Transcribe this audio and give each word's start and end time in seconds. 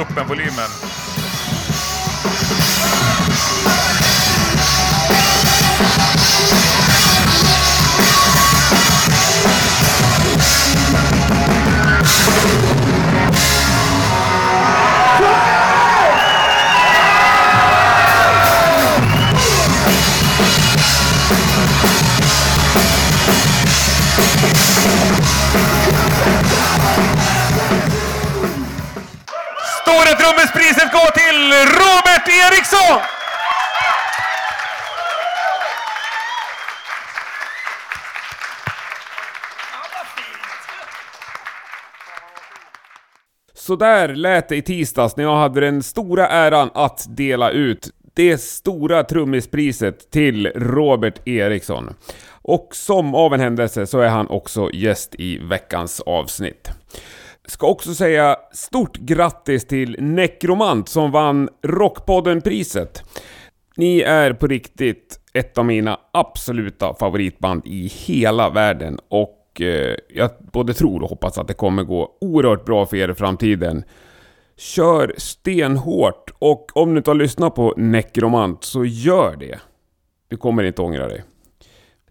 upp 0.00 0.16
en 0.16 0.26
volymen. 0.28 0.91
Robert 32.22 32.52
Eriksson! 32.52 33.00
Så 43.54 43.76
där 43.76 44.14
lät 44.14 44.48
det 44.48 44.56
i 44.56 44.62
tisdags 44.62 45.16
när 45.16 45.24
jag 45.24 45.36
hade 45.36 45.60
den 45.60 45.82
stora 45.82 46.28
äran 46.28 46.70
att 46.74 47.06
dela 47.08 47.50
ut 47.50 47.90
det 48.14 48.38
stora 48.38 49.04
trummispriset 49.04 50.10
till 50.10 50.46
Robert 50.46 51.28
Eriksson. 51.28 51.94
Och 52.30 52.68
som 52.72 53.14
av 53.14 53.34
en 53.34 53.40
händelse 53.40 53.86
så 53.86 54.00
är 54.00 54.08
han 54.08 54.28
också 54.28 54.70
gäst 54.72 55.14
i 55.14 55.38
veckans 55.38 56.00
avsnitt. 56.00 56.70
Ska 57.48 57.66
också 57.66 57.94
säga 57.94 58.36
stort 58.52 58.96
grattis 58.96 59.66
till 59.66 59.96
Necromant 59.98 60.88
som 60.88 61.10
vann 61.10 61.48
Rockpodden-priset. 61.62 63.02
Ni 63.76 64.00
är 64.00 64.32
på 64.32 64.46
riktigt 64.46 65.20
ett 65.32 65.58
av 65.58 65.64
mina 65.64 66.00
absoluta 66.12 66.94
favoritband 66.94 67.62
i 67.66 67.86
hela 67.86 68.50
världen 68.50 68.98
och 69.08 69.60
eh, 69.60 69.96
jag 70.08 70.30
både 70.52 70.74
tror 70.74 71.02
och 71.02 71.08
hoppas 71.08 71.38
att 71.38 71.48
det 71.48 71.54
kommer 71.54 71.82
gå 71.82 72.16
oerhört 72.20 72.64
bra 72.64 72.86
för 72.86 72.96
er 72.96 73.08
i 73.08 73.14
framtiden. 73.14 73.84
Kör 74.56 75.14
stenhårt 75.16 76.30
och 76.38 76.76
om 76.76 76.90
du 76.90 76.98
inte 76.98 77.10
har 77.10 77.14
lyssnat 77.14 77.54
på 77.54 77.74
Necromant 77.76 78.64
så 78.64 78.84
gör 78.84 79.36
det. 79.36 79.60
Du 80.28 80.36
kommer 80.36 80.62
inte 80.62 80.82
ångra 80.82 81.08
dig. 81.08 81.24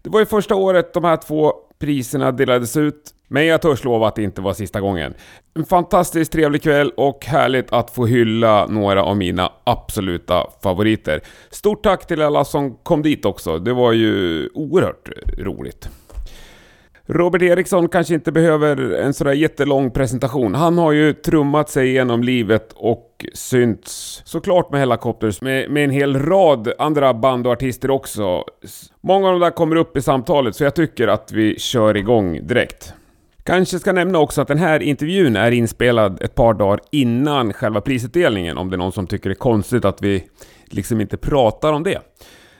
Det 0.02 0.10
var 0.10 0.20
ju 0.20 0.26
första 0.26 0.54
året 0.54 0.94
de 0.94 1.04
här 1.04 1.16
två 1.16 1.52
priserna 1.78 2.32
delades 2.32 2.76
ut, 2.76 3.14
men 3.32 3.46
jag 3.46 3.62
törs 3.62 3.84
lova 3.84 4.08
att 4.08 4.14
det 4.14 4.22
inte 4.22 4.40
var 4.40 4.52
sista 4.52 4.80
gången. 4.80 5.14
En 5.54 5.64
fantastiskt 5.64 6.32
trevlig 6.32 6.62
kväll 6.62 6.92
och 6.96 7.24
härligt 7.24 7.72
att 7.72 7.90
få 7.90 8.06
hylla 8.06 8.66
några 8.66 9.04
av 9.04 9.16
mina 9.16 9.52
absoluta 9.64 10.46
favoriter. 10.62 11.20
Stort 11.50 11.82
tack 11.82 12.06
till 12.06 12.22
alla 12.22 12.44
som 12.44 12.74
kom 12.74 13.02
dit 13.02 13.24
också, 13.24 13.58
det 13.58 13.72
var 13.72 13.92
ju 13.92 14.48
oerhört 14.54 15.08
roligt. 15.38 15.88
Robert 17.06 17.42
Eriksson 17.42 17.88
kanske 17.88 18.14
inte 18.14 18.32
behöver 18.32 18.94
en 18.94 19.14
sådär 19.14 19.32
jättelång 19.32 19.90
presentation. 19.90 20.54
Han 20.54 20.78
har 20.78 20.92
ju 20.92 21.12
trummat 21.12 21.70
sig 21.70 21.92
genom 21.92 22.22
livet 22.22 22.72
och 22.74 23.26
synts 23.34 24.22
såklart 24.24 24.70
med 24.70 24.80
Hellacopters 24.80 25.42
med, 25.42 25.70
med 25.70 25.84
en 25.84 25.90
hel 25.90 26.18
rad 26.18 26.72
andra 26.78 27.14
band 27.14 27.46
och 27.46 27.52
artister 27.52 27.90
också. 27.90 28.44
Många 29.00 29.26
av 29.26 29.32
dem 29.32 29.40
där 29.40 29.50
kommer 29.50 29.76
upp 29.76 29.96
i 29.96 30.02
samtalet 30.02 30.56
så 30.56 30.64
jag 30.64 30.74
tycker 30.74 31.08
att 31.08 31.32
vi 31.32 31.58
kör 31.58 31.96
igång 31.96 32.46
direkt. 32.46 32.94
Kanske 33.44 33.78
ska 33.78 33.92
nämna 33.92 34.18
också 34.18 34.40
att 34.40 34.48
den 34.48 34.58
här 34.58 34.82
intervjun 34.82 35.36
är 35.36 35.50
inspelad 35.50 36.22
ett 36.22 36.34
par 36.34 36.54
dagar 36.54 36.80
innan 36.90 37.52
själva 37.52 37.80
prisutdelningen 37.80 38.58
om 38.58 38.70
det 38.70 38.76
är 38.76 38.78
någon 38.78 38.92
som 38.92 39.06
tycker 39.06 39.28
det 39.28 39.32
är 39.32 39.34
konstigt 39.34 39.84
att 39.84 40.02
vi 40.02 40.28
liksom 40.64 41.00
inte 41.00 41.16
pratar 41.16 41.72
om 41.72 41.82
det. 41.82 42.00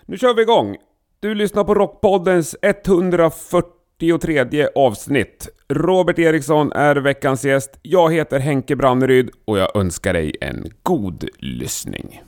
Nu 0.07 0.19
kör 0.19 0.35
vi 0.35 0.43
igång! 0.43 0.77
Du 1.21 1.35
lyssnar 1.35 1.65
på 1.65 1.75
Rockpoddens 1.75 2.57
140 2.63 3.83
43 4.03 4.69
avsnitt. 4.75 5.49
Robert 5.69 6.19
Eriksson 6.19 6.73
är 6.73 6.97
veckans 6.97 7.45
gäst. 7.45 7.79
Jag 7.83 8.13
heter 8.13 8.39
Henke 8.39 8.77
Branneryd 8.77 9.31
och 9.45 9.59
jag 9.59 9.77
önskar 9.77 10.13
dig 10.13 10.37
en 10.41 10.71
god 10.83 11.29
lyssning. 11.39 12.23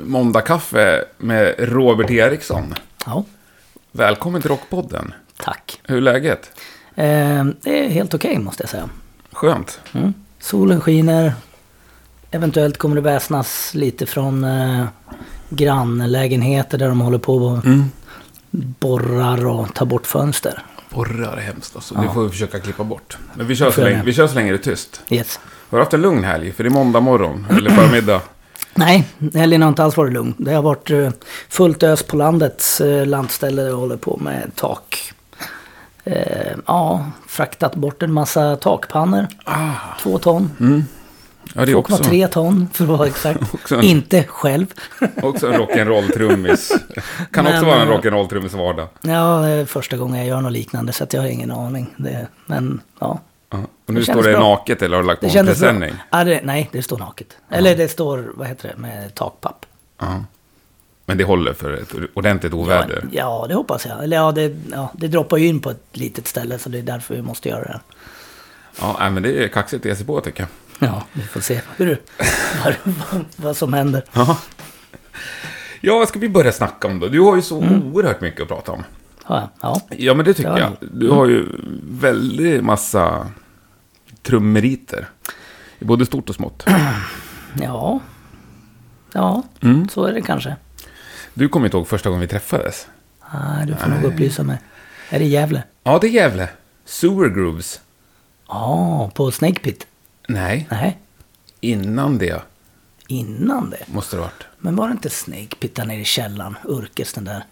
Måndagkaffe 0.00 1.04
med 1.18 1.54
Robert 1.58 2.10
Eriksson. 2.10 2.74
Ja, 3.06 3.24
Välkommen 3.92 4.40
till 4.42 4.50
Rockpodden. 4.50 5.14
Tack. 5.42 5.80
Hur 5.84 5.96
är 5.96 6.00
läget? 6.00 6.50
Eh, 6.94 7.44
det 7.62 7.84
är 7.84 7.88
helt 7.88 8.14
okej 8.14 8.38
måste 8.38 8.62
jag 8.62 8.70
säga. 8.70 8.88
Skönt. 9.32 9.80
Mm. 9.92 10.14
Solen 10.40 10.80
skiner. 10.80 11.32
Eventuellt 12.30 12.78
kommer 12.78 12.94
det 12.96 13.00
väsnas 13.02 13.74
lite 13.74 14.06
från 14.06 14.44
eh, 14.44 14.84
grannlägenheter 15.48 16.78
där 16.78 16.88
de 16.88 17.00
håller 17.00 17.18
på 17.18 17.36
och 17.36 17.64
Mm. 17.64 17.84
borrar 18.50 19.46
och 19.46 19.74
tar 19.74 19.86
bort 19.86 20.06
fönster. 20.06 20.62
Borrar 20.90 21.36
är 21.36 21.40
hemskt 21.40 21.76
alltså. 21.76 21.94
Ja. 21.94 22.00
Det 22.02 22.08
får 22.14 22.22
vi 22.24 22.28
försöka 22.30 22.60
klippa 22.60 22.84
bort. 22.84 23.18
Men 23.34 23.46
vi 23.46 23.56
kör, 23.56 23.70
så 23.70 23.80
länge, 23.84 24.02
vi 24.04 24.12
kör 24.12 24.26
så 24.26 24.34
länge 24.34 24.52
det 24.52 24.58
är 24.58 24.72
tyst. 24.72 25.00
Yes. 25.10 25.40
Har 25.70 25.78
du 25.78 25.82
haft 25.84 25.94
en 25.94 26.02
lugn 26.02 26.24
helg? 26.24 26.52
För 26.52 26.64
det 26.64 26.68
är 26.68 26.70
måndag 26.70 27.00
morgon, 27.00 27.46
eller 27.50 27.70
förmiddag. 27.70 28.20
Nej, 28.74 29.08
helgen 29.34 29.62
har 29.62 29.68
inte 29.68 29.84
alls 29.84 29.96
varit 29.96 30.12
lugn. 30.12 30.34
Det 30.38 30.52
har 30.54 30.62
varit 30.62 30.90
eh, 30.90 31.10
fullt 31.48 31.82
ös 31.82 32.02
på 32.02 32.16
landets 32.16 32.80
eh, 32.80 33.06
landställe 33.06 33.70
och 33.70 33.80
håller 33.80 33.96
på 33.96 34.16
med 34.22 34.50
tak. 34.56 35.12
Eh, 36.04 36.56
ja, 36.66 37.06
fraktat 37.28 37.74
bort 37.74 38.02
en 38.02 38.12
massa 38.12 38.56
takpannor. 38.56 39.26
Två 40.02 40.18
ton. 40.18 40.50
Ja, 41.54 41.64
det 41.66 41.72
är 41.72 41.76
också, 41.76 41.96
2,3 42.02 42.26
ton 42.28 42.68
för 42.72 42.84
att 42.84 42.90
vara 42.90 43.06
exakt. 43.08 43.40
Också 43.54 43.74
en- 43.76 43.82
Inte 43.82 44.24
själv. 44.24 44.66
också 45.22 45.52
en 45.52 45.60
rock'n'roll-trummis. 45.60 46.70
Kan 47.32 47.46
också 47.46 47.58
Men, 47.58 47.66
vara 47.66 47.82
en 47.82 47.88
eh, 47.88 47.94
rock'n'roll-trummis 47.98 48.56
vardag. 48.56 48.88
Ja, 49.00 49.40
det 49.40 49.48
är 49.50 49.64
första 49.64 49.96
gången 49.96 50.16
jag 50.18 50.26
gör 50.26 50.40
något 50.40 50.52
liknande 50.52 50.92
så 50.92 51.04
att 51.04 51.12
jag 51.12 51.20
har 51.20 51.28
ingen 51.28 51.50
aning. 51.50 51.94
Det, 51.96 52.26
men 52.46 52.80
ja, 53.00 53.20
Ja. 53.50 53.58
Och 53.86 53.94
nu 53.94 54.00
Det 54.00 54.06
står 54.06 54.22
det 54.22 54.32
bra. 54.32 54.40
naket 54.40 54.82
eller 54.82 54.96
har 54.96 55.02
du 55.02 55.06
lagt 55.06 55.20
på 55.20 55.26
det 55.26 55.38
en 55.38 55.46
presenning? 55.46 55.94
Ja, 56.10 56.24
det, 56.24 56.40
nej, 56.44 56.68
det 56.72 56.82
står 56.82 56.98
naket. 56.98 57.36
Eller 57.50 57.76
det 57.76 57.88
står, 57.88 58.32
vad 58.34 58.46
heter 58.48 58.68
det, 58.68 58.76
med 58.76 59.14
takpapp. 59.14 59.66
Ja. 60.00 60.24
Men 61.06 61.18
det 61.18 61.24
håller 61.24 61.52
för 61.52 61.72
ett 61.72 61.92
ordentligt 62.14 62.52
Ja, 62.52 62.58
oväder? 62.58 63.04
ja, 63.12 63.44
det 63.48 63.54
hoppas 63.54 63.86
jag. 63.86 64.04
Eller 64.04 64.16
ja 64.16 64.32
det, 64.32 64.56
ja, 64.72 64.92
det 64.94 65.08
droppar 65.08 65.36
ju 65.36 65.46
in 65.46 65.60
på 65.60 65.70
ett 65.70 65.84
litet 65.92 66.26
ställe 66.26 66.58
så 66.58 66.68
det 66.68 66.78
är 66.78 66.82
därför 66.82 67.14
vi 67.14 67.22
måste 67.22 67.48
göra 67.48 67.62
det. 67.64 67.80
Ja, 68.80 69.10
men 69.10 69.22
det 69.22 69.44
är 69.44 69.48
kaxigt 69.48 69.80
att 69.82 69.86
ge 69.86 69.96
sig 69.96 70.06
på 70.06 70.20
tycker 70.20 70.40
jag. 70.78 70.88
Ja, 70.88 71.02
vi 71.12 71.22
får 71.22 71.40
se 71.40 71.60
hur, 71.76 72.00
vad, 72.64 72.74
vad, 73.36 73.56
som 73.56 73.72
händer. 73.72 74.04
Ja. 74.12 74.38
ja, 75.80 75.98
vad 75.98 76.08
ska 76.08 76.18
vi 76.18 76.28
börja 76.28 76.52
snacka 76.52 76.88
om 76.88 77.00
då? 77.00 77.08
Du 77.08 77.20
har 77.20 77.36
ju 77.36 77.42
så 77.42 77.56
oerhört 77.58 78.20
mycket 78.20 78.40
att 78.42 78.48
prata 78.48 78.72
om. 78.72 78.84
Ja, 79.28 79.50
ja. 79.60 79.80
Ja, 79.90 80.14
men 80.14 80.24
det 80.24 80.34
tycker 80.34 80.50
Ja. 80.50 80.58
jag. 80.58 80.72
Du 80.92 81.10
har 81.10 81.26
ju 81.26 81.46
väldigt 81.90 82.64
massa 82.64 83.26
trummeriter. 84.22 85.08
I 85.78 85.84
både 85.84 86.06
stort 86.06 86.28
och 86.28 86.34
smått. 86.34 86.66
ja. 87.60 88.00
ja 89.12 89.42
Mm. 89.60 89.88
så 89.88 90.04
är 90.04 90.12
det 90.12 90.22
kanske. 90.22 90.56
Du 91.34 91.48
kommer 91.48 91.66
inte 91.66 91.76
ihåg 91.76 91.88
första 91.88 92.08
gången 92.08 92.20
vi 92.20 92.26
träffades? 92.28 92.86
Nej, 93.34 93.66
du 93.66 93.74
får 93.74 93.88
nog 93.90 94.04
upplysa 94.04 94.42
mig. 94.42 94.58
Är 95.10 95.18
det 95.18 95.24
Gävle? 95.24 95.62
Ja, 95.84 95.98
det 95.98 96.06
är 96.06 96.10
Gävle. 96.10 96.48
Sewer 96.84 97.28
Grooves. 97.28 97.80
Ja, 98.48 99.10
på 99.14 99.30
Snake 99.30 99.60
Pit? 99.60 99.86
Nej, 100.28 100.66
Nej, 100.70 100.98
innan 101.60 102.18
det 102.18 102.42
innan 103.06 103.70
det. 103.70 103.78
måste 103.86 104.16
det 104.16 104.20
ha 104.22 104.26
varit. 104.26 104.46
Men 104.58 104.76
var 104.76 104.86
det 104.88 104.92
inte 104.92 105.10
Snake 105.10 105.56
Pit 105.60 105.74
där 105.74 105.84
nere 105.84 106.00
i 106.00 106.04
källaren? 106.04 106.56
Urkes 106.64 107.12
den 107.12 107.24
där? 107.24 107.44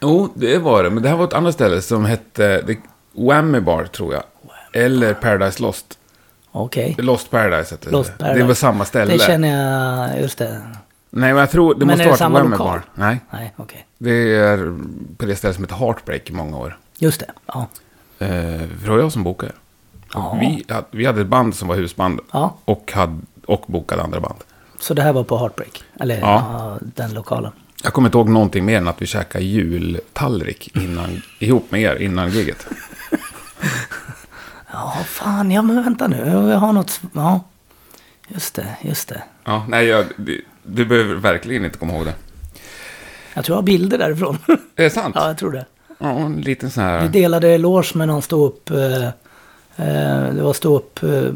Jo, 0.00 0.32
det 0.34 0.58
var 0.58 0.82
det. 0.84 0.90
Men 0.90 1.02
det 1.02 1.08
här 1.08 1.16
var 1.16 1.24
ett 1.24 1.32
annat 1.32 1.54
ställe 1.54 1.82
som 1.82 2.04
hette 2.04 2.62
The 2.66 2.76
Whammy 3.12 3.60
Bar, 3.60 3.84
tror 3.84 4.14
jag. 4.14 4.22
Eller 4.72 5.14
Paradise 5.14 5.62
Lost. 5.62 5.98
Okej. 6.52 6.96
Lost 6.98 7.30
Paradise 7.30 7.74
hette 7.74 7.90
Lost 7.90 8.10
det. 8.10 8.18
Paradise. 8.18 8.42
Det 8.42 8.46
var 8.48 8.54
samma 8.54 8.84
ställe. 8.84 9.12
Det 9.12 9.18
känner 9.18 9.48
jag, 10.08 10.20
just 10.20 10.38
det. 10.38 10.62
Nej, 11.10 11.32
men 11.32 11.40
jag 11.40 11.50
tror 11.50 11.74
det 11.74 11.78
Men 11.78 11.88
måste 11.88 12.04
det 12.04 12.24
ha 12.24 12.28
varit 12.28 12.42
Whammy? 12.44 12.56
Bar. 12.56 12.82
Nej, 12.94 13.20
Nej, 13.30 13.52
okej. 13.56 13.86
det 13.98 14.34
är 14.36 14.78
på 15.16 15.26
det 15.26 15.36
stället 15.36 15.54
som 15.56 15.64
heter 15.64 15.76
Heartbreak 15.76 16.30
i 16.30 16.32
många 16.32 16.56
år. 16.56 16.78
Just 16.98 17.20
det. 17.20 17.26
Ja. 17.46 17.66
Eh, 18.18 18.28
för 18.58 18.84
det 18.84 18.90
var 18.90 18.98
jag 18.98 19.12
som 19.12 19.22
bokade. 19.22 19.52
Ja. 20.14 20.38
Vi, 20.40 20.64
hade- 20.74 20.86
vi 20.90 21.06
hade 21.06 21.20
ett 21.20 21.26
band 21.26 21.54
som 21.54 21.68
var 21.68 21.76
husband. 21.76 22.20
ja. 22.32 22.54
Och, 22.64 22.92
hade, 22.94 23.18
och 23.46 23.64
bokade 23.66 24.02
andra 24.02 24.20
band. 24.20 24.38
Så 24.80 24.94
det 24.94 25.02
här 25.02 25.12
var 25.12 25.24
på 25.24 25.38
Heartbreak? 25.38 25.82
Eller 26.00 26.20
Ja. 26.20 26.78
den 26.80 27.14
lokalen? 27.14 27.52
Jag 27.82 27.92
kommer 27.92 28.08
inte 28.08 28.18
ihåg 28.18 28.28
någonting 28.28 28.64
mer 28.64 28.76
än 28.78 28.88
att 28.88 29.02
vi 29.02 29.06
käkade 29.06 29.44
jultallrik 29.44 30.76
innan, 30.76 31.22
ihop 31.38 31.70
med 31.70 31.80
er 31.80 31.96
innan 31.96 32.30
giget. 32.30 32.66
Ja, 34.72 34.96
fan. 35.06 35.50
Ja, 35.50 35.62
men 35.62 35.82
vänta 35.84 36.08
nu. 36.08 36.16
Jag 36.50 36.58
har 36.58 36.72
något... 36.72 37.00
Ja. 37.12 37.40
Just 38.28 38.54
det, 38.54 38.76
just 38.82 39.08
det. 39.08 39.22
Ja, 39.44 39.64
nej, 39.68 39.86
jag, 39.86 40.06
du, 40.16 40.44
du 40.70 40.84
behöver 40.86 41.14
verkligen 41.14 41.64
inte 41.64 41.78
komma 41.78 41.92
ihåg 41.94 42.04
det. 42.04 42.14
Jag 43.34 43.44
tror 43.44 43.54
jag 43.54 43.58
har 43.62 43.66
bilder 43.66 43.98
därifrån. 43.98 44.38
Är 44.76 44.84
det 44.84 44.90
sant? 44.90 45.14
ja, 45.18 45.26
jag 45.26 45.38
tror 45.38 45.52
det. 45.52 45.66
Ja, 45.98 46.08
en 46.10 46.40
liten 46.40 46.70
sån 46.70 46.84
Vi 46.84 46.90
här... 46.90 47.08
delade 47.08 47.58
loge 47.58 47.90
med 47.94 48.08
någon 48.08 48.22
stå 48.22 48.46
upp 48.46 48.70
eh, 48.70 49.08
Eh, 49.76 50.32
det 50.34 50.42
var 50.42 50.52
stå 50.52 50.76
upp 50.76 51.02
eh, 51.02 51.32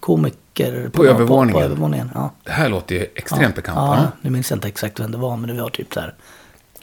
komiker 0.00 0.88
På 0.92 1.04
övervåningen? 1.06 1.52
På, 1.52 1.58
på 1.58 1.64
övervåningen 1.64 2.10
ja. 2.14 2.30
Det 2.44 2.50
här 2.52 2.68
låter 2.68 2.94
ju 2.94 3.06
extremt 3.14 3.54
bekant. 3.56 3.76
Ja, 3.76 4.06
nu 4.20 4.30
minns 4.30 4.50
jag 4.50 4.56
inte 4.56 4.68
exakt 4.68 5.00
vem 5.00 5.12
det 5.12 5.18
var, 5.18 5.36
men 5.36 5.56
det 5.56 5.62
var 5.62 5.70
typ 5.70 5.94
så 5.94 6.00
här 6.00 6.14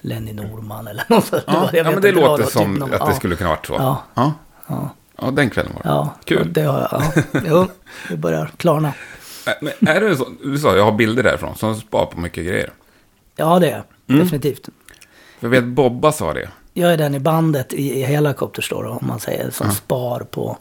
Lenny 0.02 0.34
Norman 0.34 0.88
eller 0.88 1.04
något 1.10 1.26
sånt. 1.26 1.44
Ja, 1.48 1.70
ja 1.74 1.84
men 1.84 2.02
det 2.02 2.12
låter 2.12 2.44
var, 2.44 2.50
som 2.50 2.72
typ 2.74 2.80
någon- 2.80 2.94
att 2.94 3.00
det 3.00 3.06
ja, 3.12 3.14
skulle 3.16 3.36
kunna 3.36 3.50
varit 3.50 3.66
så. 3.66 3.74
Ja. 3.74 4.04
Ja, 4.14 4.34
Ja, 4.68 4.90
ja 5.22 5.32
den 5.32 5.50
kvällen 5.50 5.72
var 5.76 5.84
det. 5.84 5.90
ja, 5.90 6.16
Kul. 6.26 6.54
Det 6.54 6.62
har 6.62 6.80
jag. 6.80 7.04
Ja. 7.34 7.42
Jo, 7.48 7.68
det 8.10 8.18
börjar 8.18 8.52
klarna. 8.58 8.94
Men 9.62 9.88
är 9.88 10.02
det 10.02 10.18
så, 10.18 10.28
du 10.44 10.58
sa 10.58 10.76
jag 10.76 10.84
har 10.84 10.92
bilder 10.92 11.24
därifrån 11.24 11.56
som 11.56 11.76
spar 11.76 12.06
på 12.06 12.20
mycket 12.20 12.46
grejer. 12.46 12.70
Ja, 13.36 13.60
det 13.60 13.70
är. 13.70 13.84
Mm. 14.10 14.24
Definitivt. 14.24 14.70
Jag 15.40 15.50
vet 15.50 15.64
Bobba 15.64 16.12
sa 16.12 16.34
det. 16.34 16.50
Jag 16.74 16.94
är 16.94 16.98
den 16.98 17.16
i 17.16 17.20
bandet 17.20 17.74
i, 17.74 18.00
i 18.00 18.04
Helicopters 18.04 18.70
då, 18.70 18.82
då, 18.82 18.90
om 18.90 19.08
man 19.08 19.20
säger, 19.20 19.50
som 19.50 19.72
spar 19.72 20.20
på 20.32 20.58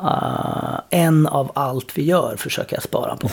uh, 0.00 0.80
en 0.90 1.26
av 1.26 1.52
allt 1.54 1.98
vi 1.98 2.04
gör 2.04 2.36
försöker 2.36 2.76
jag 2.76 2.82
spara 2.82 3.16
på. 3.16 3.30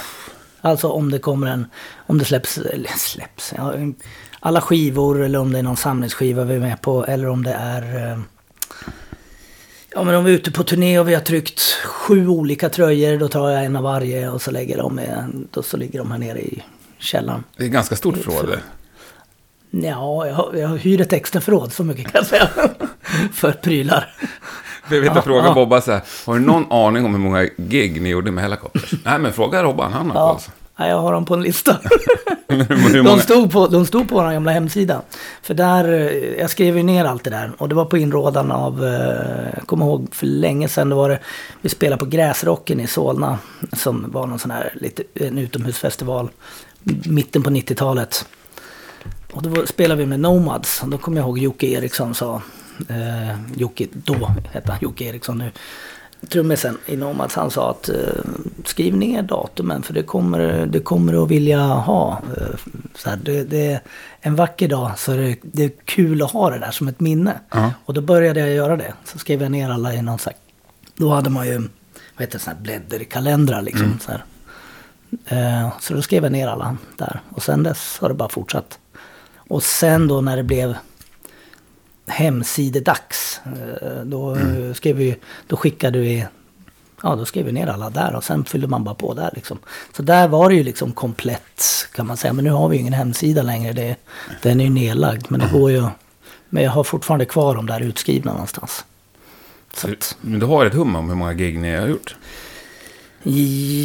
Alltså 0.62 0.88
om 0.88 1.12
det 1.12 1.20
kommer 1.20 1.48
en, 1.48 1.68
om 2.08 2.18
det 2.18 2.26
släpps, 2.26 2.58
eller 2.58 2.90
släpps, 2.90 3.54
ja, 3.58 3.74
alla 4.40 4.62
skivor 4.62 5.22
eller 5.22 5.40
om 5.40 5.52
det 5.52 5.60
är 5.60 5.64
någon 5.64 5.78
samlingsskiva 5.78 6.44
vi 6.44 6.56
är 6.56 6.60
med 6.60 6.82
på 6.82 7.06
eller 7.06 7.30
om 7.30 7.44
det 7.44 7.54
är 7.54 8.12
eh, 8.12 8.20
Ja 9.92 10.04
men 10.04 10.16
om 10.16 10.24
vi 10.24 10.32
är 10.32 10.36
ute 10.36 10.52
på 10.52 10.64
turné 10.64 11.00
och 11.00 11.10
vi 11.10 11.14
har 11.14 11.22
tryckt 11.22 11.60
sju 11.86 12.28
olika 12.28 12.70
tröjor 12.70 13.18
då 13.18 13.28
tar 13.28 13.50
jag 13.50 13.66
en 13.66 13.76
av 13.76 13.84
varje 13.84 14.30
och 14.30 14.42
så 14.42 14.52
lägger 14.52 14.78
de 14.78 15.00
då 15.52 15.64
så 15.64 15.78
ligger 15.78 16.00
de 16.00 16.12
här 16.12 16.18
nere 16.18 16.40
i 16.40 16.64
källaren. 16.98 17.44
Det 17.58 17.64
är 17.64 17.68
ett 17.68 17.74
ganska 17.74 17.96
stort 17.96 18.18
förråd. 18.18 18.48
det. 18.48 18.60
Ja, 19.88 20.28
jag, 20.28 20.60
jag 20.60 20.78
hyr 20.78 21.02
ett 21.02 21.14
extra 21.14 21.42
förråd, 21.42 21.74
så 21.74 21.84
mycket 21.84 22.04
kan 22.04 22.12
jag 22.14 22.26
säga. 22.26 22.50
För 23.34 23.52
prylar. 23.52 24.14
Jag 24.92 25.00
vet, 25.02 25.06
Ja, 25.08 25.16
jag 25.16 25.24
frågade 25.24 25.48
ja. 25.48 25.54
Bobba 25.54 25.82
så 25.82 25.92
här, 25.92 26.02
har 26.26 26.34
du 26.34 26.40
någon 26.46 26.72
aning 26.72 27.06
om 27.06 27.12
hur 27.12 27.20
många 27.22 27.48
gig 27.58 28.02
ni 28.02 28.10
gjorde 28.10 28.32
med 28.32 28.44
Helicopters? 28.44 28.94
Nej, 29.06 29.20
men 29.20 29.34
fråga 29.34 29.64
Robban, 29.64 29.94
han 29.94 30.12
har 30.12 30.20
Ja, 30.20 30.34
koll. 30.34 30.42
Ja, 30.80 30.88
jag 30.88 31.02
har 31.02 31.14
dem 31.14 31.26
på 31.26 31.34
en 31.34 31.42
lista. 31.42 31.78
De 33.04 33.20
stod, 33.20 33.52
på, 33.52 33.68
de 33.68 33.86
stod 33.86 34.10
på 34.10 34.16
vår 34.16 34.32
gamla 34.32 34.52
hemsida. 34.52 35.02
För 35.42 35.54
där, 35.54 35.94
eh, 35.94 36.40
jag 36.40 36.50
skrev 36.50 36.78
ju 36.78 36.84
ner 36.84 37.06
allt 37.06 37.24
det 37.24 37.30
där. 37.30 37.52
Och 37.58 37.70
det 37.70 37.76
var 37.76 37.86
på 37.86 37.98
inrådan 37.98 38.52
av, 38.52 38.86
eh, 38.86 39.50
jag 39.56 39.68
kommer 39.68 39.86
ihåg 39.86 40.08
för 40.12 40.26
länge 40.26 40.68
sedan, 40.68 40.90
det 40.90 40.96
var 40.96 41.10
det, 41.10 41.20
vi 41.62 41.70
spelade 41.70 42.00
på 42.00 42.06
Gräsrocken 42.06 42.80
i 42.80 42.88
Solna. 42.88 43.40
Som 43.74 44.12
var 44.12 44.28
någon 44.28 44.40
sån 44.40 44.52
här, 44.52 44.74
lite, 44.76 45.04
en 45.14 45.38
utomhusfestival. 45.38 46.30
Mitten 47.06 47.44
på 47.44 47.50
90-talet. 47.50 48.26
Och 49.32 49.44
då 49.44 49.66
spelade 49.66 50.00
vi 50.00 50.06
med 50.06 50.20
Nomads. 50.20 50.84
Och 50.84 50.90
då 50.90 50.98
kommer 50.98 51.18
jag 51.18 51.26
ihåg 51.26 51.40
Jocke 51.40 51.68
Eriksson 51.68 52.16
sa, 52.16 52.42
eh, 52.90 53.38
Jocke, 53.56 53.88
då 53.92 54.32
hette 54.52 54.72
han 54.72 54.80
Jocke 54.82 55.04
Eriksson 55.04 55.38
nu. 55.38 55.52
Trummisen 56.28 56.78
i 56.86 56.96
Nomads, 56.96 57.36
han 57.36 57.52
sa 57.52 57.72
att 57.72 57.90
eh, 57.90 57.96
skriv 58.66 58.98
ner 58.98 59.22
datumen 59.22 59.84
för 59.84 59.94
det 59.94 60.04
kommer, 60.04 60.66
det 60.66 60.80
kommer 60.80 61.14
du 61.14 61.20
att 61.20 61.32
vilja 61.32 61.60
ha. 61.60 62.22
Eh, 62.38 62.60
så 62.96 63.10
här, 63.10 63.20
det, 63.24 63.44
det 63.44 63.72
är 63.72 63.82
en 64.22 64.36
vacker 64.36 64.68
dag 64.68 65.00
så 65.00 65.12
är 65.12 65.18
det, 65.18 65.36
det 65.42 65.64
är 65.64 65.72
kul 65.86 66.22
att 66.22 66.32
ha 66.32 66.50
det 66.50 66.60
där 66.60 66.72
som 66.72 66.88
ett 66.88 67.00
minne. 67.00 67.40
Ja. 67.52 67.72
Och 67.86 67.94
då 67.94 68.02
började 68.02 68.40
jag 68.40 68.50
göra 68.50 68.78
det. 68.78 68.94
Så 69.04 69.20
skrev 69.20 69.42
jag 69.42 69.52
ner 69.52 69.70
alla 69.70 69.94
i 69.94 70.02
någon 70.02 70.20
slags... 70.20 70.40
Då 70.96 71.10
hade 71.10 71.30
man 71.30 71.48
ju, 71.48 71.58
vad 71.58 71.68
heter 72.18 72.34
det, 72.34 72.40
sån 72.40 72.54
här 72.54 72.62
blädderkalendrar 72.62 73.62
liksom. 73.62 74.00
Så, 74.02 74.12
här. 74.12 74.24
Eh, 75.26 75.72
så 75.80 75.94
då 75.94 76.02
skrev 76.02 76.24
jag 76.24 76.32
ner 76.32 76.48
alla 76.48 76.78
där. 76.98 77.22
Och 77.30 77.44
sen 77.44 77.64
dess 77.64 77.98
har 78.02 78.10
det 78.10 78.16
bara 78.16 78.30
fortsatt. 78.30 78.80
Och 79.38 79.64
sen 79.64 80.08
då 80.08 80.22
när 80.22 80.38
det 80.38 80.44
blev 80.44 80.76
hemsidedags. 82.10 83.42
eh, 83.82 84.02
Då, 84.06 84.36
eh, 84.36 84.74
skrev 84.74 84.96
vi, 84.96 85.16
då 85.48 85.58
skickade 85.58 86.00
vi 86.00 86.26
Ja, 87.04 87.16
då 87.16 87.26
skrev 87.26 87.46
vi 87.46 87.52
ner 87.52 87.68
alla 87.68 87.90
där 87.90 88.16
och 88.16 88.24
sen 88.24 88.46
fyllde 88.46 88.68
man 88.68 88.84
bara 88.84 88.96
på 88.96 89.14
där 89.14 89.30
liksom. 89.36 89.60
Så 89.96 90.02
där 90.02 90.28
var 90.28 90.50
det 90.50 90.56
ju 90.56 90.64
liksom 90.64 90.92
komplett 90.92 91.64
kan 91.96 92.08
man 92.08 92.18
säga. 92.18 92.34
Men 92.34 92.46
nu 92.46 92.52
har 92.52 92.70
vi 92.70 92.76
ju 92.76 92.82
ingen 92.82 92.94
hemsida 92.94 93.42
längre. 93.42 93.74
Det, 93.74 93.96
den 94.42 94.60
är 94.60 94.64
ju 94.64 94.70
nedlagd. 94.70 95.26
Men 95.30 95.40
det 95.40 95.50
går 95.54 95.72
ju... 95.72 95.86
Men 96.50 96.64
jag 96.64 96.72
har 96.72 96.84
fortfarande 96.84 97.26
kvar 97.26 97.56
dem 97.56 97.66
där 97.66 97.80
utskrivna 97.82 98.32
någonstans. 98.32 98.86
Så 99.74 99.92
att, 99.92 100.18
Men 100.22 100.40
du 100.40 100.46
har 100.46 100.66
ett 100.66 100.74
hum 100.74 100.96
om 100.96 101.10
hur 101.10 101.16
många 101.16 101.34
gig 101.34 101.60
ni 101.60 101.76
har 101.76 101.88
gjort? 101.88 102.16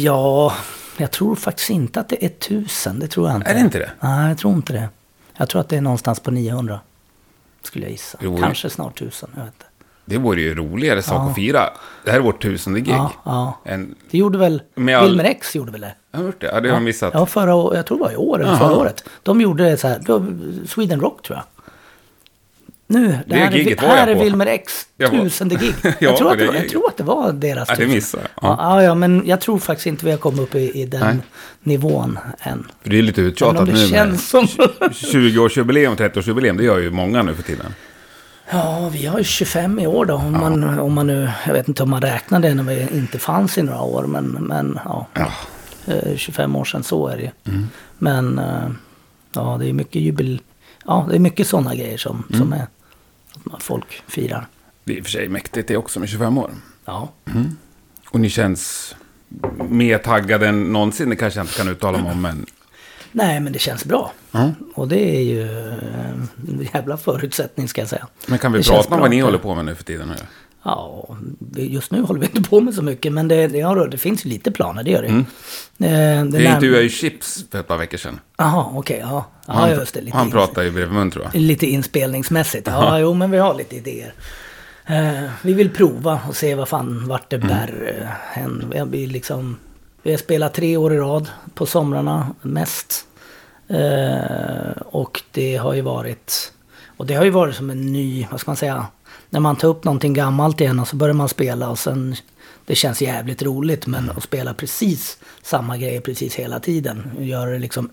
ja, 0.03 0.53
jag 0.97 1.11
tror 1.11 1.35
faktiskt 1.35 1.69
inte 1.69 1.99
att 1.99 2.09
det 2.09 2.25
är 2.25 2.29
tusen. 2.29 2.99
Det 2.99 3.07
tror 3.07 3.27
jag 3.27 3.35
inte. 3.35 3.49
Är 3.49 3.53
det 3.53 3.59
inte 3.59 3.79
det? 3.79 3.91
Nej, 3.99 4.27
jag 4.29 4.37
tror 4.37 4.53
inte 4.53 4.73
det. 4.73 4.89
Jag 5.37 5.49
tror 5.49 5.61
att 5.61 5.69
det 5.69 5.77
är 5.77 5.81
någonstans 5.81 6.19
på 6.19 6.31
900. 6.31 6.79
Skulle 7.65 7.85
jag 7.85 7.91
gissa. 7.91 8.17
Jo. 8.21 8.37
Kanske 8.37 8.69
snart 8.69 8.99
tusen. 8.99 9.29
Jag 9.35 9.43
vet 9.43 9.53
inte. 9.53 9.65
Det 10.07 10.17
vore 10.17 10.41
ju 10.41 10.55
roligare 10.55 11.01
sak 11.01 11.15
Ja. 11.15 11.29
att 11.29 11.35
fira. 11.35 11.69
Det 12.05 12.11
här 12.11 12.17
är 12.17 12.23
vårt 12.23 12.41
tusende 12.41 12.79
gig. 12.79 12.93
Ja, 12.93 13.11
ja. 13.23 13.59
En, 13.63 13.95
Det 14.11 14.17
gjorde 14.17 14.37
väl... 14.37 14.61
All- 14.77 15.07
Wilmer 15.07 15.23
X 15.23 15.55
gjorde 15.55 15.71
väl 15.71 15.81
det? 15.81 15.95
jag 16.11 16.19
har 16.19 16.25
gjort 16.25 16.41
det, 16.41 16.47
ja, 16.47 16.59
det 16.61 16.69
har 16.69 16.75
jag 16.75 16.83
missat. 16.83 17.13
Ja, 17.13 17.25
förra 17.25 17.75
Jag 17.75 17.85
tror 17.85 17.97
det 17.97 18.03
var 18.03 18.11
i 18.11 18.15
år 18.15 18.41
eller 18.41 18.55
förra 18.55 18.75
året. 18.77 19.03
De 19.23 19.41
gjorde 19.41 19.77
så 19.77 19.87
här. 19.87 20.67
Sweden 20.67 21.01
Rock 21.01 21.21
tror 21.21 21.37
jag. 21.37 21.45
Nu, 22.87 23.07
det, 23.07 23.23
Det 23.27 23.35
här, 23.35 23.51
är, 23.51 23.55
giget 23.57 23.81
var 23.81 23.89
här 23.89 24.07
är. 24.07 24.15
Wilmer 24.23 24.45
X 24.45 24.73
tusende 25.11 25.55
gig. 25.55 25.73
Jag 25.83 25.93
jag, 25.99 26.17
tror 26.17 26.31
att 26.31 26.37
det 26.39 26.47
var, 26.47 26.53
jag 26.53 26.69
tror 26.69 26.87
att 26.89 26.97
det 26.97 27.03
var 27.03 27.31
deras 27.33 27.69
Ja, 27.69 27.75
det 27.75 27.81
tusen. 27.81 27.95
missade. 27.95 28.23
Ja. 28.23 28.31
Ja. 28.41 28.57
Ja, 28.59 28.83
ja, 28.83 28.95
men 28.95 29.23
jag 29.25 29.41
tror 29.41 29.59
faktiskt 29.59 29.87
inte 29.87 30.05
vi 30.05 30.11
har 30.11 30.17
kommit 30.17 30.39
upp 30.41 30.55
i, 30.55 30.81
i 30.81 30.85
den 30.85 31.01
Nej. 31.01 31.17
nivån 31.63 32.19
än. 32.39 32.67
För 32.83 32.89
det 32.89 32.97
är 32.97 33.01
lite 33.01 33.21
uttjatat 33.21 33.67
nu 33.67 33.87
känns 33.87 34.29
som... 34.29 34.45
20-årsjubileum, 34.45 35.95
30-årsjubileum. 35.95 36.57
Det 36.57 36.63
gör 36.63 36.77
ju 36.79 36.91
många 36.91 37.23
nu 37.23 37.35
för 37.35 37.43
tiden. 37.43 37.73
Ja, 38.51 38.89
vi 38.93 39.05
har 39.05 39.17
ju 39.17 39.23
25 39.23 39.79
i 39.79 39.87
år 39.87 40.05
då. 40.05 40.13
Om, 40.13 40.31
man, 40.31 40.79
om 40.79 40.93
man 40.93 41.07
nu, 41.07 41.29
jag 41.47 41.53
vet 41.53 41.67
inte 41.67 41.83
om 41.83 41.89
man 41.89 42.01
räknar 42.01 42.39
det 42.39 42.53
när 42.53 42.63
vi 42.63 42.87
inte 42.97 43.19
fanns 43.19 43.57
i 43.57 43.61
några 43.63 43.81
år. 43.81 44.03
Men, 44.03 44.25
men 44.25 44.79
ja, 44.85 45.07
Ja. 45.13 45.31
eh, 45.93 46.15
25 46.17 46.55
år 46.55 46.65
sedan 46.65 46.83
så 46.83 47.07
är 47.07 47.17
det 47.17 47.23
ju. 47.23 47.29
Mm. 47.53 47.67
Men 47.97 48.39
eh, 48.39 48.69
ja, 49.33 49.57
det 49.59 49.69
är 49.69 49.73
mycket 49.73 50.01
jubel... 50.01 50.41
Ja, 50.85 51.05
det 51.09 51.15
är 51.15 51.19
mycket 51.19 51.47
sådana 51.47 51.75
grejer 51.75 51.97
som, 51.97 52.23
Mm. 52.29 52.39
som 52.41 52.53
är 52.53 52.67
att 53.51 53.63
folk 53.63 54.03
firar. 54.07 54.47
Det 54.83 54.93
är 54.93 54.97
i 54.97 55.01
och 55.01 55.05
för 55.05 55.11
sig 55.11 55.27
mäktigt 55.29 55.67
det 55.67 55.77
också 55.77 55.99
med 55.99 56.09
25 56.09 56.37
år. 56.37 56.51
Ja. 56.85 57.11
Och 58.09 58.19
ni 58.19 58.29
känns 58.29 58.95
mer 59.69 59.97
taggade 59.97 60.47
än 60.47 60.63
någonsin. 60.63 61.09
Det 61.09 61.15
kanske 61.15 61.39
jag 61.39 61.43
inte 61.45 61.57
kan 61.57 61.67
uttala 61.67 61.97
mig 61.97 62.11
om, 62.11 62.21
men... 62.21 62.45
Nej, 63.11 63.39
men 63.39 63.53
det 63.53 63.59
känns 63.59 63.85
bra. 63.85 64.11
Ja. 64.31 64.51
Och 64.73 64.87
det 64.87 65.15
är 65.17 65.21
ju 65.21 65.41
en 65.51 66.67
jävla 66.73 66.97
förutsättning 66.97 67.67
ska 67.67 67.81
jag 67.81 67.89
säga. 67.89 68.07
Men 68.27 68.39
kan 68.39 68.51
vi 68.51 68.59
Det 68.59 68.69
prata 68.69 68.95
om 68.95 69.01
vad 69.01 69.09
ni 69.09 69.19
håller 69.19 69.37
på 69.37 69.55
med 69.55 69.65
nu 69.65 69.75
för 69.75 69.83
tiden? 69.83 70.09
Här? 70.09 70.19
Ja, 70.67 71.07
vi- 71.39 71.67
just 71.73 71.91
nu 71.91 72.01
håller 72.01 72.19
vi 72.19 72.25
inte 72.25 72.49
på 72.49 72.61
med 72.61 72.73
så 72.73 72.81
mycket. 72.81 73.13
Men 73.13 73.27
det, 73.27 73.35
ja, 73.51 73.75
det 73.87 73.97
finns 73.97 74.25
ju 74.25 74.29
lite 74.29 74.51
planer, 74.51 74.83
det 74.83 74.91
gör 74.91 75.01
det. 75.01 75.07
Mm. 75.07 75.21
Eh, 75.79 76.31
det 76.31 76.37
närm- 76.39 76.53
intervjuade 76.55 76.83
ju 76.83 76.89
Chips 76.89 77.45
för 77.51 77.59
ett 77.59 77.67
par 77.67 77.77
veckor 77.77 77.97
sedan. 77.97 78.19
Jaha, 78.37 78.65
okej. 78.73 78.99
ja, 79.01 79.25
ja 79.47 79.53
han, 79.53 79.69
just 79.69 79.93
det. 79.93 80.01
Lite 80.01 80.17
han 80.17 80.31
pratar 80.31 80.63
ju 80.63 80.71
bredvid 80.71 80.93
mun 80.97 81.11
tror 81.11 81.25
jag. 81.33 81.41
Lite 81.41 81.65
inspelningsmässigt. 81.67 82.67
Ja, 82.67 82.99
jo, 82.99 83.13
men 83.13 83.31
vi 83.31 83.37
har 83.37 83.53
lite 83.53 83.75
idéer. 83.75 84.13
Eh, 84.85 85.29
vi 85.41 85.53
vill 85.53 85.69
prova 85.69 86.19
och 86.27 86.35
se 86.35 86.55
vad 86.55 86.67
fan 86.67 87.07
vart 87.07 87.33
Mm. 87.33 87.47
det 87.47 87.53
bär 87.53 88.09
hän. 88.31 88.65
Vi 88.71 88.79
har, 88.79 88.85
vi 88.85 89.07
liksom, 89.07 89.57
vi 90.03 90.11
har 90.11 90.17
spelat 90.17 90.53
tre 90.53 90.77
år 90.77 90.93
i 90.93 90.97
rad 90.97 91.29
på 91.53 91.65
somrarna 91.65 92.27
mest. 92.41 93.05
Eh, 93.67 94.81
och 94.85 95.21
det 95.31 95.55
har 95.55 95.73
ju 95.73 95.81
varit... 95.81 96.51
Och 96.97 97.05
det 97.05 97.13
har 97.13 97.23
ju 97.23 97.29
varit 97.29 97.55
som 97.55 97.69
en 97.69 97.93
ny, 97.93 98.27
vad 98.31 98.39
ska 98.39 98.51
man 98.51 98.55
säga? 98.55 98.85
När 99.35 99.39
man 99.39 99.55
tar 99.55 99.67
upp 99.67 99.83
någonting 99.83 100.13
gammalt 100.13 100.61
igen 100.61 100.79
och 100.79 100.87
så 100.87 100.95
börjar 100.95 101.13
man 101.13 101.29
spela 101.29 101.69
och 101.69 101.79
sen... 101.79 102.15
Det 102.65 102.75
känns 102.75 103.01
jävligt 103.01 103.41
roligt 103.41 103.87
men 103.87 104.09
att 104.09 104.23
spela 104.23 104.53
precis 104.53 105.17
samma 105.43 105.77
grejer 105.77 106.01
precis 106.01 106.35
hela 106.35 106.59
tiden. 106.59 107.11
Göra 107.19 107.49
det 107.49 107.59
liksom 107.59 107.89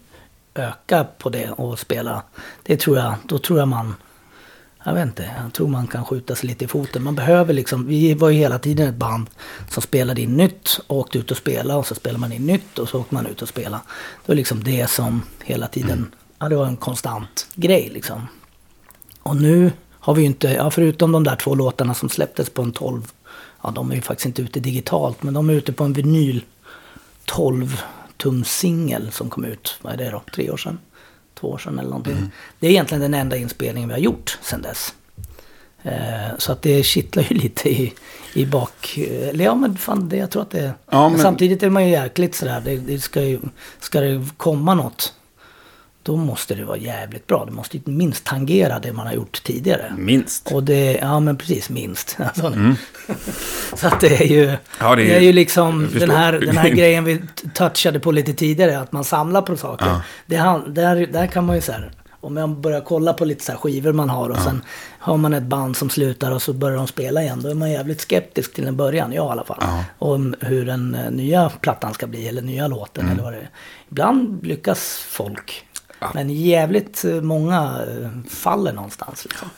öka 0.54 1.06
på 1.18 1.28
det 1.28 1.50
och 1.50 1.78
spela. 1.78 2.22
Det 2.62 2.76
tror 2.76 2.98
jag, 2.98 3.14
då 3.24 3.38
tror 3.38 3.58
jag 3.58 3.68
man... 3.68 3.94
Jag 4.84 4.94
vet 4.94 5.06
inte, 5.06 5.30
jag 5.42 5.52
tror 5.52 5.68
man 5.68 5.86
kan 5.86 6.04
skjuta 6.04 6.34
sig 6.34 6.48
lite 6.48 6.64
i 6.64 6.68
foten. 6.68 7.02
Man 7.02 7.14
behöver 7.14 7.54
liksom, 7.54 7.86
vi 7.86 8.14
var 8.14 8.28
ju 8.28 8.38
hela 8.38 8.58
tiden 8.58 8.88
ett 8.88 8.94
band 8.94 9.30
som 9.68 9.82
spelade 9.82 10.20
in 10.20 10.36
nytt 10.36 10.80
och 10.86 10.96
åkte 10.96 11.18
ut 11.18 11.30
och 11.30 11.36
spelade 11.36 11.78
och 11.78 11.86
så 11.86 11.94
spelade 11.94 12.20
man 12.20 12.32
in 12.32 12.46
nytt 12.46 12.78
och 12.78 12.88
så 12.88 13.00
åkte 13.00 13.14
man 13.14 13.26
ut 13.26 13.42
och 13.42 13.48
spelade. 13.48 13.82
Det 14.24 14.28
var 14.28 14.34
liksom 14.34 14.64
det 14.64 14.90
som 14.90 15.22
hela 15.44 15.68
tiden, 15.68 16.14
ja 16.38 16.48
det 16.48 16.56
var 16.56 16.66
en 16.66 16.76
konstant 16.76 17.46
grej 17.54 17.90
liksom. 17.92 18.28
Och 19.22 19.36
nu 19.36 19.72
har 20.02 20.14
vi 20.14 20.20
ju 20.20 20.26
inte, 20.26 20.48
ja 20.48 20.70
förutom 20.70 21.12
de 21.12 21.24
där 21.24 21.36
två 21.36 21.54
låtarna 21.54 21.94
som 21.94 22.08
släpptes 22.08 22.50
på 22.50 22.62
en 22.62 22.72
12, 22.72 23.12
ja 23.62 23.70
de 23.70 23.90
är 23.90 23.94
ju 23.94 24.00
faktiskt 24.00 24.26
inte 24.26 24.42
ute 24.42 24.60
digitalt, 24.60 25.22
men 25.22 25.34
de 25.34 25.50
är 25.50 25.54
ute 25.54 25.72
på 25.72 25.84
en 25.84 25.92
vinyl 25.92 26.44
12 27.24 27.80
tum 28.16 28.44
singel 28.44 29.12
som 29.12 29.30
kom 29.30 29.44
ut, 29.44 29.78
vad 29.82 29.92
är 29.92 29.96
det 29.96 30.10
då, 30.10 30.22
tre 30.34 30.50
år 30.50 30.56
sedan? 30.56 30.78
Två 31.40 31.50
år 31.50 31.58
sedan 31.58 31.78
eller 31.78 31.88
någonting. 31.90 32.30
Det 32.58 32.66
är 32.66 32.70
egentligen 32.70 33.00
den 33.00 33.14
enda 33.14 33.36
inspelningen 33.36 33.88
vi 33.88 33.94
har 33.94 34.00
gjort 34.00 34.38
sedan 34.42 34.62
dess. 34.62 34.94
Eh, 35.82 36.38
så 36.38 36.52
att 36.52 36.62
det 36.62 36.82
kittlar 36.82 37.22
ju 37.30 37.36
lite 37.38 37.70
i, 37.70 37.92
i 38.34 38.46
bak... 38.46 38.98
Eller 38.98 39.44
ja, 39.44 39.54
men 39.54 39.76
fan, 39.76 40.08
det, 40.08 40.16
jag 40.16 40.30
tror 40.30 40.42
att 40.42 40.50
det... 40.50 40.74
Ja, 40.90 41.08
men- 41.08 41.18
Samtidigt 41.18 41.62
är 41.62 41.70
man 41.70 41.84
ju 41.84 41.90
jäkligt 41.90 42.34
sådär, 42.34 42.62
det, 42.64 42.76
det 42.76 42.98
ska 43.00 43.22
ju... 43.22 43.40
Ska 43.80 44.00
det 44.00 44.26
komma 44.36 44.74
något 44.74 45.14
då 46.02 46.16
måste 46.16 46.54
det 46.54 46.64
vara 46.64 46.76
jävligt 46.76 47.26
bra. 47.26 47.44
Det 47.44 47.52
måste 47.52 47.78
minst 47.84 48.24
tangera 48.24 48.78
det 48.78 48.92
man 48.92 49.06
har 49.06 49.14
gjort 49.14 49.42
tidigare. 49.44 49.94
Minst. 49.98 50.52
Och 50.52 50.62
det, 50.64 50.92
ja 50.92 51.20
men 51.20 51.36
precis, 51.36 51.70
minst. 51.70 52.16
Alltså, 52.20 52.54
Så 53.76 53.86
att 53.86 54.00
det 54.00 54.20
är 54.20 54.26
ju, 54.26 54.44
Mm. 54.44 54.56
Ja, 54.80 54.96
det 54.96 55.02
det 55.02 55.12
är- 55.12 55.16
är, 55.16 55.20
ju 55.20 55.32
liksom 55.32 55.88
den 55.98 56.10
här, 56.10 56.32
den 56.32 56.56
här 56.56 56.68
grejen 56.76 57.04
vi 57.04 57.22
touchade 57.54 58.00
på 58.00 58.12
lite 58.12 58.34
tidigare, 58.34 58.78
att 58.78 58.92
man 58.92 59.04
samlar 59.04 59.42
på 59.42 59.56
saker. 59.56 59.86
Ja. 59.86 60.02
Det, 60.26 60.36
där, 60.80 61.06
där 61.06 61.26
kan 61.26 61.46
man 61.46 61.56
ju 61.56 61.62
så 61.62 61.72
här, 61.72 61.90
om 62.20 62.34
man 62.34 62.60
börjar 62.62 62.80
kolla 62.80 63.12
på 63.12 63.24
lite 63.24 63.44
så 63.44 63.52
här 63.52 63.58
skivor 63.58 63.92
man 63.92 64.10
har 64.10 64.28
och 64.28 64.38
sen 64.38 64.62
har 64.98 65.16
man 65.16 65.34
ett 65.34 65.42
band 65.42 65.76
som 65.76 65.90
slutar 65.90 66.30
och 66.30 66.42
så 66.42 66.52
börjar 66.52 66.76
de 66.76 66.86
spela 66.86 67.22
igen. 67.22 67.40
Då 67.42 67.48
är 67.48 67.54
man 67.54 67.70
jävligt 67.70 68.00
skeptisk 68.00 68.54
till 68.54 68.66
en 68.66 68.76
början, 68.76 69.12
jag 69.12 69.26
i 69.26 69.28
alla 69.30 69.44
fall. 69.44 69.58
Ja. 69.60 69.84
Om 69.98 70.34
hur 70.40 70.66
den 70.66 70.94
eh, 70.94 71.10
nya 71.10 71.48
plattan 71.60 71.94
ska 71.94 72.06
bli 72.06 72.28
eller 72.28 72.42
nya 72.42 72.66
låten 72.68 73.04
Mm. 73.04 73.12
eller 73.12 73.22
vad 73.24 73.32
det 73.32 73.38
är. 73.38 73.50
Ibland 73.90 74.46
lyckas 74.46 75.04
folk. 75.08 75.64
Men 76.14 76.30
jävligt 76.30 77.04
eh, 77.04 77.20
många 77.20 77.80
eh, 77.88 78.08
faller 78.30 78.72
någonstans 78.72 79.24
liksom. 79.24 79.48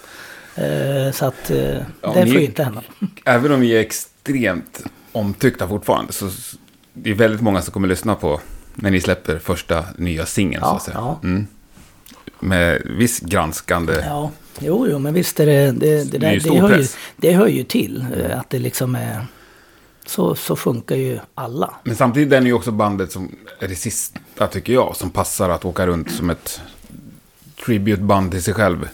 Eh, 0.65 1.13
Så 1.13 1.27
att 1.27 1.51
Ja, 2.01 2.13
det 2.15 2.27
får 2.27 2.41
ju 2.41 2.45
inte 2.45 2.65
hända. 2.65 2.83
Även 3.25 3.53
om 3.53 3.61
vi 3.61 3.77
är 3.77 3.81
extremt 3.81 4.83
omtyckta 5.13 5.69
fortfarande 5.69 6.13
så 6.13 6.31
det 6.93 7.11
är 7.11 7.15
väldigt 7.15 7.41
många 7.41 7.63
som 7.63 7.73
kommer 7.73 7.89
lyssna 7.89 8.15
på 8.15 8.41
när 8.75 8.91
ni 8.91 9.01
släpper 9.01 9.39
första 9.39 9.85
nya 9.99 10.27
singeln 10.27 10.63
så 10.63 10.69
Ja, 10.69 10.77
att 10.77 10.83
säga. 10.83 10.97
ja. 10.97 11.21
Mm. 11.23 11.47
Med 12.41 12.83
viss 12.85 13.21
granskande. 13.21 13.93
Ja, 14.07 14.31
jo, 14.59 14.87
jo, 14.91 14.99
men 14.99 15.15
visst 15.15 15.41
är 15.41 15.47
det, 15.47 15.73
det, 15.73 16.13
det, 16.13 16.19
där, 16.19 16.41
det, 16.41 16.61
hör 16.61 16.79
ju, 16.79 16.87
det 17.17 17.33
hör 17.33 17.47
ju 17.47 17.65
till. 17.65 18.07
Att 18.35 18.51
det 18.51 18.59
liksom 18.59 18.95
är... 18.95 19.27
Så, 20.07 20.35
så 20.35 20.57
funkar 20.57 20.97
ju 20.97 21.19
alla. 21.35 21.75
Men 21.85 21.97
samtidigt 21.97 22.33
är 22.33 22.41
ni 22.41 22.47
ju 22.47 22.53
också 22.53 22.71
bandet 22.71 23.13
som 23.13 23.37
är 23.61 23.69
det 23.69 23.75
sista, 23.75 24.21
tycker 24.51 24.73
jag, 24.73 24.97
som 24.97 25.11
passar 25.11 25.51
att 25.51 25.65
åka 25.65 25.87
runt 25.87 26.11
som 26.11 26.31
ett 26.31 26.61
tributeband 27.65 28.31
till 28.31 28.43
sig 28.43 28.55
själv. 28.55 28.89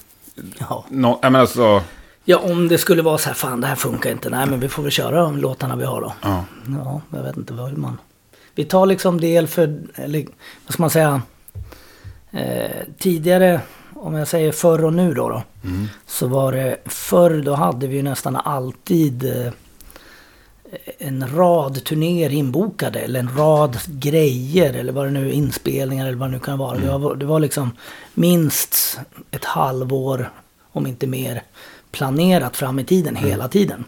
Ja. 0.59 0.85
No, 0.89 1.19
jag 1.23 1.33
menar 1.33 1.47
så, 1.47 1.83
ja, 2.25 2.39
om 2.39 2.69
det 2.69 2.79
skulle 2.79 3.03
vara 3.03 3.19
så 3.19 3.29
här, 3.29 3.35
fan 3.35 3.61
det 3.61 3.67
här 3.67 3.77
funkar 3.77 4.11
inte. 4.11 4.31
Nej, 4.31 4.47
men 4.47 4.61
vi 4.61 4.69
får 4.69 4.83
väl 4.83 4.93
köra 4.93 5.23
de 5.23 5.37
låtarna 5.39 5.77
vi 5.77 5.85
har 5.85 6.01
då. 6.01 6.13
ja. 6.23 6.45
Ja, 6.85 7.01
jag 7.11 7.23
vet 7.23 7.37
inte 7.37 7.53
vad 7.53 7.79
man... 7.79 7.99
Vi 8.55 8.65
tar 8.65 8.87
liksom 8.87 9.21
del 9.21 9.47
för, 9.47 9.81
eller 9.95 10.27
vad 10.67 10.73
ska 10.73 10.83
man 10.83 10.91
säga, 10.91 11.23
eh, 12.31 12.71
tidigare, 12.99 13.61
om 13.95 14.15
jag 14.15 14.29
säger 14.29 14.53
förr 14.53 14.85
och 14.85 14.93
nu 14.93 15.15
då, 15.15 15.29
då 15.29 15.43
så 16.07 16.27
var 16.27 16.53
det 16.53 16.77
förr 16.87 17.43
då 17.43 17.55
hade 17.55 17.87
vi 17.87 17.97
ju 17.97 18.03
nästan 18.03 18.37
alltid 18.37 19.25
eh, 19.25 19.53
en 20.99 21.37
rad 21.37 21.85
turnéer 21.85 22.31
inbokade 22.31 22.99
eller 22.99 23.21
en 23.21 23.37
rad 23.37 23.79
grejer 23.87 24.73
eller 24.73 24.93
vad 24.93 25.07
det 25.07 25.11
nu 25.11 25.29
är, 25.29 25.33
inspelningar 25.33 26.07
eller 26.07 26.19
vad 26.19 26.29
det 26.29 26.33
nu 26.33 26.39
kan 26.39 26.59
vara. 26.59 26.79
Det, 26.79 26.99
var, 26.99 27.15
det 27.15 27.27
var 27.27 27.41
liksom 27.41 27.71
minst 28.15 29.00
ett 29.31 29.45
halvår, 29.45 30.31
om 30.73 30.87
inte 30.87 31.07
mer, 31.07 31.43
planerat 31.91 32.57
fram 32.57 32.79
i 32.79 32.85
tiden 32.85 33.17
hela 33.17 33.49
tiden. 33.49 33.85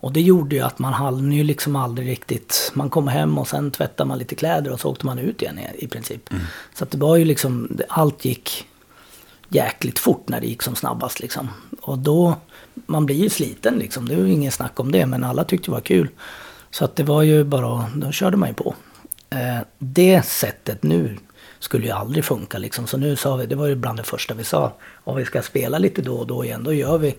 Och 0.00 0.12
det 0.12 0.20
gjorde 0.20 0.56
ju 0.56 0.62
att 0.62 0.78
man 0.78 0.92
hann 0.92 1.32
ju 1.32 1.44
liksom 1.44 1.76
aldrig 1.76 2.08
riktigt... 2.08 2.70
Man 2.74 2.90
kom 2.90 3.08
hem 3.08 3.38
och 3.38 3.48
sen 3.48 3.70
tvättade 3.70 4.08
man 4.08 4.18
lite 4.18 4.34
kläder 4.34 4.72
och 4.72 4.80
så 4.80 4.90
åkte 4.90 5.06
man 5.06 5.18
ut 5.18 5.42
igen 5.42 5.58
i, 5.78 5.86
princip. 5.86 6.30
Så 6.74 6.84
att 6.84 6.90
det 6.90 6.98
var 6.98 7.16
ju 7.16 7.24
liksom... 7.24 7.78
Allt 7.88 8.24
gick 8.24 8.66
jäkligt 9.48 9.98
fort 9.98 10.28
när 10.28 10.40
det 10.40 10.46
gick 10.46 10.62
som 10.62 10.76
snabbast 10.76 11.20
liksom. 11.20 11.48
Och 11.80 11.98
då... 11.98 12.36
Man 12.90 13.06
blir 13.06 13.16
ju 13.16 13.28
sliten 13.28 13.78
liksom. 13.78 14.08
Det 14.08 14.14
är 14.14 14.18
ju 14.18 14.32
ingen 14.32 14.52
snack 14.52 14.80
om 14.80 14.92
det. 14.92 15.06
Men 15.06 15.24
alla 15.24 15.44
tyckte 15.44 15.66
det 15.66 15.72
var 15.72 15.80
kul. 15.80 16.08
Så 16.70 16.84
att 16.84 16.96
det 16.96 17.02
var 17.02 17.22
ju 17.22 17.44
bara... 17.44 17.90
Då 17.94 18.12
körde 18.12 18.36
man 18.36 18.48
ju 18.48 18.54
på. 18.54 18.74
Eh, 19.30 19.58
det 19.78 20.22
sättet 20.22 20.82
nu 20.82 21.16
skulle 21.58 21.86
ju 21.86 21.92
aldrig 21.92 22.24
funka 22.24 22.58
liksom. 22.58 22.86
Så 22.86 22.96
nu 22.96 23.16
sa 23.16 23.36
vi, 23.36 23.46
det 23.46 23.54
var 23.54 23.66
ju 23.66 23.74
bland 23.74 23.98
det 23.98 24.02
första 24.02 24.34
vi 24.34 24.44
sa. 24.44 24.72
Om 25.04 25.16
vi 25.16 25.24
ska 25.24 25.42
spela 25.42 25.78
lite 25.78 26.02
då 26.02 26.14
och 26.16 26.26
då 26.26 26.44
igen, 26.44 26.64
då 26.64 26.72
gör 26.72 26.98
vi, 26.98 27.14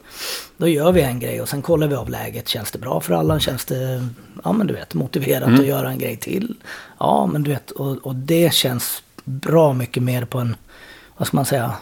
då 0.58 0.68
gör 0.68 0.92
vi 0.92 1.02
en 1.02 1.20
grej 1.20 1.42
och 1.42 1.50
sen 1.50 1.62
kollar 1.62 1.88
vi 1.88 1.96
av 1.96 2.10
läget. 2.10 2.48
Känns 2.48 2.72
det 2.72 2.80
bra 2.80 3.02
för 3.02 3.14
alla? 3.14 3.40
Känns 3.40 3.66
det, 3.66 4.08
ja 4.44 4.52
men 4.52 4.68
du 4.68 4.74
vet, 4.74 4.94
motiverat 4.94 5.60
att 5.60 5.66
göra 5.66 5.90
en 5.90 5.98
grej 5.98 6.18
till? 6.18 6.56
Ja, 7.00 7.30
men 7.34 7.44
du 7.44 7.52
vet, 7.52 7.72
och, 7.72 7.98
och 7.98 8.16
det 8.16 8.54
känns 8.54 9.04
bra 9.24 9.74
mycket 9.74 10.04
mer 10.04 10.26
på 10.26 10.40
en, 10.40 10.56
vad 11.18 11.28
ska 11.28 11.38
man 11.38 11.46
säga, 11.46 11.74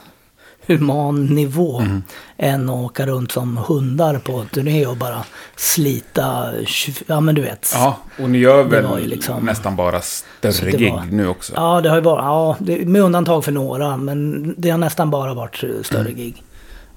human 0.67 1.25
nivå 1.25 1.83
än 2.37 2.69
att 2.69 2.75
åka 2.75 3.05
runt 3.05 3.31
som 3.31 3.57
hundar 3.57 4.17
på 4.19 4.43
turné 4.53 4.85
och 4.85 4.97
bara 4.97 5.23
slita, 5.55 6.45
20 6.65 7.03
ja 7.07 7.19
men 7.19 7.35
du 7.35 7.41
vet. 7.41 7.71
ja, 7.73 7.97
och 8.19 8.29
ni 8.29 8.37
gör 8.37 8.63
väl 8.63 9.07
liksom- 9.07 9.45
nästan 9.45 9.75
bara 9.75 10.01
större 10.01 10.71
gig 10.71 10.91
var- 10.93 11.05
nu 11.11 11.27
också? 11.27 11.53
Ja, 11.55 11.81
det 11.81 11.89
har 11.89 11.95
ju 11.95 12.01
varit, 12.03 12.23
ja, 12.23 12.55
det, 12.59 12.85
med 12.87 13.01
undantag 13.01 13.45
för 13.45 13.51
några, 13.51 13.97
men 13.97 14.53
det 14.57 14.69
har 14.69 14.77
nästan 14.77 15.09
bara 15.09 15.33
varit 15.33 15.63
eh, 15.63 15.69
större 15.83 16.01
Mm. 16.01 16.15
gig. 16.15 16.43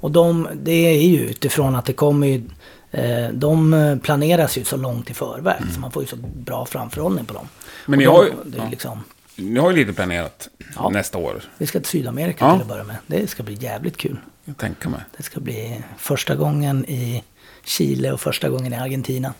Och 0.00 0.10
de, 0.10 0.48
det 0.62 0.72
är 0.72 1.02
ju 1.02 1.18
utifrån 1.20 1.76
att 1.76 1.84
det 1.84 1.92
kommer 1.92 2.26
ju, 2.26 2.42
eh, 2.90 3.28
de 3.32 3.74
eh, 3.74 3.96
planeras 3.96 4.58
ju 4.58 4.64
så 4.64 4.76
långt 4.76 5.10
i 5.10 5.14
förväg, 5.14 5.56
så 5.74 5.80
man 5.80 5.90
får 5.90 6.02
ju 6.02 6.06
så 6.08 6.16
bra 6.16 6.66
framförhållning 6.66 7.24
på 7.24 7.34
dem. 7.34 7.42
Mm. 7.42 7.50
Men 7.86 7.98
ni 7.98 8.06
Och 8.06 8.12
har 8.12 8.24
de, 8.24 8.26
ju- 8.28 8.36
det 8.50 8.58
är 8.58 8.62
ja. 8.62 8.68
liksom, 8.70 9.04
Ni 9.40 9.60
har 9.60 9.70
ju 9.70 9.76
lite 9.76 9.92
planerat 9.92 10.48
Ja. 10.76 10.88
nästa 10.88 11.18
år, 11.18 11.42
vi 11.58 11.66
ska 11.66 11.78
till 11.80 11.88
Sydamerika 11.88 12.44
Ja. 12.44 12.52
till 12.52 12.62
att 12.62 12.68
börja 12.68 12.84
med. 12.84 12.96
Det 13.06 13.26
ska 13.26 13.42
bli 13.42 13.54
jävligt 13.54 13.96
kul. 13.96 14.16
jag 14.44 14.56
tänker 14.56 14.88
mig. 14.88 15.00
Det 15.16 15.22
ska 15.22 15.40
bli 15.40 15.82
första 15.98 16.34
gången 16.36 16.84
i 16.84 17.24
Chile 17.64 18.12
och 18.12 18.20
första 18.20 18.48
gången 18.48 18.72
i 18.72 18.76
Argentina. 18.76 19.34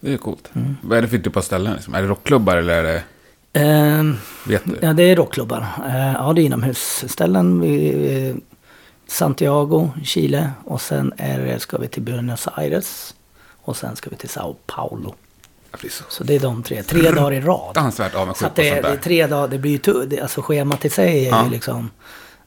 Det 0.00 0.12
är 0.12 0.16
coolt. 0.16 0.50
Mm. 0.54 0.76
Vad 0.82 0.98
är 0.98 1.02
det 1.02 1.08
för 1.08 1.18
typ 1.18 1.36
av 1.36 1.40
ställen? 1.40 1.74
Liksom? 1.74 1.94
Är 1.94 2.02
det 2.02 2.08
rockklubbar 2.08 2.56
eller 2.56 2.74
är 2.74 2.82
det... 2.82 3.02
Ehm, 3.60 4.16
Vet 4.46 4.62
du? 4.64 4.78
Ja, 4.82 4.92
det 4.92 5.02
är 5.02 5.16
rockklubbar. 5.16 5.66
Eh, 5.86 6.12
Ja, 6.12 6.32
det 6.32 6.42
är 6.42 6.44
inomhusställen. 6.44 7.60
Vi, 7.60 8.28
eh, 8.28 8.36
Santiago, 9.06 9.90
Chile. 10.04 10.50
Och 10.64 10.80
sen 10.80 11.12
är 11.16 11.58
ska 11.58 11.78
vi 11.78 11.88
till 11.88 12.02
Buenos 12.02 12.48
Aires. 12.54 13.14
Och 13.62 13.76
sen 13.76 13.96
ska 13.96 14.10
vi 14.10 14.16
till 14.16 14.28
Sao 14.28 14.56
Paulo. 14.66 15.14
Så 16.08 16.24
det 16.24 16.34
är 16.34 16.40
de 16.40 16.62
tre. 16.62 16.82
Tre 16.82 17.10
dagar 17.10 17.32
i 17.32 17.40
rad. 17.40 17.60
fruktansvärt 17.64 18.14
avundsjuk 18.14 18.54
på 18.54 18.60
det, 18.62 18.70
sånt 18.70 18.82
det 18.82 18.88
är 18.88 18.92
där. 18.92 19.00
tre 19.02 19.26
dagar. 19.26 19.48
Det 19.48 19.58
blir 19.58 19.70
ju 19.72 19.78
tu- 19.78 20.06
det, 20.06 20.20
Alltså 20.20 20.42
schemat 20.42 20.84
i 20.84 20.90
sig 20.90 21.26
är 21.26 21.30
Ja. 21.30 21.44
ju 21.44 21.50
liksom... 21.50 21.90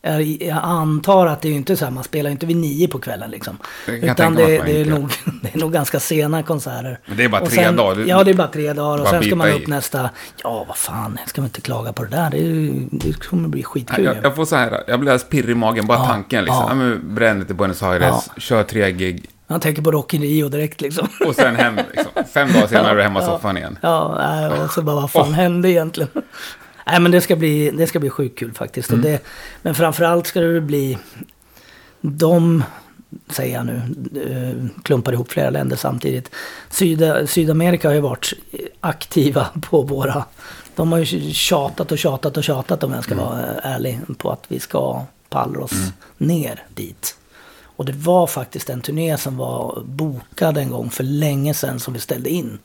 Jag, 0.02 0.22
jag 0.24 0.60
antar 0.64 1.28
att 1.28 1.42
det 1.42 1.48
är 1.48 1.50
ju 1.50 1.56
inte 1.58 1.78
så 1.78 1.86
här, 1.86 1.92
man 1.92 2.04
spelar 2.04 2.30
ju 2.30 2.32
inte 2.32 2.46
vid 2.46 2.58
nio 2.58 2.88
på 2.88 3.00
kvällen 3.00 3.32
liksom. 3.32 3.58
Utan 3.88 4.36
det, 4.36 4.46
det, 4.46 4.82
är 4.82 4.86
nog, 4.86 5.10
det 5.42 5.54
är 5.54 5.58
nog 5.60 5.74
ganska 5.74 6.00
sena 6.00 6.44
konserter. 6.44 7.00
Men 7.06 7.18
det 7.18 7.24
är 7.24 7.30
bara 7.30 7.42
Och 7.42 7.50
tre 7.50 7.64
sen, 7.64 7.76
dagar. 7.76 8.04
Ja, 8.08 8.24
det 8.24 8.32
är 8.32 8.36
bara 8.36 8.48
tre 8.48 8.74
dagar. 8.74 8.98
Och 8.98 9.04
Bara 9.04 9.10
sen 9.10 9.24
ska 9.24 9.36
man 9.36 9.50
upp 9.50 9.62
i. 9.62 9.72
nästa... 9.72 10.10
Ja, 10.44 10.66
vad 10.68 10.78
fan, 10.78 11.18
ska 11.26 11.42
man 11.42 11.48
inte 11.48 11.62
klaga 11.62 11.94
på 11.94 12.04
det 12.04 12.10
där? 12.10 12.30
Det, 12.30 12.38
är, 12.38 12.88
det 12.92 13.14
kommer 13.14 13.50
bli 13.50 13.64
skitkul. 13.64 14.06
Jag, 14.06 14.16
jag 14.24 14.36
får 14.36 14.46
så 14.46 14.56
här, 14.56 14.72
jag 14.72 15.00
blir 15.00 15.12
alldeles 15.12 15.30
pirrig 15.30 15.50
i 15.52 15.56
magen, 15.56 15.88
bara 15.88 15.98
Ja, 15.98 16.06
tanken 16.06 16.44
liksom. 16.46 16.80
ja. 16.82 16.86
Ja. 16.90 16.96
bränn 17.04 17.46
till 17.46 17.56
Buenos 17.56 17.84
Aires, 17.84 18.30
kör 18.38 18.64
tre 18.64 18.92
gig 18.92 19.30
Jag 19.52 19.62
tänker 19.62 19.82
på 19.82 19.92
Rock 19.92 20.14
in 20.14 20.22
Rio 20.22 20.50
direkt 20.50 20.82
liksom. 20.82 21.08
och 21.28 21.36
sen 21.36 21.56
hem. 21.56 21.76
Liksom. 21.76 22.24
Fem 22.34 22.54
dagar 22.54 22.68
senare 22.68 22.92
är 22.92 22.96
du 22.96 23.02
hemma 23.02 23.22
i 23.22 23.26
soffan 23.26 23.58
igen. 23.58 23.78
Ja, 23.82 24.64
och 24.64 24.72
så 24.72 24.82
bara 24.82 24.96
vad 24.96 25.12
fan 25.12 25.28
Åh. 25.28 25.34
hände 25.34 25.72
egentligen? 25.72 26.10
Nej 26.86 27.00
men 27.00 27.12
det 27.12 27.22
ska 27.22 27.36
bli, 27.36 27.72
det 27.72 27.88
ska 27.88 28.00
bli 28.00 28.10
sjukt 28.10 28.40
kul 28.40 28.54
faktiskt. 28.54 28.90
Mm. 28.90 29.00
Och 29.00 29.12
det, 29.12 29.20
men 29.62 29.76
framförallt 29.76 30.28
ska 30.28 30.40
det 30.40 30.62
bli 30.62 30.98
de, 32.02 32.64
säger 33.30 33.56
jag 33.56 33.66
nu, 33.66 33.82
eh, 34.30 34.84
klumpar 34.84 35.14
ihop 35.14 35.32
flera 35.32 35.50
länder 35.50 35.76
samtidigt. 35.76 36.32
Syda, 36.70 37.28
Sydamerika 37.28 37.88
har 37.88 37.96
ju 37.96 38.02
varit 38.02 38.34
aktiva 38.80 39.48
på 39.70 39.82
våra... 39.82 40.26
De 40.76 40.92
har 40.92 41.00
ju 41.00 41.34
tjatat 41.34 41.92
och 41.92 41.98
tjatat 41.98 42.38
och 42.38 42.44
tjatat 42.44 42.84
om 42.84 42.94
jag 42.94 43.04
ska 43.04 43.16
vara 43.16 43.42
ärlig 43.64 44.00
på 44.18 44.32
att 44.32 44.44
vi 44.48 44.60
ska 44.60 45.02
pallra 45.30 45.64
oss 45.64 45.92
ner 46.18 46.64
dit. 46.74 47.19
Och 47.80 47.86
det 47.86 47.92
var 47.92 48.28
faktiskt 48.28 48.70
en 48.70 48.82
turné 48.82 49.18
som 49.18 49.38
var 49.38 49.84
bokad 49.86 50.58
en 50.58 50.70
gång 50.70 50.90
för 50.90 51.04
länge 51.04 51.54
sedan 51.54 51.80
som 51.80 51.94
vi 51.94 52.00
ställde 52.00 52.30
in. 52.30 52.60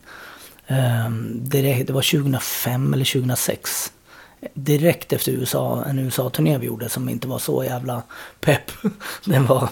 Ehm, 0.66 1.40
det 1.42 1.90
var 1.90 2.02
2005 2.02 2.94
eller 2.94 3.04
2006. 3.04 3.92
Direkt 4.54 5.12
efter 5.12 5.32
USA, 5.32 5.84
en 5.84 5.98
USA-turné 5.98 6.58
vi 6.58 6.66
gjorde 6.66 6.88
som 6.88 7.08
inte 7.08 7.28
var 7.28 7.38
så 7.38 7.64
jävla 7.64 8.02
pepp. 8.40 8.70
Den 9.24 9.46
var 9.46 9.68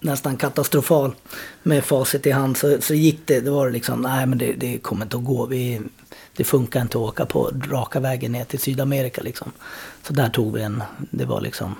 nästan 0.00 0.36
katastrofal. 0.36 1.14
Med 1.62 1.84
facit 1.84 2.26
i 2.26 2.30
hand 2.30 2.56
så, 2.56 2.80
så 2.80 2.94
gick 2.94 3.20
det, 3.26 3.40
det 3.40 3.50
var 3.50 3.70
liksom, 3.70 4.00
nej 4.00 4.26
men 4.26 4.38
det, 4.38 4.52
det 4.52 4.78
kommer 4.78 5.04
inte 5.04 5.16
att 5.16 5.24
gå. 5.24 5.46
Vi, 5.46 5.80
det 6.36 6.44
funkar 6.44 6.82
inte 6.82 6.98
att 6.98 7.04
åka 7.04 7.26
på 7.26 7.50
raka 7.70 8.00
vägen 8.00 8.32
ner 8.32 8.44
till 8.44 8.60
Sydamerika 8.60 9.22
liksom. 9.22 9.52
Så 10.06 10.12
där 10.12 10.28
tog 10.28 10.54
vi 10.54 10.62
en, 10.62 10.82
det 11.10 11.24
var 11.24 11.40
liksom, 11.40 11.74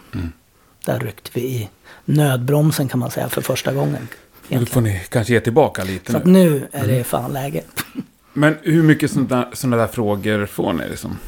där 0.84 0.99
ryckte 0.99 1.30
vi 1.34 1.40
i 1.40 1.68
nödbromsen 2.04 2.88
kan 2.88 3.00
man 3.00 3.11
säga 3.11 3.28
för 3.28 3.40
första 3.42 3.73
gången. 3.73 3.92
Nu 3.92 4.56
egentligen. 4.56 4.66
får 4.66 4.80
ni 4.80 5.00
kanske 5.09 5.32
ge 5.32 5.40
tillbaka 5.40 5.85
lite 5.85 6.11
Så 6.12 6.18
att 6.18 6.25
nu. 6.25 6.32
nu 6.50 6.68
är 6.73 6.87
det 6.87 7.04
fan 7.04 7.32
läge. 7.32 7.62
Men 8.32 8.56
hur 8.62 8.82
mycket 8.82 9.11
sådana 9.11 9.76
där 9.76 9.87
frågor 9.87 10.47
får 10.47 10.73
ni 10.73 10.88
liksom? 10.88 11.18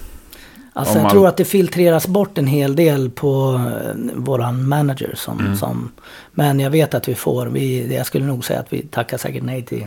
Alltså 0.72 0.92
Om 0.92 0.96
jag 0.96 1.02
man- 1.02 1.10
tror 1.12 1.28
att 1.28 1.36
det 1.36 1.44
filtreras 1.44 2.06
bort 2.06 2.38
en 2.38 2.46
hel 2.46 2.76
del 2.76 3.10
på 3.10 3.60
eh, 3.84 3.94
våran 4.14 4.68
manager. 4.68 5.14
Som, 5.16 5.40
Mm. 5.40 5.56
som, 5.56 5.92
men 6.32 6.60
jag 6.60 6.70
vet 6.70 6.94
att 6.94 7.08
vi 7.08 7.14
får, 7.14 7.46
vi, 7.46 7.94
jag 7.96 8.06
skulle 8.06 8.24
nog 8.26 8.44
säga 8.44 8.60
att 8.60 8.72
vi 8.72 8.82
tackar 8.86 9.18
säkert 9.18 9.42
nej 9.42 9.62
till 9.62 9.86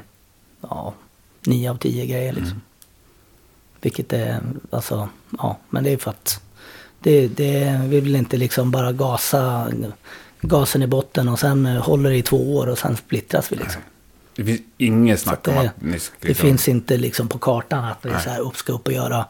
ja, 0.61 0.93
nio 1.45 1.71
av 1.71 1.75
tio 1.77 2.05
grejer. 2.05 2.33
Liksom. 2.33 2.51
Mm. 2.51 2.61
Vilket 3.81 4.13
är, 4.13 4.39
alltså, 4.69 5.09
ja, 5.37 5.57
men 5.69 5.83
det 5.83 5.89
är 5.93 5.97
för 5.97 6.11
att 6.11 6.41
Det, 6.99 7.27
det, 7.27 7.81
vi 7.87 7.99
vill 7.99 8.15
inte 8.15 8.37
liksom 8.37 8.71
bara 8.71 8.91
gasa 8.91 9.67
gasen 10.41 10.83
i 10.83 10.87
botten 10.87 11.29
och 11.29 11.39
sen 11.39 11.65
eh, 11.65 11.81
håller 11.81 12.09
det 12.09 12.15
i 12.17 12.21
två 12.21 12.55
år 12.57 12.67
och 12.67 12.77
sen 12.79 12.97
splittras 12.97 13.51
vi 13.51 13.55
liksom. 13.55 13.81
Det 14.35 14.43
finns 14.43 14.61
inget 14.77 15.19
snack 15.19 15.33
att 15.33 15.47
om 15.47 15.53
det, 15.53 15.69
att 15.69 15.81
ni 15.81 15.99
ska... 15.99 16.15
det 16.21 16.27
liksom- 16.27 16.47
finns 16.47 16.67
inte 16.67 16.97
liksom 16.97 17.27
på 17.27 17.37
kartan 17.37 17.85
att 17.85 17.97
vi 18.01 18.09
så 18.09 18.29
här 18.29 18.39
upp, 18.39 18.55
ska 18.55 18.73
upp 18.73 18.87
och 18.87 18.93
göra. 18.93 19.25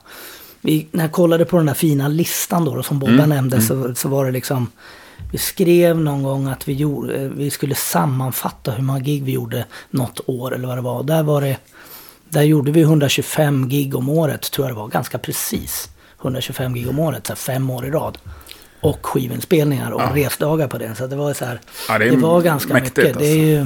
Vi, 0.62 0.88
när 0.92 1.04
jag 1.04 1.12
kollade 1.12 1.46
på 1.46 1.58
den 1.58 1.66
där 1.66 1.74
fina 1.74 2.08
listan 2.08 2.66
då, 2.66 2.84
som 2.84 3.00
Bobba 3.00 3.14
Mm, 3.14 3.30
nämnde 3.30 3.62
så, 3.62 3.96
så 3.96 4.10
var 4.10 4.26
det 4.26 4.32
liksom 4.32 4.72
vi 5.32 5.38
skrev 5.38 5.98
någon 6.00 6.24
gång 6.24 6.48
att 6.48 6.68
vi, 6.68 6.74
gjorde, 6.74 7.16
eh, 7.16 7.30
vi 7.30 7.50
skulle 7.50 7.76
sammanfatta 7.76 8.72
hur 8.72 8.84
många 8.84 9.00
gig 9.00 9.24
vi 9.24 9.32
gjorde 9.32 9.66
något 9.90 10.20
år 10.26 10.56
eller 10.56 10.68
vad 10.68 10.78
det 10.78 10.82
var. 10.82 11.04
Där 11.04 11.24
var 11.24 11.42
det 11.42 11.58
där 12.30 12.42
gjorde 12.42 12.72
vi 12.72 12.82
125 12.82 13.70
gig 13.70 13.96
om 13.96 14.10
året, 14.10 14.52
tror 14.52 14.68
jag 14.68 14.76
det 14.76 14.80
var, 14.80 14.88
ganska 14.88 15.18
precis. 15.18 15.90
125 16.22 16.74
gig 16.74 16.90
om 16.90 17.00
året, 17.00 17.28
så 17.28 17.36
fem 17.36 17.70
år 17.70 17.86
i 17.86 17.92
rad. 17.92 18.18
Och 18.82 19.06
skivinspelningar 19.06 19.92
och 19.92 20.14
resdagar 20.14 20.68
på 20.68 20.78
det. 20.78 20.96
Så 20.96 21.08
det 21.08 21.16
var 21.16 21.34
så 21.34 21.46
här, 21.46 21.60
Ja, 21.90 21.98
det 21.98 22.10
det, 22.10 22.16
var 22.18 22.42
ganska 22.42 22.74
mäktigt, 22.74 22.98
mycket. 22.98 23.20
Det 23.20 23.26
är, 23.26 23.60
alltså. 23.60 23.66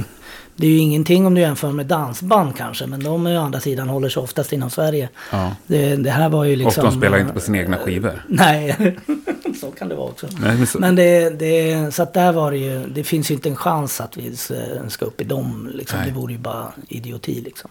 det 0.56 0.66
är 0.66 0.70
ju 0.70 0.76
ingenting 0.78 1.26
om 1.26 1.34
du 1.34 1.40
jämför 1.40 1.72
med 1.72 1.86
dansband 1.86 2.56
kanske, 2.56 2.86
men 2.86 3.02
de 3.04 3.26
är 3.26 3.38
å 3.38 3.42
andra 3.42 3.60
sidan 3.60 3.88
håller 3.88 4.08
sig 4.08 4.22
oftast 4.22 4.52
inom 4.52 4.70
Sverige. 4.70 5.08
Ja. 5.30 5.56
Det, 5.66 5.96
det 5.96 6.10
här 6.10 6.28
var 6.28 6.44
ju 6.44 6.52
Och 6.52 6.58
liksom... 6.58 6.84
de 6.84 6.92
spelar 6.98 7.18
inte 7.18 7.32
på 7.32 7.40
sina 7.40 7.58
egna 7.58 7.78
skivor. 7.78 8.24
Nej, 8.28 8.96
så 9.60 9.70
kan 9.70 9.88
det 9.88 9.94
vara 9.94 10.08
också. 10.08 10.26
Nej, 10.40 10.56
men 10.56 10.66
så- 10.66 10.78
Men 10.78 10.94
det, 10.94 11.30
det, 11.30 11.94
så 11.94 12.02
att 12.02 12.14
där 12.14 12.32
var 12.32 12.50
det 12.50 12.58
ju, 12.58 12.86
det 12.86 13.04
finns 13.04 13.30
ju 13.30 13.34
inte 13.34 13.48
en 13.48 13.56
chans 13.56 14.00
att 14.00 14.16
vi 14.16 14.28
s- 14.32 14.52
ska 14.88 15.04
upp 15.04 15.20
i 15.20 15.24
dem. 15.24 15.70
Liksom. 15.74 15.98
Nej. 15.98 16.08
Det 16.08 16.14
vore 16.14 16.32
ju 16.32 16.38
bara 16.38 16.72
idioti 16.88 17.40
liksom. 17.40 17.70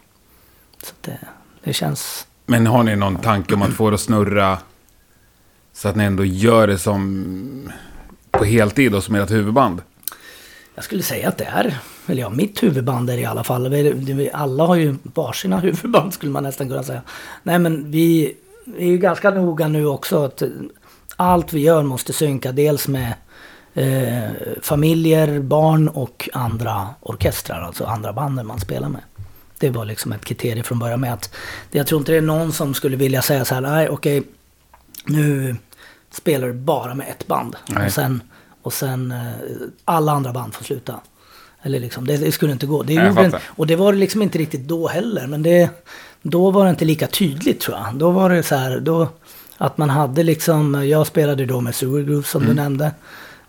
Så 0.83 0.93
det, 1.01 1.17
det 1.63 1.73
känns... 1.73 2.27
Men 2.45 2.67
har 2.67 2.83
ni 2.83 2.95
någon 2.95 3.15
tanke 3.15 3.53
om 3.53 3.61
att 3.61 3.73
få 3.73 3.89
det 3.89 3.93
att 3.93 4.01
snurra 4.01 4.57
så 5.73 5.87
att 5.89 5.95
ni 5.95 6.03
ändå 6.03 6.25
gör 6.25 6.67
det 6.67 6.77
som 6.77 7.71
på 8.31 8.43
heltid 8.43 8.95
och 8.95 9.03
som 9.03 9.15
ert 9.15 9.31
huvudband? 9.31 9.81
Jag 10.75 10.83
skulle 10.83 11.03
säga 11.03 11.27
att 11.27 11.37
det 11.37 11.45
är, 11.45 11.77
eller 12.07 12.21
ja, 12.21 12.29
mitt 12.29 12.63
huvudband 12.63 13.09
är 13.09 13.15
det 13.15 13.21
i 13.21 13.25
alla 13.25 13.43
fall. 13.43 13.73
Alla 14.33 14.65
har 14.65 14.75
ju 14.75 14.95
varsina 15.03 15.59
huvudband 15.59 16.13
skulle 16.13 16.31
man 16.31 16.43
nästan 16.43 16.69
kunna 16.69 16.83
säga. 16.83 17.01
Nej 17.43 17.59
men 17.59 17.91
vi, 17.91 18.35
är 18.77 18.85
ju 18.85 18.97
ganska 18.97 19.31
noga 19.31 19.67
nu 19.67 19.85
också 19.85 20.25
att 20.25 20.43
allt 21.15 21.53
vi 21.53 21.61
gör 21.61 21.83
måste 21.83 22.13
synka 22.13 22.51
dels 22.51 22.87
med 22.87 23.13
eh, 23.73 24.31
familjer, 24.61 25.39
barn 25.39 25.87
och 25.87 26.29
andra 26.33 26.87
orkestrar, 27.01 27.61
alltså 27.61 27.85
andra 27.85 28.13
banden 28.13 28.47
man 28.47 28.59
spelar 28.59 28.89
med. 28.89 29.01
Det 29.59 29.69
var 29.69 29.85
liksom 29.85 30.11
ett 30.11 30.25
kriterium 30.25 30.63
från 30.63 30.79
början 30.79 30.99
med 30.99 31.13
att 31.13 31.33
jag 31.71 31.87
tror 31.87 31.99
inte 31.99 32.11
det 32.11 32.17
är 32.17 32.21
någon 32.21 32.51
som 32.51 32.73
skulle 32.73 32.97
vilja 32.97 33.21
säga 33.21 33.45
så 33.45 33.53
här, 33.53 33.61
nej 33.61 33.89
okej, 33.89 34.23
nu 35.05 35.55
spelar 36.11 36.47
du 36.47 36.53
bara 36.53 36.95
med 36.95 37.07
ett 37.09 37.27
band. 37.27 37.55
Nej. 37.69 37.85
Och 37.85 37.91
sen, 37.91 38.21
och 38.61 38.73
sen 38.73 39.11
eh, 39.11 39.31
alla 39.85 40.11
andra 40.11 40.33
band 40.33 40.53
får 40.53 40.65
sluta. 40.65 40.99
Eller 41.63 41.79
liksom, 41.79 42.07
det, 42.07 42.17
det 42.17 42.31
skulle 42.31 42.51
inte 42.51 42.65
gå. 42.65 42.83
Det 42.83 42.95
Nej, 42.95 43.25
en, 43.25 43.33
och 43.45 43.67
det 43.67 43.75
var 43.75 43.93
det 43.93 43.99
liksom 43.99 44.21
inte 44.21 44.37
riktigt 44.37 44.67
då 44.67 44.87
heller. 44.87 45.27
Men 45.27 45.43
det, 45.43 45.69
då 46.21 46.51
var 46.51 46.63
det 46.63 46.69
inte 46.69 46.85
lika 46.85 47.07
tydligt 47.07 47.59
tror 47.61 47.77
jag. 47.77 47.95
Då 47.95 48.11
var 48.11 48.29
det 48.29 48.43
så 48.43 48.55
här, 48.55 48.79
då, 48.79 49.07
att 49.57 49.77
man 49.77 49.89
hade 49.89 50.23
liksom, 50.23 50.87
jag 50.89 51.07
spelade 51.07 51.45
då 51.45 51.61
med 51.61 51.75
Sewer 51.75 52.01
Groove 52.03 52.23
som 52.23 52.41
Mm. 52.43 52.55
du 52.55 52.61
nämnde. 52.61 52.91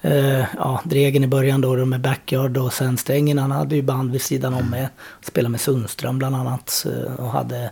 Eh, 0.01 0.45
ja, 0.57 0.81
Dregen 0.85 1.25
i 1.25 1.27
början 1.27 1.61
då, 1.61 1.77
då 1.77 1.85
med 1.85 2.01
Backyard 2.01 2.57
och 2.57 2.73
sen 2.73 2.99
Strängen, 2.99 3.39
han 3.39 3.51
hade 3.51 3.77
ju 3.77 3.83
band 3.83 4.13
vid 4.13 4.23
sidan 4.23 4.55
om 4.55 4.71
med. 4.71 4.89
Spelade 5.23 5.51
med 5.51 5.61
Sundström 5.61 6.19
bland 6.19 6.37
annat. 6.37 6.87
eh, 6.87 7.15
Och 7.25 7.31
hade 7.31 7.71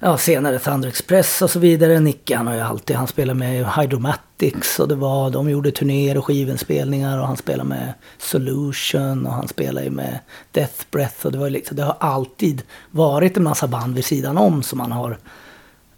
Ja, 0.00 0.18
senare 0.18 0.58
Thunder 0.58 0.88
Express 0.88 1.42
och 1.42 1.50
så 1.50 1.58
vidare. 1.58 2.00
Nicke 2.00 2.36
han 2.36 2.46
har 2.46 2.54
ju 2.54 2.60
alltid, 2.60 2.96
han 2.96 3.06
spelar 3.06 3.34
med 3.34 3.66
Hydromatics 3.66 4.80
och 4.80 4.88
det 4.88 4.94
var, 4.94 5.30
de 5.30 5.50
gjorde 5.50 5.70
turnéer 5.70 6.18
och 6.18 6.26
skivinspelningar 6.26 7.18
och 7.18 7.26
han 7.26 7.36
spelar 7.36 7.64
med 7.64 7.94
Solution 8.18 9.26
och 9.26 9.32
han 9.32 9.48
spelar 9.48 9.82
ju 9.82 9.90
med 9.90 10.18
Death 10.52 10.84
Breath 10.90 11.26
och 11.26 11.32
det 11.32 11.38
var 11.38 11.50
liksom, 11.50 11.76
det 11.76 11.82
har 11.82 11.96
alltid 12.00 12.62
varit 12.90 13.36
en 13.36 13.42
massa 13.42 13.68
band 13.68 13.94
vid 13.94 14.04
sidan 14.04 14.38
om 14.38 14.62
som 14.62 14.78
man 14.78 14.92
har 14.92 15.18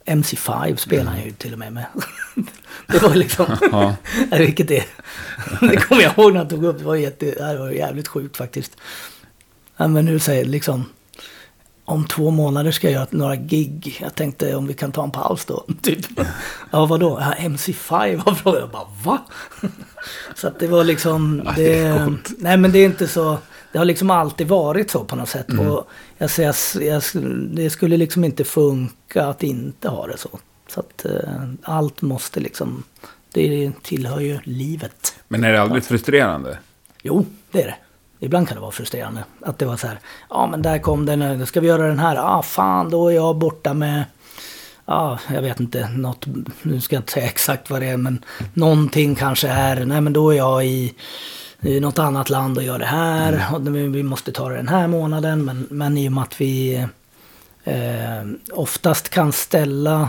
MC5 0.04 0.76
spelar 0.76 1.12
han 1.12 1.24
ju 1.24 1.30
till 1.30 1.52
och 1.52 1.58
med 1.58 1.72
med. 1.72 1.86
det 2.86 3.02
var 3.02 3.14
liksom, 3.14 3.46
Ja. 3.72 3.94
vilket 4.38 4.68
det, 4.68 4.84
det 5.60 5.76
kommer 5.76 6.02
jag 6.02 6.18
ihåg 6.18 6.32
när 6.32 6.38
han 6.38 6.48
tog 6.48 6.64
upp, 6.64 6.78
det 6.78 6.84
var, 6.84 6.96
jätte, 6.96 7.26
det 7.52 7.58
var 7.58 7.70
jävligt 7.70 8.08
sjukt 8.08 8.36
faktiskt. 8.36 8.76
Men 9.76 10.04
nu 10.04 10.18
säger 10.18 10.44
liksom, 10.44 10.84
om 11.84 12.06
två 12.06 12.30
månader 12.30 12.70
ska 12.70 12.86
jag 12.86 12.94
göra 12.94 13.06
några 13.10 13.36
gig. 13.36 13.98
Jag 14.00 14.14
tänkte 14.14 14.56
om 14.56 14.66
vi 14.66 14.74
kan 14.74 14.92
ta 14.92 15.04
en 15.04 15.10
paus 15.10 15.44
då. 15.44 15.64
Typ. 15.82 16.06
Ja, 16.70 16.86
vadå? 16.86 17.18
Ja, 17.20 17.34
MC5 17.48 18.24
var 18.24 18.34
frågan. 18.42 18.60
Jag 18.60 18.70
bara, 18.70 18.86
va? 19.04 19.18
Så 20.34 20.48
att 20.48 20.58
det 20.60 20.66
var 20.66 20.84
liksom... 20.84 21.42
Ja, 21.44 21.52
Det, 21.56 21.62
det 21.62 21.78
är 21.82 22.04
coolt. 22.06 22.30
nej, 22.38 22.56
men 22.56 22.72
det 22.72 22.78
är 22.78 22.86
inte 22.86 23.08
så... 23.08 23.38
Det 23.72 23.78
har 23.78 23.84
liksom 23.84 24.10
alltid 24.10 24.48
varit 24.48 24.90
så 24.90 25.04
på 25.04 25.16
något 25.16 25.28
sätt. 25.28 25.48
Mm. 25.50 25.66
Och 25.70 25.88
jag 26.18 26.30
säger, 26.30 26.54
jag, 26.82 27.02
det 27.50 27.70
skulle 27.70 27.96
liksom 27.96 28.24
inte 28.24 28.44
funka 28.44 29.26
att 29.26 29.42
inte 29.42 29.88
ha 29.88 30.06
det 30.06 30.16
så. 30.18 30.38
Så 30.68 30.80
att 30.80 31.04
eh, 31.04 31.42
allt 31.62 32.02
måste 32.02 32.40
liksom... 32.40 32.82
Det 33.32 33.72
tillhör 33.82 34.20
ju 34.20 34.38
livet. 34.44 35.14
Men 35.28 35.44
är 35.44 35.52
det 35.52 35.60
aldrig 35.62 35.84
frustrerande? 35.84 36.58
Jo, 37.02 37.26
det 37.50 37.62
är 37.62 37.66
det. 37.66 37.76
Ibland 38.20 38.48
kan 38.48 38.54
det 38.54 38.60
vara 38.60 38.70
frustrerande. 38.70 39.24
Att 39.40 39.58
det 39.58 39.66
var 39.66 39.76
så 39.76 39.86
här, 39.86 39.98
ja 40.30 40.46
men 40.46 40.62
där 40.62 40.78
kom 40.78 41.06
den, 41.06 41.18
nu 41.18 41.46
ska 41.46 41.60
vi 41.60 41.68
göra 41.68 41.86
den 41.86 41.98
här, 41.98 42.16
ah 42.16 42.42
fan 42.42 42.90
då 42.90 43.08
är 43.08 43.14
jag 43.14 43.36
borta 43.36 43.74
med, 43.74 44.04
ja 44.86 45.18
jag 45.34 45.42
vet 45.42 45.60
inte, 45.60 45.88
något, 45.88 46.26
nu 46.62 46.80
ska 46.80 46.96
jag 46.96 47.00
inte 47.00 47.12
säga 47.12 47.26
exakt 47.26 47.70
vad 47.70 47.80
det 47.80 47.86
är, 47.86 47.96
men 47.96 48.24
någonting 48.54 49.14
kanske 49.14 49.48
är, 49.48 49.84
nej 49.84 50.00
men 50.00 50.12
då 50.12 50.30
är 50.30 50.36
jag 50.36 50.66
i, 50.66 50.94
i 51.60 51.80
något 51.80 51.98
annat 51.98 52.30
land 52.30 52.58
och 52.58 52.64
gör 52.64 52.78
det 52.78 52.86
här, 52.86 53.46
och 53.52 53.76
vi 53.76 53.88
vi 53.88 54.02
måste 54.02 54.32
ta 54.32 54.48
det 54.48 54.56
den 54.56 54.68
här 54.68 54.88
månaden, 54.88 55.44
men, 55.44 55.66
men 55.70 55.98
i 55.98 56.08
och 56.08 56.12
med 56.12 56.22
att 56.22 56.40
vi 56.40 56.86
eh, 57.64 58.24
oftast 58.52 59.08
kan 59.08 59.32
ställa 59.32 60.08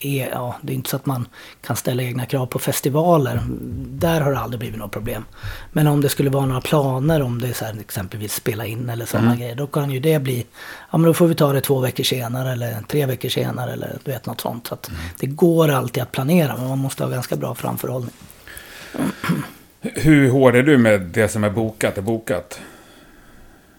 är, 0.00 0.28
ja, 0.28 0.56
det 0.62 0.72
är 0.72 0.74
inte 0.74 0.90
så 0.90 0.96
att 0.96 1.06
man 1.06 1.26
kan 1.60 1.76
ställa 1.76 2.02
egna 2.02 2.26
krav 2.26 2.46
på 2.46 2.58
festivaler. 2.58 3.40
Där 3.88 4.20
har 4.20 4.32
det 4.32 4.38
aldrig 4.38 4.60
blivit 4.60 4.78
något 4.78 4.92
problem. 4.92 5.24
Men 5.72 5.86
om 5.86 6.00
det 6.00 6.08
skulle 6.08 6.30
vara 6.30 6.46
några 6.46 6.60
planer 6.60 7.22
om 7.22 7.40
det 7.40 7.48
är 7.48 7.52
så 7.52 7.64
här, 7.64 7.76
exempelvis 7.80 8.32
spela 8.32 8.66
in 8.66 8.88
eller 8.88 9.06
sådana 9.06 9.36
grejer. 9.36 9.54
Då 9.54 9.66
kan 9.66 9.90
ju 9.90 10.00
det 10.00 10.18
bli, 10.18 10.46
ja 10.90 10.98
men 10.98 11.06
då 11.06 11.14
får 11.14 11.26
vi 11.26 11.34
ta 11.34 11.52
det 11.52 11.60
två 11.60 11.80
veckor 11.80 12.04
senare 12.04 12.52
eller 12.52 12.82
tre 12.88 13.06
veckor 13.06 13.28
senare 13.28 13.72
eller 13.72 13.98
du 14.04 14.10
vet 14.10 14.26
något 14.26 14.40
sånt. 14.40 14.66
Så 14.66 14.74
att 14.74 14.90
det 15.20 15.26
går 15.26 15.68
alltid 15.68 16.02
att 16.02 16.12
planera 16.12 16.56
men 16.56 16.68
man 16.68 16.78
måste 16.78 17.04
ha 17.04 17.10
ganska 17.10 17.36
bra 17.36 17.54
framförhållning. 17.54 18.14
Hur 19.80 20.30
hård 20.30 20.56
är 20.56 20.62
du 20.62 20.78
med 20.78 21.00
det 21.00 21.28
som 21.28 21.44
är 21.44 21.50
bokat 21.50 21.98
är 21.98 22.02
bokat? 22.02 22.60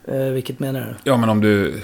Eh, 0.05 0.17
vilket 0.17 0.59
menar 0.59 0.79
du? 0.81 0.95
Ja, 1.03 1.17
men 1.17 1.29
om 1.29 1.41
du... 1.41 1.81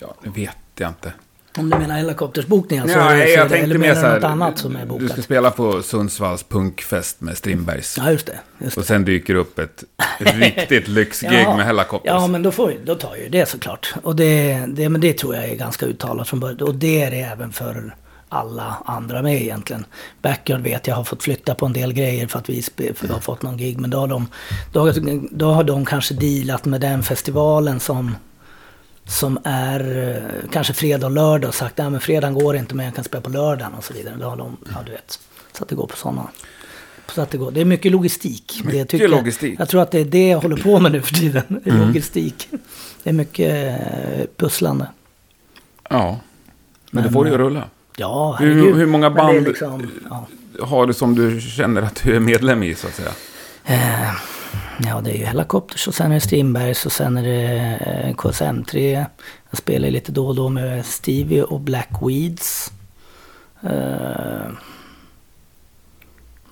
Ja, 0.00 0.14
det 0.22 0.30
vet 0.30 0.56
jag 0.76 0.90
inte. 0.90 1.12
Om 1.58 1.70
du 1.70 1.78
menar 1.78 1.96
helikoptersbokningar 1.96 2.86
så, 2.86 2.92
så 2.92 2.98
är 2.98 3.04
jag 3.16 3.18
det, 3.18 3.36
tänkte 3.36 3.56
eller 3.56 3.78
mer 3.78 3.88
menar 3.94 4.00
så 4.02 4.06
du 4.06 4.12
något 4.14 4.22
här. 4.22 4.30
annat 4.30 4.58
som 4.58 4.76
är 4.76 4.80
Du 4.80 4.86
ska 4.86 4.98
bokat? 4.98 5.24
spela 5.24 5.50
på 5.50 5.82
Sundsvalls 5.82 6.42
punkfest 6.42 7.20
med 7.20 7.36
Strindbergs. 7.38 7.98
Ja 7.98 8.10
just 8.10 8.26
det. 8.26 8.38
Just 8.58 8.74
det. 8.74 8.80
Och 8.80 8.86
sen 8.86 9.04
dyker 9.04 9.34
upp 9.34 9.58
ett 9.58 9.84
riktigt 10.18 10.88
lyxgig 10.88 11.42
Ja. 11.46 11.56
med 11.56 11.66
Hellacopters. 11.66 12.06
Ja, 12.12 12.26
men 12.26 12.42
då, 12.42 12.50
får, 12.50 12.74
då 12.84 12.94
tar 12.94 13.16
ju 13.16 13.28
det 13.28 13.48
såklart. 13.48 13.94
Och 14.02 14.16
det, 14.16 14.64
det, 14.68 14.88
men 14.88 15.00
det 15.00 15.12
tror 15.18 15.34
jag 15.34 15.44
är 15.44 15.54
ganska 15.54 15.86
uttalat 15.86 16.28
från 16.28 16.40
början. 16.40 16.58
Och 16.60 16.74
det 16.74 17.02
är 17.02 17.10
det 17.10 17.20
även 17.20 17.52
för 17.52 17.94
alla 18.28 18.76
andra 18.84 19.22
med 19.22 19.42
egentligen. 19.42 19.84
Backyard 20.22 20.60
vet 20.60 20.86
jag 20.86 20.94
har 20.94 21.04
fått 21.04 21.22
flytta 21.22 21.54
på 21.54 21.66
en 21.66 21.72
del 21.72 21.92
grejer 21.92 22.26
för 22.26 22.38
att 22.38 22.48
vi 22.48 22.62
har 23.10 23.20
fått 23.20 23.42
någon 23.42 23.56
gig. 23.56 23.80
Men 23.80 23.90
då 23.90 23.98
har, 23.98 24.08
de, 24.08 24.26
då, 24.72 24.92
då 25.30 25.52
har 25.52 25.64
de 25.64 25.84
kanske 25.84 26.14
dealat 26.14 26.64
med 26.64 26.80
den 26.80 27.02
festivalen 27.02 27.80
som, 27.80 28.16
som 29.06 29.38
är 29.44 30.08
eh, 30.16 30.50
kanske 30.52 30.72
fredag 30.72 31.06
och 31.06 31.12
lördag 31.12 31.48
och 31.48 31.54
sagt 31.54 31.80
att 31.80 32.02
fredagen 32.02 32.34
går 32.34 32.56
inte 32.56 32.74
men 32.74 32.86
jag 32.86 32.94
kan 32.94 33.04
spela 33.04 33.20
på 33.22 33.30
lördagen 33.30 33.74
och 33.74 33.84
så 33.84 33.94
vidare. 33.94 34.16
Då 34.20 34.28
har 34.28 34.36
de, 34.36 34.56
ja 34.74 34.78
du 34.86 34.92
vet. 34.92 35.18
Så 35.52 35.62
att 35.62 35.68
det 35.68 35.74
går 35.74 35.86
på 35.86 35.96
sådana. 35.96 36.28
Så 37.14 37.22
att 37.22 37.30
det, 37.30 37.38
går. 37.38 37.50
det 37.50 37.60
är 37.60 37.64
mycket 37.64 37.92
logistik. 37.92 38.60
det 38.62 38.66
Mycket 38.66 38.88
tycker, 38.88 39.08
logistik. 39.08 39.60
Jag 39.60 39.68
tror 39.68 39.82
att 39.82 39.90
det 39.90 39.98
är 39.98 40.04
det 40.04 40.28
jag 40.28 40.38
håller 40.40 40.56
på 40.56 40.80
med 40.80 40.92
nu 40.92 41.02
för 41.02 41.14
tiden. 41.14 41.42
Mm. 41.64 41.86
Logistik. 41.86 42.48
Det 43.02 43.10
är 43.10 43.14
mycket 43.14 43.80
eh, 43.80 44.24
pusslande. 44.36 44.86
Ja. 45.90 46.20
Men, 46.90 47.02
det 47.02 47.08
Men, 47.08 47.12
får 47.12 47.24
du 47.24 47.30
ju 47.30 47.34
eh, 47.34 47.38
rulla. 47.38 47.64
Ja, 47.96 48.36
Hur- 48.40 48.54
herregud. 48.54 48.76
hur 48.76 48.86
många 48.86 49.10
det 49.10 49.20
är 49.20 49.24
band- 49.26 49.48
Liksom, 49.48 49.90
ja. 50.10 50.26
Har 50.66 50.86
du 50.86 50.92
som 50.92 51.14
du 51.14 51.40
känner 51.40 51.82
att 51.82 52.02
du 52.04 52.16
är 52.16 52.20
medlem 52.20 52.62
i, 52.62 52.74
så 52.74 52.86
att 52.86 52.94
säga? 52.94 53.10
Eh, 53.64 54.10
ja, 54.86 55.00
det 55.00 55.10
är 55.10 55.18
ju 55.18 55.24
Helicopters 55.24 55.88
och 55.88 55.94
sen 55.94 56.10
är 56.10 56.14
det 56.14 56.20
Strindbergs 56.20 56.86
och 56.86 56.92
sen 56.92 57.16
är 57.16 57.22
det 57.22 57.78
eh, 58.06 58.14
KSM3. 58.14 59.04
Jag 59.50 59.58
spelar 59.58 59.90
lite 59.90 60.12
då 60.12 60.26
och 60.28 60.34
då 60.34 60.48
med 60.48 60.86
Stevie 60.86 61.42
och 61.42 61.60
Black 61.60 61.88
Weeds. 62.02 62.72
Eh, 63.62 64.50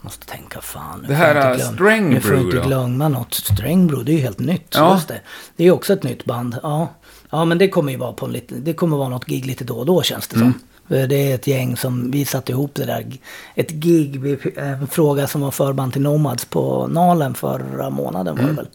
måste 0.02 0.26
tänka 0.26 0.60
fan. 0.60 1.04
Det 1.08 1.14
här, 1.14 1.54
glöm- 1.56 1.74
Strengbrew 1.74 2.14
Nu 2.14 2.20
får 2.20 2.36
inte 2.36 2.56
då? 2.56 2.62
glömma 2.62 3.08
något. 3.08 3.34
Strengbrew, 3.34 4.04
det 4.04 4.12
är 4.12 4.16
ju 4.16 4.22
helt 4.22 4.38
nytt. 4.38 4.74
Ja. 4.74 4.94
Just 4.94 5.08
det. 5.08 5.20
det 5.56 5.64
är 5.64 5.70
också 5.70 5.92
ett 5.92 6.02
nytt 6.02 6.24
band. 6.24 6.56
Ja. 6.62 6.88
ja, 7.30 7.44
men 7.44 7.58
det 7.58 7.68
kommer 7.68 7.92
ju 7.92 7.98
vara 7.98 8.12
på 8.12 8.26
en 8.26 8.32
lite, 8.32 8.54
det 8.54 8.72
kommer 8.74 8.96
vara 8.96 9.08
något 9.08 9.24
gig 9.26 9.46
lite 9.46 9.64
då 9.64 9.74
och 9.78 9.86
då 9.86 10.02
känns 10.02 10.28
det 10.28 10.36
Mm. 10.36 10.52
som. 10.52 10.60
Eh, 10.90 11.08
Det 11.08 11.30
är 11.30 11.34
ett 11.34 11.46
gäng 11.46 11.76
som 11.76 12.10
vi 12.10 12.24
satte 12.24 12.52
ihop 12.52 12.74
det 12.74 12.84
där. 12.84 13.06
Ett 13.54 13.70
gig, 13.70 14.20
vi- 14.20 14.52
en 14.56 14.86
fråga 14.86 15.26
som 15.26 15.40
var 15.40 15.50
förband 15.50 15.92
till 15.92 16.02
Nomads 16.02 16.44
på 16.44 16.86
Nalen 16.86 17.34
förra 17.34 17.90
månaden 17.90 18.36
var 18.36 18.44
det 18.44 18.52
väl. 18.52 18.68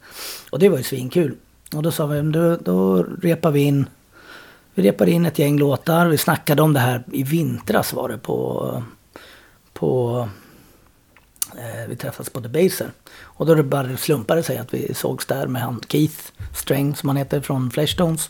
Och 0.49 0.59
det 0.59 0.69
var 0.69 0.77
ju 0.77 0.83
svinkul. 0.83 1.35
Och 1.75 1.83
då 1.83 1.91
sa 1.91 2.05
vi, 2.05 2.21
då, 2.31 2.55
då 2.55 3.03
repar 3.21 3.51
vi 3.51 3.61
in 3.61 3.85
vi 4.77 4.83
repade 4.83 5.11
in 5.11 5.25
ett 5.25 5.39
gäng 5.39 5.57
låtar. 5.59 6.07
Vi 6.07 6.17
snackade 6.17 6.61
om 6.61 6.73
det 6.73 6.79
här 6.79 7.03
i 7.11 7.23
vintras 7.23 7.93
var 7.93 8.09
det 8.09 8.17
på... 8.17 8.83
på 9.73 10.29
eh, 11.57 11.87
vi 11.89 11.95
träffades 11.95 12.29
på 12.29 12.41
The 12.41 12.47
Baser. 12.47 12.91
Och 13.21 13.45
då 13.45 13.55
det 13.55 13.63
bara 13.63 13.97
slumpade 13.97 14.43
sig 14.43 14.57
att 14.57 14.73
vi 14.73 14.93
sågs 14.93 15.25
där 15.25 15.47
med 15.47 15.61
han 15.61 15.81
Keith 15.87 16.15
Sträng 16.55 16.95
som 16.95 17.09
han 17.09 17.17
heter 17.17 17.41
från 17.41 17.71
Fleshtones. 17.71 18.29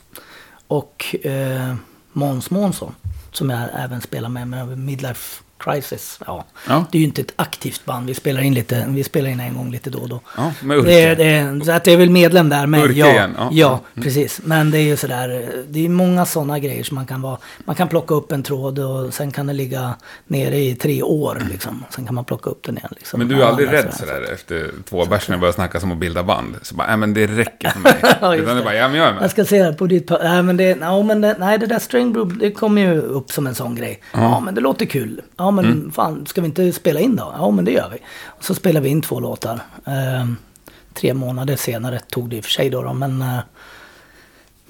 Och 0.67 1.15
eh, 1.25 1.75
Måns 2.11 2.49
Månsson 2.49 2.95
som 3.35 3.49
jag 3.49 3.69
även 3.73 4.01
spelar 4.01 4.29
med 4.29 4.47
med 4.47 4.77
Midlife 4.77 5.43
Crisis. 5.57 6.19
Ja. 6.27 6.45
Ja. 6.67 6.85
Det 6.91 6.97
är 6.97 6.99
ju 6.99 7.05
inte 7.05 7.21
ett 7.21 7.33
aktivt 7.35 7.85
band. 7.85 8.07
Vi 8.07 8.13
spelar 8.13 8.41
in, 8.41 8.53
lite, 8.53 8.85
vi 8.89 9.03
spelar 9.03 9.29
in 9.29 9.39
en 9.39 9.53
gång 9.53 9.71
lite 9.71 9.89
då 9.89 9.99
och 9.99 10.09
då. 10.09 10.19
Ja, 10.37 10.51
med 10.63 10.77
Urke. 10.77 10.87
Det 10.89 11.03
är, 11.03 11.15
det 11.15 11.23
är, 11.25 11.59
så 11.65 11.71
att 11.71 11.83
det 11.83 11.93
är 11.93 11.97
väl 11.97 12.09
medlem 12.09 12.49
där. 12.49 12.67
Urke 12.67 12.99
ja, 12.99 13.11
igen, 13.11 13.35
ja. 13.37 13.49
ja. 13.51 13.79
precis. 14.03 14.41
Men 14.43 14.71
det 14.71 14.77
är 14.77 14.81
ju 14.83 14.97
sådär, 14.97 15.51
det 15.69 15.85
är 15.85 15.89
många 15.89 16.25
sådana 16.25 16.59
grejer 16.59 16.83
som 16.83 16.95
man 16.95 17.05
kan 17.05 17.21
vara. 17.21 17.37
Man 17.65 17.75
kan 17.75 17.87
plocka 17.87 18.13
upp 18.15 18.31
en 18.31 18.43
tråd 18.43 18.79
och 18.79 19.13
sen 19.13 19.31
kan 19.31 19.47
den 19.47 19.57
ligga 19.57 19.95
nere 20.27 20.57
i 20.57 20.75
tre 20.75 21.03
år 21.03 21.41
liksom. 21.51 21.83
Sen 21.89 22.05
kan 22.05 22.15
man 22.15 22.25
plocka 22.25 22.49
upp 22.49 22.63
den 22.63 22.77
igen 22.77 22.89
liksom. 22.97 23.19
Men 23.19 23.27
du 23.27 23.35
är 23.35 23.39
Ja, 23.39 23.45
aldrig 23.45 23.67
men 23.67 23.75
rädd 23.75 23.93
sådär 23.93 24.33
efter 24.33 24.71
två 24.89 25.05
bärs 25.05 25.27
när 25.29 25.33
jag 25.35 25.39
börjar 25.39 25.53
snacka 25.53 25.79
som 25.79 25.91
att 25.91 25.97
bilda 25.97 26.23
band? 26.23 26.55
Så 26.61 26.75
bara, 26.75 26.87
nej 26.87 26.97
men 26.97 27.13
det 27.13 27.27
räcker 27.27 27.69
för 27.69 27.79
mig. 27.79 27.93
Ja, 28.21 28.35
Utan 28.35 28.57
det 28.57 28.63
bara, 28.63 28.75
ja 28.75 28.87
men 28.87 28.97
jag 28.97 29.07
är 29.07 29.13
Jag 29.13 29.21
med. 29.21 29.31
ska 29.31 29.45
se 29.45 29.63
här 29.63 29.73
på 29.73 29.87
ditt... 29.87 30.09
Nej, 30.09 30.43
men 30.43 30.57
det, 30.57 30.75
no, 30.75 31.03
men 31.03 31.21
det, 31.21 31.35
nej, 31.39 31.57
det 31.57 31.65
där 31.65 31.79
String 31.79 32.13
Group, 32.13 32.39
det 32.39 32.51
kommer 32.51 32.81
ju 32.81 33.01
upp 33.01 33.31
som 33.31 33.47
en 33.47 33.55
sån 33.55 33.75
grej. 33.75 34.01
Ja, 34.13 34.39
men 34.39 34.55
det 34.55 34.61
låter 34.61 34.85
kul. 34.85 35.21
Ja, 35.45 35.51
men 35.51 35.65
Mm. 35.65 35.91
fan, 35.91 36.25
ska 36.25 36.41
vi 36.41 36.47
inte 36.47 36.73
spela 36.73 36.99
in 36.99 37.15
då? 37.15 37.33
Ja, 37.37 37.51
men 37.51 37.65
det 37.65 37.71
gör 37.71 37.89
vi. 37.89 37.97
Och 38.25 38.43
så 38.43 38.55
spelar 38.55 38.81
vi 38.81 38.89
in 38.89 39.01
två 39.01 39.19
låtar. 39.19 39.59
Ehm, 39.85 40.37
tre 40.93 41.13
månader 41.13 41.55
senare 41.55 41.99
tog 42.09 42.29
det 42.29 42.35
i 42.35 42.39
och 42.39 42.43
för 42.43 42.51
sig 42.51 42.69
då, 42.69 42.81
då 42.83 42.93
men... 42.93 43.21
eh, 43.21 43.39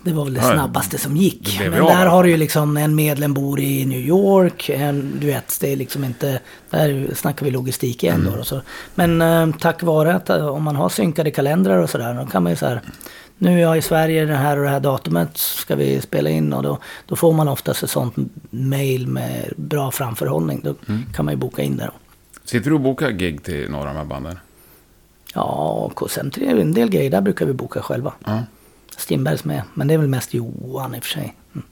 det 0.04 0.14
var 0.14 0.24
väl 0.26 0.34
det 0.34 0.42
snabbaste 0.42 0.98
som 0.98 1.18
gick. 1.18 1.60
Men 1.60 1.72
där 1.72 2.06
har 2.06 2.24
du 2.24 2.30
ju 2.30 2.38
liksom 2.38 2.78
en 2.78 2.96
medlem 2.96 3.34
bor 3.34 3.60
i 3.60 3.86
New 3.86 4.00
York. 4.00 4.70
En, 4.70 5.18
du 5.20 5.28
vet, 5.28 5.58
det 5.62 5.72
är 5.72 5.76
liksom 5.76 6.04
inte... 6.04 6.40
Där 6.70 7.10
snackar 7.16 7.46
vi 7.46 7.52
logistik 7.52 8.04
igen 8.04 8.22
Mm. 8.22 8.34
då. 8.34 8.40
Och 8.40 8.48
så. 8.48 8.62
Men 8.96 9.22
eh, 9.22 9.48
tack 9.60 9.84
vare 9.84 10.16
att 10.16 10.30
eh, 10.30 10.48
om 10.48 10.64
man 10.64 10.76
har 10.76 10.90
synkade 10.90 11.32
kalendrar 11.32 11.78
och 11.78 11.90
sådär. 11.90 12.14
Då 12.14 12.26
kan 12.26 12.44
man 12.44 12.52
ju 12.52 12.56
så 12.56 12.66
här... 12.66 12.82
Nu 13.38 13.54
är 13.54 13.62
jag 13.62 13.78
i 13.78 13.82
Sverige 13.82 14.26
det 14.26 14.36
här 14.36 14.58
och 14.58 14.64
det 14.64 14.70
här 14.70 14.80
datumet 14.80 15.38
ska 15.38 15.76
vi 15.76 16.02
spela 16.02 16.30
in. 16.30 16.54
Och 16.54 16.64
då, 16.64 16.78
då 17.06 17.16
får 17.16 17.34
man 17.34 17.48
oftast 17.48 17.84
ett 17.84 17.90
sånt 17.90 18.14
mail 18.50 19.08
med 19.08 19.54
bra 19.58 19.92
framförhållning. 19.92 20.62
Då 20.64 20.76
Mm. 20.88 21.04
kan 21.14 21.26
man 21.26 21.34
ju 21.34 21.38
boka 21.38 21.62
in 21.62 21.78
där. 21.78 21.92
Sitter 22.44 22.70
du 22.70 22.74
och 22.76 22.82
bokar 22.82 23.10
gig 23.12 23.44
till 23.44 23.72
några 23.72 23.90
av 23.90 23.96
de 23.96 24.00
här 24.00 24.06
banden? 24.06 24.40
Ja, 25.34 25.92
KSM3 25.96 26.50
är 26.52 26.56
en 26.62 26.74
del 26.74 26.90
grejer. 26.90 27.10
Där 27.12 27.22
brukar 27.22 27.46
vi 27.46 27.54
boka 27.54 27.82
själva. 27.82 28.14
Ja. 28.26 28.40
Strindbergs 28.98 29.44
med. 29.44 29.62
Men 29.74 29.88
det 29.88 29.94
är 29.94 29.98
väl 29.98 30.08
mest 30.08 30.34
Johan 30.34 30.96
i 30.96 31.00
och 31.00 31.04
för 31.04 31.10
sig. 31.10 31.36
Mm. 31.54 31.66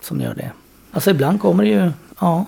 Som 0.00 0.20
gör 0.20 0.34
det. 0.34 0.50
Alltså 0.92 1.10
ibland 1.10 1.40
kommer 1.40 1.64
det 1.64 1.70
ju, 1.70 1.90
ja, 2.20 2.44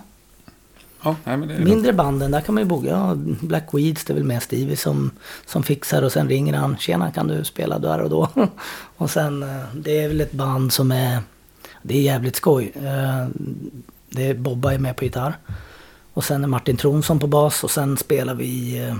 Ja, 1.04 1.16
nej 1.24 1.36
men 1.36 1.48
det 1.48 1.54
är 1.54 1.58
mindre 1.58 1.92
banden. 1.92 2.30
Där 2.30 2.40
kan 2.40 2.54
man 2.54 2.62
ju 2.64 2.68
boka. 2.68 2.86
Ja, 2.88 3.14
Black 3.40 3.68
Weeds, 3.72 4.04
det 4.04 4.12
är 4.12 4.14
väl 4.14 4.24
mest 4.24 4.46
Stevie 4.46 4.76
som, 4.76 5.10
som 5.46 5.62
fixar. 5.62 6.02
Och 6.02 6.12
sen 6.12 6.28
ringer 6.28 6.54
han. 6.54 6.76
Tjena, 6.76 7.10
kan 7.10 7.26
du 7.28 7.44
spela 7.44 7.78
där 7.78 8.00
och 8.00 8.10
då? 8.10 8.28
och 8.96 9.10
sen, 9.10 9.42
eh, 9.42 9.62
det 9.74 9.98
är 10.04 10.08
väl 10.08 10.20
ett 10.20 10.32
band 10.32 10.72
som 10.72 10.92
är, 10.92 11.18
det 11.82 11.96
är 11.98 12.02
jävligt 12.02 12.36
skoj. 12.36 12.72
Eh, 12.74 13.26
Det 14.10 14.28
är 14.28 14.34
Bobba 14.34 14.72
är 14.72 14.78
med 14.78 14.96
på 14.96 15.04
gitarr. 15.04 15.38
Och 16.14 16.24
sen 16.24 16.44
är 16.44 16.48
Martin 16.48 16.76
Tronsson 16.76 17.18
på 17.18 17.26
bas. 17.26 17.64
Och 17.64 17.70
sen 17.70 17.96
spelar 17.96 18.34
vi, 18.34 18.78
eh, 18.88 18.96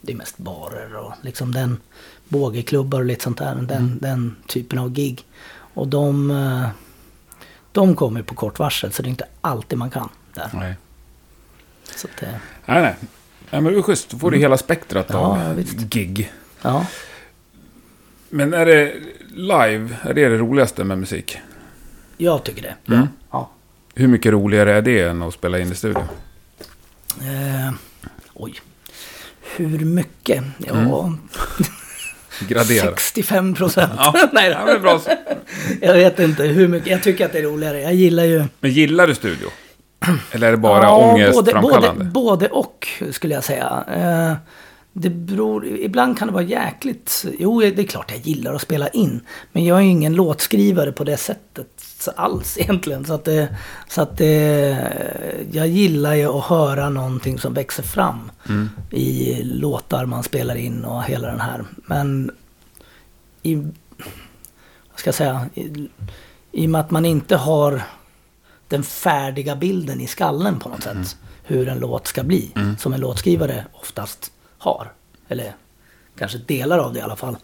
det 0.00 0.12
är 0.12 0.16
mest 0.16 0.38
barer 0.38 0.96
och 0.96 1.12
liksom 1.22 1.52
den 1.52 1.76
bågeklubbar 2.28 2.98
och 2.98 3.04
lite 3.04 3.24
sånt 3.24 3.38
där. 3.38 3.54
Den, 3.54 3.98
den 4.00 4.36
typen 4.46 4.78
av 4.78 4.90
gig. 4.92 5.24
Och 5.74 5.88
de, 5.88 6.32
de 7.72 7.94
kommer 7.94 8.22
på 8.22 8.34
kort 8.34 8.58
varsel 8.58 8.92
så 8.92 9.02
det 9.02 9.08
är 9.08 9.10
inte 9.10 9.26
alltid 9.40 9.78
man 9.78 9.90
kan 9.90 10.08
där. 10.34 10.50
Nej. 10.54 10.74
Så 11.96 12.08
att, 12.14 12.22
eh, 12.22 12.28
Nej, 12.66 12.82
nej. 12.82 12.94
Nej, 13.50 13.60
men 13.60 13.72
det 13.72 13.78
är 13.78 13.82
schysst. 13.82 14.10
Då 14.10 14.18
får 14.18 14.30
du 14.30 14.38
hela 14.38 14.56
spektrat 14.58 15.10
Mm. 15.10 15.22
Ja, 15.22 15.48
av 15.50 15.56
visst. 15.56 15.78
gig. 15.78 16.32
ja. 16.62 16.86
Men 18.30 18.54
är 18.54 18.66
det 18.66 18.94
live, 19.34 19.96
är 20.02 20.14
det 20.14 20.28
det 20.28 20.36
roligaste 20.38 20.84
med 20.84 20.98
musik? 20.98 21.38
Jag 22.16 22.44
tycker 22.44 22.62
det. 22.62 22.94
Mm. 22.94 23.08
Ja. 23.30 23.50
Hur 23.94 24.08
mycket 24.08 24.32
roligare 24.32 24.72
är 24.74 24.82
det 24.82 25.00
än 25.00 25.22
att 25.22 25.34
spela 25.34 25.58
in 25.58 25.72
i 25.72 25.74
studio? 25.74 26.02
Eh, 27.20 27.72
oj. 28.34 28.54
Hur 29.56 29.78
mycket? 29.78 30.44
Ja, 30.58 30.74
Mm. 30.74 31.18
Gradera. 32.48 32.82
65 32.96 33.54
procent. 33.54 33.92
Ja. 33.96 34.28
Nej 34.32 34.50
Ja, 34.50 34.56
men 34.58 34.66
det 34.66 34.72
är 34.72 34.78
bra. 34.78 35.00
jag 35.80 35.94
vet 35.94 36.18
inte 36.18 36.42
hur 36.42 36.68
mycket. 36.68 36.88
Jag 36.90 37.02
tycker 37.02 37.26
att 37.26 37.32
det 37.32 37.38
är 37.38 37.42
roligare. 37.42 37.80
Jag 37.80 37.94
gillar 37.94 38.24
ju... 38.24 38.44
Men 38.60 38.70
gillar 38.70 39.06
du 39.06 39.14
studio? 39.14 39.48
Eller 40.32 40.46
är 40.46 40.50
det 40.50 40.56
bara 40.56 40.82
Ja, 40.82 40.96
både, 41.00 41.12
ångestframkallande? 41.12 42.04
både, 42.04 42.10
både 42.10 42.48
och 42.48 42.88
skulle 43.10 43.34
jag 43.34 43.44
säga. 43.44 43.84
Eh, 43.94 44.36
det 44.92 45.10
beror, 45.10 45.66
ibland 45.66 46.18
kan 46.18 46.28
det 46.28 46.34
vara 46.34 46.42
jäkligt... 46.44 47.24
Jo, 47.38 47.60
det 47.60 47.78
är 47.78 47.84
klart 47.84 48.10
jag 48.10 48.20
gillar 48.20 48.54
att 48.54 48.60
spela 48.62 48.88
in. 48.88 49.20
Men 49.52 49.64
jag 49.64 49.78
är 49.78 49.82
ju 49.82 49.88
ingen 49.90 50.14
låtskrivare 50.14 50.92
på 50.92 51.04
det 51.04 51.16
sättet 51.16 52.08
alls 52.16 52.58
egentligen. 52.58 53.04
Så 53.04 53.12
att, 53.14 53.24
det, 53.24 53.56
så 53.88 54.02
att 54.02 54.16
det, 54.18 54.78
jag 55.52 55.66
gillar 55.68 56.14
ju 56.14 56.26
att 56.38 56.44
höra 56.44 56.88
någonting 56.88 57.38
som 57.38 57.54
växer 57.54 57.82
fram 57.82 58.30
Mm. 58.48 58.70
i 58.90 59.40
låtar 59.42 60.06
man 60.06 60.22
spelar 60.22 60.54
in 60.54 60.84
och 60.84 61.02
hela 61.02 61.28
den 61.28 61.40
här. 61.40 61.64
Men 61.76 62.30
i, 63.42 63.54
vad 64.90 64.96
ska 64.96 65.08
jag 65.08 65.14
säga, 65.14 65.46
i, 65.54 65.88
i 66.52 66.66
och 66.66 66.70
med 66.70 66.80
att 66.80 66.90
man 66.90 67.04
inte 67.04 67.36
har 67.36 67.82
den 68.68 68.82
färdiga 68.82 69.56
bilden 69.56 70.00
i 70.00 70.06
skallen 70.06 70.58
på 70.58 70.68
något 70.68 70.82
sätt. 70.82 71.16
Hur 71.42 71.68
en 71.68 71.78
låt 71.78 72.06
ska 72.06 72.22
bli. 72.22 72.50
Som 72.78 72.92
en 72.92 73.00
låtskrivare 73.00 73.66
oftast 73.72 74.32
har. 74.58 74.92
Eller 75.28 75.54
kanske 76.18 76.38
delar 76.38 76.78
av 76.78 76.92
det 76.92 76.98
i 76.98 77.02
alla 77.02 77.16
fall. 77.16 77.36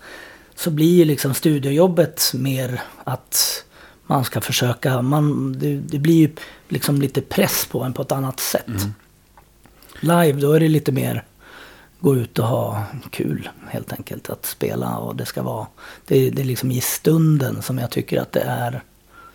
Så 0.54 0.70
blir 0.70 0.96
ju 0.96 1.04
liksom 1.04 1.34
studiojobbet 1.34 2.32
mer 2.34 2.82
att 3.04 3.64
man 4.06 4.24
ska 4.24 4.40
försöka, 4.40 5.02
man, 5.02 5.52
det, 5.58 5.76
det 5.76 5.98
blir 5.98 6.14
ju 6.14 6.30
liksom 6.68 7.00
lite 7.00 7.20
press 7.20 7.66
på 7.70 7.82
en 7.82 7.92
på 7.92 8.02
ett 8.02 8.12
annat 8.12 8.40
sätt. 8.40 8.86
Live 10.00 10.32
då 10.32 10.52
är 10.52 10.60
det 10.60 10.68
lite 10.68 10.92
mer 10.92 11.24
gå 12.00 12.16
ut 12.16 12.38
och 12.38 12.46
ha 12.46 12.84
kul 13.10 13.48
helt 13.68 13.92
enkelt. 13.92 14.30
Att 14.30 14.46
spela 14.46 14.96
och 14.96 15.16
det 15.16 15.26
ska 15.26 15.42
vara, 15.42 15.66
det, 16.06 16.30
det 16.30 16.42
är 16.42 16.46
liksom 16.46 16.70
i 16.70 16.80
stunden 16.80 17.62
som 17.62 17.78
jag 17.78 17.90
tycker 17.90 18.20
att 18.20 18.32
det 18.32 18.40
är 18.40 18.82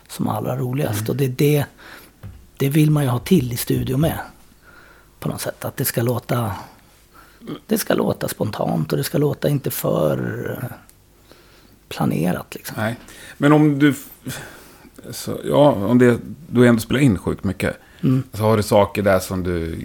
som 0.08 0.28
allra 0.28 0.56
roligast. 0.56 1.08
Och 1.08 1.16
det 1.16 1.24
är 1.24 1.28
det, 1.28 1.64
det 2.58 2.68
vill 2.68 2.90
man 2.90 3.02
ju 3.02 3.08
ha 3.08 3.18
till 3.18 3.52
i 3.52 3.56
studio 3.56 3.96
med. 3.96 4.18
På 5.20 5.28
något 5.28 5.40
sätt. 5.40 5.64
Att 5.64 5.76
det 5.76 5.84
ska 5.84 6.02
låta, 6.02 6.52
det 7.66 7.78
ska 7.78 7.94
låta 7.94 8.28
spontant 8.28 8.92
och 8.92 8.98
det 8.98 9.04
ska 9.04 9.18
låta 9.18 9.48
inte 9.48 9.70
för 9.70 10.78
planerat 11.88 12.54
liksom. 12.54 12.76
Nej. 12.78 12.96
Men 13.36 13.52
om 13.52 13.78
du... 13.78 13.94
Så, 15.10 15.40
ja, 15.44 15.70
om 15.70 15.98
det, 15.98 16.18
du 16.48 16.66
ändå 16.66 16.80
spelar 16.80 17.00
in 17.00 17.18
sjukt 17.18 17.44
mycket. 17.44 17.76
Mm. 18.02 18.22
Så 18.32 18.42
har 18.42 18.56
du 18.56 18.62
saker 18.62 19.02
där 19.02 19.18
som 19.18 19.42
du 19.42 19.78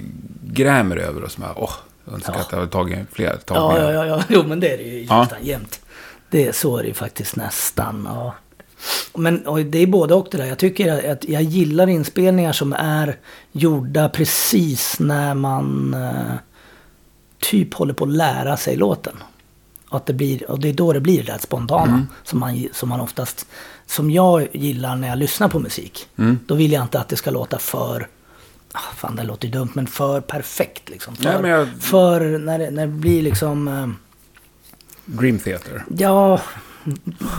grämer 0.43 0.97
över 0.97 1.23
och 1.23 1.31
som 1.31 1.43
jag, 1.43 1.53
åh, 1.57 1.73
jag 2.05 2.13
önskar 2.13 2.33
Ja. 2.33 2.39
att 2.39 2.51
jag 2.51 2.59
hade 2.59 2.71
tagit 2.71 2.99
fler 3.11 3.37
tagningar. 3.45 3.91
ja, 3.91 4.05
ja, 4.05 4.05
ja. 4.05 4.23
Jo, 4.29 4.43
men 4.47 4.59
det 4.59 4.73
är 4.73 4.77
det 4.77 4.83
ju 4.83 5.03
Ja. 5.03 5.27
jämt. 5.41 5.79
Det 6.29 6.47
är, 6.47 6.51
så 6.51 6.77
är 6.77 6.81
det 6.81 6.87
ju 6.87 6.93
faktiskt 6.93 7.35
nästan. 7.35 8.07
Ja. 8.13 8.33
Men 9.15 9.43
det 9.71 9.77
är 9.79 9.87
både 9.87 10.13
och 10.13 10.27
det 10.31 10.37
där. 10.37 10.45
Jag 10.45 10.57
tycker 10.57 11.11
att 11.11 11.23
jag 11.25 11.41
gillar 11.43 11.87
inspelningar 11.89 12.51
som 12.53 12.73
är 12.73 13.17
gjorda 13.51 14.09
precis 14.09 14.99
när 14.99 15.33
man 15.33 15.93
eh, 15.93 16.35
typ 17.39 17.73
håller 17.73 17.93
på 17.93 18.03
att 18.05 18.11
lära 18.11 18.57
sig 18.57 18.75
låten. 18.75 19.13
Och, 19.89 19.97
att 19.97 20.05
det, 20.05 20.13
blir, 20.13 20.51
och 20.51 20.59
det 20.59 20.69
är 20.69 20.73
då 20.73 20.93
det 20.93 20.99
blir 20.99 21.23
det 21.23 21.31
där 21.31 21.37
spontana. 21.39 22.05
Som, 22.23 22.39
man, 22.39 22.67
som 22.73 22.89
man 22.89 23.01
oftast, 23.01 23.45
som 23.85 24.11
jag 24.11 24.47
gillar 24.51 24.95
när 24.95 25.07
jag 25.07 25.17
lyssnar 25.17 25.47
på 25.49 25.59
musik. 25.59 26.07
Då 26.47 26.55
vill 26.55 26.71
jag 26.71 26.83
inte 26.83 26.99
att 26.99 27.09
det 27.09 27.15
ska 27.15 27.31
låta 27.31 27.57
för, 27.59 28.07
ah, 28.71 28.79
fan 28.95 29.15
det 29.15 29.23
låter 29.23 29.47
dumt, 29.47 29.69
men 29.73 29.87
för 29.87 30.21
perfekt 30.21 30.89
liksom. 30.89 31.15
För, 31.15 31.41
Nej, 31.41 31.51
jag- 31.51 31.67
för 31.79 32.37
när, 32.37 32.59
det, 32.59 32.71
när 32.71 32.81
det 32.87 32.93
blir 32.93 33.21
liksom, 33.21 33.67
eh, 33.67 33.87
Dream 35.05 35.39
Theater. 35.39 35.83
ja, 35.97 36.41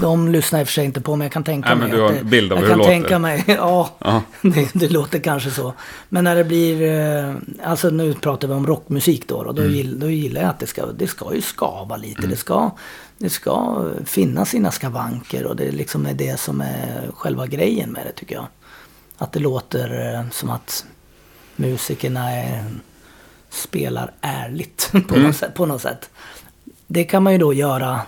de 0.01 0.29
lyssnar 0.29 0.61
i 0.61 0.63
och 0.63 0.67
för 0.69 0.73
sig 0.73 0.85
inte 0.85 1.01
på 1.01 1.17
mig. 1.17 1.25
Jag 1.25 1.33
kan 1.33 1.45
tänka 1.45 1.69
Nej, 1.69 1.79
mig 1.79 1.89
men 1.89 1.97
du 1.97 2.03
har 2.03 2.13
en 2.13 2.31
bild 2.31 2.53
av 2.53 2.59
jag 2.59 2.63
hur 2.63 2.69
det 2.69 2.71
kan 2.73 2.79
låter. 2.79 2.91
tänka 2.93 3.19
mig, 3.19 3.45
ja, 3.59 3.91
Ja. 3.99 4.23
det, 4.43 4.71
det 4.75 4.89
låter 4.89 5.19
kanske 5.19 5.51
så. 5.51 5.75
Men 6.09 6.25
när 6.25 6.37
det 6.37 6.45
blir, 6.45 6.83
eh, 6.83 7.35
alltså 7.65 7.91
nu 7.91 8.15
pratar 8.15 8.49
vi 8.49 8.55
om 8.55 8.67
rockmusik 8.67 9.29
då. 9.29 9.37
Och 9.37 9.55
då, 9.55 9.63
Mm. 9.63 9.75
gill, 9.75 10.01
då 10.01 10.11
gillar 10.11 10.41
jag 10.41 10.51
att 10.51 10.59
det 10.59 10.67
ska, 10.67 10.87
det 10.87 11.07
ska 11.07 11.35
ju 11.35 11.41
skava 11.43 11.97
lite. 11.97 12.27
Det, 12.27 12.37
ska, 12.37 12.71
det 13.19 13.31
ska 13.31 13.85
finna 14.05 14.45
sina 14.45 14.71
skavanker 14.71 15.47
och 15.47 15.57
det 15.57 15.71
liksom 15.73 16.07
är 16.07 16.15
det 16.15 16.41
som 16.41 16.61
är 16.61 17.11
själva 17.17 17.47
grejen 17.47 17.91
med 17.91 18.07
det 18.07 18.13
tycker 18.13 18.35
jag. 18.35 18.47
Att 19.19 19.33
det 19.33 19.41
låter 19.41 20.15
eh, 20.15 20.31
som 20.31 20.51
att 20.51 20.85
musikerna 21.57 22.31
är, 22.33 22.65
spelar 23.51 24.13
ärligt 24.21 24.91
på, 25.09 25.17
något 25.19 25.37
sätt, 25.37 25.55
på 25.55 25.67
något 25.67 25.83
sätt. 25.83 26.11
Det 26.87 27.05
kan 27.05 27.23
man 27.23 27.33
ju 27.33 27.39
då 27.39 27.53
göra 27.55 28.01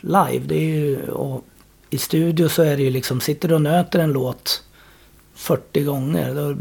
live. 0.00 0.40
Det 0.46 0.54
är 0.54 0.74
ju, 0.76 1.08
och 1.08 1.44
I 1.90 1.98
studio 1.98 2.48
så 2.48 2.62
är 2.62 2.76
det 2.76 2.82
ju 2.82 2.90
liksom, 2.90 3.20
sitter 3.20 3.48
du 3.48 3.54
och 3.54 3.62
nöter 3.62 3.98
en 3.98 4.12
låt 4.12 4.62
40 5.34 5.82
gånger, 5.82 6.34
då, 6.34 6.56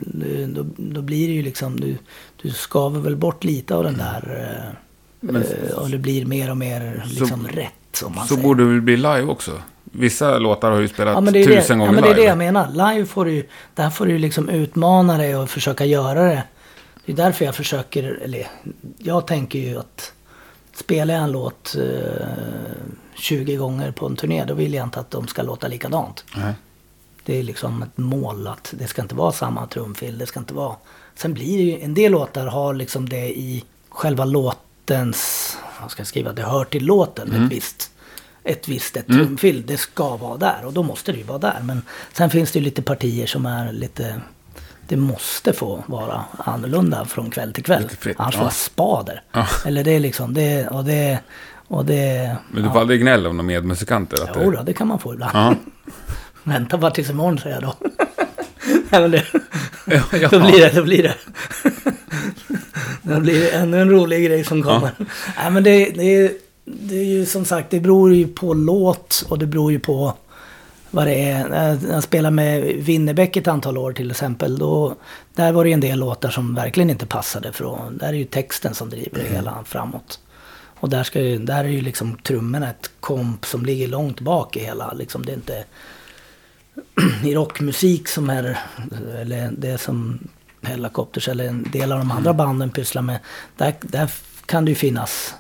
då, 0.64 0.70
då 0.78 1.02
blir 1.02 1.28
det 1.28 1.34
ju 1.34 1.42
liksom, 1.44 1.80
du, 1.80 1.98
du 2.42 2.50
skaver 2.52 3.00
väl 3.00 3.16
bort 3.16 3.44
lite 3.44 3.76
av 3.76 3.84
den 3.84 3.98
där 3.98 4.48
eh, 4.70 4.76
Men- 5.20 5.42
eh, 5.44 5.72
och 5.78 5.90
det 5.90 5.98
blir 5.98 6.26
mer 6.26 6.50
och 6.52 6.58
mer 6.58 7.04
liksom 7.08 7.48
rätt. 7.48 7.74
Som 7.92 8.16
man 8.16 8.28
Så 8.28 8.34
säger. 8.36 8.48
borde 8.48 8.64
det 8.64 8.70
väl 8.70 8.82
bli 8.82 8.98
live 8.98 9.24
också? 9.24 9.52
Vissa 9.84 10.38
låtar 10.38 10.72
har 10.72 10.80
ju 10.80 10.88
spelat 10.88 11.14
Ja 11.14 11.22
men, 11.22 11.34
det 11.34 11.40
är 11.40 11.46
tusen 11.46 11.78
det, 11.80 11.84
ja 11.84 11.88
gånger 11.88 12.02
men 12.02 12.04
det 12.04 12.10
är 12.10 12.16
det 12.16 12.24
jag 12.24 12.38
menar. 12.38 12.94
Live 12.94 13.06
får 13.06 13.26
du 13.26 13.48
där 13.76 13.90
får 13.90 14.06
du 14.06 14.18
liksom 14.18 14.50
utmana 14.50 15.18
dig 15.18 15.36
och 15.36 15.50
försöka 15.50 15.86
göra 15.86 16.24
det. 16.24 16.44
Det 17.06 17.12
är 17.12 17.16
därför 17.16 17.46
jag 17.46 17.56
försöker, 17.56 18.20
eller 18.24 18.48
jag 18.98 19.28
tänker 19.28 19.60
ju 19.60 19.78
att 19.80 20.14
spelar 20.74 21.14
jag 21.14 21.24
en 21.24 21.32
låt 21.32 21.76
eh, 21.76 22.26
20 23.20 23.56
gånger 23.56 23.92
på 23.92 24.06
en 24.06 24.16
turné 24.16 24.46
då 24.46 24.54
vill 24.54 24.74
jag 24.74 24.84
inte 24.84 25.00
att 25.00 25.12
de 25.12 25.28
ska 25.28 25.42
låta 25.42 25.68
likadant. 25.68 26.26
Nej. 26.36 26.54
Det 27.26 27.40
är 27.40 27.44
liksom 27.44 27.84
ett 27.84 27.98
mål 27.98 28.48
att 28.48 28.74
det 28.78 28.88
ska 28.88 29.02
inte 29.02 29.16
vara 29.16 29.32
samma 29.32 29.68
trumfil. 29.68 30.18
Det 30.18 30.26
ska 30.26 30.40
inte 30.40 30.54
vara... 30.54 30.76
Sen 31.16 31.34
blir 31.34 31.58
det 31.58 31.64
ju, 31.64 31.82
en 31.82 31.94
del 31.94 32.12
låtar 32.12 32.46
har 32.46 32.74
liksom 32.74 33.10
det 33.10 33.40
i 33.40 33.64
själva 33.90 34.26
låtens, 34.26 35.58
vad 35.82 35.92
ska 35.92 36.00
jag 36.00 36.08
skriva, 36.08 36.34
det 36.34 36.44
hör 36.44 36.66
till 36.66 36.86
låten 36.86 37.32
ett 37.32 37.52
visst, 37.52 37.92
ett 38.44 38.68
visst 38.68 38.98
ett 38.98 39.08
trumfil. 39.08 39.64
Det 39.66 39.78
ska 39.78 40.18
vara 40.18 40.38
där 40.38 40.66
och 40.66 40.74
då 40.74 40.84
måste 40.84 41.12
det 41.12 41.18
ju 41.18 41.24
vara 41.24 41.38
där. 41.38 41.60
Men 41.64 41.82
sen 42.14 42.30
finns 42.30 42.52
det 42.52 42.60
ju 42.60 42.66
lite 42.66 42.82
partier 42.82 43.28
som 43.28 43.46
är 43.46 43.72
lite, 43.72 44.22
det 44.88 44.98
måste 44.98 45.54
få 45.54 45.84
vara 45.86 46.26
annorlunda 46.38 47.06
från 47.06 47.30
kväll 47.30 47.54
till 47.54 47.64
kväll. 47.64 47.90
Fritt, 47.90 48.20
Annars 48.20 48.34
ja. 48.34 48.40
får 48.40 48.46
jag 48.46 48.54
spader. 48.54 49.24
Ja. 49.32 49.48
Eller 49.66 49.84
det 49.84 49.92
är 49.92 50.00
liksom, 50.00 50.34
det, 50.34 50.68
och 50.68 50.84
det, 50.84 51.20
och 51.70 51.86
det... 51.86 52.36
Men 52.52 52.64
du 52.64 52.70
får 52.70 52.80
aldrig 52.80 53.02
gnälla 53.02 53.30
om 53.30 53.38
de 53.38 53.46
medmusikanter? 53.46 54.24
Att 54.24 54.30
Jo 54.36 54.52
det... 54.52 54.58
då, 54.58 54.64
det 54.64 54.74
kan 54.74 54.88
man 54.88 55.00
få 55.00 55.14
ibland. 55.14 55.32
Ja. 55.34 55.56
Vänta 56.44 56.78
bara 56.78 56.92
tills 56.92 57.10
imorgon 57.10 57.38
säger 57.38 57.56
jag 57.56 57.64
då. 57.64 57.76
Nej, 58.90 59.02
men 59.02 59.12
det, 59.12 59.26
Ja, 59.90 60.04
ja. 60.22 60.30
då 60.32 60.40
blir 60.40 60.60
det, 60.60 60.72
då 60.76 60.84
blir 60.84 61.04
det. 61.04 61.16
Då 63.02 63.20
blir 63.20 63.42
det 63.42 63.50
ännu 63.50 63.82
en 63.82 63.90
rolig 63.90 64.26
grej 64.26 64.44
som 64.44 64.64
kommer. 64.64 64.92
Nej 65.38 65.52
men 65.52 65.64
det, 65.64 65.90
det, 65.90 66.16
är, 66.16 66.32
det 66.66 66.96
är 66.96 67.06
ju 67.06 67.26
som 67.26 67.46
sagt, 67.46 67.70
det 67.70 67.80
beror 67.80 68.14
ju 68.14 68.28
på 68.28 68.54
låt 68.54 69.26
och 69.30 69.40
det 69.40 69.46
beror 69.46 69.72
ju 69.72 69.80
på 69.80 70.14
vad 70.92 71.08
det 71.08 71.30
är. 71.30 71.50
När 71.50 71.80
jag 71.92 72.04
spelade 72.04 72.36
med 72.36 72.64
Winnerbäck 72.64 73.36
ett 73.36 73.48
antal 73.48 73.78
år 73.78 73.94
till 73.94 74.12
exempel. 74.12 74.58
Då, 74.58 74.96
där 75.36 75.52
var 75.52 75.66
det 75.66 75.72
en 75.72 75.80
del 75.80 76.00
låtar 76.00 76.30
som 76.30 76.56
verkligen 76.56 76.90
inte 76.90 77.06
passade. 77.06 77.52
För 77.52 77.92
där 77.92 78.08
är 78.08 78.14
ju 78.14 78.26
texten 78.26 78.74
som 78.74 78.90
driver 78.90 79.20
det 79.24 79.36
hela 79.36 79.64
framåt. 79.66 80.20
Och 80.80 80.90
där, 80.90 81.04
ska 81.04 81.22
ju, 81.22 81.38
där 81.38 81.64
är 81.64 81.70
ju 81.70 81.82
liksom 81.82 82.18
trummorna 82.18 82.70
ett 82.70 82.92
komp 83.00 83.46
som 83.46 83.66
ligger 83.66 83.88
långt 83.88 84.20
bak 84.20 84.56
i 84.56 84.60
hela. 84.60 84.94
Liksom, 84.94 85.26
det 85.26 85.32
är 85.32 85.36
inte 85.36 85.64
i 87.24 87.36
rockmusik 87.36 88.08
som 88.08 88.30
är, 88.30 88.60
eller 89.22 89.52
det 89.58 89.78
som 89.78 90.20
Hellacopters 90.62 91.28
eller 91.28 91.48
en 91.48 91.64
del 91.72 91.92
av 91.92 92.00
de 92.00 92.12
andra 92.12 92.34
banden 92.34 92.70
pysslar 92.70 93.02
med. 93.02 93.20
Där, 93.58 93.74
där 93.82 94.12
kan 94.46 94.66
det 94.66 94.72
ju 94.72 94.76
finnas 94.76 95.36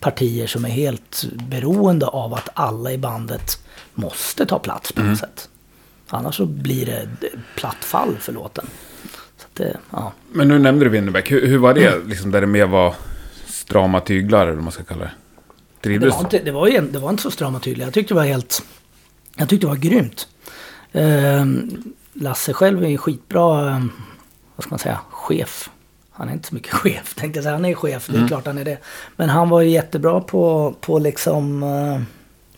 partier 0.00 0.46
som 0.46 0.64
är 0.64 0.68
helt 0.68 1.24
beroende 1.32 2.06
av 2.06 2.34
att 2.34 2.48
alla 2.54 2.92
i 2.92 2.98
bandet 2.98 3.62
måste 3.94 4.46
ta 4.46 4.58
plats 4.58 4.92
på 4.92 5.02
något 5.02 5.18
sätt. 5.18 5.48
Annars 6.08 6.36
så 6.36 6.46
blir 6.46 6.86
det 6.86 6.96
ett 6.96 7.32
platt 7.56 7.84
fall 7.84 8.16
för 8.20 8.32
låten. 8.32 8.66
Det, 9.52 9.76
ja. 9.90 10.12
Men 10.32 10.48
nu 10.48 10.58
nämnde 10.58 10.84
du 10.84 10.88
Winnerbäck. 10.88 11.30
Hur, 11.30 11.46
hur 11.46 11.58
var 11.58 11.74
det? 11.74 11.98
Liksom 12.06 12.30
där 12.30 12.40
det 12.40 12.46
mer 12.46 12.66
var 12.66 12.94
strama 13.68 14.00
tyglar, 14.00 14.42
eller 14.42 14.54
vad 14.54 14.64
man 14.64 14.72
ska 14.72 14.84
kalla 14.84 15.04
det. 15.04 15.10
Det 15.80 15.88
Trivdes 15.88 16.14
var, 16.14 16.20
inte, 16.20 16.38
det, 16.38 16.50
var 16.50 16.66
ju, 16.66 16.80
det 16.80 16.98
var 16.98 17.10
inte 17.10 17.22
så 17.22 17.30
strama 17.30 17.60
tydliga. 17.60 17.86
Jag 17.86 17.94
tyckte 17.94 18.14
det 18.14 18.18
var 18.18 18.26
helt... 18.26 18.62
Jag 19.36 19.48
tyckte 19.48 19.66
det 19.66 19.70
var 19.70 19.76
grymt. 19.76 20.28
Ehm, 20.92 21.82
Lasse 22.12 22.52
själv 22.52 22.84
är 22.84 22.88
ju 22.88 22.98
skitbra, 22.98 23.70
ehm, 23.70 23.92
vad 24.56 24.64
ska 24.64 24.70
man 24.70 24.78
säga, 24.78 24.98
chef. 25.10 25.70
Han 26.10 26.28
är 26.28 26.32
inte 26.32 26.48
så 26.48 26.54
mycket 26.54 26.72
chef, 26.82 27.14
tänkte 27.14 27.38
jag 27.38 27.44
säga. 27.44 27.54
Han 27.54 27.64
är 27.64 27.74
chef, 27.74 28.06
det 28.06 28.18
är 28.18 28.28
klart 28.28 28.46
han 28.46 28.58
är 28.58 28.64
det. 28.64 28.78
Men 29.16 29.28
han 29.28 29.48
var 29.48 29.60
ju 29.60 29.70
jättebra 29.70 30.20
på, 30.20 30.74
på 30.80 30.98
liksom 30.98 31.62
eh, 31.62 32.02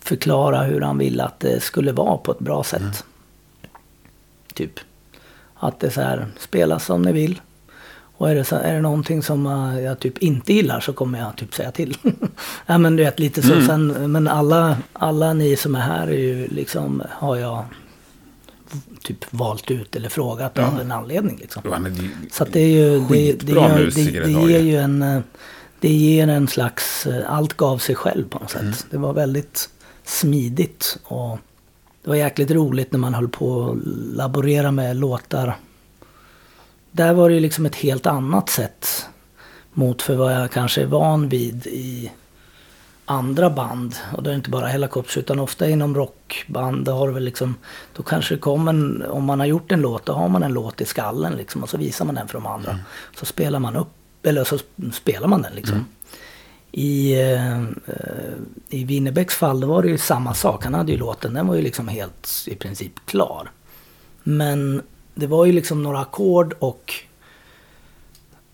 förklara 0.01 0.63
hur 0.63 0.81
han 0.81 0.99
ville 0.99 1.25
att 1.25 1.41
det 1.41 1.63
skulle 1.63 1.93
vara 1.93 2.17
på 2.17 2.33
ett 2.33 2.39
bra 2.39 2.65
sätt. 2.65 3.05
Typ. 4.55 4.81
Att 5.55 5.81
det 5.81 5.87
är 5.87 5.91
så 5.91 6.01
här, 6.01 6.27
spela 6.39 6.79
som 6.79 7.03
ni 7.03 7.13
vill. 7.13 7.41
Och 8.21 8.31
är 8.31 8.35
det, 8.35 8.45
så, 8.45 8.57
är 8.57 8.75
det 8.75 8.81
någonting 8.81 9.23
som 9.23 9.47
eh, 9.47 9.81
jag 9.81 10.01
typ 10.01 10.19
inte 10.19 10.53
gillar 10.53 10.81
så 10.81 10.93
kommer 10.93 11.19
jag 11.19 11.37
typ 11.37 11.55
säga 11.55 11.73
till. 11.73 11.97
ja 12.67 12.79
men 12.79 12.97
du 12.97 13.05
vet 13.05 13.19
lite 13.19 13.43
så. 13.43 13.63
Sen, 13.63 14.13
men 14.13 14.29
alla, 14.29 14.79
alla 14.93 15.33
ni 15.33 15.57
som 15.57 15.75
är 15.75 15.81
här 15.81 16.07
är 16.07 16.19
ju 16.19 16.49
liksom, 16.49 17.03
har 17.11 17.37
jag 17.37 17.65
typ 19.03 19.33
valt 19.33 19.71
ut 19.71 19.97
eller 19.97 20.09
frågat 20.09 20.59
av 20.59 20.81
en 20.81 20.93
anledning 20.93 21.37
liksom. 21.41 21.63
Ja, 21.71 21.79
men 21.79 21.95
det, 21.95 22.11
Så 22.33 22.45
det 22.45 22.61
är 22.61 22.69
ju, 22.69 23.01
det, 23.01 23.33
det, 23.33 23.53
gör, 23.53 23.91
det, 23.95 24.21
det 24.21 24.31
ger 24.31 24.61
ju. 24.61 24.77
en, 24.77 25.03
eh, 25.03 25.21
det 25.81 25.93
ger 25.93 26.29
en 26.29 26.49
slags, 26.49 27.07
eh, 27.07 27.33
allt 27.33 27.57
gav 27.57 27.79
sig 27.79 27.95
själv 27.95 28.29
på 28.29 28.39
något 28.39 28.51
sätt. 28.51 28.63
Mm. 28.63 28.75
Det 28.91 28.99
var 28.99 29.13
väldigt 29.13 29.71
smidigt 30.05 30.99
och 31.05 31.39
det 32.03 32.09
var 32.09 32.17
jäkligt 32.17 32.51
roligt 32.51 32.93
när 32.93 32.99
man 32.99 33.15
höll 33.15 33.29
på 33.29 33.71
att 33.71 33.79
laborera 34.17 34.71
med 34.71 34.97
låtar. 34.97 35.57
Där 36.93 37.13
var 37.13 37.29
det 37.29 37.35
ju 37.35 37.41
liksom 37.41 37.67
ett 37.67 37.75
helt 37.75 38.07
annat 38.07 38.49
sätt 38.49 39.07
mot 39.73 40.03
för 40.03 40.15
vad 40.15 40.35
jag 40.35 40.51
kanske 40.51 40.83
är 40.83 40.87
van 40.87 41.29
vid 41.29 41.67
i 41.67 42.11
andra 43.05 43.51
band. 43.51 43.95
Och 44.17 44.23
då 44.23 44.31
är 44.31 44.33
det 44.33 44.37
inte 44.37 44.51
bara 44.51 44.67
Hellacopters 44.67 45.17
utan 45.17 45.39
ofta 45.39 45.69
inom 45.69 45.95
rockband. 45.95 46.85
Då 46.85 46.93
har 46.93 47.09
väl 47.09 47.25
liksom, 47.25 47.55
då 47.97 48.03
kanske 48.03 48.35
det 48.35 48.39
kommer 48.39 48.73
en, 48.73 49.03
om 49.03 49.25
man 49.25 49.41
har 49.41 49.47
gjort 49.47 49.73
en 49.73 49.81
låt, 49.81 50.07
då 50.07 50.13
har 50.13 50.29
man 50.29 50.43
en 50.43 50.53
låt 50.53 50.81
i 50.81 50.85
skallen 50.85 51.33
liksom. 51.33 51.63
Och 51.63 51.69
så 51.69 51.79
visar 51.79 52.05
man 52.05 52.15
den 52.15 52.29
för 52.29 52.35
de 52.35 52.47
andra. 52.47 52.79
Så 53.17 53.27
spelar 53.27 53.59
man 53.59 53.77
upp, 53.77 53.93
eller 54.23 54.45
så 54.45 54.59
spelar 54.93 55.29
man 55.29 55.43
den 55.43 55.55
liksom. 55.55 55.85
I, 56.73 57.13
eh, 57.21 57.61
eh, 57.61 58.35
I 58.69 58.85
Winnerbäcks 58.85 59.35
fall 59.35 59.61
då 59.61 59.67
var 59.67 59.83
det 59.83 59.89
ju 59.89 59.99
samma 59.99 60.35
sak. 60.35 60.65
Han 60.65 60.75
hade 60.75 60.93
ju 60.93 60.99
låten, 60.99 61.35
den 61.35 61.47
var 61.47 61.55
ju 61.55 61.63
liksom 61.63 61.89
helt 61.89 62.29
i 62.47 62.55
princip 62.55 62.93
klar. 63.07 63.51
Men 64.23 64.83
det 65.15 65.27
var 65.27 65.45
ju 65.45 65.53
liksom 65.53 65.83
några 65.83 65.99
ackord 66.01 66.55
och 66.59 66.95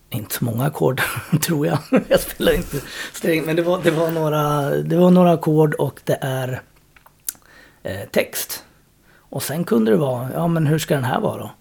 inte 0.09 0.35
så 0.35 0.45
många 0.45 0.65
ackord, 0.65 1.01
tror 1.41 1.67
jag. 1.67 1.77
Jag 2.07 2.19
spelar 2.19 2.51
inte 2.53 2.77
sträng, 3.13 3.45
men 3.45 3.55
det 3.55 3.61
var, 3.61 3.79
det 3.83 3.91
var 3.91 4.11
några, 4.11 4.69
det 4.69 4.95
var 4.97 5.11
några 5.11 5.31
ackord 5.31 5.73
och 5.73 5.99
det 6.03 6.17
är 6.21 6.61
eh, 7.83 7.99
text. 8.11 8.63
Och 9.29 9.43
sen 9.43 9.63
kunde 9.63 9.91
det 9.91 9.97
vara, 9.97 10.27
ja 10.33 10.47
men 10.47 10.67
hur 10.67 10.79
ska 10.79 10.95
den 10.95 11.03
här 11.03 11.19
vara 11.19 11.37
då? 11.37 11.51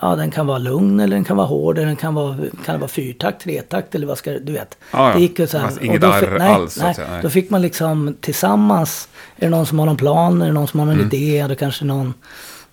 Ja, 0.00 0.16
den 0.16 0.30
kan 0.30 0.46
vara 0.46 0.58
lugn 0.58 1.00
eller 1.00 1.16
den 1.16 1.24
kan 1.24 1.36
vara 1.36 1.46
hård 1.46 1.78
eller 1.78 1.86
den 1.86 1.96
kan 1.96 2.14
vara, 2.14 2.36
kan 2.64 2.80
vara 2.80 2.88
fyrtakt, 2.88 3.42
tretakt 3.42 3.94
eller 3.94 4.06
vad 4.06 4.18
ska 4.18 4.30
du 4.30 4.52
vet. 4.52 4.78
Ja. 4.92 5.12
Det 5.14 5.20
gick 5.20 5.38
ju 5.38 5.46
så 5.46 5.58
här. 5.58 5.64
Fast 5.66 5.82
inget 5.82 6.02
och 6.04 6.08
då 6.10 6.14
fi- 6.16 6.26
arr 6.26 6.38
nej, 6.38 6.52
alls, 6.54 6.78
nej, 6.82 6.94
säga, 6.94 7.08
nej. 7.10 7.22
Då 7.22 7.30
fick 7.30 7.50
man 7.50 7.62
liksom 7.62 8.16
tillsammans, 8.20 9.08
är 9.36 9.40
det 9.46 9.50
någon 9.50 9.66
som 9.66 9.78
har 9.78 9.86
någon 9.86 9.96
plan, 9.96 10.42
är 10.42 10.46
det 10.46 10.52
någon 10.52 10.68
som 10.68 10.80
har 10.80 10.86
Mm. 10.86 10.98
någon 10.98 11.06
idé, 11.06 11.46
då 11.48 11.54
kanske 11.54 11.84
någon, 11.84 12.14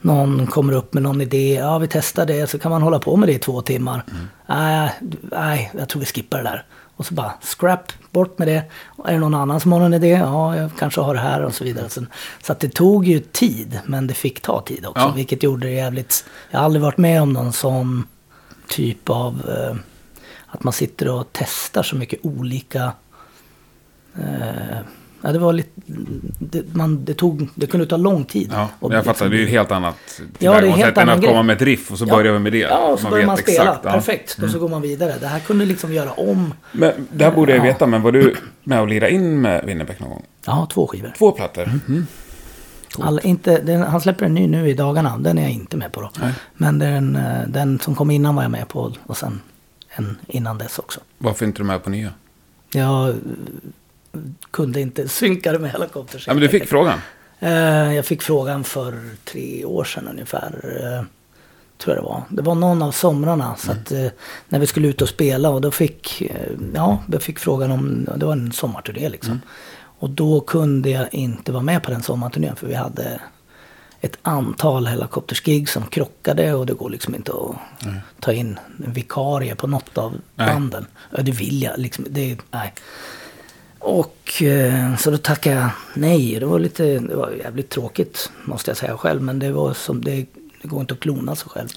någon 0.02 0.48
kommer 0.48 0.74
upp 0.74 0.94
med 0.94 1.04
någon 1.04 1.22
idé, 1.22 1.54
ja 1.54 1.78
vi 1.78 1.88
testar 1.88 2.26
det, 2.26 2.50
så 2.50 2.60
kan 2.60 2.72
man 2.72 2.82
hålla 2.82 3.00
på 3.00 3.16
med 3.16 3.30
det 3.30 3.34
i 3.34 3.40
två 3.40 3.62
timmar. 3.62 4.04
Mm. 4.12 4.28
Nej, 4.46 4.92
nej, 5.32 5.72
jag 5.78 5.90
tror 5.90 6.00
vi 6.00 6.06
skippar 6.06 6.38
det 6.38 6.44
där. 6.44 6.66
Och 6.96 7.06
så 7.06 7.14
bara 7.14 7.34
scrap, 7.42 7.92
bort 8.12 8.40
med 8.40 8.48
det. 8.48 8.64
Är 9.06 9.14
det 9.14 9.20
någon 9.20 9.36
annan 9.36 9.60
som 9.60 9.72
har 9.72 9.80
någon 9.80 9.94
idé? 9.94 10.10
Ja, 10.10 10.58
jag 10.58 10.72
kanske 10.80 11.02
har 11.02 11.14
det 11.14 11.20
här 11.20 11.44
och 11.44 11.54
så 11.54 11.64
vidare. 11.64 11.90
Så, 11.90 12.06
så 12.44 12.52
att 12.52 12.60
det 12.60 12.70
tog 12.70 13.06
ju 13.06 13.20
tid, 13.20 13.80
men 13.86 14.08
det 14.08 14.14
fick 14.14 14.42
ta 14.42 14.62
tid 14.62 14.86
också. 14.86 15.02
Ja. 15.02 15.14
Vilket 15.16 15.44
gjorde 15.44 15.68
det 15.68 15.74
jävligt... 15.74 16.26
Jag 16.52 16.60
har 16.60 16.66
aldrig 16.66 16.82
varit 16.82 16.98
med 16.98 17.22
om 17.22 17.34
någon 17.34 17.54
sån 17.54 18.08
typ 18.68 19.10
av... 19.10 19.50
Eh, 19.50 19.76
att 20.48 20.64
man 20.64 20.74
sitter 20.74 21.10
och 21.10 21.28
testar 21.32 21.84
så 21.84 21.96
mycket 21.96 22.20
olika... 22.24 22.94
Eh, 24.16 24.78
ja, 25.22 25.32
det 25.32 25.40
var 25.40 25.54
lite... 25.54 25.70
Det, 26.40 26.76
man, 26.76 27.06
det, 27.06 27.14
tog, 27.14 27.48
det 27.56 27.68
kunde 27.68 27.86
ta 27.86 27.98
lång 27.98 28.26
tid. 28.26 28.50
ja, 28.54 28.70
Och 28.80 28.94
jag 28.94 29.06
fattar. 29.06 29.30
Det 29.30 29.36
är 29.38 29.40
ju 29.40 29.46
helt 29.48 29.72
annat 29.72 30.22
Ja, 30.40 30.62
det 30.62 30.68
är 30.68 30.72
helt 30.72 30.98
än 30.98 31.10
att 31.10 31.26
komma 31.26 31.44
med 31.44 31.56
ett 31.56 31.62
riff 31.62 31.92
och 31.92 31.98
så 31.98 32.06
Ja. 32.08 32.16
börjar 32.16 32.34
vi 32.34 32.40
med 32.40 32.52
det. 32.52 32.58
Ja, 32.60 32.78
och 32.88 33.00
så 33.00 33.04
Man 33.04 33.12
börjar 33.12 33.26
man 33.26 33.38
spela. 33.38 33.62
exakt, 33.64 33.80
ja. 33.84 33.90
Mm. 33.90 34.02
Perfekt. 34.02 34.38
Och 34.44 34.50
så 34.50 34.60
går 34.60 34.70
man 34.70 34.82
vidare. 34.82 35.14
Det 35.22 35.28
här 35.28 35.40
kunde 35.40 35.66
liksom 35.66 35.94
göra 35.94 36.12
om. 36.12 36.54
Men 36.72 37.08
det 37.12 37.24
här 37.24 37.32
borde 37.32 37.52
jag 37.52 37.60
Ja. 37.60 37.64
veta, 37.64 37.88
men 37.88 38.02
var 38.02 38.12
du 38.12 38.36
med 38.64 38.82
och 38.82 38.88
lirade 38.88 39.12
in 39.14 39.42
med 39.42 39.66
Winnerbäck 39.66 40.00
någon 40.00 40.10
gång? 40.10 40.24
Ja, 40.46 40.68
två 40.74 40.88
skivor. 40.88 41.14
Två 41.18 41.32
plattor? 41.32 41.64
Mm. 41.88 42.08
All, 43.00 43.20
inte, 43.24 43.62
den, 43.62 43.82
han 43.82 44.02
släpper 44.02 44.26
en 44.26 44.34
ny 44.34 44.48
nu 44.48 44.70
i 44.70 44.74
dagarna. 44.74 45.18
Den 45.18 45.38
är 45.38 45.42
jag 45.42 45.52
inte 45.52 45.78
med 45.78 45.92
på 45.92 46.02
då. 46.02 46.10
Nej. 46.22 46.34
Men 46.54 46.80
den, 46.80 47.16
eh, 47.16 47.48
den 47.48 47.80
som 47.80 47.96
kom 47.96 48.12
innan 48.12 48.36
var 48.36 48.42
jag 48.44 48.52
med 48.52 48.68
på. 48.68 48.94
Och 49.06 49.18
sen 49.18 49.42
en 49.90 50.18
innan 50.28 50.58
dess 50.58 50.80
också. 50.80 51.00
Varför 51.18 51.46
inte 51.46 51.60
du 51.62 51.66
med 51.66 51.84
på 51.84 51.90
nya? 51.90 52.10
Eh, 52.76 53.10
kunde 54.52 54.82
inte 54.82 55.08
synka 55.08 55.52
det 55.52 55.60
med 55.60 55.72
helikopters. 55.72 56.28
Ja, 56.28 56.34
men 56.34 56.42
du 56.42 56.50
fick 56.50 56.68
frågan. 56.68 57.00
Eh, 57.40 57.94
Jag 57.94 58.06
fick 58.06 58.22
frågan 58.22 58.64
för 58.64 59.00
tre 59.26 59.66
år 59.66 59.84
sedan 59.84 60.08
ungefär. 60.08 60.54
Eh, 60.64 61.06
tror 61.78 61.96
jag 61.96 62.04
det 62.04 62.08
var. 62.10 62.24
Det 62.30 62.42
var 62.42 62.56
någon 62.56 62.82
av 62.82 62.92
somrarna. 62.92 63.56
Så 63.56 63.72
att, 63.72 63.92
eh, 63.92 64.08
när 64.50 64.60
vi 64.60 64.68
skulle 64.68 64.88
ut 64.88 65.02
och 65.02 65.10
spela 65.10 65.50
och 65.50 65.62
då 65.62 65.72
fick, 65.72 66.22
ja, 66.74 67.04
jag 67.12 67.22
fick 67.22 67.40
frågan 67.40 67.72
om, 67.72 68.08
det 68.18 68.26
var 68.26 68.34
en 68.34 68.52
sommarturné 68.52 69.10
liksom. 69.10 69.42
Och 70.02 70.10
då 70.10 70.40
kunde 70.42 70.90
jag 70.90 71.14
inte 71.14 71.52
vara 71.52 71.64
med 71.64 71.84
på 71.84 71.92
den 71.92 72.04
sommarturnén 72.04 72.56
för 72.56 72.68
vi 72.68 72.74
hade 72.74 73.22
ett 74.02 74.18
antal 74.22 74.88
helikoptersgig 74.88 75.70
som 75.70 75.84
krockade 75.84 76.54
och 76.54 76.66
det 76.66 76.74
går 76.74 76.90
liksom 76.90 77.16
inte 77.16 77.32
att 77.32 77.56
ta 78.20 78.34
in 78.34 78.60
en 78.86 78.94
vikarie 78.94 79.56
på 79.56 79.68
något 79.68 79.98
av 79.98 80.14
Nej. 80.36 80.48
banden. 80.48 80.86
Ja, 81.16 81.22
det 81.22 81.32
vill 81.32 81.62
jag 81.64 81.80
liksom. 81.80 82.06
Det, 82.10 82.38
nej. 82.52 82.74
Och 83.80 84.42
eh, 84.44 84.96
så 84.98 85.12
då 85.12 85.18
tackade 85.18 85.56
jag 85.56 85.70
nej. 85.94 86.40
Det 86.40 86.46
var 86.46 86.60
lite, 86.60 86.84
det 87.00 87.16
var 87.16 87.32
jävligt 87.32 87.70
tråkigt 87.70 88.32
måste 88.46 88.70
jag 88.72 88.78
säga 88.78 88.98
själv. 88.98 89.22
Men 89.22 89.40
det 89.40 89.52
var 89.52 89.74
som, 89.74 90.04
det, 90.04 90.26
det 90.62 90.68
går 90.68 90.82
inte 90.82 90.94
att 90.94 91.00
klona 91.00 91.36
sig 91.36 91.50
själv. 91.50 91.68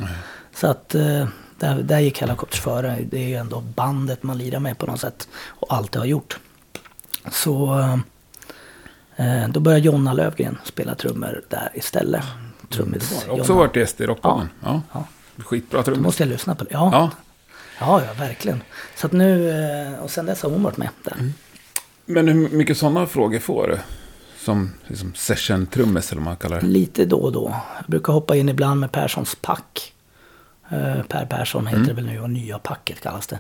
Så 0.55 0.67
att 0.67 0.95
eh, 0.95 1.27
där, 1.59 1.83
där 1.83 1.99
gick 2.01 2.21
Helicopters 2.21 2.61
före. 2.61 2.99
Det 3.11 3.19
är 3.25 3.29
ju 3.29 3.35
ändå 3.35 3.61
bandet 3.61 4.23
man 4.23 4.39
lirar 4.39 4.61
med 4.61 4.79
på 4.79 4.87
något 4.87 5.01
sätt. 5.01 5.29
Och 5.47 5.75
alltid 5.75 5.99
har 6.01 6.07
gjort. 6.07 6.39
Så 7.31 7.79
eh, 9.17 9.49
då 9.49 9.61
började 9.61 9.85
Jonna 9.85 10.13
Lövgren 10.13 10.59
spela 10.65 10.95
trummor 10.95 11.43
där 11.49 11.71
istället. 11.75 12.25
Trummis. 12.71 13.13
Också 13.29 13.53
Jonna. 13.53 13.55
varit 13.55 13.77
gäst 13.77 14.01
i 14.01 14.07
Rockpodden. 14.07 14.49
Ja. 14.63 14.83
Ja. 14.93 15.05
Skitbra 15.45 15.79
Då 15.79 15.85
trummis. 15.85 16.03
måste 16.03 16.23
jag 16.23 16.29
lyssna 16.31 16.55
på 16.55 16.65
det. 16.65 16.71
Ja, 16.73 16.89
Ja. 16.93 17.11
ja, 17.81 18.03
ja 18.07 18.13
verkligen. 18.25 18.63
Så 18.97 19.07
att 19.07 19.13
nu, 19.13 19.97
och 20.03 20.11
sen 20.11 20.27
dess 20.27 20.43
har 20.43 20.51
hon 20.51 20.63
varit 20.63 20.77
med 20.77 20.89
där. 21.05 21.33
Men 22.07 22.29
hur 22.29 22.49
mycket 22.49 22.79
sådana 22.79 23.07
frågor 23.07 23.39
får 23.39 23.69
du? 23.69 23.79
Som 24.45 24.71
liksom 24.87 25.13
session-trummis 25.15 26.13
eller 26.13 26.21
vad 26.21 26.25
man 26.25 26.37
kallar 26.37 26.61
det. 26.61 26.67
Lite 26.67 27.05
då 27.05 27.17
och 27.17 27.33
då. 27.33 27.55
Jag 27.77 27.85
brukar 27.87 28.13
hoppa 28.13 28.37
in 28.37 28.49
ibland 28.49 28.81
med 28.81 28.93
Perssons 28.93 29.37
pack. 29.41 29.93
Eh, 30.69 31.03
per 31.09 31.27
Persson 31.27 31.67
heter 31.67 31.85
det 31.85 31.93
väl 31.93 32.07
nu 32.07 32.21
och 32.21 32.31
nya 32.31 32.59
packet 32.59 33.01
kallas 33.01 33.27
det. 33.27 33.39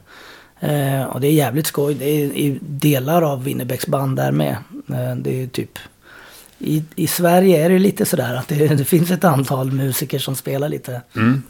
Eh, 0.60 1.04
och 1.04 1.20
det 1.20 1.26
är 1.26 1.32
jävligt 1.32 1.66
skoj. 1.66 1.94
Det 1.94 2.04
är 2.04 2.58
delar 2.60 3.22
av 3.22 3.44
Winnerbäcks 3.44 3.86
band 3.86 4.16
där 4.16 4.32
med. 4.32 4.56
Eh, 4.88 5.16
det 5.16 5.42
är 5.42 5.46
typ... 5.46 5.78
I, 6.58 6.84
I 6.94 7.06
Sverige 7.06 7.64
är 7.64 7.70
det 7.70 7.78
lite 7.78 8.06
sådär 8.06 8.34
att 8.34 8.48
det, 8.48 8.68
det 8.76 8.84
finns 8.84 9.10
ett 9.10 9.24
antal 9.24 9.72
musiker 9.72 10.18
som 10.18 10.36
spelar 10.36 10.68
lite. 10.68 11.02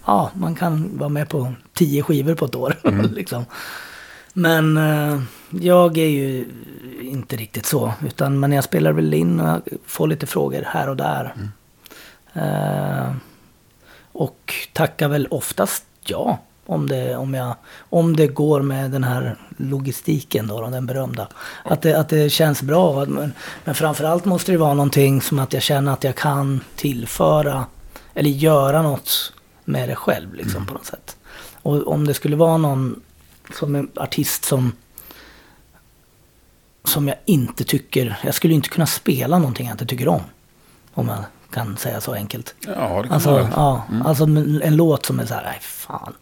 Ja, 0.07 0.31
man 0.35 0.55
kan 0.55 0.99
vara 0.99 1.09
med 1.09 1.29
på 1.29 1.53
tio 1.73 2.03
skivor 2.03 2.35
på 2.35 2.45
ett 2.45 2.55
år. 2.55 2.77
liksom. 3.15 3.45
Men 4.33 4.77
eh, 4.77 5.21
jag 5.51 5.99
är 5.99 6.09
ju 6.09 6.49
inte 7.01 7.37
riktigt 7.37 7.67
så. 7.67 7.93
Utan, 8.07 8.41
men 8.41 8.53
jag 8.53 8.65
spelar 8.65 8.93
väl 8.93 9.15
in 9.15 9.41
och 9.41 9.61
får 9.87 10.07
lite 10.07 10.27
frågor 10.27 10.63
här 10.67 10.89
och 10.89 10.97
där. 10.97 11.35
Eh, 12.33 13.15
och 14.13 14.55
tackar 14.73 15.09
väl 15.09 15.27
oftast 15.31 15.85
ja. 16.05 16.39
Om 16.67 16.89
det, 16.89 17.17
om, 17.17 17.35
jag, 17.35 17.55
om 17.79 18.17
det 18.17 18.27
går 18.27 18.63
med 18.63 18.91
den 18.91 19.05
här 19.05 19.37
logistiken 19.57 20.47
då, 20.47 20.71
den 20.71 20.87
berömda. 20.87 21.29
Att 21.65 21.83
det, 21.83 21.99
att 22.01 22.09
det 22.09 22.31
känns 22.31 22.63
bra. 22.63 23.05
Men, 23.05 23.33
men 23.65 23.75
framförallt 23.75 24.25
måste 24.25 24.53
det 24.53 24.59
vara 24.59 24.75
någonting 24.75 25.23
som 25.23 25.39
att 25.39 25.53
jag 25.53 25.63
känner 25.63 25.93
att 25.93 26.05
jag 26.05 26.15
kan 26.15 26.61
tillföra 26.77 27.65
eller 28.15 28.31
göra 28.31 28.83
något 28.83 29.33
med 29.65 29.89
det 29.89 29.95
själv 29.95 30.35
liksom 30.35 30.67
på 30.67 30.75
något 30.75 30.87
sätt. 30.87 31.17
Och 31.63 31.87
om 31.87 32.07
det 32.07 32.15
skulle 32.15 32.37
vara 32.37 32.57
någon 32.57 33.01
som 33.55 33.75
en 33.75 33.91
artist 33.97 34.45
som 34.45 34.73
som 36.85 37.09
jag 37.09 37.17
inte 37.25 37.65
tycker, 37.65 38.19
jag 38.25 38.35
skulle 38.35 38.55
inte 38.55 38.69
kunna 38.69 38.87
spela 38.87 39.39
någonting 39.39 39.67
jag 39.67 39.75
inte 39.75 39.87
tycker 39.87 40.09
om. 40.09 40.23
Om 40.95 41.09
jag 41.09 41.25
kan 41.51 41.77
säga 41.77 42.01
så 42.01 42.13
enkelt. 42.15 42.55
Ja, 42.67 43.03
det 43.03 43.09
kan 43.09 43.13
Alltså, 43.13 43.35
väl. 43.37 43.47
ja, 43.57 43.85
alltså 44.05 44.25
en 44.25 44.77
låt 44.77 45.07
som 45.07 45.21
är 45.21 45.27
så 45.27 45.35
här, 45.35 45.43
nej 45.43 45.59
fan. 45.61 46.13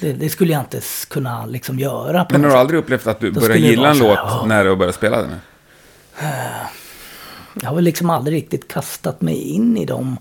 Det, 0.00 0.12
det 0.12 0.28
skulle 0.28 0.52
jag 0.52 0.62
inte 0.62 0.80
kunna 1.08 1.46
liksom 1.46 1.78
göra. 1.78 2.26
Men 2.30 2.44
har 2.44 2.50
du 2.50 2.56
aldrig 2.56 2.80
upplevt 2.80 3.06
att 3.06 3.20
du 3.20 3.30
Då 3.30 3.40
börjar 3.40 3.56
gilla 3.56 3.82
vara 3.82 3.90
en 3.90 3.98
låt 3.98 4.18
ja. 4.22 4.44
när 4.46 4.64
du 4.64 4.76
börjar 4.76 4.92
spela 4.92 5.22
den? 5.22 5.34
Jag 7.60 7.68
har 7.68 7.74
väl 7.74 7.84
liksom 7.84 8.10
aldrig 8.10 8.36
riktigt 8.36 8.68
kastat 8.68 9.20
mig 9.20 9.36
in 9.36 9.76
i 9.76 9.84
de 9.84 10.16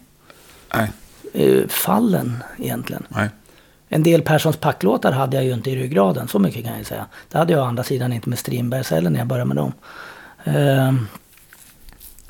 Nej. 0.76 0.92
eh, 1.34 1.68
fallen 1.68 2.44
egentligen. 2.58 3.06
Nej. 3.10 3.30
En 3.94 4.04
del 4.04 4.22
Perssons 4.22 4.58
packlåtar 4.58 5.12
hade 5.12 5.38
jag 5.38 5.46
ju 5.46 5.54
inte 5.54 5.72
i 5.72 5.76
ryggraden, 5.76 6.28
så 6.28 6.40
mycket 6.40 6.66
kan 6.66 6.78
jag 6.78 6.86
säga. 6.86 7.06
Det 7.32 7.38
hade 7.38 7.54
jag 7.54 7.62
å 7.62 7.66
andra 7.66 7.84
sidan 7.84 8.14
inte 8.14 8.30
med 8.30 8.40
Strindbergs 8.40 8.92
heller 8.92 9.10
när 9.10 9.20
jag 9.20 9.28
började 9.28 9.48
med 9.48 9.58
dem. 9.58 9.72
Ehm, 10.44 11.08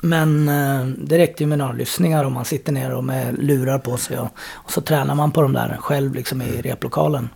Men 0.00 0.48
eh, 0.48 0.86
det 0.86 1.18
räckte 1.18 1.42
ju 1.42 1.46
med 1.46 1.58
några 1.58 1.72
lyssningar 1.72 2.24
och 2.24 2.32
man 2.32 2.44
sitter 2.44 2.72
ner 2.72 2.94
och 2.94 3.04
med 3.04 3.38
lurar 3.38 3.78
på 3.78 3.96
sig 3.96 4.18
och, 4.18 4.28
och 4.52 4.72
så 4.72 4.80
tränar 4.80 5.14
man 5.14 5.32
på 5.32 5.42
de 5.42 5.52
där 5.52 5.76
själv 5.80 6.14
liksom 6.14 6.42
i 6.42 6.62
replokalen. 6.62 7.28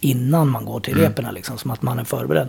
Innan 0.00 0.48
man 0.48 0.64
går 0.64 0.80
till 0.80 0.96
reperna 0.96 1.30
liksom, 1.30 1.58
som 1.58 1.70
att 1.70 1.82
man 1.82 1.98
är 1.98 2.04
förberedd. 2.04 2.48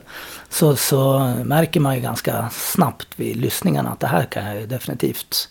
Så, 0.50 0.76
så 0.76 1.20
märker 1.46 1.80
man 1.80 1.96
ju 1.96 2.02
ganska 2.02 2.50
snabbt 2.50 3.08
vid 3.16 3.38
lyssningarna 3.38 3.90
att 3.90 4.00
det 4.00 4.08
här 4.08 4.26
kan 4.26 4.46
jag 4.46 4.60
ju 4.60 4.66
definitivt 4.66 5.50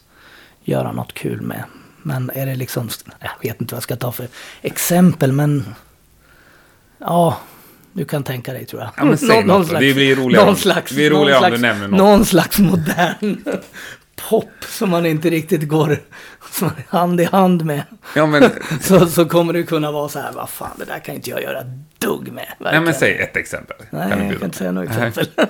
göra 0.65 0.93
något 0.93 1.15
kul 1.15 1.41
med. 1.41 1.65
Men 2.03 2.31
är 2.35 2.47
det 2.47 2.55
liksom, 2.55 2.89
jag 3.21 3.31
vet 3.43 3.61
inte 3.61 3.75
vad 3.75 3.77
jag 3.77 3.83
ska 3.83 3.97
ta 3.97 4.13
för 4.13 4.29
exempel 4.63 5.33
men 5.33 5.75
ja, 6.99 7.39
du 7.93 8.05
kan 8.05 8.23
tänka 8.25 8.53
dig 8.53 8.67
tror 8.67 8.83
jag. 8.83 8.91
Ja, 8.97 9.05
men 9.05 9.19
säg 9.19 9.45
något 9.45 9.69
då. 9.71 9.79
Det 9.79 9.95
blir 9.95 10.17
roligare 10.17 10.45
någon 10.45 10.55
om- 10.55 10.61
slags, 10.61 10.91
det 10.91 10.97
blir 10.97 11.11
roligare 11.11 11.41
någon 11.41 11.45
om 11.45 11.51
du 11.53 11.59
slags, 11.59 11.63
nämner 11.79 11.89
något. 11.89 11.99
Någon 11.99 12.25
slags 12.25 12.59
modern 12.59 13.43
pop 14.29 14.51
som 14.69 14.91
man 14.91 15.07
inte 15.07 15.31
riktigt 15.31 15.69
går 15.69 15.99
hand 16.89 17.21
i 17.21 17.25
hand 17.25 17.65
med. 17.65 17.83
Ja, 18.15 18.27
men, 18.27 18.51
Så, 18.81 19.07
så 19.07 19.25
kommer 19.25 19.53
det 19.53 19.63
kunna 19.63 19.93
vara 19.93 20.09
så 20.09 20.19
här, 20.19 20.33
vad 20.33 20.49
fan 20.51 20.71
det 20.79 20.85
där 20.85 20.99
kan 20.99 21.15
inte 21.15 21.31
jag 21.31 21.43
göra 21.43 21.63
dugg 21.99 22.33
med. 22.33 22.55
nej, 22.59 22.81
men 22.81 22.95
säg 22.95 23.19
ett 23.19 23.37
exempel. 23.37 23.77
Nej, 23.91 24.11
du 24.17 24.25
jag 24.25 24.33
kan 24.39 24.45
inte 24.45 24.59
säga 24.59 24.73
något 24.73 24.85
exempel. 24.89 25.29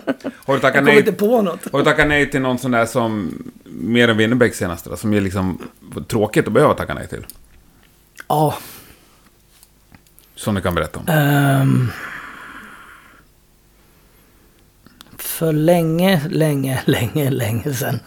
Har 0.47 0.55
du 0.55 0.61
tackat 0.61 0.85
nej, 0.85 0.99
inte 0.99 1.13
på 1.13 1.43
något. 1.43 1.73
har 1.73 1.79
du 1.79 1.85
tackat 1.85 2.09
nej 2.09 2.31
till 2.31 2.41
någon 2.41 2.59
sån 2.59 2.71
där 2.71 2.87
som 2.87 3.35
mer 3.65 4.09
än 4.09 4.17
Winnerbäck 4.17 4.55
senaste 4.55 4.91
då, 4.91 4.97
som 4.97 5.13
är 5.15 5.21
liksom 5.21 5.59
tråkigt 6.09 6.47
att 6.47 6.53
behöva 6.53 6.75
tacka 6.75 6.95
nej 6.95 7.09
till? 7.09 7.27
Ja, 8.29 8.55
Som 10.35 10.55
du 10.55 10.61
kan 10.61 10.75
berätta 10.75 10.99
om. 10.99 11.09
Ehm, 11.09 11.91
för 15.39 15.53
länge, 15.53 16.29
länge, 16.29 16.83
länge, 16.87 17.31
länge 17.31 17.75
sedan 17.75 18.01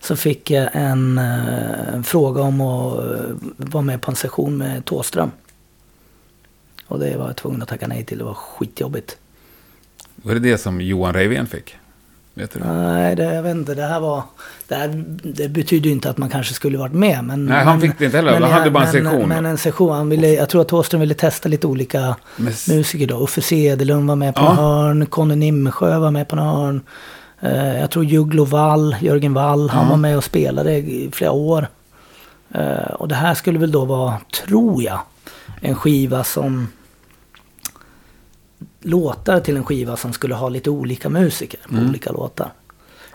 så 0.00 0.16
fick 0.16 0.50
jag 0.50 0.68
en, 0.72 1.18
eh, 1.18 1.94
en 1.94 2.04
fråga 2.04 2.42
om 2.42 2.60
att 2.60 2.98
eh, 2.98 3.36
vara 3.56 3.82
med 3.82 4.02
på 4.02 4.10
en 4.10 4.16
session 4.16 4.58
med 4.58 4.84
Tåström. 4.84 5.30
Och 6.86 6.98
det 6.98 7.16
var 7.16 7.26
jag 7.26 7.36
tvungen 7.36 7.62
att 7.62 7.68
tacka 7.68 7.86
nej 7.86 8.04
till. 8.04 8.18
Det 8.18 8.24
var 8.24 8.34
skitjobbigt. 8.34 9.18
Var 10.16 10.34
det 10.34 10.40
det 10.40 10.58
som 10.58 10.80
Johan 10.80 11.14
Reivén 11.14 11.46
fick? 11.46 11.76
Vet 12.38 12.52
du? 12.52 12.58
Nej, 12.64 13.16
det, 13.16 13.34
jag 13.34 13.42
vet 13.42 13.56
inte. 13.56 13.74
Det 13.74 13.82
här 13.86 14.00
var... 14.00 14.22
Det, 14.68 14.74
här, 14.74 15.04
det 15.22 15.48
betyder 15.48 15.86
ju 15.86 15.92
inte 15.92 16.10
att 16.10 16.18
man 16.18 16.28
kanske 16.28 16.54
skulle 16.54 16.78
varit 16.78 16.92
med. 16.92 17.24
Men, 17.24 17.46
Nej, 17.46 17.64
han 17.64 17.80
fick 17.80 17.98
det 17.98 18.04
inte 18.04 18.16
heller. 18.16 18.32
men 18.32 18.42
Han 18.42 18.52
hade 18.52 18.70
bara 18.70 18.84
en 18.84 18.92
session. 18.92 19.28
Men 19.28 19.46
en 19.46 19.58
session. 19.58 19.96
Han 19.96 20.08
ville, 20.08 20.28
jag 20.28 20.48
tror 20.48 20.60
att 20.62 20.68
Thåström 20.68 21.00
ville 21.00 21.14
testa 21.14 21.48
lite 21.48 21.66
olika 21.66 22.16
Men 22.36 22.52
musiker 22.68 23.06
då. 23.06 23.18
Uffe 23.24 23.40
Sedelund 23.40 24.08
var 24.08 24.16
med 24.16 24.34
på 24.34 24.40
Ja. 24.42 24.54
några 24.54 24.68
hörn. 24.68 25.06
Conny 25.06 25.34
Nimmersjö 25.36 25.98
var 25.98 26.10
med 26.10 26.28
på 26.28 26.36
några 26.36 26.50
hörn. 26.50 26.80
Eh, 27.40 27.80
jag 27.80 27.90
tror 27.90 28.04
Jugglo 28.04 28.44
Wall, 28.44 28.96
Jörgen 29.00 29.34
Wall, 29.34 29.70
han 29.70 29.84
Ja. 29.84 29.90
var 29.90 29.96
med 29.96 30.16
och 30.16 30.24
spelade 30.24 30.72
i 30.76 31.10
flera 31.12 31.30
år. 31.32 31.68
Eh, 32.54 32.90
och 32.92 33.08
det 33.08 33.14
här 33.14 33.34
skulle 33.34 33.58
väl 33.58 33.72
då 33.72 33.84
vara, 33.84 34.14
tror 34.46 34.82
jag, 34.82 34.98
en 35.60 35.74
skiva 35.74 36.24
som... 36.24 36.68
Låtar 38.86 39.40
till 39.40 39.56
en 39.56 39.64
skiva 39.64 39.96
som 39.96 40.12
skulle 40.12 40.34
ha 40.34 40.48
lite 40.48 40.70
olika 40.70 41.08
musiker 41.08 41.60
på 41.68 41.74
Mm. 41.74 41.88
olika 41.88 42.12
låtar. 42.12 42.52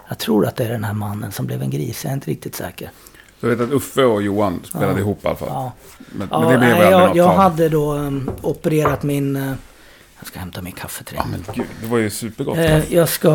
Jag 0.10 0.17
tror 0.17 0.47
att 0.47 0.55
det 0.55 0.65
är 0.65 0.69
den 0.69 0.84
här 0.84 0.93
mannen 0.93 1.31
som 1.31 1.45
blev 1.45 1.62
en 1.62 1.69
gris, 1.69 2.03
jag 2.03 2.10
är 2.12 2.13
inte 2.15 2.29
riktigt 2.31 2.55
säker. 2.55 2.91
Jag 3.39 3.49
vet 3.49 3.62
att 3.62 3.71
Uffe 3.71 4.03
och 4.03 4.21
Johan 4.21 4.60
spelade 4.63 4.91
Ja. 4.91 4.99
ihop 4.99 5.25
i 5.25 5.27
alla 5.27 5.36
fall. 5.38 5.47
Ja. 5.51 5.71
Men, 6.12 6.27
Ja, 6.31 6.39
men 6.39 6.51
det 6.51 6.57
blev 6.57 6.69
nej, 6.69 6.91
jag, 6.91 7.15
jag 7.15 7.27
hade 7.34 7.69
då 7.69 7.93
um, 7.93 8.31
opererat 8.41 9.03
min... 9.03 9.36
eh, 9.36 9.51
jag 10.21 10.27
ska 10.27 10.39
hämta 10.39 10.62
min 10.62 10.73
kaffe 10.73 11.03
till 11.03 11.15
dig. 11.15 11.23
Ja, 11.25 11.31
men 11.31 11.55
gud, 11.55 11.65
det 11.81 11.88
var 11.88 11.97
ju 11.97 12.10
supergott. 12.10 12.57
Eh, 12.57 12.93
jag 12.93 13.10
ska... 13.10 13.31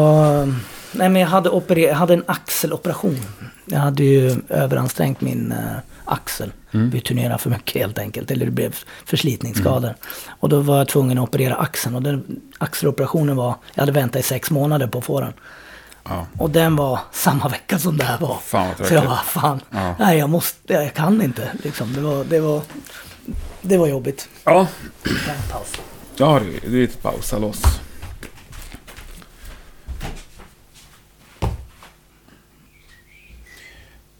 Nej 0.92 1.08
men 1.08 1.16
jag 1.16 1.28
hade, 1.28 1.50
operer, 1.50 1.88
jag 1.88 1.94
hade 1.94 2.14
en 2.14 2.24
axeloperation. 2.26 3.20
Jag 3.64 3.78
hade 3.78 4.04
ju 4.04 4.36
överansträngt 4.48 5.20
min 5.20 5.52
eh, 5.52 5.58
axel. 6.04 6.52
Mm. 6.72 6.90
Vi 6.90 7.00
turnerade 7.00 7.38
för 7.38 7.50
mycket 7.50 7.82
helt 7.82 7.98
enkelt. 7.98 8.30
Eller 8.30 8.44
det 8.44 8.52
blev 8.52 8.76
förslitningsskador. 9.04 9.94
Och 10.28 10.48
då 10.48 10.60
var 10.60 10.78
jag 10.78 10.88
tvungen 10.88 11.18
att 11.18 11.28
operera 11.28 11.54
axeln. 11.54 11.94
Och 11.94 12.02
den 12.02 12.40
axeloperationen 12.58 13.36
var... 13.36 13.54
Jag 13.74 13.82
hade 13.82 13.92
väntat 13.92 14.20
i 14.20 14.22
sex 14.22 14.50
månader 14.50 14.86
på 14.86 14.98
att 14.98 15.04
få 15.04 15.20
den. 15.20 15.32
Ja. 16.04 16.26
Och 16.38 16.50
den 16.50 16.76
var 16.76 17.00
samma 17.12 17.48
vecka 17.48 17.78
som 17.78 17.96
det 17.96 18.04
här 18.04 18.18
var. 18.18 18.38
Fan, 18.42 18.74
vad 18.78 18.88
Så 18.88 18.94
jag 18.94 19.04
bara, 19.04 19.16
fan. 19.16 19.60
Ja. 19.70 19.94
Nej 19.98 20.18
jag 20.18 20.30
måste... 20.30 20.72
Jag 20.72 20.94
kan 20.94 21.22
inte. 21.22 21.50
Liksom. 21.64 21.92
Det, 21.92 22.00
var, 22.00 22.24
det, 22.24 22.40
var, 22.40 22.62
det 23.62 23.78
var 23.78 23.86
jobbigt. 23.86 24.28
Ja, 24.44 24.66
paus. 25.52 25.72
Ja, 26.18 26.40
det 26.70 26.78
är 26.78 26.84
ett 26.84 27.02
pausa 27.02 27.38
loss. 27.38 27.62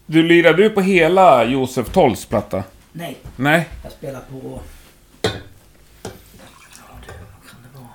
Du 0.05 0.23
lirar 0.23 0.53
du 0.53 0.69
på 0.69 0.81
hela 0.81 1.43
Josef 1.43 1.89
Tolls 1.89 2.25
platta? 2.25 2.63
Nej. 2.91 3.17
Nej. 3.35 3.69
Jag 3.83 3.91
spelar 3.91 4.19
på... 4.19 4.59
Ja, 5.21 5.29
du, 7.05 7.11
vad 7.11 7.49
kan 7.49 7.59
det 7.63 7.79
vara? 7.79 7.89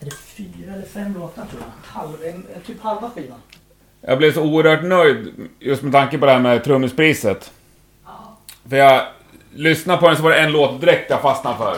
Är 0.00 0.04
det 0.04 0.16
fyra 0.16 0.72
eller 0.74 0.86
fem 0.86 1.14
låtar 1.14 1.46
tror 1.46 1.62
jag? 1.62 2.00
Halv, 2.00 2.24
en, 2.24 2.46
typ 2.66 2.82
halva 2.82 3.10
skivan. 3.10 3.38
Jag 4.00 4.18
blev 4.18 4.32
så 4.32 4.42
oerhört 4.42 4.84
nöjd 4.84 5.32
just 5.58 5.82
med 5.82 5.92
tanke 5.92 6.18
på 6.18 6.26
det 6.26 6.32
här 6.32 6.40
med 6.40 6.64
trummispriset. 6.64 7.52
Ja. 8.04 8.36
För 8.68 8.76
jag 8.76 9.06
lyssnade 9.54 10.00
på 10.00 10.08
den 10.08 10.16
så 10.16 10.22
var 10.22 10.30
det 10.30 10.40
en 10.40 10.52
låt 10.52 10.80
direkt 10.80 11.10
jag 11.10 11.22
fastnade 11.22 11.56
för. 11.56 11.76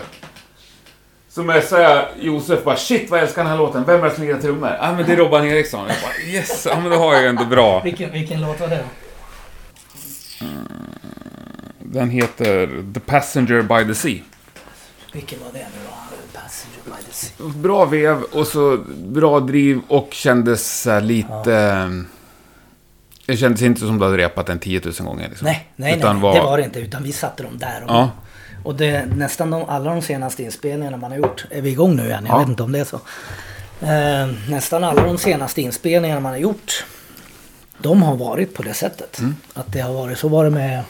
Så 1.34 1.42
messade 1.42 1.82
jag 1.82 2.04
Josef 2.20 2.64
bara 2.64 2.76
shit 2.76 3.10
vad 3.10 3.18
jag 3.20 3.24
älskar 3.26 3.42
den 3.42 3.50
här 3.50 3.58
låten. 3.58 3.84
Vem 3.84 4.00
är 4.00 4.04
det 4.08 4.14
som 4.14 4.24
lirar 4.24 4.38
trummor? 4.40 4.68
Ja 4.68 4.76
ah, 4.88 4.92
men 4.92 5.06
det 5.06 5.12
är 5.12 5.16
Robban 5.16 5.46
Eriksson. 5.46 5.88
Jag 5.88 5.96
bara 6.02 6.26
yes, 6.32 6.66
ja 6.70 6.80
men 6.80 6.90
då 6.90 6.96
har 6.96 7.14
jag 7.14 7.26
ändå 7.26 7.44
bra. 7.44 7.80
Vilken, 7.80 8.12
vilken 8.12 8.40
låt 8.40 8.60
var 8.60 8.68
det 8.68 8.76
då? 8.76 8.84
Den 11.78 12.10
heter 12.10 12.84
The 12.94 13.00
Passenger 13.00 13.62
by 13.62 13.88
the 13.88 13.94
Sea. 13.94 14.18
Vilken 15.12 15.38
var 15.44 15.52
det 15.52 15.58
nu 15.58 15.64
då? 15.88 16.38
Passenger 16.40 16.78
by 16.84 17.04
the 17.06 17.12
Sea. 17.12 17.48
Bra 17.48 17.84
vev 17.84 18.22
och 18.22 18.46
så 18.46 18.76
bra 18.98 19.40
driv 19.40 19.80
och 19.88 20.08
kändes 20.12 20.86
lite... 21.02 21.54
eh, 21.54 21.88
Det 23.26 23.36
kändes 23.36 23.62
inte 23.62 23.80
som 23.80 23.98
du 23.98 24.04
hade 24.04 24.16
repat 24.18 24.46
den 24.46 24.58
10 24.58 24.80
000 24.84 24.92
gånger. 24.98 25.28
Liksom. 25.28 25.44
Nej, 25.46 25.68
nej, 25.76 25.98
Utan 25.98 26.14
nej, 26.16 26.22
var- 26.22 26.34
det 26.34 26.40
var 26.40 26.58
det 26.58 26.64
inte. 26.64 26.80
Utan 26.80 27.02
vi 27.02 27.12
satte 27.12 27.42
dem 27.42 27.58
där. 27.58 27.84
Och, 27.84 27.90
Ja. 27.90 28.10
Och 28.64 28.74
det, 28.74 29.06
nästan 29.16 29.50
de, 29.50 29.64
alla 29.68 29.90
de 29.90 30.02
senaste 30.02 30.42
inspelningarna 30.42 30.96
man 30.96 31.10
har 31.10 31.18
gjort. 31.18 31.44
Är 31.50 31.60
vi 31.62 31.70
igång 31.70 31.96
nu 31.96 32.04
igen? 32.06 32.26
Jag 32.28 32.34
Ja. 32.34 32.38
vet 32.38 32.48
inte 32.48 32.62
om 32.62 32.72
det 32.72 32.78
är 32.80 32.84
så. 32.84 33.00
Eh, 33.80 34.50
nästan 34.50 34.84
alla 34.84 35.02
de 35.02 35.18
senaste 35.18 35.62
inspelningarna 35.62 36.20
man 36.20 36.32
har 36.32 36.38
gjort. 36.38 36.84
De 37.78 38.02
har 38.02 38.16
varit 38.16 38.54
på 38.54 38.62
det 38.62 38.74
sättet. 38.74 39.18
Mm. 39.18 39.36
Att 39.54 39.72
det 39.72 39.80
har 39.80 39.92
varit, 39.92 40.18
så 40.18 40.28
var 40.28 40.44
det 40.44 40.50
med... 40.50 40.82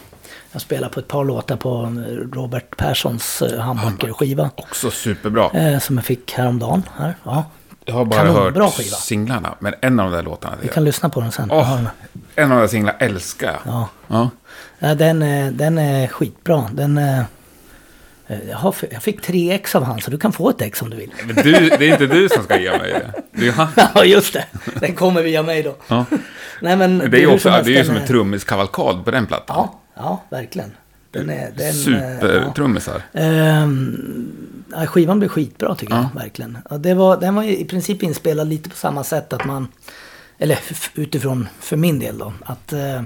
Jag 0.53 0.62
spelade 0.62 0.95
på 0.95 1.01
ett 1.01 1.09
par 1.09 1.25
låtar 1.25 1.57
på 1.57 1.93
Robert 2.33 2.77
Perssons 2.77 3.43
eh, 3.43 3.61
hamburgerskiva. 3.61 4.51
Också 4.55 4.91
superbra. 4.91 5.51
Eh, 5.51 5.79
som 5.79 5.97
jag 5.97 6.05
fick 6.05 6.33
häromdagen. 6.33 6.83
Här. 6.99 7.14
Ja, 7.25 7.45
Jag 7.85 7.95
har 7.95 8.05
bara 8.05 8.20
Kanonbra 8.20 8.64
hört 8.64 8.75
skiva. 8.75 8.97
singlarna. 8.97 9.55
Men 9.59 9.75
en 9.81 10.01
av 10.01 10.11
de 10.11 10.16
där 10.16 10.22
låtarna. 10.22 10.57
vi 10.62 10.68
kan 10.68 10.85
lyssna 10.85 11.09
på 11.09 11.20
den 11.20 11.33
sen. 11.33 11.49
Den- 11.49 11.89
en 12.37 12.45
av 12.53 12.57
de 12.57 12.61
där 12.61 12.66
singlarna 12.68 12.99
älskar 12.99 13.47
jag. 13.47 13.61
Ja. 13.75 13.89
Ja. 14.09 14.31
Ja, 14.79 14.95
den, 14.95 15.22
är- 15.22 15.51
den 15.53 15.79
är 15.79 16.07
skitbra. 16.07 16.64
Den, 16.72 16.99
eh, 16.99 17.22
jag, 18.27 18.57
har, 18.57 18.75
jag 18.91 19.03
fick 19.03 19.22
tre 19.22 19.51
ex 19.53 19.75
av 19.75 19.85
han 19.85 20.01
så 20.01 20.11
du 20.11 20.18
kan 20.18 20.33
få 20.33 20.51
ett 20.51 20.61
ex 20.61 20.83
om 20.83 20.91
du 20.91 20.97
vill. 20.97 21.12
Men 21.27 21.37
du, 21.37 21.53
det 21.53 21.75
är 21.75 21.93
inte 21.93 22.07
du 22.07 22.29
som 22.29 22.43
ska 22.45 22.61
ge 22.61 22.79
mig 22.79 22.93
det. 22.93 23.12
Det 23.33 23.49
är 23.49 23.53
han. 23.53 23.68
Ja 23.95 24.05
just 24.05 24.33
det, 24.33 24.45
den 24.81 24.95
kommer 24.95 25.22
via 25.22 25.43
mig 25.43 25.62
då. 25.62 25.77
Ja. 25.89 26.05
Nej, 26.61 26.77
men 26.77 26.97
Men 26.97 27.11
det 27.11 27.16
är 27.16 27.20
ju 27.20 27.27
också, 27.35 27.49
det 27.49 27.75
är 27.75 27.79
ju 27.79 27.85
som 27.85 27.97
en 27.97 28.07
trummiskavalkad 28.07 29.05
på 29.05 29.11
den 29.11 29.27
plattan. 29.27 29.57
Ja, 29.57 29.81
ja 29.97 30.22
verkligen. 30.29 30.72
Den 31.11 31.31
är, 31.31 31.53
den, 31.57 31.66
eh, 31.68 31.72
Supertrummisar. 31.72 33.03
ja. 33.12 33.20
Ehm, 33.20 34.33
ja, 34.72 34.87
skivan 34.87 35.18
blev 35.18 35.29
skitbra 35.29 35.75
tycker 35.75 35.95
jag, 35.95 36.09
verkligen. 36.22 36.59
Det 36.79 36.95
var, 36.95 37.20
den 37.20 37.35
var 37.35 37.43
i 37.43 37.64
princip 37.64 38.03
inspelad 38.03 38.49
lite 38.49 38.70
på 38.70 38.77
samma 38.77 39.05
sätt 39.05 39.33
att 39.33 39.45
man, 39.45 39.68
eller 40.39 40.59
utifrån 40.95 41.49
för 41.61 41.77
min 41.77 41.99
del 41.99 42.18
då, 42.18 42.33
att 42.45 42.72
eh, 42.72 43.03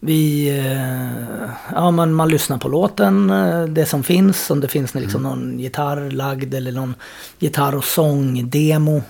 vi, 0.00 0.48
eh, 0.58 1.50
ja 1.72 1.90
man, 1.90 2.14
man 2.14 2.28
lyssnar 2.28 2.58
på 2.58 2.68
låten, 2.68 3.30
eh, 3.30 3.64
det 3.64 3.86
som 3.86 4.02
finns, 4.02 4.50
om 4.50 4.60
det 4.60 4.68
finns 4.68 4.94
liksom 4.94 5.22
någon 5.22 5.58
gitarr 5.58 6.10
lagd 6.10 6.54
eller 6.54 6.72
någon 6.72 6.94
gitarr 7.38 7.74
och 7.76 7.84
sång-demo. 7.84 9.02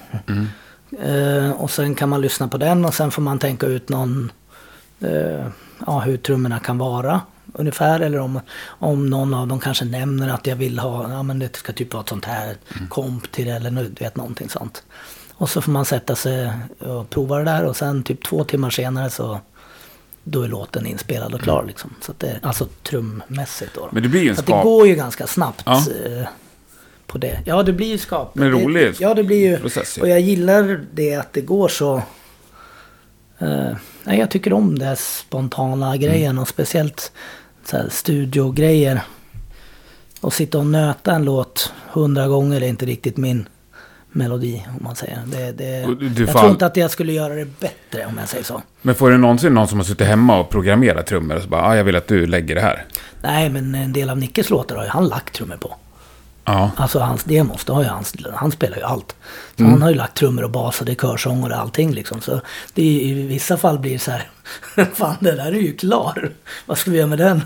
Eh, 1.03 1.51
och 1.51 1.70
sen 1.70 1.95
kan 1.95 2.09
man 2.09 2.20
lyssna 2.20 2.49
på 2.49 2.59
den 2.59 2.84
och 2.84 2.95
sen 2.95 3.11
får 3.11 3.22
man 3.22 3.39
tänka 3.39 3.66
ut 3.66 3.89
någon, 3.89 4.32
eh, 5.01 5.47
ja 5.87 6.01
hur 6.01 6.16
trummorna 6.16 6.59
kan 6.59 6.78
vara 6.78 7.20
ungefär. 7.53 8.01
Eller 8.01 8.18
om, 8.18 8.41
om 8.66 9.11
någon 9.11 9.34
av 9.34 9.49
dem 9.49 9.61
kanske 9.61 9.84
nämner 9.84 10.28
att 10.28 10.47
jag 10.47 10.57
vill 10.57 10.78
ha, 10.78 11.12
ja 11.12 11.22
men 11.22 11.39
det 11.39 11.57
ska 11.57 11.72
typ 11.72 11.93
vara 11.93 12.03
ett 12.03 12.09
sånt 12.09 12.24
här 12.24 12.57
komp 12.89 13.32
till 13.32 13.47
det 13.47 13.53
eller 13.53 13.70
nu, 13.70 13.84
du 13.89 14.05
vet 14.05 14.16
någonting 14.16 14.49
sånt. 14.49 14.82
Och 15.34 15.51
så 15.51 15.61
får 15.61 15.72
man 15.72 15.84
sätta 15.84 16.16
sig 16.16 16.53
och 16.78 17.11
prova 17.11 17.39
det 17.39 17.45
där 17.45 17.64
och 17.64 17.76
sen 17.76 18.03
typ 18.03 18.24
två 18.24 18.45
timmar 18.45 18.70
senare 18.70 19.11
så 19.11 19.41
då 20.28 20.42
är 20.42 20.48
låten 20.48 20.86
inspelad 20.86 21.34
och 21.34 21.40
klar 21.40 21.64
liksom. 21.66 21.94
Så 22.00 22.12
att 22.12 22.20
det, 22.20 22.38
alltså 22.42 22.66
trummässigt 22.82 23.74
då. 23.74 23.88
Men 23.92 24.02
det 24.02 24.08
blir 24.08 24.22
ju 24.22 24.28
en 24.28 24.34
så 24.36 24.40
att 24.40 24.46
det 24.46 24.52
skap- 24.52 24.62
går 24.62 24.86
ju 24.86 24.94
ganska 24.94 25.26
snabbt 25.26 25.62
Ja. 25.66 25.76
eh, 25.76 26.26
på 27.06 27.18
det. 27.18 27.40
Ja, 27.46 27.62
det 27.62 27.72
blir 27.72 27.86
ju 27.86 27.98
skap. 27.98 28.34
Men 28.34 28.50
rolig 28.50 28.82
det, 28.86 29.00
Ja, 29.00 29.14
det 29.14 29.24
blir 29.24 29.50
ju. 29.50 29.56
process 29.58 29.98
ju. 29.98 30.02
Och 30.02 30.08
jag 30.08 30.20
gillar 30.20 30.80
det 30.94 31.14
att 31.14 31.32
det 31.32 31.40
går 31.40 31.68
så... 31.68 32.02
Nej, 34.04 34.18
jag 34.18 34.30
tycker 34.30 34.52
om 34.52 34.78
det 34.78 34.84
här 34.84 34.94
spontana 34.94 35.86
Mm. 35.86 36.00
grejen 36.00 36.38
och 36.38 36.48
speciellt 36.48 37.12
så 37.64 37.76
här 37.76 37.88
studiogrejer. 37.90 39.00
Och 40.20 40.32
sitta 40.32 40.58
och 40.58 40.66
nöta 40.66 41.12
en 41.14 41.24
låt 41.24 41.72
hundra 41.92 42.28
gånger 42.28 42.60
är 42.60 42.66
inte 42.66 42.86
riktigt 42.86 43.16
min 43.16 43.48
melodi 44.16 44.66
om 44.78 44.84
man 44.84 44.96
säger. 44.96 45.18
Det, 45.26 45.52
det, 45.52 45.86
du- 46.00 46.24
jag 46.24 46.32
får 46.32 46.38
tror 46.38 46.50
inte 46.50 46.66
att 46.66 46.76
jag 46.76 46.90
skulle 46.90 47.12
göra 47.12 47.34
det 47.34 47.60
bättre 47.60 48.06
om 48.06 48.18
jag 48.18 48.28
säger 48.28 48.44
så. 48.44 48.62
Men 48.82 48.94
får 48.94 49.10
du 49.10 49.18
någonsin 49.18 49.54
någon 49.54 49.68
som 49.68 49.78
har 49.78 49.84
suttit 49.84 50.06
hemma 50.06 50.38
och 50.38 50.50
programmerat 50.50 51.06
trummor 51.06 51.36
och 51.36 51.42
så 51.42 51.48
bara, 51.48 51.62
ah, 51.62 51.76
jag 51.76 51.84
vill 51.84 51.96
att 51.96 52.08
du 52.08 52.26
lägger 52.26 52.54
det 52.54 52.60
här. 52.60 52.84
Nej, 53.22 53.48
men 53.50 53.74
en 53.74 53.92
del 53.92 54.10
av 54.10 54.18
Nickes 54.18 54.50
låtar 54.50 54.76
har 54.76 54.84
ju 54.84 54.90
han 54.90 55.08
lagt 55.08 55.34
trummor 55.34 55.56
på. 55.56 55.76
Ja. 56.47 56.70
Alltså 56.76 56.99
hans 56.99 57.24
demos, 57.24 57.64
då 57.64 57.74
har 57.74 57.82
ju 57.82 57.88
hans, 57.88 58.14
han 58.34 58.53
spelar 58.53 58.76
ju 58.76 58.82
allt. 58.82 59.16
Så 59.57 59.62
Mm. 59.62 59.72
han 59.72 59.82
har 59.82 59.90
ju 59.90 59.94
lagt 59.97 60.16
trummor 60.16 60.42
och 60.44 60.51
bas 60.51 60.80
och 60.80 60.86
det 60.86 60.92
är 60.92 60.97
körsång 60.97 61.44
och 61.44 61.51
allting 61.53 61.92
liksom. 61.92 62.20
Så 62.20 62.40
det 62.74 62.82
är, 62.82 63.01
i 63.07 63.26
vissa 63.26 63.57
fall 63.57 63.78
blir 63.78 63.92
det 63.92 63.99
så 63.99 64.11
här, 64.11 64.28
fan 64.94 65.16
det 65.20 65.32
där 65.32 65.47
är 65.47 65.53
ju 65.53 65.76
klar. 65.76 66.30
Vad 66.66 66.78
ska 66.78 66.90
vi 66.90 66.97
göra 66.97 67.07
med 67.07 67.18
den? 67.18 67.42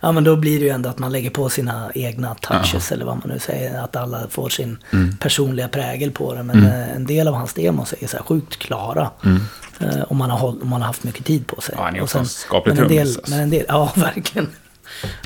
Ja 0.00 0.12
men 0.12 0.24
då 0.24 0.36
blir 0.36 0.58
det 0.58 0.64
ju 0.64 0.70
ändå 0.70 0.88
att 0.88 0.98
man 0.98 1.12
lägger 1.12 1.30
på 1.30 1.48
sina 1.48 1.90
egna 1.94 2.34
touches 2.34 2.92
eller 2.92 3.04
vad 3.04 3.16
man 3.16 3.28
nu 3.28 3.38
säger. 3.38 3.82
Att 3.82 3.96
alla 3.96 4.28
får 4.30 4.48
sin 4.48 4.78
Mm. 4.92 5.16
personliga 5.16 5.68
prägel 5.68 6.10
på 6.10 6.34
det. 6.34 6.42
Men 6.42 6.64
eh, 6.66 6.96
en 6.96 7.06
del 7.06 7.28
av 7.28 7.34
hans 7.34 7.54
demos 7.54 7.94
är 8.00 8.06
så 8.06 8.16
här 8.16 8.24
sjukt 8.24 8.56
klara. 8.58 9.10
Eh, 9.80 10.02
om, 10.08 10.16
man 10.16 10.30
har, 10.30 10.48
om 10.62 10.68
man 10.68 10.80
har 10.80 10.86
haft 10.86 11.04
mycket 11.04 11.24
tid 11.26 11.46
på 11.46 11.60
sig. 11.60 11.74
Mm. 11.74 11.80
Ja, 11.82 11.86
han 11.86 11.94
är 11.96 12.00
Och 12.00 12.04
också 12.04 12.18
en 12.18 12.26
skaplig 12.26 12.74
men 12.74 12.82
en 12.84 12.88
del, 12.90 13.06
alltså. 13.06 13.20
men 13.30 13.40
en 13.40 13.50
del, 13.50 13.64
ja 13.68 13.92
verkligen. 13.96 14.48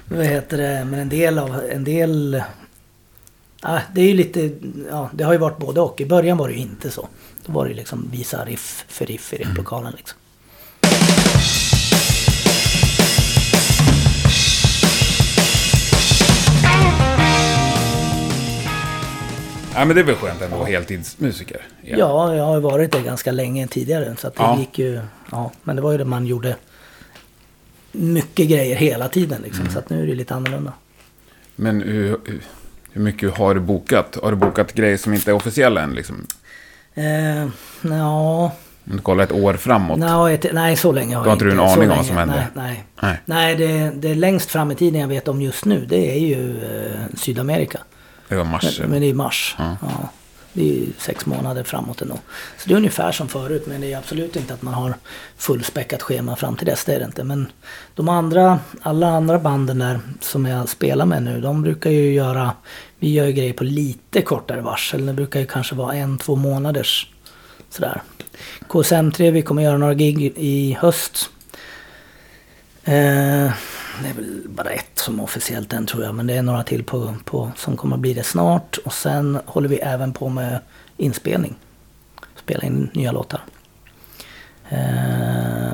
Vad 0.09 0.27
heter 0.27 0.57
det? 0.59 0.85
Men 0.85 1.01
en 1.01 1.09
del 1.09 1.39
av, 1.39 1.61
en 1.73 1.85
del 1.85 2.43
Ja, 3.63 3.81
det 3.95 4.01
är 4.01 4.07
ju 4.09 4.15
lite, 4.15 4.51
ja, 4.91 5.11
det 5.15 5.25
har 5.25 5.33
ju 5.33 5.39
varit 5.39 5.59
både 5.59 5.81
och. 5.81 6.01
I 6.01 6.07
början 6.07 6.37
var 6.39 6.49
det 6.49 6.55
ju 6.55 6.61
inte 6.61 6.91
så. 6.91 7.09
Då 7.47 7.53
var 7.53 7.69
det 7.69 7.75
liksom 7.75 8.09
visa 8.13 8.45
riff 8.45 8.85
för 8.89 9.07
riff 9.07 9.33
i 9.33 9.37
repplokalen 9.37 9.93
liksom. 9.97 10.19
ja, 19.75 19.85
men 19.85 19.95
det 19.97 20.01
är 20.01 20.05
väl 20.05 20.15
skönt 20.15 20.43
ändå 20.43 20.55
att 20.55 20.61
vara 20.61 20.69
heltidsmusiker. 20.71 21.61
igen. 21.85 21.99
Ja, 21.99 22.35
jag 22.35 22.45
har 22.45 22.55
ju 22.55 22.61
varit 22.61 22.93
det 22.93 23.01
ganska 23.01 23.33
länge 23.33 23.67
tidigare. 23.67 24.17
Så 24.19 24.27
att 24.29 24.35
det 24.35 24.43
Ja. 24.43 24.59
gick 24.59 24.79
ju, 24.79 25.01
ja, 25.31 25.53
men 25.63 25.77
det 25.77 25.83
var 25.83 25.93
ju 25.93 25.99
det 25.99 26.05
man 26.05 26.27
gjorde 26.27 26.57
mycket 27.93 28.49
grejer 28.49 28.77
hela 28.77 29.09
tiden 29.09 29.43
liksom. 29.43 29.69
Så 29.71 29.79
att 29.79 29.91
nu 29.91 30.03
är 30.03 30.07
det 30.07 30.15
lite 30.15 30.35
annorlunda. 30.35 30.73
Men 31.57 31.81
hur, 31.83 32.19
hur- 32.97 33.03
mycket 33.05 33.37
har 33.39 33.55
du 33.55 33.61
bokat? 33.61 34.19
Har 34.23 34.31
du 34.31 34.37
bokat 34.37 34.73
grejer 34.73 34.97
som 34.97 35.15
inte 35.15 35.31
är 35.31 35.35
officiella 35.35 35.83
än? 35.83 35.95
Liksom? 35.95 36.27
Eh, 36.95 37.47
ja, 37.83 38.53
Om 38.91 38.97
du 38.97 38.99
kollar 38.99 39.25
ett 39.25 39.33
år 39.33 39.55
framåt? 39.55 39.99
nej, 39.99 40.35
ett- 40.35 40.47
nej, 40.53 40.77
så 40.77 40.93
länge 40.93 41.17
har 41.17 41.25
Då 41.25 41.31
har 41.31 41.33
jag 41.33 41.35
inte 41.35 41.45
du 41.45 41.51
en 41.53 41.61
aning 41.61 41.91
om 41.91 41.97
vad 41.97 42.07
som 42.07 42.17
händer? 42.17 42.47
Nej, 42.55 42.65
nej. 42.65 42.85
Nej. 43.01 43.21
nej 43.25 43.57
det, 43.57 43.91
det 44.09 44.15
längst 44.15 44.51
fram 44.51 44.71
i 44.71 44.75
tiden 44.75 45.01
jag 45.01 45.09
vet 45.09 45.29
om 45.29 45.43
just 45.43 45.65
nu, 45.65 45.87
det 45.89 46.11
är 46.17 46.19
ju 46.21 46.59
eh, 46.65 47.01
Sydamerika. 47.17 47.79
Det 48.29 48.37
var 48.37 48.45
mars. 48.45 48.79
Men, 48.81 48.91
men 48.91 49.01
det 49.01 49.11
är 49.11 49.15
mars. 49.15 49.55
Ja. 49.59 49.77
Ja. 49.83 50.09
Det 50.53 50.63
är 50.63 50.75
ju 50.75 50.87
sex 50.99 51.27
månader 51.27 51.63
framåt 51.63 52.03
ändå. 52.03 52.15
Så 52.59 52.69
det 52.69 52.75
är 52.75 52.77
ungefär 52.77 53.13
som 53.13 53.29
förut. 53.29 53.65
Men 53.67 53.81
det 53.81 53.93
är 53.93 53.99
absolut 53.99 54.37
inte 54.37 54.55
att 54.55 54.63
man 54.63 54.75
har 54.75 54.95
fullspäckat 55.37 56.03
schema 56.03 56.37
fram 56.37 56.57
till 56.57 56.67
dess. 56.67 56.85
Det 56.85 56.95
är 56.95 56.99
det 56.99 57.05
inte. 57.05 57.25
Men 57.25 57.47
de 57.95 58.09
andra, 58.09 58.59
alla 58.83 59.09
andra 59.09 59.39
banden 59.39 59.79
där 59.79 60.01
som 60.21 60.47
jag 60.47 60.69
spelar 60.69 61.07
med 61.07 61.23
nu. 61.23 61.41
De 61.41 61.63
brukar 61.63 61.91
ju 61.91 62.13
göra, 62.13 62.51
vi 62.99 63.13
gör 63.13 63.27
ju 63.27 63.33
grejer 63.33 63.53
på 63.53 63.65
lite 63.65 64.23
kortare 64.23 64.61
varsel. 64.61 65.07
Det 65.07 65.13
brukar 65.13 65.41
ju 65.41 65.47
kanske 65.47 65.75
vara 65.75 65.95
en, 65.95 66.19
två 66.19 66.37
månaders 66.37 67.11
sådär. 67.71 68.03
KSM3, 68.69 69.31
vi 69.31 69.43
kommer 69.43 69.63
göra 69.63 69.79
några 69.79 69.95
gig 69.95 70.33
i 70.37 70.77
höst. 70.81 71.31
Eh, 72.85 73.53
det 74.03 74.09
är 74.09 74.15
väl 74.15 74.43
bara 74.49 74.71
ett 74.71 74.99
som 74.99 75.19
är 75.19 75.23
officiellt 75.23 75.73
än 75.73 75.87
tror 75.87 76.05
jag. 76.05 76.15
Men 76.15 76.27
det 76.27 76.35
är 76.35 76.43
några 76.43 76.63
till 76.63 76.85
på, 76.85 77.15
på, 77.25 77.53
som 77.57 77.77
kommer 77.77 77.97
att 77.97 78.01
bli 78.01 78.15
det 78.15 78.23
snart. 78.23 78.79
Och 78.85 78.93
sen 78.93 79.39
håller 79.47 79.69
vi 79.69 79.77
även 79.77 80.13
på 80.13 80.29
med 80.29 80.61
inspelning. 80.97 81.55
Spela 82.37 82.63
in 82.63 82.91
nya 82.93 83.13
låtar. 83.13 83.41
Eh, 84.69 85.73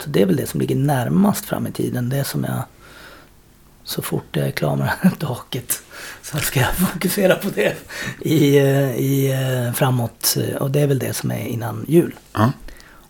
så 0.00 0.10
det 0.10 0.22
är 0.22 0.26
väl 0.26 0.36
det 0.36 0.46
som 0.46 0.60
ligger 0.60 0.76
närmast 0.76 1.44
fram 1.44 1.66
i 1.66 1.72
tiden. 1.72 2.08
Det 2.08 2.24
som 2.24 2.44
jag... 2.44 2.62
Så 3.90 4.02
fort 4.02 4.36
jag 4.36 4.46
är 4.46 4.50
klar 4.50 4.76
här 5.00 5.10
taket 5.10 5.82
så 6.22 6.38
ska 6.38 6.60
jag 6.60 6.74
fokusera 6.74 7.34
på 7.34 7.48
det 7.54 7.76
i, 8.20 8.58
eh, 8.58 8.96
i, 8.96 9.32
eh, 9.32 9.72
framåt. 9.72 10.36
Och 10.60 10.70
det 10.70 10.80
är 10.80 10.86
väl 10.86 10.98
det 10.98 11.14
som 11.14 11.30
är 11.30 11.46
innan 11.46 11.84
jul. 11.88 12.14
Ja. 12.32 12.52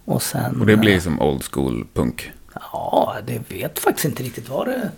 Och, 0.04 0.22
sen, 0.22 0.60
Och 0.60 0.66
det 0.66 0.76
blir 0.76 0.94
eh, 0.94 1.00
som 1.00 1.20
old 1.20 1.44
school 1.52 1.86
punk. 1.94 2.30
Ja, 2.72 3.16
det 3.26 3.40
vet 3.48 3.78
faktiskt 3.78 4.04
inte 4.04 4.22
riktigt 4.22 4.48
vad 4.48 4.66
det, 4.66 4.90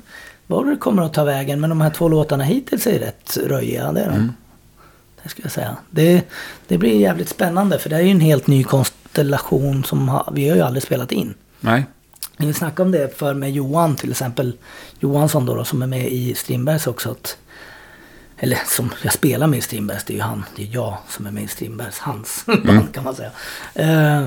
vad 0.47 0.67
det 0.67 0.77
kommer 0.77 1.03
att 1.03 1.15
ta 1.15 1.25
vägen. 1.25 1.61
Men 1.61 1.71
de 1.71 1.81
här 1.81 1.91
två 1.91 2.09
låtarna 2.09 2.45
hittills 2.45 2.87
är 2.87 2.99
rätt 2.99 3.37
röjiga. 3.37 3.93
Det 3.93 4.01
är 4.01 4.11
de. 4.11 4.33
Det 5.23 5.29
skulle 5.29 5.45
jag 5.45 5.53
säga. 5.53 5.77
Det, 5.91 6.23
det 6.69 6.79
blir 6.79 7.01
jävligt 7.01 7.29
spännande 7.29 7.79
för 7.79 7.91
det 7.91 7.97
är 7.97 8.01
ju 8.01 8.11
en 8.11 8.21
helt 8.21 8.47
ny 8.47 8.65
konstellation 8.65 9.85
som 9.85 10.09
har, 10.09 10.33
vi 10.33 10.49
har 10.49 10.57
ju 10.57 10.63
aldrig 10.63 10.83
spelat 10.83 11.13
in. 11.13 11.35
Nej. 11.61 11.85
Vi 12.47 12.53
snackade 12.53 12.83
om 12.83 12.93
det 12.93 13.19
för 13.19 13.35
med 13.35 13.53
Johan 13.53 13.97
till 13.97 14.11
exempel. 14.11 14.57
Johansson 15.01 15.47
då, 15.47 15.55
då 15.55 15.65
som 15.65 15.83
är 15.83 15.87
med 15.87 16.13
i 16.13 16.35
Strindbergs 16.35 16.87
också. 16.87 17.11
Att, 17.11 17.37
eller 18.37 18.59
som 18.67 18.91
jag 19.03 19.13
spelar 19.13 19.47
med 19.47 19.59
i 19.59 19.63
Strindbergs, 19.63 20.05
det 20.05 20.13
är 20.13 20.17
ju 20.17 20.23
han. 20.23 20.45
Det 20.57 20.63
är 20.63 20.69
jag 20.73 20.97
som 21.09 21.27
är 21.27 21.31
med 21.31 21.45
i 21.45 21.49
Strindbergs, 21.49 21.99
hans 21.99 22.45
band 22.67 22.95
kan 22.95 23.05
man 23.05 23.15
säga. 23.15 23.31
Eh, 23.75 24.25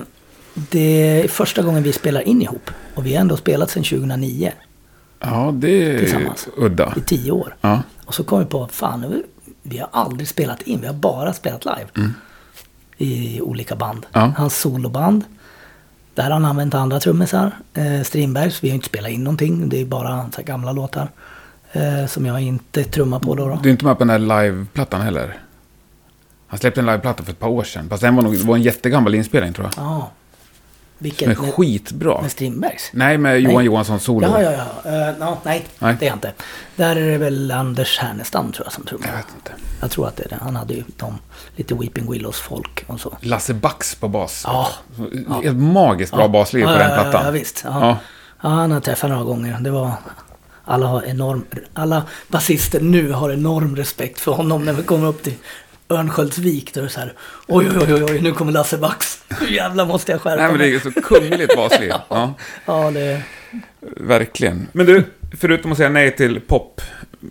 det 0.54 1.22
är 1.24 1.28
första 1.28 1.62
gången 1.62 1.84
vi 1.84 1.94
spelar 1.94 2.22
in 2.22 2.42
ihop. 2.42 2.72
Och 2.96 3.06
vi 3.06 3.14
har 3.14 3.22
ändå 3.22 3.38
spelat 3.38 3.70
sedan 3.72 3.84
2009. 3.84 4.52
Ja, 5.20 5.52
det 5.56 5.92
är 5.96 6.00
Tillsammans. 6.00 6.48
udda. 6.58 6.94
I 6.98 7.02
tio 7.02 7.32
år. 7.32 7.56
Ja. 7.62 7.82
Och 8.06 8.16
så 8.16 8.24
kom 8.24 8.40
vi 8.40 8.46
på, 8.46 8.68
fan, 8.68 9.24
vi 9.64 9.78
har 9.78 9.90
aldrig 9.92 10.28
spelat 10.28 10.62
in, 10.62 10.82
vi 10.82 10.88
har 10.88 10.94
bara 10.94 11.34
spelat 11.34 11.66
live. 11.66 12.10
I 12.98 13.42
olika 13.42 13.76
band. 13.76 14.06
Ja. 14.14 14.34
Hans 14.38 14.58
soloband. 14.60 15.24
Där 16.16 16.24
har 16.24 16.32
han 16.32 16.46
använt 16.46 16.74
andra 16.74 17.00
trummisar. 17.00 17.52
Eh, 17.74 18.02
Strindbergs, 18.04 18.64
vi 18.64 18.70
har 18.70 18.76
inte 18.76 18.88
spelat 18.88 19.12
in 19.12 19.24
någonting. 19.24 19.70
Det 19.70 19.82
är 19.82 19.86
bara 19.86 20.32
så 20.36 20.42
gamla 20.42 20.72
låtar. 20.72 21.10
Eh, 21.72 22.06
som 22.08 22.26
jag 22.26 22.42
inte 22.42 22.84
trummar 22.84 23.20
på 23.20 23.36
då. 23.36 23.48
då. 23.48 23.60
Du 23.64 23.70
är 23.70 23.72
inte 23.72 23.86
med 23.86 23.98
på 23.98 24.04
den 24.04 24.10
här 24.10 24.44
liveplattan 24.44 25.02
heller? 25.02 25.38
Han 26.48 26.60
släppte 26.60 26.82
en 26.82 26.86
liveplatta 26.86 27.24
för 27.24 27.32
ett 27.32 27.40
par 27.40 27.48
år 27.48 27.64
sedan. 27.64 27.90
Fast 27.90 28.02
den 28.02 28.16
var, 28.16 28.24
nog, 28.24 28.34
det 28.38 28.44
var 28.44 28.56
en 28.56 28.62
jättegammal 28.62 29.16
inspelning 29.16 29.54
tror 29.54 29.68
jag. 29.76 29.86
Ja. 29.86 30.12
Vilken? 30.98 31.30
Med, 31.30 31.38
skitbra. 31.38 32.22
med 32.22 32.32
Strindbergs? 32.32 32.90
Nej, 32.94 33.18
med 33.18 33.40
Johan 33.40 33.56
Nej. 33.56 33.66
Johansson 33.66 34.00
solo. 34.00 34.28
Ja, 34.28 34.42
ja, 34.42 34.52
ja. 34.52 34.92
Eh, 34.92 35.16
ja, 35.20 35.38
nej, 35.44 35.66
Nej. 35.80 35.96
det 36.00 36.06
är 36.06 36.08
jag 36.08 36.16
inte. 36.16 36.32
Där 36.76 36.96
är 36.96 37.12
det 37.12 37.18
väl 37.18 37.52
Anders 37.52 38.00
Härnestam 38.00 38.52
tror 38.52 38.66
jag 38.66 38.74
som 38.74 38.84
trummar. 38.86 39.08
Jag 39.08 39.16
vet 39.16 39.26
inte. 39.36 39.52
Jag 39.82 39.92
tror 39.92 40.08
att 40.08 40.16
det 40.16 40.24
är 40.24 40.30
det. 40.30 40.38
Han 40.42 40.56
hade 40.56 40.74
ju 40.74 40.84
de, 40.98 41.20
lite 41.56 41.76
Weeping 41.76 42.12
Willows 42.12 42.40
folk 42.40 42.84
och 42.88 43.00
så. 43.00 43.18
Lasse 43.22 43.54
Bax 43.54 43.96
på 43.96 44.08
bas. 44.08 44.44
Ja. 44.48 44.70
Ett 45.44 45.56
magiskt 45.56 46.14
bra 46.14 46.28
basliv 46.28 46.66
på 46.66 46.72
ja, 46.72 46.78
den 46.78 46.90
ja, 46.90 46.96
plattan. 46.96 47.26
Ja, 47.26 47.32
visst. 47.32 47.62
Ja. 47.66 47.80
Ja. 47.80 47.98
Ja. 48.42 48.50
han 48.50 48.72
har 48.72 48.80
träffat 48.80 49.10
några 49.10 49.24
gånger. 49.24 49.58
Det 49.60 49.72
var... 49.72 49.92
Alla 50.66 50.88
har 50.88 51.04
enorm... 51.04 51.46
Alla 51.74 52.04
basister 52.28 52.82
nu 52.82 53.12
har 53.12 53.32
enorm 53.32 53.76
respekt 53.76 54.20
för 54.20 54.32
honom 54.32 54.66
när 54.66 54.74
vi 54.74 54.84
kommer 54.84 55.08
upp 55.08 55.24
till 55.24 55.34
Örnsköldsvik. 55.90 56.74
Då 56.74 56.80
är 56.80 56.84
det 56.84 56.90
så 56.90 57.00
här... 57.00 57.14
Oj, 57.48 57.68
oj, 57.82 57.94
oj, 57.94 58.04
oj, 58.10 58.22
nu 58.22 58.32
kommer 58.32 58.52
Lasse 58.52 58.78
Bax. 58.78 59.24
Nu 59.42 59.54
jävlar 59.56 59.86
måste 59.86 60.12
jag 60.12 60.22
skärpa 60.22 60.42
Nej, 60.42 60.52
men 60.52 60.60
det 60.60 60.66
mig. 60.66 60.76
är 60.76 60.80
så 60.80 60.92
kungligt 61.02 61.56
basliv. 61.56 61.90
Ja, 62.10 62.34
Ja, 62.66 62.92
det... 62.92 63.22
verkligen. 63.98 64.68
Men 64.72 64.86
du, 64.86 65.04
förutom 65.38 65.72
att 65.72 65.78
säga 65.78 65.90
nej 65.90 66.16
till 66.16 66.42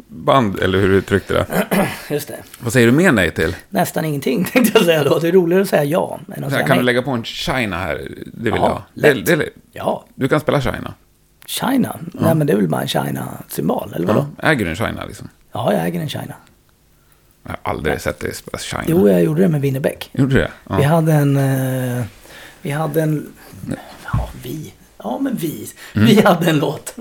popband, 0.08 0.58
eller 0.58 0.78
hur 0.78 0.88
du 0.88 0.94
uttryckte 0.94 1.34
det. 1.34 1.66
Just 2.10 2.28
det. 2.28 2.36
Vad 2.60 2.72
säger 2.72 2.86
du 2.86 2.92
mer 2.92 3.12
nej 3.12 3.30
till? 3.30 3.56
Nästan 3.68 4.04
ingenting 4.04 4.44
tänkte 4.52 4.78
jag 4.78 4.84
säga 4.84 5.04
då. 5.04 5.18
Det 5.18 5.28
är 5.28 5.32
roligare 5.32 5.62
att 5.62 5.68
säga 5.68 5.84
ja 5.84 6.20
än 6.36 6.44
att 6.44 6.52
säga 6.52 6.66
Kan 6.66 6.76
du 6.76 6.82
nej. 6.82 6.84
lägga 6.84 7.02
på 7.02 7.10
en 7.10 7.24
China 7.24 7.76
här? 7.78 7.96
Det 8.26 8.50
vill 8.50 8.52
Ja, 8.54 8.56
jag 8.56 8.60
ha. 8.62 8.82
Det, 8.94 9.14
lätt. 9.14 9.26
det, 9.26 9.48
Ja, 9.72 10.04
du 10.14 10.28
kan 10.28 10.40
spela 10.40 10.60
China. 10.60 10.94
China. 11.46 11.96
Nej, 12.12 12.34
men 12.34 12.46
det 12.46 12.52
är 12.52 12.56
väl 12.56 12.68
bara 12.68 12.82
en 12.82 12.88
China-symbol, 12.88 13.92
eller 13.96 14.06
vadå? 14.06 14.26
Ja. 14.42 14.48
Äger 14.50 14.64
du 14.64 14.70
en 14.70 14.76
China 14.76 15.04
liksom? 15.06 15.28
Ja, 15.52 15.72
jag 15.72 15.86
äger 15.86 16.00
en 16.00 16.08
China. 16.08 16.34
Jag 17.46 17.50
har 17.62 17.72
aldrig 17.72 18.00
sett 18.00 18.20
dig 18.20 18.34
spela 18.34 18.58
China. 18.58 18.84
Jo, 18.86 19.08
jag 19.08 19.22
gjorde 19.22 19.42
det 19.42 19.48
med 19.48 19.60
Winnerbäck. 19.60 20.10
Gjorde 20.12 20.34
du 20.34 20.40
det? 20.40 20.50
Ja. 20.68 20.76
Vi 20.76 20.82
hade 20.82 21.12
en... 21.12 21.36
eh, 21.36 22.04
vi 22.62 22.70
hade 22.70 23.02
en... 23.02 23.32
Ja, 24.12 24.28
vi. 24.42 24.74
Ja, 24.98 25.18
men 25.20 25.36
vi. 25.36 25.68
Mm. 25.94 26.06
Vi 26.06 26.20
hade 26.22 26.50
en 26.50 26.58
låt. 26.58 26.96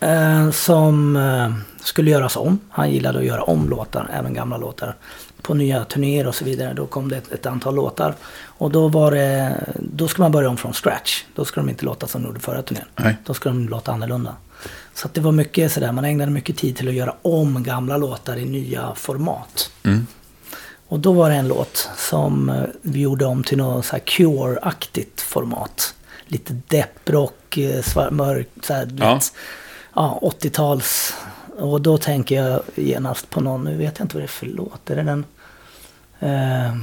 eh, 0.00 0.50
som 0.50 1.16
eh, 1.16 1.52
skulle 1.84 2.10
göras 2.10 2.36
om. 2.36 2.58
Han 2.70 2.90
gillade 2.90 3.18
att 3.18 3.24
göra 3.24 3.42
om 3.42 3.68
låtar, 3.70 4.10
även 4.12 4.34
gamla 4.34 4.56
låtar. 4.56 4.94
På 5.42 5.54
nya 5.54 5.84
turnéer 5.84 6.26
och 6.26 6.34
så 6.34 6.44
vidare. 6.44 6.74
Då 6.74 6.86
kom 6.86 7.08
det 7.08 7.16
ett, 7.16 7.32
ett 7.32 7.46
antal 7.46 7.74
låtar. 7.74 8.14
Och 8.44 8.70
då 8.70 8.88
var 8.88 9.10
det... 9.10 9.56
Då 9.76 10.08
skulle 10.08 10.24
man 10.24 10.32
börja 10.32 10.48
om 10.48 10.56
från 10.56 10.72
scratch. 10.72 11.24
Då 11.34 11.44
ska 11.44 11.60
de 11.60 11.68
inte 11.68 11.84
låta 11.84 12.06
som 12.06 12.22
de 12.22 12.26
gjorde 12.28 12.40
förra 12.40 12.62
turnén. 12.62 12.84
Nej. 12.96 13.16
Då 13.24 13.34
ska 13.34 13.48
de 13.48 13.68
låta 13.68 13.92
annorlunda. 13.92 14.34
Så 14.96 15.08
det 15.12 15.20
var 15.20 15.32
mycket 15.32 15.72
sådär, 15.72 15.92
man 15.92 16.04
ägnade 16.04 16.30
mycket 16.32 16.56
tid 16.56 16.76
till 16.76 16.88
att 16.88 16.94
göra 16.94 17.14
om 17.22 17.62
gamla 17.62 17.96
låtar 17.96 18.36
i 18.36 18.44
nya 18.44 18.94
format. 18.94 19.70
Mm. 19.84 20.06
Och 20.88 21.00
då 21.00 21.12
var 21.12 21.30
det 21.30 21.36
en 21.36 21.48
låt 21.48 21.90
som 21.96 22.48
eh, 22.48 22.62
vi 22.82 23.00
gjorde 23.00 23.24
om 23.24 23.44
till 23.44 23.58
något 23.58 23.86
så 23.86 23.92
här 23.92 24.02
Cure-aktigt 24.06 25.20
format. 25.20 25.94
Lite 26.26 26.60
depprock, 26.68 27.56
eh, 27.58 28.10
mörk, 28.10 28.48
så 28.62 28.74
här, 28.74 28.88
Ja. 29.00 29.14
vet. 29.14 29.32
Ja, 29.94 30.18
80-tals. 30.22 31.14
Och 31.58 31.80
då 31.80 31.98
tänker 31.98 32.42
jag 32.42 32.60
genast 32.74 33.30
på 33.30 33.40
någon, 33.40 33.64
nu 33.64 33.76
vet 33.76 33.98
jag 33.98 34.04
inte 34.04 34.16
vad 34.16 34.22
det 34.22 34.26
är 34.26 34.28
för 34.28 34.46
låt. 34.46 34.90
Är 34.90 34.96
det 34.96 35.02
den? 35.02 35.24
Eh, 36.20 36.76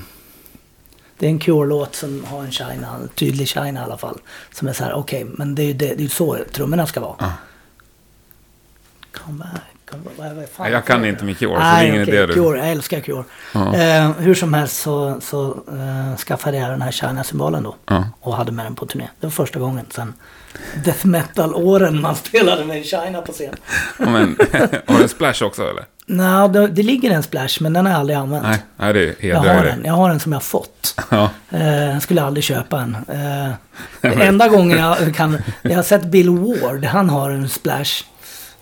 det 1.18 1.26
är 1.26 1.30
en 1.30 1.40
Cure-låt 1.40 1.96
som 1.96 2.26
har 2.26 2.44
en 2.44 2.52
China, 2.52 2.96
en 3.02 3.08
tydlig 3.16 3.48
China 3.48 3.80
i 3.80 3.84
alla 3.84 3.98
fall. 3.98 4.20
Som 4.54 4.68
är 4.68 4.74
så 4.74 4.84
här, 4.84 4.94
okej, 4.94 5.26
men 5.26 5.56
det 5.56 5.62
är 5.64 5.68
ju 5.68 5.74
det, 5.74 5.96
det 5.96 6.04
är 6.04 6.08
så 6.08 6.38
trummorna 6.54 6.88
ska 6.88 7.00
vara. 7.00 7.16
Ja. 7.20 7.32
Come 9.14 9.38
back, 9.38 9.50
come 9.92 10.04
back, 10.04 10.14
vad, 10.18 10.36
vad 10.36 10.50
fan 10.50 10.64
Nej, 10.64 10.72
jag 10.72 10.86
kan 10.86 11.06
inte 11.06 11.26
med 11.26 11.38
Cure, 11.38 11.54
så 11.54 11.60
det 11.60 11.66
Nej, 11.66 11.86
är 11.86 11.90
ingen 11.90 12.04
okej, 12.04 12.24
idé. 12.24 12.34
Cure, 12.34 12.58
jag 12.58 12.70
älskar 12.70 13.00
Cure. 13.00 13.24
Ja. 13.54 13.76
Eh, 13.76 14.12
hur 14.12 14.34
som 14.34 14.54
helst 14.54 14.82
så, 14.82 15.22
så 15.22 15.64
eh, 15.72 16.18
skaffade 16.18 16.58
jag 16.58 16.70
den 16.70 16.82
här 16.82 16.92
China-symbolen 16.92 17.64
då. 17.64 17.76
Ja. 17.86 18.06
Och 18.22 18.36
hade 18.36 18.52
med 18.52 18.66
den 18.66 18.76
på 18.76 18.86
turné. 18.86 19.08
Det 19.20 19.26
var 19.26 19.32
första 19.32 19.60
gången 19.60 19.86
sen 19.90 20.14
death 20.84 21.06
metal-åren 21.06 22.02
man 22.02 22.16
spelade 22.16 22.66
med 22.66 22.86
China 22.86 23.22
på 23.22 23.32
scen. 23.32 23.56
Ja, 24.00 24.06
men, 24.06 24.38
har 24.88 24.98
du 24.98 25.04
en 25.04 25.10
splash 25.10 25.44
också 25.44 25.62
eller? 25.70 25.86
Nej, 26.06 26.50
det, 26.50 26.68
det 26.68 26.84
ligger 26.84 27.12
en 27.12 27.24
splash 27.24 27.58
men 27.62 27.74
den 27.74 27.86
har 27.86 27.94
jag 27.94 28.00
aldrig 28.00 28.18
använt. 28.18 28.44
Nej, 28.44 28.64
nej 28.78 28.94
det 28.94 29.16
jag 29.20 29.42
hedrar 29.42 29.56
har 29.56 29.66
en. 29.66 29.86
Jag 29.86 29.94
har 29.94 30.10
en 30.10 30.20
som 30.20 30.32
jag 30.32 30.40
har 30.40 30.44
fått. 30.44 31.02
Ja. 31.10 31.30
Eh, 31.50 31.86
jag 31.86 32.02
skulle 32.02 32.22
aldrig 32.22 32.44
köpa 32.44 32.82
en. 32.82 32.96
Eh, 32.96 33.54
det 34.02 34.24
enda 34.24 34.48
gången 34.48 34.78
jag 34.78 35.16
kan... 35.16 35.38
Jag 35.62 35.76
har 35.76 35.84
sett 35.84 36.04
Bill 36.04 36.30
Ward. 36.30 36.86
Han 36.86 37.10
har 37.10 37.30
en 37.30 37.50
splash. 37.50 38.04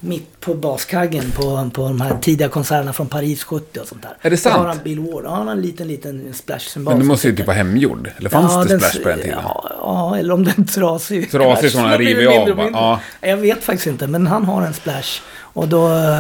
Mitt 0.04 0.39
på 0.39 0.54
baskaggen 0.54 1.32
på, 1.36 1.70
på 1.74 1.82
de 1.88 2.02
här 2.02 2.18
tidiga 2.22 2.49
konserterna 2.49 2.93
från 2.93 3.08
Paris 3.08 3.43
70 3.43 3.80
och 3.80 3.88
sånt 3.88 4.02
där. 4.02 4.18
Är 4.22 4.30
det 4.30 4.43
Då 4.43 4.49
har 4.49 4.56
sant? 4.58 4.68
han 4.68 4.80
Bill 4.84 4.99
Ward. 4.99 5.24
Ja, 5.26 5.30
han 5.36 5.47
har 5.47 5.54
en 5.56 5.62
liten, 5.62 5.88
liten 5.88 6.34
splash-symbol. 6.34 6.93
Men 6.93 6.99
du 7.02 7.08
måste 7.08 7.28
ju 7.28 7.36
typ 7.36 7.45
vara 7.47 7.58
hemgjord. 7.58 8.10
Eller 8.18 8.30
fanns 8.30 8.68
det 8.68 8.70
den- 8.74 8.80
splash 8.80 9.04
på 9.04 9.10
den 9.10 9.20
tiden? 9.20 9.39
Ja, 9.43 9.72
ja, 9.80 10.18
eller 10.18 10.34
om 10.34 10.43
den 10.43 10.66
trasig. 10.76 11.32
Trasig 11.32 11.72
som 11.72 11.88
blir 11.88 11.97
river 11.97 12.22
det 12.22 12.28
av, 12.28 12.34
mindre 12.47 12.64
mindre. 12.64 12.82
Ja. 12.82 12.99
Jag 13.22 13.38
vet 13.38 13.64
faktiskt 13.64 13.88
inte, 13.88 14.08
men 14.08 14.28
han 14.28 14.45
har 14.45 14.62
en 14.62 14.74
splash. 14.74 15.22
Och 15.54 15.68
då 15.68 15.88
eh, 15.93 16.18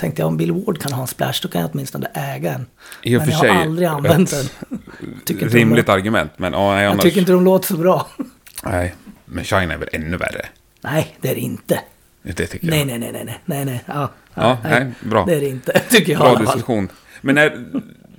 tänkte 0.00 0.22
jag 0.22 0.26
om 0.28 0.36
Bill 0.36 0.52
Ward 0.52 0.78
kan 0.82 0.92
ha 0.92 1.02
en 1.02 1.08
splash, 1.08 1.34
då 1.42 1.48
kan 1.48 1.60
jag 1.60 1.70
åtminstone 1.72 2.06
äga 2.14 2.52
en. 2.52 2.66
I 3.02 3.16
och 3.16 3.20
men 3.20 3.26
för 3.30 3.32
jag 3.46 3.52
har 3.52 3.58
sig, 3.58 3.66
aldrig 3.66 3.88
använt 3.88 4.30
den. 4.30 4.48
De 5.26 5.34
Rimligt 5.34 5.78
låter- 5.78 5.92
argument, 5.92 6.32
men 6.36 6.52
ja, 6.52 6.74
nej, 6.74 6.82
Jag 6.84 6.90
annars... 6.90 7.02
tycker 7.02 7.18
inte 7.20 7.32
de 7.32 7.44
låter 7.44 7.66
så 7.66 7.76
bra. 7.76 8.06
Nej, 8.64 8.94
men 9.24 9.44
China 9.44 9.74
är 9.74 9.78
väl 9.78 9.88
ännu 9.92 10.16
värre? 10.16 10.46
Nej, 10.80 11.16
det 11.20 11.30
är 11.30 11.34
det 11.34 11.40
inte. 11.40 11.80
Det 12.22 12.32
tycker 12.46 12.66
jag. 12.68 12.74
Nej, 12.76 12.84
nej, 12.84 12.98
nej, 12.98 13.12
nej, 13.12 13.24
nej, 13.24 13.40
nej, 13.44 13.64
nej. 13.64 13.84
Ja, 13.86 14.08
Ja, 14.34 14.58
nej, 14.64 14.86
bra. 15.00 15.24
Det 15.26 15.34
är 15.34 15.40
det 15.40 15.48
inte, 15.48 15.80
tycker 15.90 16.12
jag 16.12 16.20
Bra 16.20 16.34
diskussion. 16.38 16.88
Men 17.20 17.34
när, 17.34 17.64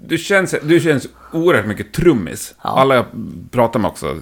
du, 0.07 0.17
känns, 0.17 0.55
du 0.63 0.79
känns 0.79 1.07
oerhört 1.33 1.65
mycket 1.65 1.93
trummis. 1.93 2.55
Ja. 2.63 2.69
Mm. 2.69 2.81
Alla 2.81 2.95
jag 2.95 3.05
pratar 3.51 3.79
med 3.79 3.89
också. 3.89 4.17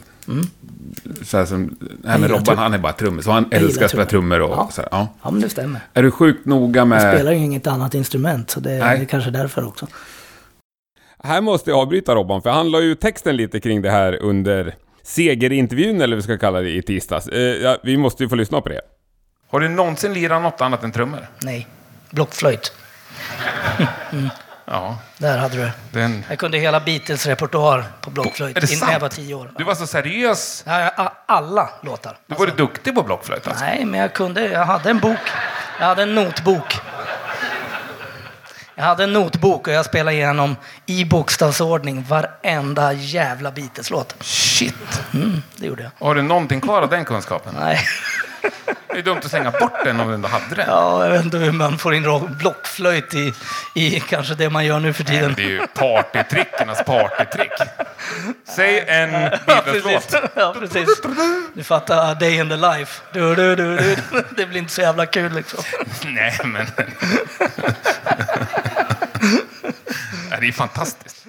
Så 1.24 1.38
här 1.38 1.46
som, 1.46 1.78
här 2.06 2.18
med 2.18 2.22
gillar 2.22 2.28
Robban, 2.30 2.46
trum- 2.46 2.58
han 2.58 2.74
är 2.74 2.78
bara 2.78 2.94
trummis. 2.94 3.28
Och 3.28 3.34
han 3.34 3.46
Jag 3.52 3.62
älskar 3.62 3.86
att 3.86 3.92
spela 3.92 4.06
trummor 4.06 4.40
och 4.40 4.52
Ja. 4.52 4.70
så 4.72 4.82
här, 4.82 4.90
ja. 4.92 5.08
Ja, 5.24 5.32
men 5.32 5.42
det 5.42 5.50
stämmer. 5.50 5.82
Är 5.94 6.04
du 6.04 6.12
sjukt 6.12 6.46
noga 6.46 6.80
Jag 6.82 6.88
med... 6.88 7.16
spelar 7.16 7.32
ju 7.32 7.38
inget 7.38 7.68
annat 7.68 7.94
instrument, 7.94 8.50
så 8.50 8.60
det, 8.60 8.70
Nej. 8.70 8.98
det 8.98 9.04
är 9.04 9.06
kanske 9.06 9.32
därför 9.32 9.68
också. 9.68 9.88
Här 11.24 11.42
måste 11.42 11.70
jag 11.70 11.80
avbryta 11.80 12.16
Robban, 12.16 12.42
för 12.42 12.50
han 12.50 12.72
la 12.72 12.82
ju 12.82 12.96
texten 12.96 13.36
lite 13.38 13.60
kring 13.60 13.82
det 13.82 13.92
här 13.92 14.16
under 14.22 14.76
segerintervjun, 15.04 16.02
eller 16.02 16.16
vad 16.16 16.18
vi 16.18 16.22
ska 16.24 16.38
kalla 16.38 16.62
det, 16.62 16.70
i 16.70 16.82
tisdags. 16.82 17.28
Eh, 17.28 17.40
ja, 17.40 17.78
vi 17.84 17.98
måste 17.98 18.24
ju 18.24 18.30
få 18.30 18.36
lyssna 18.36 18.62
på 18.62 18.70
det. 18.70 18.82
Har 19.52 19.60
du 19.60 19.70
någonsin 19.70 20.14
lirat 20.14 20.42
något 20.42 20.62
annat 20.62 20.84
än 20.84 20.92
trummor? 20.92 21.28
Nej, 21.40 21.68
blockflöjt. 22.10 22.74
Ja, 24.66 24.98
Där 25.18 25.38
hade 25.38 25.56
du 25.56 25.72
den... 25.92 26.26
Jag 26.30 26.40
kunde 26.40 26.58
hela 26.58 26.80
Beatles 26.80 27.26
repertoar 27.26 27.86
på 28.02 28.10
blockflöjt 28.10 28.72
innan 28.72 28.92
jag 28.92 29.00
var 29.00 29.10
tio 29.10 29.36
år. 29.36 29.52
Du 29.58 29.64
var 29.64 29.76
så 29.76 29.88
seriös. 29.88 30.64
Ja, 30.68 31.14
alla 31.26 31.70
låtar. 31.82 32.18
Du 32.28 32.36
var 32.36 32.48
duktig 32.48 32.96
på 32.96 33.04
blockflöjt 33.04 33.48
alltså. 33.48 33.66
Nej, 33.66 33.86
men 33.86 34.00
jag 34.00 34.14
kunde. 34.14 34.46
Jag 34.48 34.66
hade 34.66 34.90
en 34.90 35.00
bok. 35.00 35.20
Jag 35.80 35.86
hade 35.86 36.02
en 36.04 36.16
notbok. 36.16 36.80
Jag 38.76 38.84
hade 38.84 39.04
en 39.04 39.14
notbok 39.14 39.68
och 39.68 39.74
jag 39.74 39.86
spelade 39.86 40.18
igenom 40.18 40.56
i 40.86 41.06
bokstavsordning 41.06 42.04
varenda 42.04 42.94
jävla 42.94 43.52
Beatles-låt. 43.52 44.16
Shit. 44.20 45.02
Mm, 45.14 45.42
det 45.56 45.66
gjorde 45.68 45.84
jag. 45.84 46.08
Har 46.08 46.16
du 46.16 46.22
någonting 46.22 46.62
kvar 46.62 46.82
av 46.82 46.90
den 46.90 47.06
kunskapen? 47.06 47.56
Nej. 47.60 47.80
Det 48.88 48.98
är 48.98 49.02
dumt 49.02 49.18
att 49.18 49.30
slänga 49.30 49.52
bort 49.52 49.84
den 49.84 50.00
om 50.00 50.08
du 50.08 50.14
ändå 50.14 50.28
hade 50.28 50.56
den. 50.56 50.66
Ja, 50.68 51.06
jag 51.06 51.12
vet 51.12 51.24
inte 51.26 51.38
hur 51.38 51.52
man 51.52 51.78
får 51.78 51.94
in 51.94 52.36
blockflöjt 52.40 53.14
i, 53.14 53.34
i 53.76 54.00
kanske 54.00 54.36
det 54.36 54.50
man 54.50 54.66
gör 54.66 54.80
nu 54.80 54.94
för 54.94 55.04
tiden. 55.04 55.34
Det 55.38 55.44
är 55.44 55.48
ju 55.48 55.68
partytrickernas 55.68 56.84
partytrick. 56.86 57.52
Säg 58.56 58.80
en 58.88 59.12
Beatles-låt. 59.46 60.16
Ja, 60.36 60.56
precis. 60.60 61.02
Du 61.54 61.64
fattar, 61.64 62.16
day 62.16 62.36
in 62.40 62.50
the 62.50 62.56
life. 62.58 63.02
Du, 63.14 63.36
du, 63.36 63.56
du, 63.56 63.78
du. 63.78 63.96
Det 64.38 64.46
blir 64.46 64.58
inte 64.60 64.74
så 64.74 64.82
jävla 64.82 65.06
kul 65.06 65.34
liksom. 65.34 65.64
Nej, 66.06 66.38
men... 66.44 66.66
Nej, 70.30 70.38
Det 70.40 70.48
är 70.48 70.52
fantastiskt. 70.52 71.26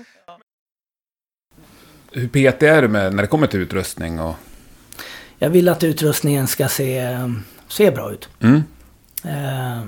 hur 2.13 2.29
petig 2.29 2.69
är 2.69 2.83
du 2.83 2.89
med 2.89 3.15
när 3.15 3.23
det 3.23 3.27
kommer 3.27 3.47
till 3.47 3.61
utrustning? 3.61 4.21
Och... 4.21 4.37
Jag 5.43 5.51
vill 5.51 5.69
att 5.69 5.85
utrustningen 5.85 6.47
ska 6.47 6.69
se, 6.69 7.19
se 7.69 7.91
bra 7.91 8.13
ut. 8.13 8.29
Mm. 8.41 8.63
Eh, 9.25 9.83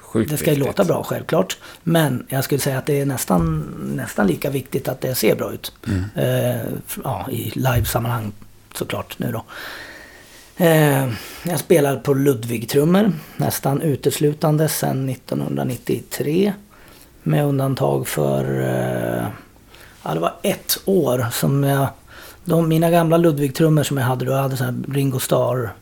Sjukt 0.00 0.30
det 0.30 0.36
ska 0.36 0.46
ju 0.46 0.50
viktigt. 0.50 0.66
låta 0.66 0.84
bra 0.84 1.04
självklart. 1.04 1.58
Men 1.82 2.26
jag 2.28 2.44
skulle 2.44 2.60
säga 2.60 2.78
att 2.78 2.86
det 2.86 3.00
är 3.00 3.06
nästan, 3.06 3.60
nästan 3.96 4.26
lika 4.26 4.50
viktigt 4.50 4.88
att 4.88 5.00
det 5.00 5.14
ser 5.14 5.36
bra 5.36 5.52
ut. 5.52 5.72
Mm. 5.86 6.04
Eh, 6.14 6.66
ja, 7.04 7.26
I 7.30 7.50
livesammanhang 7.54 8.32
såklart 8.74 9.18
nu 9.18 9.32
då. 9.32 9.44
Eh, 10.64 11.08
jag 11.42 11.58
spelar 11.58 11.96
på 11.96 12.14
Ludwig-trummor 12.14 13.12
nästan 13.36 13.82
uteslutande 13.82 14.68
sedan 14.68 15.08
1993. 15.08 16.52
Med 17.22 17.44
undantag 17.44 18.08
för... 18.08 18.60
Eh, 18.60 19.26
ja, 20.02 20.14
det 20.14 20.20
var 20.20 20.34
ett 20.42 20.78
år 20.84 21.26
som 21.32 21.64
jag... 21.64 21.88
De, 22.50 22.68
mina 22.68 22.90
gamla 22.90 23.16
Ludwig-trummor 23.16 23.82
som 23.82 23.96
jag 23.96 24.04
hade 24.04 24.24
då, 24.24 24.32
jag 24.32 24.42
hade 24.42 24.56
så 24.56 24.64
här 24.64 24.74
Ringo 24.88 25.18
Starr, 25.18 25.72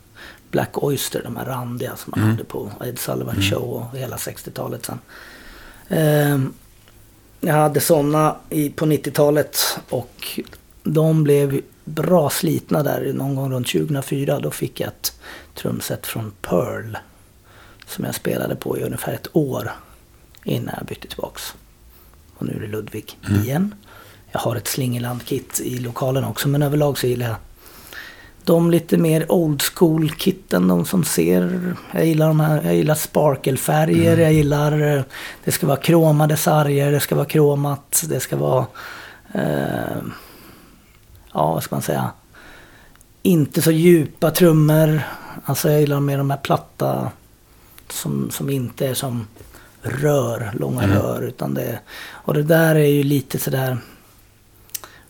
Black 0.50 0.82
Oyster, 0.82 1.22
de 1.24 1.36
här 1.36 1.44
randiga 1.44 1.96
som 1.96 2.12
man 2.16 2.30
hade 2.30 2.44
på 2.44 2.72
Ed 2.84 2.98
Sullivan 2.98 3.42
Show 3.42 3.62
och 3.62 3.98
hela 3.98 4.16
60-talet 4.16 4.84
sen. 4.84 4.98
Ehm, 5.88 6.52
jag 7.40 7.54
hade 7.54 7.80
sådana 7.80 8.36
på 8.50 8.86
90-talet 8.86 9.78
och 9.88 10.40
de 10.82 11.24
blev 11.24 11.60
bra 11.84 12.30
slitna 12.30 12.82
där 12.82 13.12
någon 13.12 13.34
gång 13.34 13.52
runt 13.52 13.72
2004. 13.72 14.40
Då 14.40 14.50
fick 14.50 14.80
jag 14.80 14.88
ett 14.88 15.20
trumset 15.54 16.06
från 16.06 16.32
Pearl. 16.42 16.96
Som 17.86 18.04
jag 18.04 18.14
spelade 18.14 18.56
på 18.56 18.78
i 18.78 18.82
ungefär 18.82 19.12
ett 19.12 19.28
år 19.32 19.70
innan 20.44 20.74
jag 20.78 20.86
bytte 20.86 21.08
tillbaks. 21.08 21.54
Och 22.36 22.46
nu 22.46 22.52
är 22.52 22.60
det 22.60 22.66
Ludvig 22.66 23.18
igen. 23.44 23.74
Jag 24.32 24.40
har 24.40 24.56
ett 24.56 24.68
Slingeland-kit 24.68 25.60
i 25.60 25.78
lokalen 25.78 26.24
också 26.24 26.48
men 26.48 26.62
överlag 26.62 26.98
så 26.98 27.06
gillar 27.06 27.26
jag 27.26 27.36
de 28.48 28.70
lite 28.70 28.96
mer 28.98 29.32
old 29.32 29.62
school 29.62 30.10
kitten, 30.10 30.68
de 30.68 30.84
som 30.84 31.04
ser. 31.04 31.74
Jag 31.92 32.06
gillar 32.06 32.28
de 32.28 32.40
här, 32.40 32.62
jag 32.62 32.74
gillar 32.74 32.94
sparkelfärger, 32.94 34.16
jag 34.16 34.32
gillar 34.32 34.96
eh, 34.96 35.02
det 35.44 35.52
ska 35.52 35.66
vara 35.66 35.76
kromade 35.76 36.36
sarger, 36.36 36.92
det 36.92 37.00
ska 37.00 37.14
vara 37.14 37.26
kromat, 37.26 38.04
det 38.08 38.20
ska 38.20 38.36
vara 38.36 38.66
eh, 39.32 39.96
ja 41.32 41.52
vad 41.52 41.62
ska 41.62 41.74
man 41.74 41.82
säga, 41.82 42.10
inte 43.22 43.62
så 43.62 43.70
djupa 43.70 44.30
trummor. 44.30 45.00
Alltså 45.44 45.70
jag 45.70 45.80
gillar 45.80 46.00
mer 46.00 46.18
de 46.18 46.30
här 46.30 46.38
platta 46.38 47.10
som, 47.88 48.30
som 48.30 48.50
inte 48.50 48.86
är 48.86 48.94
som 48.94 49.26
rör, 49.82 50.50
långa 50.54 50.86
rör. 50.86 51.22
Utan 51.22 51.54
det, 51.54 51.78
och 52.10 52.34
det 52.34 52.42
där 52.42 52.74
är 52.74 52.88
ju 52.88 53.02
lite 53.02 53.38
sådär 53.38 53.78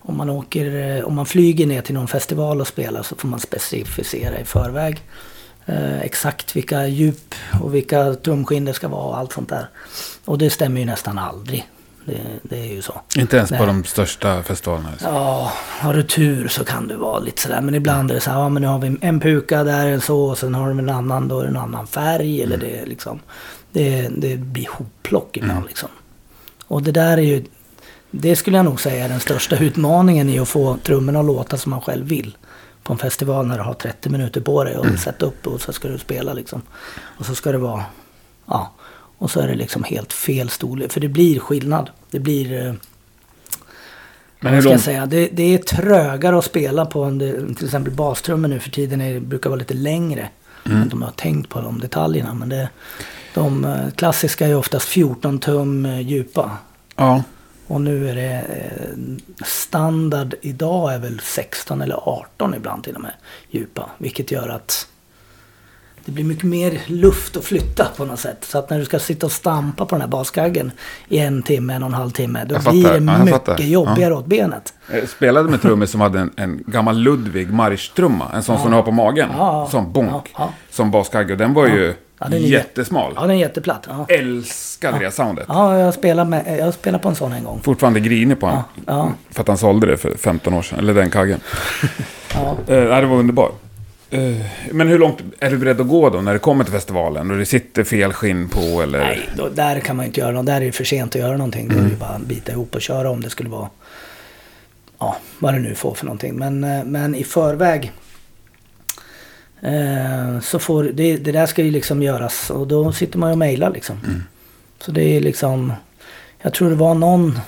om 0.09 0.17
man, 0.17 0.31
åker, 0.31 0.97
eh, 0.97 1.05
om 1.05 1.15
man 1.15 1.27
flyger 1.27 1.67
ner 1.67 1.83
till 1.83 1.95
någon 1.95 2.09
festival 2.09 2.61
och 2.61 2.67
spelar 2.67 3.03
så 3.03 3.17
får 3.17 3.29
man 3.29 3.41
specificera 3.41 4.41
i 4.41 4.45
förväg. 4.45 5.03
Eh, 5.67 6.01
exakt 6.01 6.57
vilka 6.57 6.87
djup 6.87 7.35
och 7.63 7.75
vilka 7.75 8.15
trumskinn 8.15 8.65
det 8.65 8.75
ska 8.75 8.89
vara 8.89 9.05
och 9.05 9.19
allt 9.19 9.33
sånt 9.33 9.49
där. 9.49 9.69
Och 10.25 10.39
det 10.39 10.51
stämmer 10.51 10.81
ju 10.81 10.87
nästan 10.87 11.19
aldrig. 11.19 11.69
Det, 12.05 12.21
det 12.43 12.59
är 12.59 12.75
ju 12.75 12.83
så. 12.83 13.01
Inte 13.17 13.37
ens 13.37 13.51
på 13.51 13.67
de 13.67 13.85
största 13.85 14.43
festivalerna. 14.43 14.91
liksom. 14.91 15.15
Ja, 15.15 15.53
har 15.81 15.95
du 15.95 16.03
tur 16.03 16.49
så 16.49 16.65
kan 16.65 16.89
det 16.89 16.97
vara 16.97 17.19
lite 17.19 17.43
sådär. 17.43 17.61
Men 17.61 17.75
ibland 17.75 18.11
är 18.11 18.15
det 18.15 18.21
så 18.21 18.31
här, 18.31 18.39
ja 18.39 18.49
men 18.49 18.63
nu 18.63 18.69
har 18.69 18.79
vi 18.79 18.97
en 19.01 19.21
puka 19.21 19.65
där 19.65 19.87
är 19.87 19.99
så 19.99 20.21
och 20.21 20.39
sen 20.39 20.55
har 20.55 20.69
de 20.69 20.79
en 20.79 20.91
annan, 20.91 21.29
då 21.29 21.41
är 21.41 21.43
det 21.43 21.51
en 21.51 21.57
annan 21.57 21.87
färg. 21.87 22.43
Eller 22.43 22.57
det 22.57 22.79
är 22.79 22.87
liksom, 22.87 23.21
det, 23.73 24.09
det 24.17 24.37
blir 24.37 24.69
hopplock 24.71 25.37
ibland 25.37 25.67
liksom. 25.67 25.89
Och 26.67 26.83
det 26.83 26.93
där 26.93 27.19
är 27.19 27.23
ju, 27.23 27.45
det 28.11 28.37
skulle 28.37 28.57
jag 28.57 28.65
nog 28.65 28.81
säga 28.81 29.05
är 29.05 29.09
den 29.09 29.21
största 29.21 29.59
utmaningen 29.59 30.29
i 30.29 30.39
att 30.39 30.49
få 30.49 30.77
trummorna 30.77 31.21
att 31.21 31.27
låta 31.27 31.57
som 31.57 31.71
man 31.71 31.81
själv 31.81 32.07
vill. 32.07 32.37
På 32.83 32.93
en 32.93 32.99
festival 32.99 33.47
när 33.47 33.59
du 33.59 33.65
har 33.65 33.75
30 33.75 34.09
minuter 34.11 34.41
på 34.41 34.65
dig 34.65 34.77
och 34.77 34.99
sätta 34.99 35.27
upp 35.27 35.47
och 35.47 35.61
så 35.61 35.73
ska 35.73 35.89
du 35.89 35.99
spela 35.99 36.33
liksom. 36.33 36.63
Och 37.01 37.27
så 37.27 37.35
ska 37.35 37.53
det 37.53 37.59
vara, 37.59 37.85
ja. 38.47 38.73
Och 39.19 39.31
så 39.31 39.41
är 39.41 39.49
det 39.49 39.55
liksom 39.55 39.85
helt 39.85 40.13
fel 40.13 40.49
storlek. 40.49 40.93
För 40.93 41.01
det 41.01 41.09
blir 41.09 41.39
skillnad. 41.41 41.91
Det 42.11 42.19
blir... 42.21 42.67
eh, 42.67 42.73
Men 44.41 44.55
hur 44.55 44.61
ska 44.61 44.71
jag 44.71 44.81
säga? 44.81 45.07
Det, 45.07 45.29
det 45.33 45.55
är 45.55 45.59
trögare 45.59 46.39
att 46.39 46.45
spela 46.45 46.87
på 46.87 47.03
en, 47.05 47.19
till 47.57 47.65
exempel 47.65 47.93
bastrummor 47.95 48.49
nu 48.49 48.61
för 48.61 48.71
tiden 48.71 49.01
är, 49.01 49.21
brukar 49.21 49.51
vara 49.51 49.59
lite 49.59 49.75
längre. 49.75 50.29
Mm. 50.67 50.83
Än 50.83 50.89
de 50.89 51.03
har 51.03 51.11
tänkt 51.11 51.49
på 51.49 51.61
de 51.61 51.81
detaljerna. 51.81 52.35
Men 52.35 52.49
det, 52.49 52.69
de 53.35 53.65
eh, 53.65 53.91
klassiska 53.97 54.47
är 54.47 54.55
oftast 54.57 54.89
14 54.89 55.39
tum 55.39 55.87
eh, 55.87 56.01
djupa. 56.01 56.51
ja. 56.97 57.23
Och 57.69 57.81
nu 57.81 58.09
är 58.11 58.15
det 58.15 58.33
eh, 58.49 59.45
standard 59.47 60.35
idag 60.41 60.95
är 60.95 60.99
väl 60.99 61.21
16 61.23 61.83
eller 61.83 62.09
18 62.09 62.55
ibland 62.55 62.85
till 62.85 62.95
och 62.95 63.01
med 63.01 63.13
djupa. 63.51 63.91
Vilket 63.99 64.31
gör 64.31 64.49
att 64.49 64.87
det 66.05 66.13
blir 66.13 66.25
mycket 66.25 66.45
mer 66.45 66.81
luft 66.87 67.37
att 67.37 67.45
flytta 67.45 67.89
på 67.97 68.05
något 68.05 68.21
sätt. 68.21 68.45
Så 68.45 68.59
att 68.59 68.71
när 68.71 68.79
du 68.79 68.85
ska 68.85 68.99
sitta 68.99 69.27
och 69.27 69.33
stampa 69.33 69.85
på 69.87 69.95
den 69.95 70.01
här 70.01 70.09
baskaggen 70.09 70.73
i 71.09 71.19
en 71.19 71.43
timme, 71.43 71.75
en 71.75 71.83
och 71.83 71.89
en 71.89 71.95
halv 71.95 72.11
timme. 72.11 72.45
Då 72.45 72.55
Jag 72.55 72.63
blir 72.73 72.83
fattar. 72.83 73.01
det 73.01 73.05
Ja, 73.13 73.19
mycket 73.25 73.31
fattar. 73.47 73.59
jobbigare 73.63 74.15
åt 74.15 74.27
benet. 74.27 74.75
Jag 74.93 75.09
spelade 75.09 75.49
med 75.51 75.63
trummor 75.63 75.87
som 75.87 76.01
hade 76.01 76.19
en, 76.21 76.31
en 76.37 76.63
gammal 76.67 76.99
Ludwig 76.99 77.53
marschtrumma. 77.53 78.31
En 78.35 78.43
sån 78.43 78.59
som 78.59 78.71
du 78.71 78.77
har 78.77 78.83
på 78.83 78.91
magen. 78.91 79.29
Ja, 79.33 79.69
Som 79.71 79.93
bonk. 79.93 80.11
ja, 80.13 80.23
ja. 80.39 80.53
Som 80.71 80.91
baskagge. 80.91 81.33
Och 81.33 81.39
den 81.39 81.55
var 81.55 81.67
ju 81.67 81.95
Ja, 82.21 82.27
den 82.29 82.33
är 82.33 82.39
jä- 82.39 82.49
jättesmal. 82.49 83.13
Ja, 83.17 83.21
den 83.21 83.31
är 83.31 83.35
jätteplatt. 83.35 83.87
Ja, 83.89 84.07
Älskade 84.09 84.99
det 84.99 85.11
soundet. 85.11 85.45
ja 85.49 85.79
jag, 85.79 85.95
spelade 85.95 86.31
med, 86.31 86.59
jag 86.61 86.75
spelade 86.75 87.03
på 87.03 87.09
en 87.09 87.15
sån 87.15 87.33
en 87.33 87.45
gång. 87.45 87.61
Fortfarande 87.63 88.01
grinig 88.01 88.41
på 88.41 88.47
honom. 88.47 88.63
Ja, 88.87 89.13
För 89.31 89.41
att 89.41 89.49
han 89.49 89.59
sålde 89.59 89.87
det 89.87 89.97
för 89.97 90.17
15 90.17 90.55
år 90.55 90.63
sedan. 90.63 90.79
Eller 90.79 90.95
den 90.95 91.11
kaggen. 91.11 91.41
ja. 92.35 92.57
Eh, 92.75 93.01
det 93.01 93.07
var 93.07 93.17
underbart. 93.17 93.53
Eh, 94.11 94.21
men 94.73 94.89
hur 94.89 94.99
långt 94.99 95.19
är 95.41 95.51
du 95.51 95.59
beredd 95.59 95.81
att 95.81 95.89
gå 95.89 96.11
då 96.11 96.21
när 96.21 96.33
det 96.33 96.39
kommer 96.39 96.65
till 96.65 96.73
festivalen? 96.73 97.31
Och 97.31 97.37
det 97.37 97.47
sitter 97.47 97.85
fel 97.85 98.13
skinn 98.13 98.49
på 98.49 98.83
eller? 98.83 98.99
Nej, 98.99 99.29
då, 99.37 99.49
där 99.49 99.81
kan 99.81 99.97
man 99.97 100.07
inte 100.07 100.21
göra 100.21 100.31
något. 100.33 100.47
Där 100.47 100.57
är 100.61 100.61
det 100.67 100.73
för 100.73 100.85
sent 100.85 101.15
att 101.15 101.21
göra 101.21 101.37
någonting. 101.37 101.69
Då 101.69 101.79
är 101.79 101.83
det 101.83 101.97
bara 101.97 102.09
att 102.09 102.23
bita 102.23 102.53
ihop 102.53 102.75
och 102.75 102.81
köra 102.83 103.11
om 103.11 103.21
det 103.23 103.31
skulle 103.31 103.49
vara... 103.49 103.69
Ja, 104.99 105.17
vad 105.39 105.55
det 105.55 105.61
nu 105.61 105.75
får 105.75 105.95
för 105.95 106.05
någonting. 106.07 106.37
Men, 106.37 106.65
eh, 106.65 106.85
men 106.85 107.15
i 107.15 107.25
förväg... 107.25 107.93
Eh, 109.61 110.41
så 110.41 110.59
får... 110.59 110.85
Det, 110.85 111.17
det 111.17 111.33
där 111.33 111.47
ska 111.47 111.63
ju 111.63 111.71
liksom 111.71 112.03
göras. 112.03 112.51
Och 112.51 112.67
då 112.67 112.93
sitter 112.93 113.19
man 113.19 113.29
ju 113.31 113.33
och 113.33 113.39
mejlar 113.39 113.71
liksom. 113.71 114.01
Så 114.81 114.91
det 114.93 115.03
är 115.03 115.21
liksom... 115.21 115.73
Jag 116.43 116.53
tror 116.55 116.69
det 116.71 116.77
var 116.77 116.95
någon... 116.95 117.39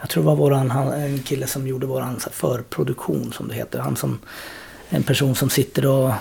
Jag 0.00 0.10
tror 0.10 0.22
det 0.22 0.26
var 0.26 0.36
våran, 0.36 0.70
han, 0.70 0.92
en 0.92 1.18
kille 1.18 1.46
som 1.46 1.66
gjorde 1.66 1.86
våran 1.86 2.20
förproduktion 2.30 3.32
som 3.32 3.48
det 3.48 3.54
heter. 3.54 3.78
Han 3.78 3.96
som... 3.96 4.18
En 4.88 5.02
person 5.02 5.34
som 5.34 5.50
sitter 5.50 5.86
och 5.86 6.12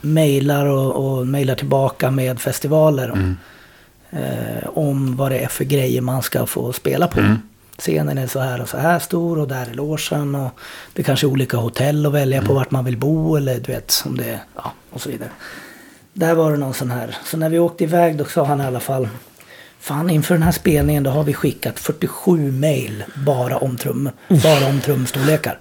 mejlar 0.00 0.66
och, 0.66 1.18
och 1.18 1.26
mejlar 1.26 1.54
tillbaka 1.54 2.10
med 2.10 2.40
festivaler. 2.40 3.10
om- 3.10 3.36
eh, 4.10 4.68
om 4.74 5.16
vad 5.16 5.30
det 5.32 5.38
är 5.38 5.48
för 5.48 5.64
grejer 5.64 6.00
man 6.00 6.22
ska 6.22 6.46
få 6.46 6.72
spela 6.72 7.08
på. 7.08 7.20
Scenen 7.78 8.18
är 8.18 8.26
så 8.26 8.40
här 8.40 8.60
och 8.60 8.68
så 8.68 8.78
här 8.78 8.98
stor 8.98 9.38
och 9.38 9.48
där 9.48 9.66
är 9.70 9.74
logen 9.74 10.34
och 10.34 10.50
det 10.92 11.02
kanske 11.02 11.26
är 11.26 11.28
olika 11.28 11.56
hotell 11.56 12.06
att 12.06 12.12
välja 12.12 12.42
på 12.42 12.54
vart 12.54 12.70
man 12.70 12.84
vill 12.84 12.96
bo 12.96 13.36
eller 13.36 13.54
du 13.54 13.72
vet 13.72 14.02
om 14.06 14.16
det 14.16 14.24
är, 14.24 14.40
ja 14.54 14.72
och 14.90 15.00
så 15.00 15.08
vidare. 15.08 15.30
Där 16.12 16.34
var 16.34 16.50
det 16.52 16.56
någon 16.56 16.74
sån 16.74 16.90
här, 16.90 17.16
så 17.24 17.36
när 17.36 17.48
vi 17.48 17.58
åkte 17.58 17.84
iväg 17.84 18.16
då 18.16 18.24
sa 18.24 18.44
han 18.44 18.60
i 18.60 18.64
alla 18.64 18.80
fall 18.80 19.08
Fan 19.80 20.10
inför 20.10 20.34
den 20.34 20.42
här 20.42 20.52
spelningen 20.52 21.02
då 21.02 21.10
har 21.10 21.24
vi 21.24 21.34
skickat 21.34 21.78
47 21.78 22.52
mail 22.52 23.04
bara 23.26 23.56
om 23.56 23.76
trum, 23.76 24.10
bara 24.28 24.66
om 24.66 24.80
trumstorlekar. 24.80 25.58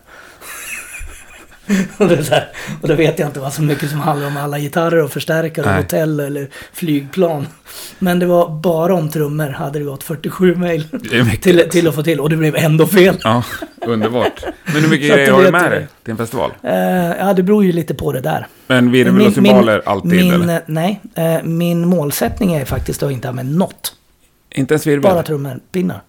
och, 1.98 2.08
det 2.08 2.16
är 2.16 2.24
så 2.24 2.34
här, 2.34 2.48
och 2.82 2.88
då 2.88 2.96
vet 2.96 3.20
jag 3.20 3.30
inte 3.30 3.40
vad 3.40 3.54
så 3.54 3.62
mycket 3.62 3.90
som 3.90 4.00
handlar 4.00 4.28
om 4.28 4.38
alla 4.38 4.60
gitarrer 4.60 5.04
och 5.04 5.12
förstärkare 5.12 5.66
och 5.66 5.76
hotell 5.76 6.20
eller 6.20 6.48
flygplan. 6.74 7.48
Men 8.00 8.20
det 8.20 8.26
var 8.26 8.50
bara 8.50 8.96
om 8.96 9.10
trummor 9.10 9.50
hade 9.50 9.80
det 9.80 9.86
gått 9.86 10.04
47 10.04 10.56
mejl 10.56 10.88
Det 10.92 11.26
till, 11.42 11.70
till 11.70 11.88
att 11.88 11.96
få 11.96 12.04
till. 12.04 12.20
Och 12.20 12.30
det 12.30 12.36
blev 12.36 12.56
ändå 12.56 12.88
fel. 12.88 13.18
Ja, 13.24 13.44
underbart. 13.86 14.44
Men 14.66 14.82
hur 14.82 14.90
mycket 14.90 15.08
grejer 15.16 15.32
har 15.32 15.44
du 15.44 15.52
med 15.52 15.64
det. 15.64 15.70
dig 15.70 15.88
till 16.04 16.12
en 16.12 16.18
festival? 16.18 16.52
Eh, 16.64 16.76
ja, 17.20 17.34
det 17.34 17.44
beror 17.44 17.64
ju 17.64 17.72
lite 17.72 17.94
på 17.94 18.12
det 18.12 18.22
där. 18.22 18.48
Men 18.68 18.92
virvel 18.92 19.28
och 19.28 19.34
cymbaler 19.34 19.82
alltid 19.86 20.12
min, 20.12 20.34
eller? 20.34 20.62
Nej, 20.66 21.02
eh, 21.16 21.44
min 21.44 21.88
målsättning 21.88 22.54
är 22.54 22.66
faktiskt 22.66 23.04
att 23.04 23.12
inte 23.12 23.30
använda 23.30 23.58
något. 23.58 23.94
Inte 24.52 24.74
ens 24.74 24.88
virvel? 24.88 25.02
Bara 25.02 25.24
trummor, 25.24 25.60
pinnar. 25.72 26.02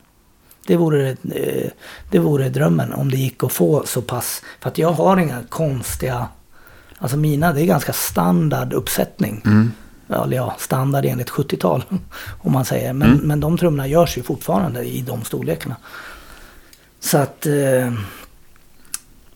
Det 0.67 0.77
vore, 0.77 1.11
eh, 1.11 1.71
det 2.11 2.19
vore 2.19 2.49
drömmen 2.49 2.93
om 2.93 3.11
det 3.11 3.17
gick 3.17 3.45
att 3.45 3.53
få 3.53 3.83
så 3.87 4.03
pass. 4.03 4.43
För 4.61 4.69
att 4.71 4.79
jag 4.79 4.93
har 4.93 5.17
inga 5.17 5.43
konstiga... 5.49 6.29
Alltså 6.99 7.17
mina, 7.17 7.53
det 7.53 7.63
är 7.63 7.67
ganska 7.67 7.93
standard 7.93 8.73
uppsättning. 8.73 9.43
Mm. 9.45 9.73
Eller 10.09 10.37
ja, 10.37 10.57
standard 10.59 11.05
enligt 11.05 11.31
70-tal. 11.31 11.85
Om 12.39 12.53
man 12.53 12.65
säger. 12.65 12.93
Men, 12.93 13.09
Mm. 13.13 13.27
men 13.27 13.41
de 13.41 13.59
trummorna 13.59 13.87
görs 13.89 14.19
ju 14.19 14.23
fortfarande 14.23 14.85
i 14.85 15.03
de 15.03 15.25
storlekarna. 15.25 15.77
Så 17.01 17.19
att... 17.19 17.47
Eh, 17.47 17.93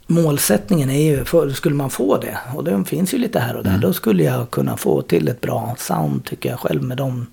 målsättningen 0.07 0.91
är 0.91 1.03
ju, 1.03 1.24
för, 1.24 1.51
skulle 1.51 1.74
man 1.74 1.91
få 1.91 2.18
det, 2.18 2.39
och 2.55 2.64
det 2.64 2.85
finns 2.85 3.14
ju 3.14 3.18
lite 3.18 3.41
här 3.41 3.57
och 3.57 3.64
där, 3.64 3.78
då 3.78 3.93
skulle 3.93 4.22
jag 4.22 4.51
kunna 4.51 4.76
få 4.76 5.03
till 5.03 5.28
ett 5.28 5.41
bra 5.41 5.74
sound 5.78 6.24
tycker 6.24 6.51
jag 6.51 6.61
själv 6.61 6.83
med 6.83 6.97
dem. 6.97 7.26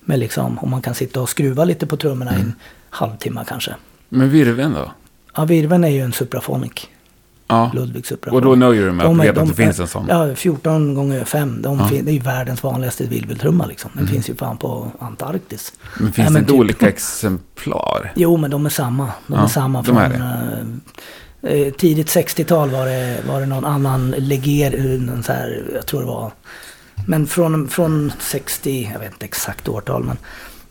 Med 0.00 0.18
liksom, 0.18 0.58
om 0.58 0.70
man 0.70 0.82
kan 0.82 0.94
sitta 0.94 1.20
och 1.22 1.28
skruva 1.28 1.64
lite 1.64 1.86
på 1.86 1.96
trummorna 1.96 2.32
i 2.38 2.40
en 2.40 2.54
halvtimme 2.90 3.44
kanske. 3.48 3.74
Men 4.08 4.30
virveln 4.30 4.74
då? 4.74 4.90
Ja, 5.36 5.44
virveln 5.44 5.84
är 5.84 5.88
ju 5.88 6.00
en 6.00 6.12
Supraphonic. 6.12 6.72
Ja. 7.48 7.70
Ludwig 7.74 8.06
Supraphonic. 8.06 8.44
Och 8.44 8.50
då 8.50 8.54
nöjer 8.56 8.86
du 8.86 8.92
med 8.92 9.06
att 9.06 9.10
De 9.10 9.16
du 9.18 9.22
är- 9.22 9.26
vet 9.26 9.38
att 9.38 9.44
de 9.44 9.48
det 9.48 9.54
finns 9.64 9.80
en 9.80 9.86
sån? 9.88 10.06
Ja, 10.08 10.34
14 10.34 10.94
gånger 10.94 11.24
5. 11.24 11.62
De 11.62 11.78
Ja. 11.78 11.88
fin- 11.88 12.04
det 12.04 12.10
är 12.10 12.12
ju 12.12 12.18
världens 12.20 12.62
vanligaste 12.62 13.04
virveltrumma 13.04 13.66
liksom. 13.66 13.90
Den 13.94 14.06
finns 14.06 14.30
ju 14.30 14.34
fan 14.34 14.56
på 14.56 14.92
Antarktis. 14.98 15.72
Men 15.98 16.12
finns 16.12 16.16
Nej, 16.16 16.24
det 16.26 16.32
men 16.32 16.42
inte 16.42 16.52
typ- 16.52 16.60
olika 16.60 16.88
exemplar? 16.88 18.12
Jo, 18.16 18.36
men 18.36 18.50
de 18.50 18.66
är 18.66 18.70
samma. 18.70 19.04
De 19.26 19.34
Ja, 19.36 19.44
är 19.44 19.46
samma 19.48 19.84
från... 19.84 19.96
är 19.96 20.64
eh, 21.42 21.52
eh, 21.52 21.72
tidigt 21.72 22.08
60-tal 22.08 22.70
var 22.70 22.86
det, 22.86 23.16
var 23.28 23.40
det 23.40 23.46
någon 23.46 23.64
annan 23.64 24.10
leger, 24.10 24.98
någon 24.98 25.22
så 25.22 25.32
här, 25.32 25.62
jag 25.74 25.86
tror 25.86 26.00
det 26.00 26.06
var... 26.06 26.32
Men 27.06 27.26
från, 27.26 27.68
från 27.68 28.12
60, 28.18 28.90
jag 28.92 29.00
vet 29.00 29.12
inte 29.12 29.24
exakt 29.24 29.68
årtal, 29.68 30.04
men 30.04 30.16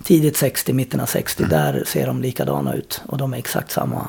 tidigt 0.04 0.38
60, 0.38 0.74
mitten 0.74 1.00
av 1.00 1.06
60, 1.06 1.44
Mm. 1.44 1.50
där 1.50 1.84
ser 1.86 2.08
de 2.08 2.22
likadana 2.22 2.74
ut. 2.74 3.02
Och 3.08 3.18
de 3.18 3.34
är 3.34 3.38
exakt 3.38 3.72
samma. 3.72 4.08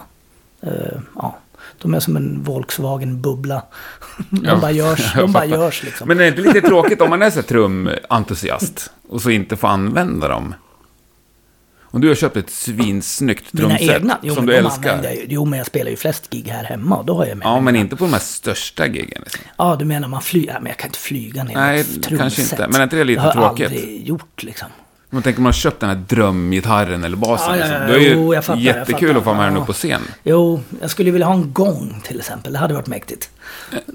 eh, 0.62 0.70
ja. 1.16 1.38
De 1.82 1.94
är 1.94 2.00
som 2.00 2.16
en 2.16 2.42
Volkswagen-bubbla. 2.44 3.62
De 4.30 4.44
Ja, 4.44 4.56
bara 4.56 4.70
görs, 4.70 5.14
de 5.14 5.32
bara 5.32 5.44
görs 5.46 5.82
liksom. 5.82 6.08
Men 6.08 6.16
är 6.20 6.22
det 6.22 6.28
inte 6.28 6.42
lite 6.42 6.60
tråkigt 6.68 7.00
om 7.00 7.10
man 7.10 7.22
är 7.22 7.30
så 7.30 7.42
trumentusiast 7.42 8.90
och 9.08 9.22
så 9.22 9.30
inte 9.30 9.56
får 9.56 9.68
använda 9.68 10.28
dem? 10.28 10.54
Om 11.92 12.00
du 12.00 12.08
har 12.08 12.14
köpt 12.14 12.36
ett 12.36 12.50
svinsnyggt 12.50 13.56
trumset 13.56 13.80
egna, 13.80 14.18
jo, 14.22 14.34
som 14.34 14.46
du 14.46 14.54
älskar. 14.54 15.04
jag. 15.04 15.24
Jo, 15.28 15.44
men 15.44 15.56
jag 15.58 15.66
spelar 15.66 15.90
ju 15.90 15.96
flest 15.96 16.30
gig 16.30 16.48
här 16.48 16.64
hemma 16.64 16.96
och 16.96 17.04
då 17.06 17.14
har 17.16 17.26
jag 17.26 17.38
med 17.38 17.46
Ja, 17.46 17.54
mig 17.54 17.62
men 17.62 17.72
mina. 17.72 17.82
inte 17.84 17.96
på 17.96 18.04
de 18.04 18.12
här 18.12 18.20
största 18.20 18.86
giggen. 18.86 19.22
Liksom. 19.24 19.40
Ja, 19.56 19.76
du 19.76 19.84
menar 19.84 20.08
man 20.08 20.22
flyger? 20.22 20.52
Ja, 20.52 20.60
men 20.60 20.66
jag 20.70 20.76
kan 20.76 20.88
inte 20.88 20.98
flyga 20.98 21.44
ner 21.44 21.54
Nej, 21.54 21.84
kanske 22.18 22.42
inte. 22.42 22.66
Men 22.68 22.74
är 22.80 22.82
inte 22.84 22.96
det 22.96 23.04
lite 23.04 23.20
det 23.22 23.26
har 23.28 23.32
tråkigt? 23.48 23.60
jag 23.70 23.72
aldrig 23.80 24.06
gjort 24.08 24.42
liksom. 24.42 24.68
Man 25.12 25.22
tänker 25.22 25.38
om 25.38 25.42
man 25.42 25.48
har 25.48 25.52
köpt 25.52 25.80
den 25.80 25.88
här 25.88 25.96
drömgitarren 26.08 27.04
eller 27.04 27.16
basen. 27.16 27.58
Ja, 27.58 27.66
ja, 27.66 27.66
liksom. 27.66 27.82
ja, 27.88 27.94
är 27.94 27.98
det 27.98 28.04
jo, 28.04 28.28
ju 28.28 28.34
jag 28.34 28.44
fattar, 28.44 28.60
jag 28.60 28.76
jättekul 28.76 29.08
fattar. 29.08 29.18
att 29.18 29.24
få 29.24 29.34
med 29.34 29.44
den 29.46 29.54
Ja. 29.54 29.60
upp 29.60 29.66
på 29.66 29.72
scen. 29.72 30.00
Jo, 30.22 30.60
jag 30.80 30.90
skulle 30.90 31.10
vilja 31.10 31.26
ha 31.26 31.34
en 31.34 31.52
gång 31.52 32.00
till 32.04 32.18
exempel. 32.18 32.52
Det 32.52 32.58
hade 32.58 32.74
varit 32.74 32.86
mäktigt. 32.86 33.30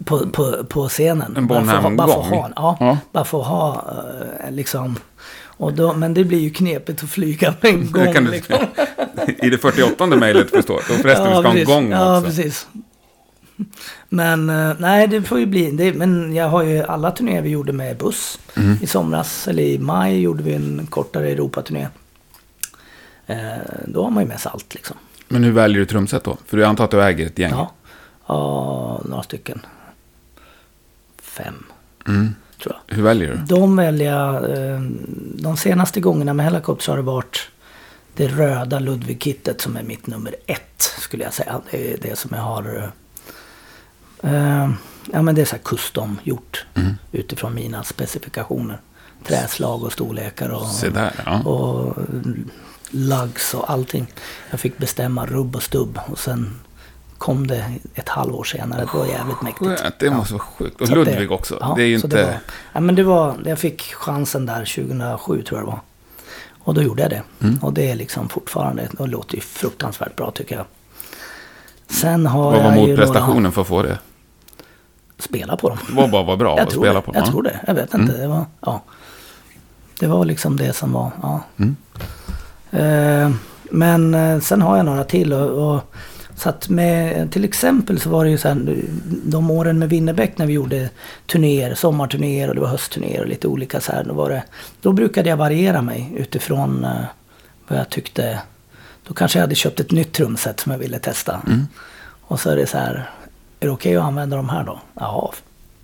På, 0.06 0.20
på, 0.30 0.64
på 0.70 0.88
scenen. 0.90 1.38
En 1.38 1.48
Bara 1.48 1.60
ha- 1.60 1.66
Bara 1.66 1.82
för 1.82 1.90
Bonham-gång? 1.90 2.42
ha, 2.42 2.50
ja, 2.56 2.78
Ja. 2.80 2.98
bara 3.12 3.26
för 3.26 3.42
att 3.42 3.48
ha 3.48 3.86
eh, 4.46 4.52
liksom. 4.52 4.96
Och 5.58 5.74
då, 5.74 5.94
men 5.94 6.14
det 6.14 6.24
blir 6.24 6.40
ju 6.40 6.50
knepigt 6.50 7.04
att 7.04 7.10
flyga 7.10 7.54
med 7.62 7.74
en 7.74 7.92
gång. 7.92 8.04
Det 8.14 8.20
du, 8.20 8.32
liksom. 8.32 8.56
I 9.42 9.50
det 9.50 9.58
48 9.58 10.06
mejlet 10.06 10.50
förstår 10.50 10.82
Då 10.88 10.94
förresten, 10.94 11.26
vi 11.26 11.32
ska 11.34 11.42
ha 11.50 11.58
en 11.58 11.66
gång 11.66 11.92
Ja, 11.92 12.18
också. 12.18 12.28
precis. 12.30 12.68
Men 14.10 14.50
eh, 14.50 14.76
nej, 14.80 15.08
det 15.08 15.22
får 15.22 15.40
ju 15.40 15.46
bli. 15.46 15.72
Det, 15.72 15.94
men 15.94 16.36
jag 16.36 16.50
har 16.50 16.64
ju 16.64 16.84
alla 16.84 17.12
turnéer 17.12 17.42
vi 17.42 17.50
gjorde 17.50 17.74
med 17.74 17.98
buss. 17.98 18.40
Mm. 18.58 18.78
I 18.82 18.88
somras, 18.88 19.48
eller 19.48 19.64
i 19.64 19.80
maj, 19.80 20.20
gjorde 20.22 20.44
vi 20.44 20.54
en 20.54 20.88
kortare 20.90 21.30
Europaturné. 21.30 21.88
Eh, 23.28 23.38
då 23.88 24.04
har 24.04 24.12
man 24.12 24.24
ju 24.24 24.30
med 24.30 24.40
sig 24.40 24.52
allt 24.54 24.74
liksom. 24.74 24.98
Men 25.28 25.44
hur 25.44 25.52
väljer 25.52 25.80
du 25.80 25.86
trumset 25.86 26.24
då? 26.24 26.38
För 26.46 26.58
du 26.58 26.66
antar 26.66 26.84
att 26.86 26.92
du 26.92 27.04
äger 27.04 27.26
ett 27.26 27.40
gäng? 27.40 27.52
Ja, 27.52 27.72
ja 28.28 29.02
några 29.06 29.24
stycken. 29.24 29.62
Fem, 31.22 31.64
Mm. 32.08 32.36
tror 32.64 32.76
jag. 32.88 32.96
Hur 32.96 33.04
väljer 33.04 33.30
du? 33.32 33.56
De 33.56 33.76
väljer 33.76 34.12
jag, 34.16 34.36
eh, 34.36 34.80
de 35.36 35.58
senaste 35.58 36.00
gångerna 36.02 36.34
med 36.34 36.46
Hellacopters 36.46 36.88
har 36.88 36.96
det 36.96 37.02
varit 37.02 37.50
det 38.16 38.28
röda 38.28 38.80
Ludwig-kittet 38.80 39.62
som 39.62 39.78
är 39.78 39.84
mitt 39.84 40.08
nummer 40.08 40.36
ett, 40.46 40.82
skulle 41.00 41.24
jag 41.24 41.34
säga. 41.34 41.62
Det 41.72 41.94
är 41.94 41.98
det 42.02 42.16
som 42.20 42.32
jag 42.34 42.42
har... 42.44 42.92
Eh, 44.24 44.70
ja, 45.12 45.22
men 45.22 45.36
det 45.36 45.42
är 45.42 45.46
så 45.46 45.56
här 45.56 45.64
custom 45.64 46.20
gjort 46.24 46.66
Mm. 46.76 46.94
utifrån 47.12 47.56
mina 47.56 47.84
specifikationer. 47.84 48.82
Träslag 49.28 49.84
och 49.84 49.94
storlekar 49.94 50.50
och, 50.50 50.68
Se 50.68 50.90
där, 50.90 51.14
ja. 51.26 51.40
och 51.44 51.98
lugs 52.90 53.54
och 53.54 53.70
allting. 53.72 54.08
Jag 54.50 54.60
fick 54.60 54.78
bestämma 54.78 55.26
rubb 55.26 55.56
och 55.56 55.64
stubb 55.64 56.00
och 56.08 56.20
sen 56.20 56.56
kom 57.18 57.48
det 57.48 57.74
ett 57.94 58.10
halvår 58.10 58.44
senare. 58.44 58.82
Det 58.92 58.98
var 58.98 59.06
jävligt 59.06 59.42
mäktigt. 59.42 59.80
Skönt, 59.82 60.00
det 60.00 60.10
måste 60.12 60.34
vara 60.34 60.44
sjukt. 60.44 60.82
Och 60.82 60.90
Ludvig 60.90 61.32
också. 61.32 61.58
ja, 61.62 61.74
det 61.78 61.84
är 61.84 61.88
ju 61.88 61.96
inte... 61.96 62.08
Det 62.08 62.24
var, 62.24 62.38
ja, 62.74 62.80
men 62.80 62.96
det 62.96 63.04
var, 63.04 63.38
jag 63.46 63.60
fick 63.60 63.94
chansen 63.94 64.46
där 64.46 64.66
2007 64.76 65.44
tror 65.44 65.60
jag 65.60 65.68
det 65.68 65.72
var. 65.72 65.80
Och 66.60 66.74
då 66.74 66.82
gjorde 66.82 67.02
jag 67.02 67.12
det. 67.12 67.24
Mm. 67.42 67.58
Och 67.62 67.74
det 67.74 67.92
är 67.92 67.96
liksom 67.96 68.30
fortfarande, 68.30 68.88
det 68.92 69.06
låter 69.08 69.36
ju 69.36 69.42
fruktansvärt 69.42 70.16
bra 70.16 70.32
tycker 70.32 70.56
jag. 70.56 70.66
Sen 71.88 72.26
har 72.26 72.44
Vad 72.44 72.54
var 72.54 72.60
jag 72.60 72.76
några, 72.76 72.88
motprestationen 72.88 73.52
för 73.52 73.62
att 73.62 73.68
få 73.68 73.84
det? 73.84 73.98
spela 75.18 75.58
på 75.58 75.70
dem. 75.70 75.78
Det 75.88 75.94
var 75.94 76.08
bara 76.08 76.24
var 76.24 76.38
bra 76.38 76.58
jag 76.58 76.68
att 76.68 76.74
spela 76.74 76.94
det, 76.94 77.02
på. 77.02 77.12
jag 77.16 77.22
ja. 77.28 77.32
tror 77.32 77.44
det. 77.44 77.60
Jag 77.68 77.74
vet 77.74 77.94
inte. 77.94 78.14
Det 78.14 78.28
var, 78.28 78.46
ja. 78.60 78.82
Det 80.00 80.08
var 80.08 80.26
liksom 80.26 80.58
det 80.58 80.74
som 80.74 80.92
var, 80.92 81.12
ja. 81.22 81.44
Mm. 81.58 81.76
Eh, 82.72 83.36
men 83.72 84.14
eh, 84.14 84.40
sen 84.40 84.62
har 84.62 84.78
jag 84.78 84.86
några 84.86 85.04
till. 85.04 85.34
Och, 85.34 85.76
och, 85.76 85.82
så 86.36 86.50
att 86.50 86.70
med, 86.70 87.32
till 87.32 87.44
exempel 87.44 88.00
så 88.00 88.10
var 88.10 88.26
det 88.26 88.32
ju 88.32 88.38
så 88.38 88.48
här, 88.48 88.78
de 89.24 89.52
åren 89.52 89.80
med 89.80 89.90
Winnerbäck 89.90 90.38
när 90.38 90.46
vi 90.46 90.54
gjorde 90.54 90.90
turnéer, 91.28 91.76
sommarturnéer 91.76 92.50
och 92.50 92.56
det 92.56 92.62
var 92.62 92.68
höstturnéer 92.68 93.22
och 93.22 93.28
lite 93.28 93.48
olika 93.48 93.82
så 93.82 93.92
här. 93.92 94.04
Då, 94.04 94.14
var 94.14 94.30
det, 94.30 94.44
då 94.82 94.92
brukade 94.92 95.30
jag 95.30 95.38
variera 95.38 95.82
mig 95.82 96.14
utifrån 96.18 96.86
eh, 96.86 97.06
vad 97.68 97.80
jag 97.80 97.90
tyckte. 97.90 98.40
Då 99.08 99.14
kanske 99.14 99.38
jag 99.40 99.44
hade 99.44 99.56
köpt 99.56 99.80
ett 99.80 99.92
nytt 99.92 100.14
trumset 100.14 100.60
som 100.60 100.72
jag 100.72 100.80
ville 100.80 101.00
testa. 101.00 101.42
Mm. 101.48 101.68
Och 102.22 102.40
så 102.40 102.50
är 102.50 102.56
det 102.56 102.68
så 102.68 102.78
här, 102.78 103.10
är 103.60 103.66
det 103.66 103.72
okej 103.72 103.96
att 103.98 104.04
använda 104.04 104.38
de 104.38 104.50
här 104.50 104.64
då? 104.64 104.80
Ja, 104.94 105.34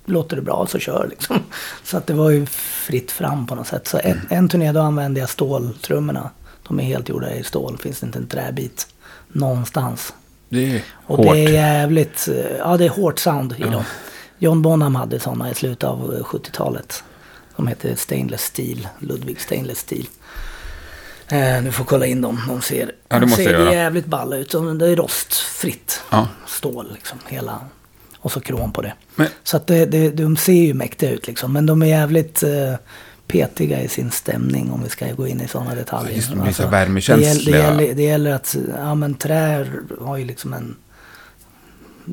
låter 0.06 0.36
det 0.36 0.42
bra 0.42 0.68
så 0.70 0.80
kör 0.80 1.08
liksom. 1.10 1.40
Så 1.84 1.98
att 1.98 2.08
det 2.08 2.14
var 2.14 2.30
ju 2.30 2.46
fritt 2.46 3.12
fram 3.12 3.48
på 3.48 3.56
något 3.56 3.68
sätt. 3.68 3.88
Så 3.88 4.00
en, 4.04 4.22
en 4.30 4.50
turné 4.50 4.72
då 4.72 4.80
använde 4.80 5.20
jag 5.20 5.30
ståltrummorna. 5.30 6.30
De 6.68 6.80
är 6.80 6.84
helt 6.84 7.10
gjorda 7.10 7.34
i 7.34 7.44
stål, 7.44 7.78
finns 7.78 8.04
inte 8.04 8.20
en 8.20 8.28
träbit 8.28 8.88
någonstans. 9.28 10.14
Det 10.50 10.76
är 10.76 10.84
Och 11.06 11.18
hårt. 11.18 11.34
det 11.34 11.46
är 11.46 11.50
jävligt, 11.50 12.28
eh, 12.28 12.58
ja 12.58 12.78
det 12.78 12.86
är 12.86 12.90
hårt 12.90 13.20
sound 13.20 13.56
i 13.60 13.64
dem. 13.64 13.84
John 14.38 14.62
Bonham 14.62 14.96
hade 14.96 15.20
sådana 15.20 15.52
i 15.52 15.54
slutet 15.54 15.84
av 15.84 16.14
eh, 16.16 16.24
70-talet. 16.24 17.04
De 17.56 17.68
heter 17.68 17.96
Stainless 17.96 18.42
Steel, 18.42 18.88
Ludwig 19.00 19.42
Stainless 19.42 19.80
Steel. 19.80 20.06
Eh, 21.32 21.64
du 21.64 21.72
får 21.72 21.86
kolla 21.86 22.06
in 22.06 22.22
dem, 22.22 22.42
de 22.48 22.62
ser, 22.62 22.92
Ja, 23.10 23.20
de 23.20 23.30
ser 23.30 23.52
göra. 23.52 23.74
jävligt 23.74 24.06
balla 24.06 24.36
ut. 24.38 24.52
De- 24.52 24.78
Det 24.78 24.88
är 24.88 24.96
rostfritt 24.96 26.02
Ja. 26.10 26.28
stål 26.48 26.92
liksom, 26.94 27.20
hela. 27.28 27.60
Och 28.20 28.32
så 28.32 28.40
krom 28.40 28.74
på 28.74 28.82
det. 28.82 28.94
Men- 29.16 29.28
Så 29.44 29.58
att 29.58 29.68
det, 29.68 29.86
det, 29.86 30.10
de 30.10 30.38
ser 30.38 30.54
ju 30.54 30.74
mäktiga 30.74 31.10
ut 31.12 31.28
liksom. 31.28 31.54
Men 31.54 31.66
de 31.66 31.82
är 31.82 31.86
jävligt 31.86 32.44
eh, 32.44 32.74
petiga 33.28 33.82
i 33.82 33.88
sin 33.88 34.12
stämning 34.12 34.72
om 34.72 34.84
vi 34.84 34.90
ska 34.90 35.14
gå 35.14 35.28
in 35.28 35.42
i 35.42 35.48
sådana 35.48 35.76
detaljer. 35.76 36.16
Just 36.16 36.30
det, 36.30 36.36
de 36.36 36.42
Alltså. 36.42 36.68
Det 36.70 36.78
gäller, 37.22 37.52
det, 37.52 37.58
gäller, 37.58 37.94
det 37.96 38.04
gäller 38.04 38.32
att, 38.34 38.56
ja 38.78 38.96
men 38.96 39.14
trä 39.14 39.68
har 40.02 40.18
ju 40.18 40.26
liksom 40.26 40.54
en, 40.54 40.76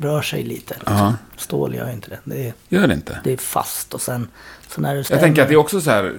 rör 0.01 0.23
sig 0.23 0.43
lite. 0.43 0.75
Liksom. 0.75 0.97
Ja. 0.97 1.15
Stål 1.37 1.75
gör 1.75 1.91
inte 1.93 2.11
det. 2.11 2.19
Det 2.25 2.47
är, 2.49 2.53
Gör 2.69 2.87
det 2.87 2.95
inte? 2.95 3.19
det 3.25 3.33
är 3.33 3.37
fast 3.37 3.95
och 3.95 4.01
sen, 4.01 4.29
så 4.69 4.81
när 4.81 4.95
du 4.95 5.05
Jag 5.11 5.21
tänker 5.21 5.43
att 5.43 5.49
det 5.49 5.55
är 5.55 5.59
också 5.59 5.81
så 5.81 5.91
här 5.91 6.15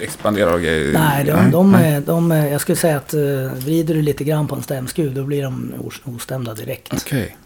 expanderar 0.00 0.52
och 0.52 0.60
grejer. 0.60 0.92
Nej, 0.92 1.24
de, 1.24 1.50
de, 1.50 1.74
är, 1.74 2.00
de 2.00 2.32
är, 2.32 2.46
jag 2.46 2.60
skulle 2.60 2.76
säga 2.76 2.96
att 2.96 3.14
uh, 3.14 3.52
vrider 3.52 3.94
du 3.94 4.02
lite 4.02 4.24
grann 4.24 4.48
på 4.48 4.54
en 4.54 4.62
stämskruv 4.62 5.14
då 5.14 5.24
blir 5.24 5.42
de 5.42 5.72
os- 5.86 6.00
ostämda 6.04 6.54
direkt. 6.54 6.92
Okej. 6.96 7.36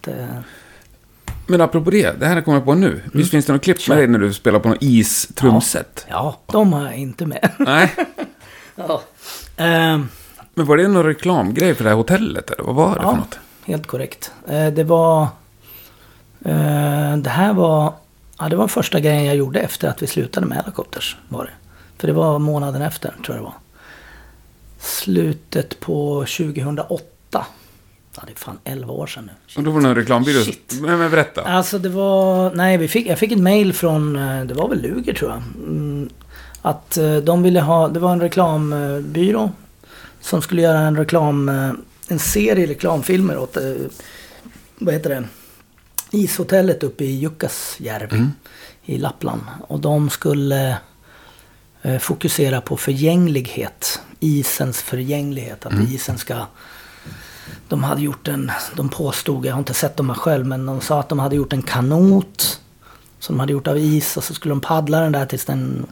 Det, 0.00 0.42
Men 1.46 1.60
apropå 1.60 1.90
det, 1.90 2.20
det 2.20 2.26
här 2.26 2.40
kommer 2.40 2.58
jag 2.58 2.64
på 2.64 2.74
nu. 2.74 3.02
Visst 3.12 3.30
finns 3.30 3.46
det 3.46 3.52
något 3.52 3.62
klipp 3.62 3.88
med 3.88 3.98
dig 3.98 4.06
när 4.06 4.18
du 4.18 4.32
spelar 4.32 4.58
på 4.58 4.68
något 4.68 4.78
istrumset? 4.82 6.06
ja, 6.10 6.40
de 6.46 6.72
har 6.72 6.84
jag 6.84 6.96
inte 6.96 7.26
med. 7.26 7.50
Nej. 7.58 7.92
ja. 8.76 9.02
Ehm, 9.56 10.08
Men 10.54 10.66
var 10.66 10.76
det 10.76 10.88
någon 10.88 11.04
reklamgrej 11.04 11.74
för 11.74 11.84
det 11.84 11.90
här 11.90 11.96
hotellet? 11.96 12.50
Eller 12.50 12.64
vad 12.64 12.74
var 12.74 12.94
det 12.94 13.00
Ja. 13.02 13.10
för 13.10 13.16
något? 13.16 13.38
Helt 13.66 13.86
korrekt. 13.86 14.32
Eh, 14.48 14.66
det 14.66 14.84
var... 14.84 15.22
Eh, 16.44 17.16
det 17.16 17.30
här 17.30 17.52
var... 17.54 17.92
Ja, 18.38 18.48
det 18.48 18.56
var 18.56 18.68
första 18.68 19.00
grejen 19.00 19.24
jag 19.24 19.36
gjorde 19.36 19.60
efter 19.60 19.88
att 19.88 20.02
vi 20.02 20.06
slutade 20.06 20.46
med 20.46 20.58
Helicopters. 20.58 21.16
Var 21.28 21.44
det. 21.44 21.50
För 21.98 22.06
det 22.06 22.12
var 22.12 22.38
månaden 22.38 22.82
efter, 22.82 23.08
tror 23.24 23.36
jag 23.36 23.36
det 23.36 23.42
var. 23.44 23.54
Slutet 24.78 25.80
på 25.80 26.20
2008. 26.38 27.04
Ja, 28.16 28.22
det 28.26 28.32
är 28.32 28.36
fan 28.36 28.58
11 28.64 28.92
år 28.92 29.06
sedan 29.06 29.24
nu. 29.24 29.32
Och 29.56 29.62
då 29.62 29.70
var 29.70 29.80
det 29.80 29.86
någon 29.86 29.96
reklambyrå. 29.96 30.40
Shit. 30.44 30.78
Men, 30.80 30.98
men 30.98 31.10
berätta. 31.10 31.42
Alltså 31.42 31.78
det 31.78 31.88
var... 31.88 32.54
Nej, 32.54 32.76
vi 32.76 32.88
fick, 32.88 33.06
jag 33.06 33.18
fick 33.18 33.32
ett 33.32 33.38
mail 33.38 33.72
från... 33.72 34.16
eh, 34.16 34.44
Det 34.44 34.54
var 34.54 34.68
väl 34.68 34.82
Luger 34.82 35.14
tror 35.14 35.30
jag. 35.30 35.38
Mm, 35.66 36.08
att 36.62 36.98
de 37.22 37.42
ville 37.42 37.60
ha... 37.60 37.88
Det 37.88 38.00
var 38.00 38.12
en 38.12 38.20
reklambyrå. 38.20 39.50
Som 40.20 40.42
skulle 40.42 40.62
göra 40.62 40.78
en 40.78 40.96
reklam... 40.96 41.50
En 42.08 42.18
serie 42.18 42.66
reklamfilmer 42.66 43.38
åt... 43.38 43.56
eh, 43.56 43.62
Vad 44.78 44.94
heter 44.94 45.10
det? 45.10 45.24
Ishotellet 46.10 46.82
uppe 46.82 47.04
i 47.04 47.16
Jukkasjärvi. 47.18 48.26
I 48.84 48.98
Lappland. 48.98 49.42
Och 49.68 49.80
de 49.80 50.10
skulle 50.10 50.76
eh, 51.82 51.98
fokusera 51.98 52.60
på 52.60 52.76
förgänglighet. 52.76 54.00
Isens 54.20 54.82
förgänglighet. 54.82 55.66
Att 55.66 55.72
isen 55.90 56.18
ska... 56.18 56.46
De 57.68 57.84
hade 57.84 58.02
gjort 58.02 58.28
en, 58.28 58.52
de 58.76 58.88
påstod, 58.88 59.46
jag 59.46 59.52
har 59.52 59.58
inte 59.58 59.74
sett 59.74 59.96
dem 59.96 60.08
här 60.10 60.16
själv, 60.16 60.46
men 60.46 60.66
de 60.66 60.80
sa 60.80 61.00
att 61.00 61.08
de 61.08 61.18
hade 61.18 61.36
gjort 61.36 61.52
en 61.52 61.62
kanot. 61.62 62.60
Som 63.18 63.34
de 63.36 63.40
hade 63.40 63.52
gjort 63.52 63.66
av 63.66 63.78
is 63.78 64.16
och 64.16 64.24
så 64.24 64.34
skulle 64.34 64.52
de 64.52 64.60
paddla 64.60 65.00
den 65.00 65.12
där 65.12 65.26
tills 65.26 65.44
den 65.44 65.86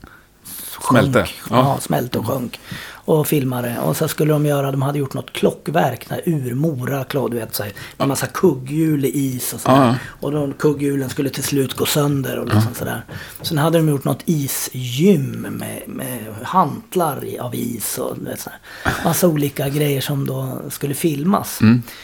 Smälte, 0.89 1.13
sjönk. 1.19 1.35
ja. 1.51 1.57
Ja. 1.57 1.79
smälte 1.81 2.19
och 2.19 2.27
sjönk. 2.27 2.61
Och 3.05 3.27
filmade. 3.27 3.79
Och 3.79 3.97
så 3.97 4.09
skulle 4.09 4.33
de 4.33 4.47
göra, 4.47 4.71
de 4.71 4.83
hade 4.83 4.99
gjort 4.99 5.15
något 5.15 5.33
klockverk, 5.33 6.09
där 6.09 6.23
ur 6.25 6.55
Mora, 6.55 7.05
klar, 7.05 7.29
du 7.29 7.37
vet, 7.37 7.55
så 7.55 7.63
här, 7.63 7.73
med 7.97 8.09
massa 8.09 8.27
kugghjul 8.27 9.05
i 9.05 9.11
is 9.15 9.53
och 9.53 9.61
sådär. 9.61 9.87
Ja. 9.87 9.95
Och 10.21 10.33
de 10.33 10.53
kugghjulen 10.53 11.11
skulle 11.11 11.31
till 11.31 11.45
slut 11.45 11.75
gå 11.75 11.87
sönder 11.87 12.39
och 12.39 12.47
liksom 12.47 12.75
sådär. 12.75 13.05
Sen 13.43 13.59
hade 13.59 13.79
de 13.79 13.89
gjort 13.89 14.05
något 14.05 14.23
isgym 14.25 15.31
med, 15.31 15.83
med 15.87 16.19
hantlar 16.43 17.25
av 17.41 17.55
is 17.55 17.99
och 17.99 18.17
du 18.19 18.25
vet, 18.25 18.41
sådär. 18.41 18.59
Massa 19.05 19.29
olika 19.29 19.69
grejer 19.69 20.01
som 20.01 20.27
då 20.27 20.61
skulle 20.71 20.95
filmas. 20.95 21.61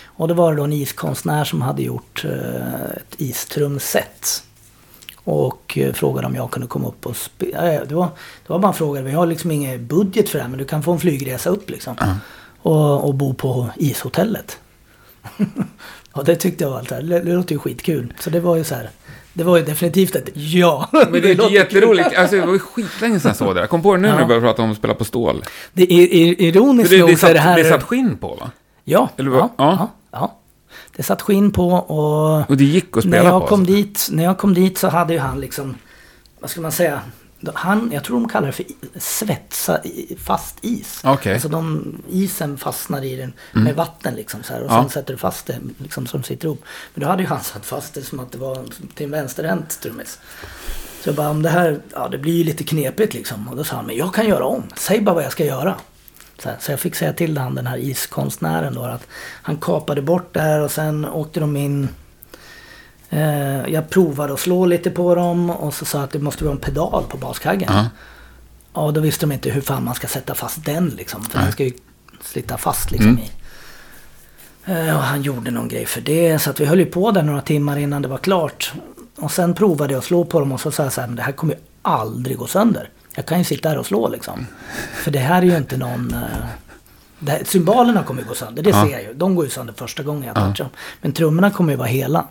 Och 0.06 0.28
då 0.28 0.34
var 0.34 0.52
det 0.52 0.56
då 0.56 0.64
en 0.64 0.72
iskonstnär 0.72 1.44
som 1.44 1.62
hade 1.62 1.82
gjort 1.82 2.24
eh, 2.24 2.90
ett 2.96 3.14
istrumset. 3.16 4.42
Och 5.30 5.78
eh, 5.78 5.92
frågade 5.92 6.26
om 6.26 6.34
jag 6.34 6.50
kunde 6.50 6.68
komma 6.68 6.88
upp 6.88 7.06
och 7.06 7.16
spela. 7.16 7.84
Det 7.84 7.94
var, 7.94 8.08
det 8.46 8.52
var 8.52 8.58
bara 8.58 8.68
en 8.68 8.74
fråga. 8.74 9.02
Vi 9.02 9.12
har 9.12 9.26
liksom 9.26 9.50
ingen 9.50 9.86
budget 9.86 10.28
för 10.28 10.38
det 10.38 10.42
här 10.42 10.50
men 10.50 10.58
du 10.58 10.64
kan 10.64 10.82
få 10.82 10.92
en 10.92 10.98
flygresa 10.98 11.50
upp 11.50 11.70
liksom. 11.70 11.96
Och, 12.62 13.04
och 13.04 13.14
bo 13.14 13.34
på 13.34 13.68
ishotellet. 13.76 14.58
och 16.12 16.24
det 16.24 16.36
tyckte 16.36 16.64
jag 16.64 16.70
var 16.70 16.78
allt 16.78 16.88
det, 16.88 16.94
här. 16.94 17.02
det 17.02 17.20
det 17.20 17.34
låter 17.34 17.52
ju 17.52 17.58
skitkul. 17.58 18.14
Så 18.20 18.30
det 18.30 18.40
var 18.40 18.56
ju 18.56 18.64
så 18.64 18.74
här. 18.74 18.90
Det 19.32 19.44
var 19.44 19.56
ju 19.56 19.64
definitivt 19.64 20.14
ett 20.14 20.28
ja. 20.34 20.88
Men 20.92 21.12
det 21.12 21.30
är 21.30 21.34
låter 21.36 21.54
jätteroligt. 21.54 22.16
Alltså, 22.16 22.36
det 22.36 22.46
var 22.46 22.52
ju 22.52 22.58
skitlänge 22.58 23.20
sedan 23.20 23.28
jag 23.28 23.36
såg 23.36 23.54
det. 23.54 23.60
Jag 23.60 23.70
kom 23.70 23.82
på 23.82 23.96
det 23.96 24.00
nu 24.02 24.08
när 24.08 24.14
Ja. 24.14 24.20
du 24.20 24.26
började 24.26 24.46
prata 24.46 24.62
om 24.62 24.70
att 24.70 24.76
spela 24.76 24.94
på 24.94 25.04
stål. 25.04 25.44
Det 25.72 25.92
är, 25.92 26.14
är, 26.14 26.42
ironiskt 26.42 26.90
det, 26.90 26.96
det, 26.96 27.06
nog 27.06 27.18
så 27.18 27.26
är 27.26 27.34
det 27.34 27.40
här... 27.40 27.56
det 27.56 27.64
satt 27.64 27.82
skinn 27.82 28.16
på, 28.16 28.34
va? 28.34 28.50
Ja, 28.84 29.08
Eller 29.16 29.30
ja, 29.30 29.54
Ja. 29.58 29.76
ja. 29.78 29.90
Det 30.98 31.04
satt 31.04 31.22
skinn 31.22 31.50
på 31.52 31.68
och... 31.68 32.50
Och 32.50 32.56
det 32.56 32.64
gick 32.64 32.96
att 32.96 33.04
när 33.04 33.18
spela 33.18 33.30
jag 33.30 33.40
på. 33.42 33.46
kom 33.48 33.60
alltså. 33.60 33.74
dit, 33.74 34.08
När 34.12 34.24
jag 34.24 34.38
kom 34.38 34.54
dit 34.54 34.78
så 34.78 34.88
hade 34.88 35.12
ju 35.12 35.18
han 35.18 35.40
liksom... 35.40 35.74
Vad 36.40 36.50
ska 36.50 36.60
man 36.60 36.72
säga? 36.72 37.00
Han, 37.54 37.90
jag 37.92 38.04
tror 38.04 38.20
de 38.20 38.28
kallar 38.28 38.46
det 38.46 38.52
för 38.52 38.64
svetsa 38.96 39.80
fast 40.18 40.56
is. 40.60 41.00
Okej. 41.04 41.32
Alltså 41.32 41.48
de, 41.48 41.84
isen 42.10 42.58
fastnar 42.58 43.04
i 43.04 43.16
den 43.16 43.32
med 43.52 43.74
vatten 43.74 44.14
liksom 44.14 44.42
så 44.42 44.52
här. 44.52 44.60
Och 44.62 44.70
Ja. 44.70 44.82
sen 44.82 44.90
sätter 44.90 45.14
du 45.14 45.18
fast 45.18 45.46
det 45.46 45.58
liksom 45.78 46.06
som 46.06 46.22
sitter 46.22 46.46
ihop. 46.46 46.64
Men 46.94 47.02
då 47.04 47.08
hade 47.10 47.22
ju 47.22 47.28
han 47.28 47.40
satt 47.42 47.66
fast 47.66 47.94
det 47.94 48.02
som 48.02 48.20
att 48.20 48.32
det 48.32 48.38
var 48.38 48.64
till 48.94 49.04
en 49.04 49.10
vänsterhänt 49.12 49.80
trummis. 49.82 50.18
Så 51.02 51.08
jag 51.08 51.16
bara, 51.16 51.28
om 51.30 51.42
det 51.42 51.48
här, 51.50 51.80
ja 51.94 52.08
det 52.08 52.18
blir 52.18 52.32
ju 52.34 52.44
lite 52.44 52.64
knepigt 52.64 53.14
liksom. 53.14 53.48
Och 53.48 53.56
då 53.56 53.64
sa 53.64 53.76
han, 53.76 53.86
men 53.86 53.96
jag 53.96 54.14
kan 54.14 54.26
göra 54.28 54.44
om. 54.44 54.62
Säg 54.76 55.00
bara 55.00 55.14
vad 55.14 55.24
jag 55.24 55.32
ska 55.32 55.44
göra. 55.44 55.74
Så, 56.42 56.48
här, 56.48 56.56
så 56.60 56.72
jag 56.72 56.80
fick 56.80 56.94
säga 56.94 57.12
till 57.12 57.38
han, 57.38 57.54
den 57.54 57.66
här 57.66 57.78
iskonstnären 57.78 58.74
då, 58.74 58.82
att 58.82 59.06
han 59.42 59.56
kapade 59.56 60.02
bort 60.02 60.34
där 60.34 60.60
och 60.60 60.70
sen 60.70 61.04
åkte 61.04 61.40
de 61.40 61.56
in. 61.56 61.88
Eh, 63.10 63.66
jag 63.68 63.90
provade 63.90 64.32
att 64.32 64.40
slå 64.40 64.66
lite 64.66 64.90
på 64.90 65.14
dem 65.14 65.50
och 65.50 65.74
så 65.74 65.84
sa 65.84 66.02
att 66.02 66.10
det 66.10 66.18
måste 66.18 66.44
vara 66.44 66.54
en 66.54 66.60
pedal 66.60 67.04
på 67.08 67.16
baskaggen. 67.16 67.68
Ja. 67.72 67.86
Ja, 68.74 68.90
då 68.90 69.00
visste 69.00 69.26
de 69.26 69.32
inte 69.32 69.50
hur 69.50 69.60
fan 69.60 69.84
man 69.84 69.94
ska 69.94 70.06
sätta 70.06 70.34
fast 70.34 70.64
den 70.64 70.88
liksom. 70.88 71.22
För 71.24 71.38
den 71.38 71.52
ska 71.52 71.64
ju 71.64 71.72
sitta 72.22 72.58
fast 72.58 72.90
liksom 72.90 73.10
Mm. 73.10 73.22
i. 73.22 73.30
Eh, 74.88 74.96
Och 74.96 75.02
han 75.02 75.22
gjorde 75.22 75.50
någon 75.50 75.68
grej 75.68 75.86
för 75.86 76.00
det. 76.00 76.38
Så 76.38 76.50
att 76.50 76.60
vi 76.60 76.64
höll 76.64 76.78
ju 76.78 76.86
på 76.86 77.10
där 77.10 77.22
några 77.22 77.40
timmar 77.40 77.76
innan 77.78 78.02
det 78.02 78.08
var 78.08 78.18
klart. 78.18 78.72
Och 79.16 79.32
sen 79.32 79.54
provade 79.54 79.92
jag 79.92 79.98
att 79.98 80.04
slå 80.04 80.24
på 80.24 80.40
dem 80.40 80.52
och 80.52 80.60
så 80.60 80.70
sa 80.70 80.82
jag 80.82 80.92
så 80.92 81.00
här, 81.00 81.08
men 81.08 81.16
det 81.16 81.22
här 81.22 81.32
kommer 81.32 81.54
ju 81.54 81.60
aldrig 81.82 82.36
gå 82.36 82.46
sönder. 82.46 82.90
Jag 83.18 83.26
kan 83.26 83.38
ju 83.38 83.44
sitta 83.44 83.68
här 83.68 83.78
och 83.78 83.86
slå 83.86 84.08
liksom. 84.08 84.46
För 84.94 85.10
det 85.10 85.18
här 85.18 85.42
är 85.42 85.46
ju 85.46 85.56
inte 85.56 85.76
någon... 85.76 86.14
eh, 86.14 86.20
Det 87.18 87.30
här, 87.30 87.42
cymbalerna 87.44 88.02
kommer 88.02 88.22
ju 88.22 88.28
gå 88.28 88.34
sönder, 88.34 88.62
det 88.62 88.70
Ja. 88.70 88.84
ser 88.84 88.92
jag 88.92 89.02
ju. 89.02 89.14
De 89.14 89.34
går 89.34 89.44
ju 89.44 89.50
sönder 89.50 89.74
första 89.76 90.02
gången 90.02 90.22
jag 90.24 90.34
touchar 90.34 90.64
dem. 90.64 90.72
Men 91.00 91.12
trummorna 91.12 91.50
kommer 91.50 91.72
ju 91.72 91.76
vara 91.76 91.88
hela. 91.88 92.26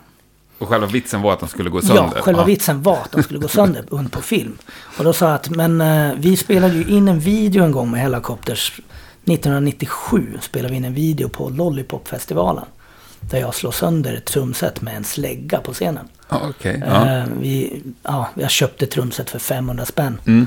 Och 0.58 0.68
själva 0.68 0.86
vitsen 0.86 1.22
var 1.22 1.32
att 1.32 1.40
de 1.40 1.48
skulle 1.48 1.70
gå 1.70 1.80
sönder. 1.80 2.12
Ja, 2.16 2.22
själva 2.22 2.44
vitsen 2.44 2.82
var 2.82 2.96
att 2.96 3.12
de 3.12 3.22
skulle 3.22 3.38
gå 3.38 3.48
sönder 3.48 3.84
und 3.94 4.12
på 4.12 4.22
film. 4.22 4.58
Och 4.98 5.04
då 5.04 5.12
sa 5.12 5.26
jag 5.26 5.34
att, 5.34 5.50
men 5.50 5.80
eh, 5.80 6.12
vi 6.16 6.36
spelade 6.36 6.74
ju 6.74 6.84
in 6.84 7.08
en 7.08 7.20
video 7.20 7.64
en 7.64 7.72
gång 7.72 7.90
med 7.90 8.00
Helicopters. 8.00 8.80
1997 9.24 10.38
spelade 10.40 10.70
vi 10.70 10.76
in 10.76 10.84
en 10.84 10.94
video 10.94 11.28
på 11.28 11.48
Lollipopfestivalen. 11.48 12.64
Där 13.20 13.38
jag 13.40 13.54
slår 13.54 13.70
sönder 13.70 14.14
ett 14.14 14.24
trumset 14.24 14.80
med 14.80 14.96
en 14.96 15.04
slägga 15.04 15.58
på 15.60 15.72
scenen. 15.72 16.08
Ja, 16.28 16.40
Okej. 16.50 16.82
Ja. 16.86 17.06
Eh, 17.18 17.24
vi, 17.40 17.82
ja, 18.02 18.28
jag 18.34 18.50
köpte 18.50 18.86
trumset 18.86 19.30
för 19.30 19.38
500 19.38 19.84
spänn. 19.84 20.20
Mm. 20.26 20.46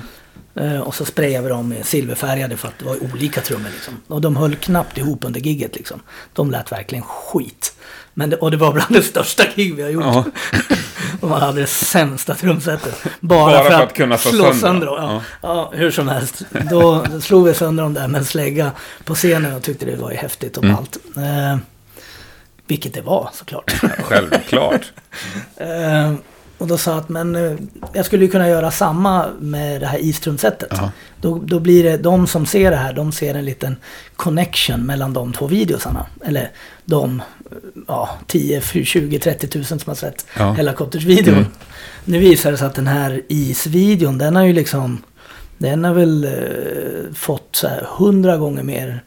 Eh, 0.56 0.80
och 0.80 0.96
så 0.96 1.06
sprayade 1.06 1.44
vi 1.44 1.50
dem 1.50 1.70
med 1.70 1.86
silverfärgade 1.86 2.58
för 2.58 2.68
att 2.68 2.80
det 2.80 2.86
var 2.86 3.04
olika 3.14 3.42
trummor. 3.42 3.70
Liksom. 3.74 4.02
Och 4.08 4.22
de 4.22 4.36
höll 4.36 4.56
knappt 4.56 4.98
ihop 4.98 5.24
under 5.26 5.40
gigget. 5.40 5.76
Liksom. 5.76 6.00
De 6.34 6.52
lät 6.52 6.72
verkligen 6.72 7.04
skit. 7.04 7.74
Men 8.14 8.30
det, 8.30 8.36
och 8.38 8.52
det 8.52 8.58
var 8.58 8.74
bland 8.74 8.94
det 8.94 9.04
största 9.04 9.44
gig 9.56 9.76
vi 9.76 9.82
har 9.84 9.90
gjort. 9.90 10.04
Ja. 10.06 10.26
och 11.22 11.30
man 11.30 11.42
hade 11.42 11.62
det 11.62 11.68
sämsta 11.68 12.36
trumsetet. 12.36 12.96
Bara, 13.20 13.46
Bara 13.52 13.64
för, 13.64 13.70
för 13.70 13.78
att, 13.78 13.84
att 13.84 13.94
kunna 13.94 14.18
slå 14.18 14.32
sönder 14.32 14.54
sönder 14.54 14.88
dem. 14.88 14.96
Ja. 15.02 15.22
Ja. 15.42 15.72
hur 15.76 15.92
som 15.92 16.08
helst. 16.08 16.42
Då 16.70 17.06
slog 17.22 17.46
vi 17.48 17.54
sönder 17.54 17.84
dem 17.84 17.94
där 17.94 18.08
med 18.08 18.20
en 18.20 18.26
slägga 18.26 18.72
på 19.04 19.16
scenen 19.16 19.54
och 19.56 19.64
tyckte 19.64 19.86
det 19.86 19.96
var 19.96 20.12
häftigt 20.12 20.58
och 20.58 20.64
Mm. 20.64 20.76
allt. 20.76 20.98
Eh, 21.18 21.58
vilket 22.68 22.94
det 22.94 23.02
var 23.02 23.30
såklart. 23.34 23.72
Självklart. 24.04 24.82
Eh, 25.58 26.14
och 26.62 26.68
då 26.68 26.78
sa 26.78 26.92
jag 26.92 27.00
att 27.00 27.10
men 27.10 27.36
eh, 27.36 27.54
jag 27.94 28.06
skulle 28.06 28.26
ju 28.26 28.32
kunna 28.32 28.50
göra 28.50 28.72
samma 28.72 29.28
med 29.40 29.82
det 29.82 29.88
här 29.88 29.98
istrumsetet. 29.98 30.70
Ja. 30.72 30.92
Då, 31.22 31.40
då 31.46 31.60
blir 31.60 31.84
det, 31.84 31.98
de 31.98 32.28
som 32.28 32.46
ser 32.46 32.72
det 32.72 32.78
här, 32.78 32.94
de 32.94 33.12
ser 33.12 33.36
en 33.36 33.46
liten 33.46 33.76
connection 34.16 34.86
mellan 34.86 35.14
de 35.14 35.34
två 35.34 35.48
videosarna. 35.48 36.06
Eller 36.26 36.52
de 36.86 37.22
ja, 37.88 38.10
10, 38.28 38.62
20, 38.62 39.20
30 39.20 39.48
tusen 39.48 39.80
som 39.80 39.90
har 39.90 39.96
sett 39.96 40.26
Ja. 40.38 40.54
Helicopters-videon. 40.54 41.34
Mm. 41.34 41.46
Nu 42.06 42.20
visar 42.20 42.52
det 42.52 42.58
sig 42.58 42.68
att 42.68 42.76
den 42.76 42.88
här 42.88 43.22
isvideon, 43.28 44.18
den 44.18 44.36
har 44.36 44.44
ju 44.44 44.54
liksom... 44.54 45.02
Den 45.58 45.84
har 45.84 45.94
väl 45.94 46.24
eh, 46.24 47.14
fått 47.14 47.56
så 47.56 47.68
här 47.68 47.88
100 47.98 48.38
gånger 48.38 48.64
mer, 48.64 49.04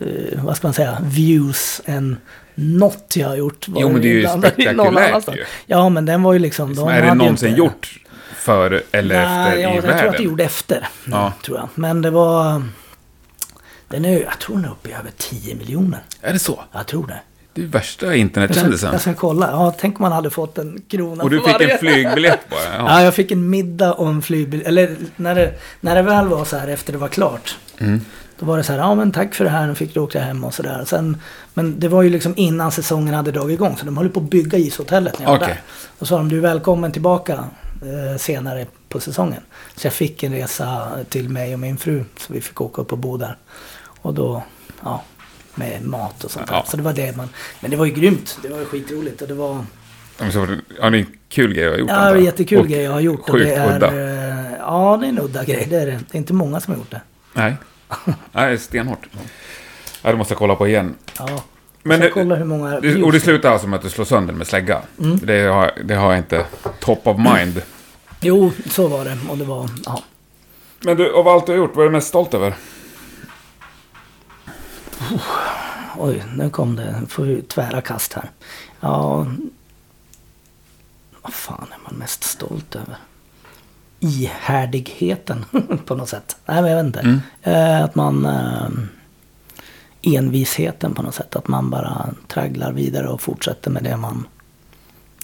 eh, 0.00 0.44
vad 0.44 0.56
ska 0.56 0.66
man 0.66 0.74
säga, 0.74 0.98
views 1.02 1.80
än 1.84 2.16
något 2.56 3.12
jag 3.16 3.28
har 3.28 3.36
gjort. 3.36 3.66
Jo, 3.68 3.88
men 3.92 4.02
det 4.02 4.08
är 4.08 4.12
ju 4.12 4.28
spektakulärt 4.52 5.28
ju. 5.36 5.44
Ja, 5.66 5.88
men 5.88 6.04
den 6.04 6.22
var 6.22 6.32
ju 6.32 6.38
liksom... 6.38 6.74
de 6.74 6.88
är 6.88 7.02
det 7.02 7.14
någonsin 7.14 7.48
inte- 7.48 7.58
gjort 7.58 7.98
före 8.36 8.80
eller 8.92 9.14
Nej, 9.26 9.48
efter 9.48 9.62
ja, 9.62 9.70
i 9.70 9.74
jag 9.74 9.82
tror 9.82 9.92
att 9.92 9.98
det 9.98 10.04
världen? 10.04 10.22
gjorde 10.24 10.44
efter. 10.44 10.88
Ja. 11.04 11.32
Tror 11.44 11.58
jag. 11.58 11.68
Men 11.74 12.02
det 12.02 12.10
var... 12.10 12.62
Den 13.88 14.04
är, 14.04 14.22
jag 14.22 14.38
tror 14.38 14.56
den 14.56 14.64
är 14.64 14.70
uppe 14.70 14.88
i 14.88 14.92
över 14.92 15.10
10 15.16 15.54
miljoner. 15.54 16.00
Är 16.20 16.32
det 16.32 16.38
så? 16.38 16.60
Jag 16.72 16.86
tror 16.86 17.06
det. 17.06 17.20
Det 17.54 17.62
är 17.62 17.66
värsta 17.66 18.06
Jag 18.06 18.16
internetkändisen. 18.16 18.92
jag 18.92 19.00
ska 19.00 19.14
kolla. 19.14 19.50
Ja, 19.50 19.74
tänk 19.78 20.00
om 20.00 20.02
man 20.02 20.12
hade 20.12 20.30
fått 20.30 20.58
en 20.58 20.82
krona 20.88 21.22
Och 21.24 21.30
du 21.30 21.38
fick 21.40 21.52
varje. 21.52 21.72
en 21.72 21.78
flygbiljett 21.78 22.48
bara? 22.50 22.60
Ja. 22.78 22.84
Ja, 22.88 23.02
jag 23.02 23.14
fick 23.14 23.30
en 23.30 23.50
middag 23.50 23.92
och 23.92 24.08
en 24.08 24.22
flygbiljett. 24.22 24.68
Eller 24.68 24.96
när 25.16 25.34
det, 25.34 25.52
när 25.80 25.94
det 25.94 26.02
väl 26.02 26.26
var 26.28 26.44
så 26.44 26.56
här 26.56 26.68
efter 26.68 26.92
det 26.92 26.98
var 26.98 27.08
klart. 27.08 27.56
Mm. 27.78 28.00
Då 28.38 28.46
var 28.46 28.56
det 28.56 28.64
så 28.64 28.72
här, 28.72 28.78
ja 28.78 28.94
men 28.94 29.12
tack 29.12 29.34
för 29.34 29.44
det 29.44 29.50
här, 29.50 29.66
nu 29.66 29.74
fick 29.74 29.94
du 29.94 30.00
åka 30.00 30.20
hem 30.20 30.44
och 30.44 30.54
sådär. 30.54 30.84
Men 31.54 31.80
det 31.80 31.88
var 31.88 32.02
ju 32.02 32.10
liksom 32.10 32.34
innan 32.36 32.72
säsongen 32.72 33.14
hade 33.14 33.30
dragit 33.32 33.54
igång. 33.54 33.76
Så 33.76 33.84
de 33.86 33.96
höll 33.96 34.08
på 34.08 34.20
att 34.20 34.30
bygga 34.30 34.58
ishotellet 34.58 35.18
när 35.18 35.24
jag 35.26 35.30
var 35.30 35.36
Okej. 35.38 35.48
där. 35.48 35.60
Då 35.98 36.06
sa 36.06 36.16
de, 36.16 36.28
du 36.28 36.36
är 36.36 36.40
välkommen 36.40 36.92
tillbaka 36.92 37.32
eh, 37.82 38.18
senare 38.18 38.66
på 38.88 39.00
säsongen. 39.00 39.40
Så 39.76 39.86
jag 39.86 39.92
fick 39.94 40.22
en 40.22 40.32
resa 40.32 40.88
till 41.08 41.28
mig 41.28 41.52
och 41.54 41.60
min 41.60 41.76
fru. 41.76 42.04
Så 42.18 42.32
vi 42.32 42.40
fick 42.40 42.60
åka 42.60 42.82
upp 42.82 42.92
och 42.92 42.98
bo 42.98 43.16
där. 43.16 43.36
Och 44.02 44.14
då, 44.14 44.42
ja, 44.84 45.02
med 45.54 45.82
mat 45.84 46.24
och 46.24 46.30
sånt 46.30 46.46
där. 46.46 46.54
Ja. 46.54 46.64
Så 46.68 46.76
det 46.76 46.82
var 46.82 46.92
det 46.92 47.16
man... 47.16 47.28
Men 47.60 47.70
det 47.70 47.76
var 47.76 47.84
ju 47.86 47.92
grymt. 47.92 48.38
Det 48.42 48.48
var 48.48 48.58
ju 48.58 48.64
skitroligt. 48.64 49.22
Och 49.22 49.28
det 49.28 49.34
var... 49.34 49.64
Ja, 50.18 50.30
så 50.30 50.40
var 50.40 50.46
det- 50.46 50.82
är 50.82 50.92
en 51.00 51.06
kul 51.28 51.54
grej 51.54 51.64
jag 51.64 51.70
har 51.72 51.78
gjort. 51.78 51.90
Ja, 51.90 52.10
det 52.12 52.18
är 52.18 52.22
jättekul 52.22 52.58
Och 52.58 52.68
grej 52.68 52.82
jag 52.82 52.92
har 52.92 53.00
gjort. 53.00 53.20
och 53.20 53.30
Sjukt 53.30 53.44
det 53.46 53.54
är, 53.54 53.76
udda. 53.76 53.94
Ja, 54.58 54.96
det 55.00 55.06
är 55.06 55.08
en 55.08 55.18
udda 55.20 55.44
grej. 55.44 55.66
Det 55.70 55.76
är 55.76 55.86
det. 55.86 55.92
Det 55.92 56.14
är 56.14 56.18
inte 56.18 56.32
många 56.32 56.60
som 56.60 56.72
har 56.74 56.78
gjort 56.78 56.90
det. 56.90 57.00
Nej. 57.32 57.56
Nej, 58.32 58.58
stenhårt. 58.58 59.06
Ja, 60.02 60.10
det 60.10 60.16
måste 60.16 60.32
jag 60.32 60.38
kolla 60.38 60.54
på 60.56 60.68
igen. 60.68 60.94
Ja. 61.18 61.42
Men 61.82 62.00
det- 62.00 62.10
kolla 62.10 62.34
hur 62.34 62.44
många 62.44 62.80
Det, 62.80 63.02
och 63.02 63.12
det 63.12 63.20
slutar 63.20 63.52
alltså 63.52 63.66
med 63.68 63.76
att 63.76 63.82
du 63.82 63.90
slår 63.90 64.04
sönder 64.04 64.34
med 64.34 64.46
slägga. 64.46 64.82
Mm. 64.98 65.18
Det, 65.22 65.40
har, 65.42 65.72
det 65.84 65.94
har 65.94 66.10
jag 66.10 66.18
inte 66.18 66.46
top 66.80 67.06
of 67.06 67.16
mind. 67.18 67.62
Jo, 68.20 68.52
så 68.70 68.88
var 68.88 69.04
det. 69.04 69.18
Och 69.28 69.38
det 69.38 69.44
var... 69.44 69.70
Ja. 69.86 70.02
Men 70.80 70.96
du, 70.96 71.12
av 71.14 71.28
allt 71.28 71.46
du 71.46 71.52
har 71.52 71.58
gjort, 71.58 71.76
vad 71.76 71.84
är 71.84 71.88
du 71.88 71.92
mest 71.92 72.08
stolt 72.08 72.34
över? 72.34 72.54
Oj, 75.98 76.24
nu 76.36 76.50
kom 76.50 76.76
det. 76.76 77.00
Nu 77.00 77.06
får 77.06 77.22
vi 77.24 77.42
tvära 77.42 77.80
kast 77.80 78.12
här. 78.12 78.30
Ja... 78.80 79.26
Vad 81.22 81.34
fan 81.34 81.66
är 81.72 81.78
man 81.90 81.94
mest 81.98 82.24
stolt 82.24 82.74
över? 82.74 82.96
Ihärdigheten 84.00 85.44
på 85.86 85.94
något 85.94 86.08
sätt. 86.08 86.36
Nej, 86.46 86.62
men 86.62 86.70
jag 86.70 86.76
vet 86.76 86.86
inte. 86.86 87.00
Mm. 87.00 87.20
Eh, 87.42 87.84
att 87.84 87.94
man... 87.94 88.26
Eh, 88.26 88.68
envisheten 90.02 90.94
på 90.94 91.02
något 91.02 91.14
sätt. 91.14 91.36
Att 91.36 91.48
man 91.48 91.70
bara 91.70 92.14
tragglar 92.28 92.72
vidare 92.72 93.08
och 93.08 93.20
fortsätter 93.20 93.70
med 93.70 93.82
det 93.82 93.96
man 93.96 94.26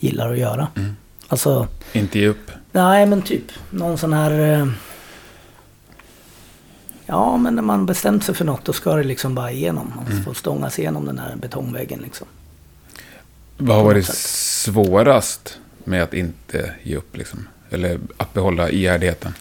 gillar 0.00 0.32
att 0.32 0.38
göra. 0.38 0.68
Mm. 0.76 0.96
Alltså... 1.28 1.68
Inte 1.92 2.18
ge 2.18 2.28
upp. 2.28 2.50
Nej, 2.72 3.06
men 3.06 3.22
typ 3.22 3.44
någon 3.70 3.98
sån 3.98 4.12
här... 4.12 4.60
eh, 4.60 4.66
Ja, 7.06 7.36
men 7.36 7.54
när 7.54 7.62
man 7.62 7.86
bestämt 7.86 8.24
sig 8.24 8.34
för 8.34 8.44
något 8.44 8.64
då 8.64 8.72
ska 8.72 8.94
det 8.94 9.04
liksom 9.04 9.34
bara 9.34 9.50
igenom. 9.52 9.92
Man 9.96 10.06
Mm. 10.12 10.24
får 10.24 10.34
stånga 10.34 10.70
sig 10.70 10.82
igenom 10.84 11.06
den 11.06 11.16
där 11.16 11.36
betongväggen 11.36 11.98
liksom. 12.02 12.26
Vad 13.56 13.76
har 13.76 13.84
varit 13.84 14.06
svårast 14.06 15.58
med 15.84 16.02
att 16.02 16.14
inte 16.14 16.72
ge 16.82 16.96
upp 16.96 17.16
liksom? 17.16 17.46
Eller 17.72 17.98
att 18.16 18.34
behålla 18.34 18.70
ihärdigheten? 18.70 19.34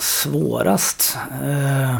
Svårast? 0.00 1.18
Eh, 1.42 1.96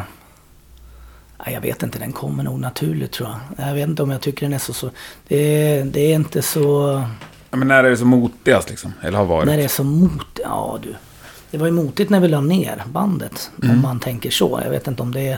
nej, 1.45 1.53
jag 1.53 1.61
vet 1.61 1.83
inte, 1.83 1.99
den 1.99 2.11
kommer 2.11 2.43
nog 2.43 2.59
naturligt 2.59 3.11
tror 3.11 3.29
jag. 3.29 3.67
Jag 3.67 3.73
vet 3.73 3.87
inte 3.87 4.03
om 4.03 4.09
jag 4.09 4.21
tycker 4.21 4.45
den 4.45 4.53
är 4.53 4.57
så... 4.59 4.73
så 4.73 4.89
det, 5.27 5.37
är, 5.37 5.85
det 5.85 5.99
är 5.99 6.15
inte 6.15 6.41
så... 6.41 7.03
Ja, 7.51 7.57
men 7.57 7.67
när 7.67 7.83
är 7.83 7.89
det 7.89 7.97
så 7.97 8.05
motigast 8.05 8.69
liksom? 8.69 8.93
Eller 9.01 9.17
har 9.17 9.25
varit? 9.25 9.45
När 9.45 9.57
det 9.57 9.63
är 9.63 9.67
så 9.67 9.83
mot... 9.83 10.39
Ja 10.43 10.79
du. 10.83 10.95
Det 11.51 11.57
var 11.57 11.65
ju 11.65 11.71
motigt 11.71 12.09
när 12.09 12.19
vi 12.19 12.27
la 12.27 12.41
ner 12.41 12.83
bandet. 12.91 13.51
Mm. 13.63 13.75
Om 13.75 13.81
man 13.81 13.99
tänker 13.99 14.31
så. 14.31 14.59
Jag 14.63 14.69
vet 14.71 14.87
inte 14.87 15.01
om 15.01 15.13
det 15.13 15.37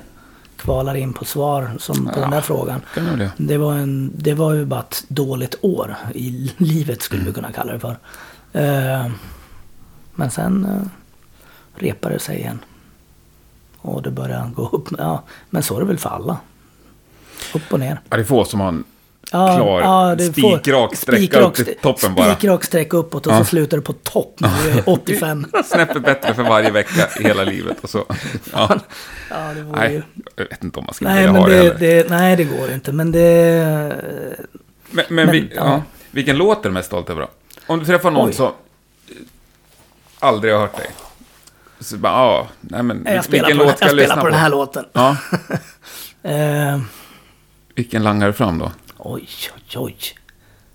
kvalar 0.57 0.95
in 0.95 1.13
på 1.13 1.25
svar 1.25 1.71
som 1.79 2.05
på 2.13 2.19
den 2.19 2.31
där 2.31 2.41
frågan. 2.41 2.81
Det. 2.95 3.31
Det 3.37 3.57
var, 3.57 3.73
en, 3.73 4.11
det 4.15 4.33
var 4.33 4.53
ju 4.53 4.65
bara 4.65 4.79
ett 4.79 5.03
dåligt 5.07 5.55
år 5.61 5.95
i 6.13 6.51
livet 6.57 7.01
skulle 7.01 7.23
vi 7.23 7.33
kunna 7.33 7.51
kalla 7.51 7.73
det 7.73 7.79
för. 7.79 7.97
Eh, 8.55 9.07
men 10.15 10.31
sen 10.31 10.65
uh, 10.65 10.87
repade 11.75 12.15
det 12.15 12.19
sig 12.19 12.37
igen. 12.37 12.59
Och 13.77 14.01
det 14.01 14.11
började 14.11 14.51
gå 14.55 14.69
upp. 14.69 14.87
Ja, 14.97 15.23
men 15.49 15.63
så 15.63 15.75
är 15.75 15.79
det 15.79 15.85
väl 15.85 15.97
för 15.97 16.09
alla. 16.09 16.37
Upp 17.53 17.73
och 17.73 17.79
ner. 17.79 17.99
Ja, 18.09 18.17
det 18.17 18.23
är 18.23 18.25
få 18.25 18.45
som 18.45 18.59
har 18.59 18.67
en 18.67 18.83
Ja, 19.31 19.55
Klar, 19.55 20.15
får- 20.17 20.31
spikrak 20.31 20.95
sträcka 20.95 21.39
upp 21.39 21.55
till 21.55 21.75
toppen 21.81 22.15
bara. 22.15 22.35
Spikrak 22.35 22.63
sträcka 22.63 22.97
uppåt 22.97 23.27
och 23.27 23.33
Ja. 23.33 23.37
så 23.37 23.45
slutar 23.45 23.77
det 23.77 23.83
på 23.83 23.93
topp 23.93 24.39
när 24.39 24.63
du 24.63 24.69
är 24.71 24.89
85. 24.89 25.45
snäppet 25.65 26.03
bättre 26.03 26.33
för 26.33 26.43
varje 26.43 26.71
vecka 26.71 27.07
i 27.19 27.23
hela 27.23 27.43
livet. 27.43 27.83
Och 27.83 27.89
så. 27.89 28.05
Ja. 28.53 28.79
Ja, 29.29 29.53
det 29.55 29.61
vore 29.61 29.91
ju... 29.91 29.97
Nej, 29.97 30.03
jag 30.35 30.45
vet 30.49 30.63
inte 30.63 30.79
om 30.79 30.85
man 30.85 30.93
skulle 30.93 31.09
Nej, 31.09 31.25
vilja 31.25 31.41
ha 31.41 31.47
det, 31.47 31.79
det, 31.79 32.09
nej, 32.09 32.35
det 32.35 32.43
går 32.43 32.71
inte. 32.73 32.91
Men 32.91 33.11
det... 33.11 33.21
Men, 34.89 35.05
men, 35.09 35.15
men, 35.15 35.31
vi, 35.31 35.51
ja. 35.55 35.65
ja. 35.65 35.81
vilken 36.11 36.37
låt 36.37 36.59
är 36.65 36.69
du 36.69 36.73
mest 36.73 36.87
stolt 36.87 37.09
över 37.09 37.21
då? 37.21 37.27
Om 37.67 37.79
du 37.79 37.85
träffar 37.85 38.11
någon 38.11 38.27
Oj. 38.29 38.33
som 38.33 38.51
aldrig 40.19 40.53
har 40.53 40.59
hört 40.61 40.77
dig. 40.77 40.89
Så 41.79 41.97
bara, 41.97 42.13
ja, 42.13 42.47
nej 42.61 42.83
men 42.83 43.03
Jag 43.05 43.25
spelar 43.25 43.45
vilken 43.47 43.59
på, 43.59 43.63
låt 43.65 43.77
ska 43.77 43.85
jag 43.85 43.89
jag 43.97 43.99
spelar 43.99 44.03
lyssna 44.03 44.15
på 44.15 44.21
på? 44.21 44.27
den 44.29 44.39
här 44.39 44.49
låten. 44.49 44.85
Ja, 44.93 45.17
Eh, 46.23 46.79
vilken 47.75 48.03
langar 48.03 48.27
du 48.27 48.33
fram 48.33 48.57
då? 48.57 48.71
oj, 48.97 49.27
oj, 49.55 49.77
oj. 49.77 49.95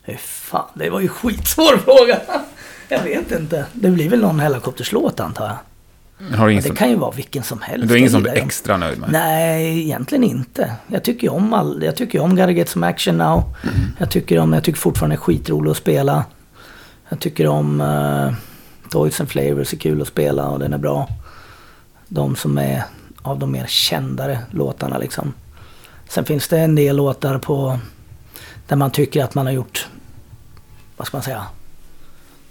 Hur 0.03 0.17
fan, 0.17 0.67
det 0.75 0.91
var 0.91 1.01
ju 1.01 1.09
skitsvår 1.09 1.77
fråga. 1.79 2.19
Jag 2.89 3.03
vet 3.03 3.33
inte. 3.33 3.67
Det 3.73 3.91
blir 3.91 4.09
väl 4.09 4.21
någon 4.21 4.41
helikopterslåt 4.41 5.21
antar 5.21 5.47
jag. 5.47 5.57
Har 6.37 6.49
ingen 6.49 6.63
Det 6.63 6.69
som, 6.69 6.77
kan 6.77 6.91
ju 6.91 6.97
vara 6.97 7.11
vilken 7.11 7.43
som 7.43 7.61
helst. 7.61 7.89
du 7.89 7.95
har 7.95 7.99
ingen 7.99 8.11
som 8.11 8.23
du 8.23 8.31
är 8.31 8.35
extra 8.37 8.77
nöjd 8.77 8.99
med? 8.99 9.11
Nej, 9.13 9.81
egentligen 9.81 10.25
inte. 10.25 10.75
Jag 10.87 11.05
tycker 11.05 11.23
ju 11.23 11.29
om 11.29 11.53
all, 11.55 11.83
Jag 11.83 11.97
tycker 11.97 12.21
om 12.21 12.37
Gotta 12.37 12.51
Get 12.51 12.69
Some 12.69 12.87
Action 12.87 13.17
Now. 13.19 13.43
Mm. 13.63 13.75
Jag 13.99 14.11
tycker 14.11 14.39
om... 14.39 14.53
Jag 14.53 14.65
tycker 14.65 14.79
fortfarande 14.81 15.17
är 15.17 15.21
skitroligt 15.21 15.71
att 15.71 15.77
spela. 15.77 16.25
Jag 17.11 17.21
tycker 17.21 17.47
om... 17.47 17.81
Uh, 17.81 18.33
Toys 18.91 19.21
and 19.21 19.31
Flavors 19.31 19.73
är 19.73 19.77
kul 19.77 20.03
att 20.03 20.09
spela 20.09 20.49
och 20.49 20.59
den 20.59 20.73
är 20.73 20.79
bra. 20.79 21.09
De 22.09 22.37
som 22.37 22.59
är 22.59 22.85
av 23.23 23.39
de 23.39 23.53
mer 23.53 23.67
kändare 23.67 24.39
låtarna 24.51 24.99
liksom. 24.99 25.33
Sen 26.09 26.25
finns 26.25 26.49
det 26.49 26.59
en 26.59 26.75
del 26.75 26.97
låtar 26.97 27.39
på... 27.39 27.79
Där 28.67 28.77
man 28.77 28.91
tycker 28.91 29.25
att 29.25 29.35
man 29.35 29.47
har 29.47 29.53
gjort... 29.53 29.89
Vad 30.97 31.07
ska 31.07 31.17
man 31.17 31.25
säga? 31.25 31.47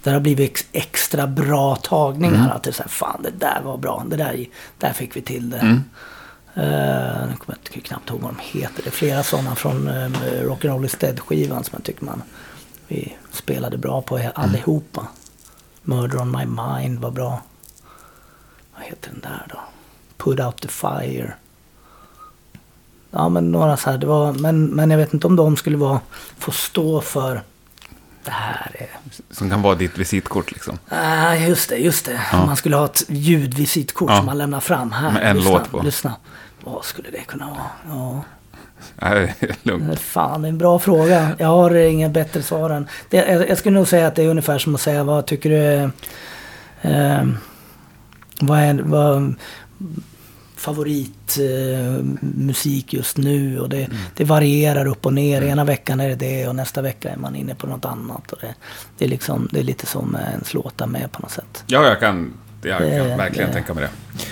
Där 0.04 0.14
har 0.14 0.20
blivit 0.20 0.50
ex, 0.50 0.66
extra 0.72 1.28
bra 1.28 1.76
tagningar. 1.76 2.36
Mm. 2.36 2.52
Att 2.52 2.64
det 2.64 2.70
är 2.70 2.74
så 2.74 2.84
här, 2.84 2.90
fan 2.90 3.24
det 3.24 3.46
där 3.46 3.62
var 3.64 3.78
bra. 3.78 4.04
Det 4.08 4.16
där, 4.16 4.46
där 4.78 4.94
fick 4.94 5.16
vi 5.16 5.22
till 5.22 5.50
det. 5.50 5.58
Mm. 5.58 5.84
Uh, 6.58 7.28
nu 7.30 7.36
kommer 7.38 7.58
jag 7.74 7.84
knappt 7.84 8.10
ihåg 8.10 8.22
vad 8.22 8.32
de 8.32 8.60
heter. 8.60 8.84
Det 8.84 8.90
är 8.90 8.92
flera 8.92 9.24
sådana 9.24 9.56
från 9.56 9.88
um, 9.88 10.14
Rock'n'Roll 10.44 10.86
is 10.86 10.96
Dead-skivan 10.96 11.64
som 11.64 11.72
jag 11.72 11.84
tycker 11.84 12.06
man 12.06 12.22
vi 12.90 13.18
spelade 13.32 13.78
bra 13.78 14.02
på 14.02 14.20
allihopa. 14.36 15.08
Murder 15.82 16.22
on 16.22 16.32
my 16.32 16.46
mind 16.46 17.00
var 17.00 17.12
bra. 17.12 17.42
Vad 18.76 18.84
heter 18.84 19.12
den 19.12 19.20
där 19.20 19.46
då? 19.50 19.60
Put 20.18 20.40
out 20.40 20.62
the 20.62 20.68
fire. 20.68 21.34
Ja 23.12 23.30
men 23.30 23.52
några 23.52 23.78
så 23.78 23.92
här, 23.92 23.98
det 23.98 24.06
var, 24.08 24.34
men, 24.34 24.66
men 24.66 24.92
jag 24.92 24.98
vet 24.98 25.14
inte 25.14 25.28
om 25.28 25.36
de 25.36 25.58
skulle 25.58 25.78
vara, 25.78 26.00
få 26.38 26.52
stå 26.52 27.02
för 27.02 27.42
det 28.24 28.32
här 28.32 28.76
är... 28.80 28.90
Som 29.32 29.50
kan 29.50 29.62
vara 29.62 29.76
ditt 29.76 29.98
visitkort 29.98 30.52
liksom. 30.52 30.80
Nej, 30.90 31.50
just 31.50 31.70
det, 31.70 31.78
just 31.78 32.06
det. 32.06 32.22
Man 32.34 32.56
skulle 32.56 32.76
ha 32.76 32.86
ett 32.86 33.04
ljudvisitkort 33.08 34.10
Ja. 34.10 34.18
som 34.18 34.26
man 34.26 34.38
lämnar 34.38 34.60
fram 34.60 34.92
här. 34.92 35.12
Med 35.12 35.30
en 35.30 35.36
lyssna, 35.38 35.52
låt 35.52 35.72
på. 35.72 35.82
Lyssna. 35.82 36.16
Vad 36.64 36.86
skulle 36.86 37.10
det 37.10 37.24
kunna 37.24 37.46
vara? 37.50 37.98
Ja. 37.98 38.24
Nej, 38.96 39.36
lugnt. 39.64 40.00
Fan, 40.00 40.42
det 40.42 40.48
är 40.48 40.50
en 40.50 40.58
bra 40.58 40.80
fråga. 40.80 41.36
Jag 41.38 41.48
har 41.48 41.76
inget 41.76 42.12
bättre 42.12 42.44
svar 42.44 42.70
än... 42.70 42.88
Det, 43.10 43.18
jag, 43.18 43.50
jag 43.50 43.58
skulle 43.58 43.76
nog 43.78 43.88
säga 43.88 44.08
att 44.08 44.16
det 44.16 44.24
är 44.24 44.28
ungefär 44.28 44.58
som 44.58 44.76
att 44.76 44.82
säga 44.82 45.04
vad 45.04 45.26
tycker 45.26 45.50
du. 45.50 45.92
Eh, 46.90 47.28
vad 48.42 48.60
är 48.60 48.74
vad, 48.74 49.36
favorit 50.56 51.38
eh, 51.40 52.86
just 52.90 53.18
nu 53.18 53.60
och 53.60 53.70
det, 53.70 53.88
det 54.16 54.24
varierar 54.24 54.86
upp 54.86 55.06
och 55.06 55.14
ner. 55.14 55.42
Ena 55.42 55.64
veckan 55.64 56.00
är 56.00 56.10
det 56.10 56.16
det 56.16 56.48
och 56.48 56.56
nästa 56.56 56.82
vecka 56.82 57.10
är 57.10 57.18
man 57.18 57.36
inne 57.36 57.56
på 57.56 57.68
något 57.68 57.86
annat. 57.86 58.32
Och 58.32 58.40
det, 58.42 58.54
det, 58.98 59.06
är 59.06 59.10
liksom, 59.10 59.50
det 59.52 59.60
är 59.60 59.64
lite 59.64 59.86
som 59.86 60.18
ens 60.34 60.54
låtar 60.54 60.88
med 60.88 61.12
på 61.12 61.22
något 61.22 61.32
sätt. 61.32 61.64
Ja, 61.68 61.88
jag 61.88 62.00
kan, 62.00 62.34
jag 62.62 62.80
kan 62.80 63.18
verkligen 63.18 63.52
tänka 63.52 63.74
mig 63.74 63.84
det. 63.84 64.24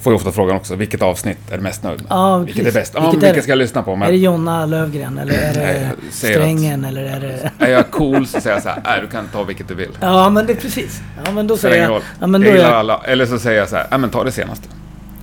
Får 0.00 0.12
ju 0.12 0.16
ofta 0.16 0.32
frågan 0.32 0.56
också, 0.56 0.74
vilket 0.76 1.02
avsnitt 1.02 1.38
är 1.50 1.56
du 1.56 1.62
mest 1.62 1.82
nöjd 1.82 2.00
med? 2.02 2.06
Ja, 2.10 2.38
vilket 2.38 2.66
är 2.66 2.72
bäst? 2.72 2.92
Ja, 2.94 3.00
Vilket 3.00 3.16
men 3.20 3.24
är 3.24 3.32
vilket 3.32 3.42
ska 3.44 3.52
jag 3.52 3.58
lyssna 3.58 3.82
på? 3.82 3.90
Är 3.90 3.94
det 3.96 4.06
Men 4.06 4.16
Jonna 4.20 4.66
Lövgren 4.66 5.18
eller 5.18 5.32
är 5.34 5.54
Nej, 5.54 5.90
det 6.06 6.12
säger 6.14 6.34
att- 6.36 6.40
Strängen 6.42 6.84
eller 6.84 7.02
är 7.04 7.20
det... 7.20 7.64
är 7.66 7.70
jag 7.70 7.90
cool 7.90 8.26
så 8.26 8.40
säger 8.40 8.56
jag 8.56 8.62
så 8.62 8.68
här, 8.68 8.80
nej, 8.84 9.00
du 9.00 9.06
kan 9.08 9.28
ta 9.28 9.42
vilket 9.42 9.68
du 9.68 9.74
vill. 9.74 9.90
Ja 10.00 10.30
men 10.30 10.46
det 10.46 10.52
är 10.52 10.56
precis. 10.56 11.00
Ja 11.24 11.32
men 11.32 11.46
då 11.46 11.56
säger 11.56 11.82
jag... 11.90 12.02
Ja 12.20 12.26
men 12.26 12.40
då 12.40 12.46
jag 12.46 12.52
är 12.52 12.56
gillar 12.56 12.70
jag, 12.70 12.78
alla. 12.78 13.00
Eller 13.04 13.26
så 13.26 13.38
säger 13.38 13.58
jag 13.58 13.68
så 13.68 13.76
här, 13.76 13.86
nej 13.90 13.98
men 14.00 14.10
ta 14.10 14.24
det 14.24 14.32
senaste. 14.32 14.68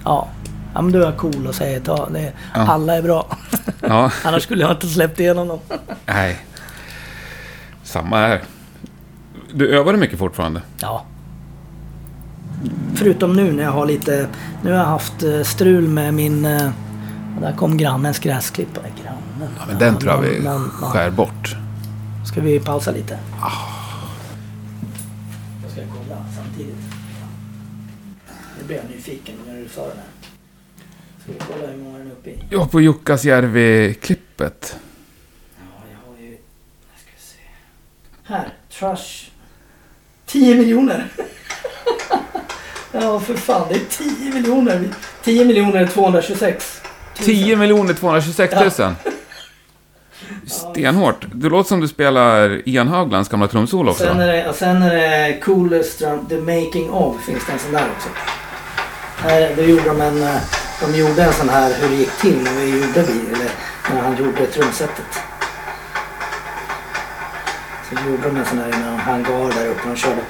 ja. 0.04 0.28
ja 0.74 0.82
men 0.82 0.92
då 0.92 1.00
är 1.00 1.04
jag 1.04 1.18
cool 1.18 1.48
och 1.48 1.56
säger 1.56 1.80
ta 1.80 2.10
det. 2.10 2.32
Ja. 2.56 2.62
Alla 2.68 2.96
är 2.98 3.02
bra. 3.02 3.38
Ja, 3.82 4.12
Annars 4.24 4.44
skulle 4.44 4.62
jag 4.64 4.72
inte 4.72 4.88
släppt 4.88 5.20
igenom 5.20 5.48
dem. 5.48 5.60
nej. 6.06 6.38
Samma 7.84 8.18
här. 8.18 8.42
Du 9.54 9.70
övar 9.78 9.94
mycket 9.94 10.20
fortfarande? 10.20 10.62
Ja. 10.82 11.06
Förutom 12.96 13.34
nu 13.36 13.52
när 13.54 13.64
jag 13.64 13.72
har 13.72 13.86
lite... 13.86 14.28
Nu 14.64 14.72
har 14.72 14.78
jag 14.78 14.86
haft 14.86 15.24
eh, 15.24 15.42
strul 15.44 15.88
med 15.88 16.14
min... 16.14 16.46
eh, 16.46 16.72
Där 17.42 17.54
kom 17.56 17.78
grannens 17.78 18.20
gräsklippare. 18.20 18.92
Grannen. 19.04 19.56
Ja, 19.60 19.66
men 19.68 19.78
den 19.80 19.98
tror 19.98 20.12
jag 20.14 20.22
vi 20.22 20.40
någon- 20.40 20.70
skär 20.70 21.12
bort. 21.12 21.56
Ska 22.28 22.42
vi 22.42 22.60
pausa 22.60 22.92
lite? 22.92 23.20
Ah. 23.42 23.52
Jag 25.64 25.72
ska 25.72 25.82
kolla 25.82 26.26
samtidigt. 26.36 26.76
Nu 28.60 28.68
blev 28.68 28.78
jag 28.78 28.90
nyfiken 28.96 29.36
när 29.48 29.56
du 29.56 29.68
sa 29.70 29.82
det 29.82 29.88
där. 29.88 30.04
Ska 31.24 31.32
vi 31.32 31.40
kolla 31.54 31.72
hur 31.72 31.78
många 31.84 31.98
den 31.98 32.08
är 32.08 32.12
uppe 32.12 32.30
i? 32.30 32.40
Ja, 32.50 32.66
på 32.68 32.82
Jukkasjärvi-klippet. 32.82 34.76
Ja, 35.58 35.84
jag 35.92 36.00
har 36.12 36.18
ju... 36.22 36.30
Jag 36.32 37.00
ska 37.00 37.12
se. 37.18 37.40
Här, 38.24 38.54
trash. 38.80 39.30
10 40.26 40.56
miljoner. 40.56 41.08
ja, 42.92 43.20
för 43.20 43.34
fan. 43.34 43.68
Det 43.70 43.76
är 43.76 43.82
10 43.90 44.34
miljoner. 44.34 44.90
10 45.24 45.46
miljoner 45.46 45.88
226. 45.88 46.82
10 47.16 47.56
miljoner 47.56 47.94
226 47.94 48.80
000. 48.80 48.96
Stenhårt. 50.48 51.26
Det 51.34 51.50
låter 51.50 51.68
som 51.68 51.82
du 51.82 51.88
spelar 51.88 52.62
Ian 52.70 52.88
Höglands 52.88 53.30
gamla 53.30 53.48
trumsolo 53.48 53.92
också. 53.92 54.04
Sen 54.04 54.20
är 54.20 54.28
det, 54.34 54.50
och 54.50 54.56
sen 54.56 54.82
är 54.82 54.96
det 54.96 55.40
Coolest 55.40 56.00
The 56.30 56.38
Making 56.38 56.92
Of 56.92 57.26
finns 57.26 57.46
det 57.46 57.54
en 57.54 57.60
sån 57.60 57.72
där 57.72 57.86
också. 57.98 58.10
Här, 59.18 59.54
då 59.56 59.62
gjorde 59.62 59.84
de 59.84 60.02
en, 60.02 60.24
eh, 60.24 60.42
de 60.82 60.98
gjorde 61.00 61.24
en 61.24 61.34
sån 61.34 61.50
här 61.50 61.74
hur 61.82 61.90
det 61.90 61.96
gick 61.96 62.12
till 62.12 62.38
när 62.44 62.54
vi 62.54 62.72
gjorde 62.72 63.02
vi, 63.02 63.20
eller 63.34 63.52
när 63.94 64.02
han 64.02 64.18
gjorde 64.18 64.46
trumsetet. 64.46 65.20
Så 67.90 68.10
gjorde 68.10 68.24
de 68.24 68.38
en 68.38 68.46
sån 68.46 68.58
här 68.60 68.70
i 68.70 68.74
en 68.74 69.00
hangar 69.00 69.54
där 69.56 69.68
uppe. 69.68 69.90
De 69.90 69.96
körde, 69.96 70.22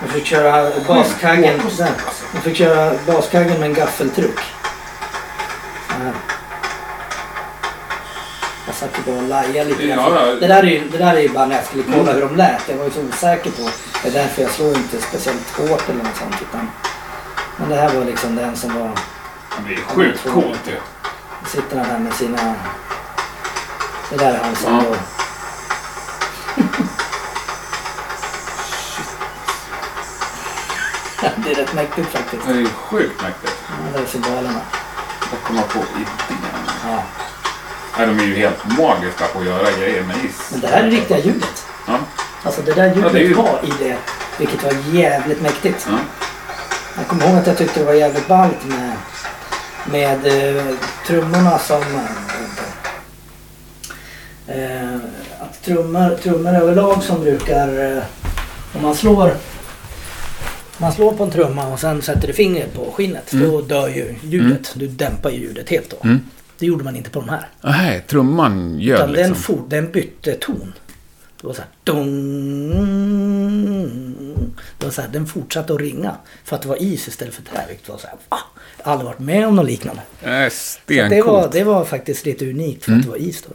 de 0.00 0.08
fick 0.08 0.26
köra 0.26 0.70
baskaggen, 0.86 1.60
där. 1.78 1.90
de 2.32 2.40
fick 2.40 2.56
köra 2.56 2.92
baskaggen 3.06 3.60
med 3.60 3.68
en 3.68 3.74
gaffeltruck. 3.74 4.40
Här. 5.88 6.12
Jag 8.66 8.74
satt 8.74 9.04
bara 9.06 9.16
och 9.16 9.22
lajade 9.22 9.70
lite 9.70 9.86
ja. 9.86 10.10
Det 10.40 10.46
där 10.46 10.62
är 10.62 10.66
ju 10.66 10.88
det 10.88 10.98
där 10.98 11.14
är 11.14 11.20
ju 11.20 11.28
bara 11.28 11.46
när 11.46 11.56
jag 11.56 11.64
skulle 11.64 11.82
kolla 11.82 12.12
hur 12.12 12.20
de 12.20 12.36
lät. 12.36 12.62
Jag 12.68 12.76
var 12.76 12.84
ju 12.84 12.90
så 12.90 13.00
osäker 13.00 13.50
på. 13.50 13.70
Det 14.02 14.08
är 14.08 14.12
därför 14.12 14.42
jag 14.42 14.50
slår 14.50 14.76
inte 14.76 15.00
speciellt 15.00 15.50
hårt 15.58 15.88
eller 15.88 16.04
något 16.04 16.16
sånt. 16.16 16.34
Utan, 16.48 16.70
men 17.56 17.68
det 17.68 17.76
här 17.76 17.94
var 17.94 18.04
liksom 18.04 18.36
den 18.36 18.56
som 18.56 18.74
var... 18.80 18.90
Det 19.68 19.74
är 19.74 19.76
sjukt 19.76 20.28
coolt 20.28 20.60
ju. 20.66 20.76
Sitter 21.48 21.76
han 21.76 21.86
här 21.86 21.98
med 21.98 22.14
sina... 22.14 22.54
Det 24.10 24.16
där 24.16 24.34
är 24.34 24.38
han 24.44 24.56
som 24.56 24.74
Ja. 24.74 24.82
då... 24.90 25.15
det 31.46 31.52
är 31.52 31.54
rätt 31.54 31.74
mäktigt 31.74 32.08
faktiskt. 32.08 32.42
Det 32.46 32.52
är 32.52 32.64
sjukt 32.64 33.22
mäktigt. 33.22 33.52
Ja, 33.68 33.74
där 33.98 34.02
är 34.02 34.06
symbolerna. 34.06 34.60
Att 35.20 35.44
komma 35.44 35.62
på 35.62 35.78
idén. 35.78 36.46
Ja. 36.84 37.02
Nej, 37.98 38.06
de 38.06 38.18
är 38.18 38.24
ju 38.24 38.34
helt 38.34 38.64
magiska 38.78 39.24
på 39.32 39.38
att 39.38 39.44
göra 39.46 39.70
grejer 39.78 40.02
med 40.02 40.16
is. 40.24 40.48
Men 40.52 40.60
det 40.60 40.66
här 40.68 40.82
är 40.82 40.90
riktiga 40.90 41.18
ljudet. 41.18 41.66
Ja. 41.86 41.98
Alltså 42.42 42.62
det 42.62 42.72
där 42.72 42.86
ljudet 42.94 43.02
Ja, 43.04 43.10
det 43.12 43.20
ju- 43.20 43.34
var 43.34 43.60
i 43.64 43.84
det. 43.84 43.96
Vilket 44.38 44.62
var 44.64 44.72
jävligt 44.94 45.40
mäktigt. 45.42 45.86
Ja. 45.90 45.98
Jag 46.96 47.06
kommer 47.08 47.26
ihåg 47.28 47.38
att 47.38 47.46
jag 47.46 47.58
tyckte 47.58 47.80
det 47.80 47.86
var 47.86 47.92
jävligt 47.92 48.28
ballt 48.28 48.64
med, 48.64 48.92
med 49.84 50.56
eh, 50.56 50.64
trummorna 51.06 51.58
som... 51.58 51.82
Eh, 54.48 54.94
att 55.40 55.62
trummor, 55.64 56.16
trummor 56.22 56.54
överlag 56.54 57.02
som 57.02 57.20
brukar... 57.20 57.96
Eh, 57.96 58.02
om 58.76 58.82
man 58.82 58.94
slår... 58.94 59.34
Man 60.78 60.92
slår 60.92 61.12
på 61.12 61.24
en 61.24 61.30
trumma 61.30 61.72
och 61.72 61.80
sen 61.80 62.02
sätter 62.02 62.26
du 62.26 62.32
fingret 62.32 62.74
på 62.74 62.92
skinnet. 62.92 63.30
Då 63.32 63.60
dör 63.60 63.88
ju 63.88 64.14
ljudet. 64.22 64.72
Du 64.74 64.86
dämpar 64.86 65.30
ju 65.30 65.36
ljudet 65.36 65.68
helt 65.68 65.90
då. 65.90 65.96
Mm. 66.04 66.20
Det 66.58 66.66
gjorde 66.66 66.84
man 66.84 66.96
inte 66.96 67.10
på 67.10 67.20
de 67.20 67.28
här. 67.28 67.48
Nej, 67.60 68.04
trumman 68.06 68.80
gör 68.80 68.96
Utan 68.96 69.12
den, 69.12 69.16
liksom. 69.16 69.34
for, 69.34 69.62
den 69.68 69.90
bytte 69.90 70.34
ton. 70.34 70.72
Det 71.40 71.46
var 71.46 71.54
så 71.54 71.62
här... 71.62 71.70
Dong, 71.84 72.70
det 74.78 74.84
var 74.86 74.92
så 74.92 75.00
här 75.00 75.08
den 75.08 75.26
fortsatte 75.26 75.74
att 75.74 75.80
ringa. 75.80 76.16
För 76.44 76.56
att 76.56 76.62
det 76.62 76.68
var 76.68 76.82
is 76.82 77.08
istället 77.08 77.34
för 77.34 77.42
trä. 77.42 77.64
Vilket 77.68 77.88
var 77.88 77.98
så 77.98 78.06
här, 78.06 78.16
va? 78.28 78.38
Jag 78.78 78.84
har 78.84 78.92
aldrig 78.92 79.06
varit 79.06 79.18
med 79.18 79.46
om 79.46 79.56
något 79.56 79.66
liknande. 79.66 80.02
Att 81.04 81.10
det, 81.10 81.22
var, 81.22 81.48
det 81.52 81.64
var 81.64 81.84
faktiskt 81.84 82.26
lite 82.26 82.50
unikt 82.50 82.84
för 82.84 82.92
att 82.92 83.02
det 83.02 83.08
var 83.08 83.16
is 83.16 83.42
då. 83.42 83.54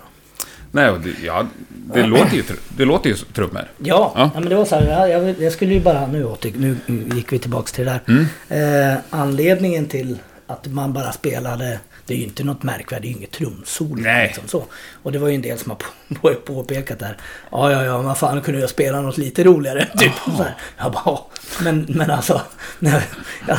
Nej, 0.72 0.90
och 0.90 1.00
det, 1.00 1.10
ja, 1.26 1.48
det, 1.94 2.04
låter 2.06 2.36
ju, 2.36 2.44
det 2.78 2.86
låter 2.86 3.10
ju 3.10 3.16
trummor. 3.16 3.62
Ja, 3.78 4.12
Ja. 4.16 4.32
ja. 4.34 4.40
men 4.40 4.50
det 4.50 4.56
var 4.56 4.66
så 4.66 4.76
här. 4.76 5.08
Jag, 5.08 5.42
jag, 5.42 5.54
skulle 5.54 5.74
ju 5.74 5.80
bara... 5.80 6.08
Nu, 6.08 6.26
åter, 6.26 6.52
nu 6.58 6.78
gick 7.16 7.34
vi 7.34 7.40
tillbaks 7.40 7.72
till 7.72 7.86
det 7.86 8.00
där. 8.48 8.92
Eh, 8.94 8.98
anledningen 9.10 9.86
till 9.86 10.18
att 10.48 10.68
man 10.68 10.94
bara 10.94 11.12
spelade... 11.12 11.80
Det 12.12 12.16
är 12.16 12.18
ju 12.18 12.24
inte 12.24 12.44
något 12.44 12.64
märkvärdigt, 12.64 13.02
det 13.02 13.08
är 13.08 13.10
ju 13.10 13.18
inget 13.18 13.32
trumsolo. 13.32 13.96
Nej. 14.02 14.28
Liksom 14.28 14.48
så. 14.48 14.66
Och 15.04 15.12
det 15.12 15.20
var 15.20 15.28
ju 15.28 15.36
en 15.36 15.42
del 15.42 15.58
som 15.58 15.72
har 15.72 15.78
på, 15.78 15.86
på, 16.22 16.34
påpekat 16.54 17.00
där. 17.00 17.18
Ja, 17.52 17.72
ja, 17.72 17.84
ja, 17.84 18.02
vad 18.02 18.18
fan 18.18 18.42
kunde 18.42 18.60
jag 18.60 18.70
spela 18.70 19.02
något 19.02 19.18
lite 19.18 19.44
roligare? 19.44 19.88
Typ 19.98 20.12
så 20.26 20.32
här. 20.44 20.56
Jag 20.78 20.92
bara, 20.92 21.02
ja. 21.06 21.28
men, 21.62 21.86
men 21.90 22.12
alltså, 22.12 22.42
när 22.80 23.04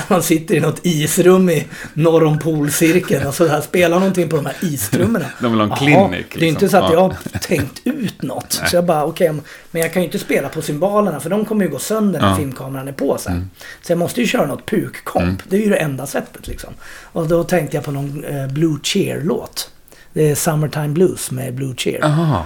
man 0.08 0.22
sitter 0.22 0.54
i 0.54 0.60
något 0.60 0.80
isrum 0.82 1.50
i 1.50 1.66
norr 1.94 2.24
om 2.24 2.38
polcirkeln 2.38 3.26
och 3.26 3.34
så 3.34 3.46
här, 3.46 3.60
spelar 3.60 3.98
någonting 3.98 4.28
på 4.28 4.36
de 4.36 4.46
här 4.46 4.56
istrummorna. 4.60 5.26
De 5.40 5.52
vill 5.52 5.60
ha 5.60 5.64
en 5.64 5.70
Jaha, 5.70 6.08
clinic, 6.08 6.26
Det 6.34 6.44
är 6.44 6.48
inte 6.48 6.60
liksom. 6.64 6.68
så 6.80 6.86
att 6.86 6.92
jag 6.92 7.00
Ja. 7.02 7.16
har 7.32 7.38
tänkt 7.38 7.80
ut 7.84 8.22
något. 8.22 8.52
Så 8.52 8.76
jag 8.76 8.84
bara, 8.84 9.04
okej, 9.04 9.32
men 9.70 9.82
jag 9.82 9.92
kan 9.92 10.02
ju 10.02 10.06
inte 10.06 10.18
spela 10.18 10.48
på 10.48 10.62
cymbalerna 10.62 11.20
för 11.20 11.30
de 11.30 11.44
kommer 11.44 11.64
ju 11.64 11.70
gå 11.70 11.78
sönder 11.78 12.20
när 12.20 12.28
Ja. 12.28 12.36
filmkameran 12.36 12.88
är 12.88 12.92
på 12.92 13.18
sen. 13.18 13.50
Så 13.82 13.92
jag 13.92 13.98
måste 13.98 14.20
ju 14.20 14.26
köra 14.26 14.46
något 14.46 14.66
pukkomp. 14.66 15.42
Det 15.48 15.56
är 15.56 15.60
ju 15.60 15.68
det 15.70 15.76
enda 15.76 16.06
sättet 16.06 16.46
liksom. 16.48 16.70
Och 17.12 17.28
då 17.28 17.44
tänkte 17.44 17.76
jag 17.76 17.84
på 17.84 17.90
någon 17.90 18.24
eh, 18.24 18.41
Blue 18.48 18.78
Cheer-låt. 18.82 19.70
Det 20.12 20.30
är 20.30 20.34
Summertime 20.34 20.88
Blues 20.88 21.30
med 21.30 21.54
Blue 21.54 21.74
Cheer. 21.76 21.98
Jaha. 22.02 22.44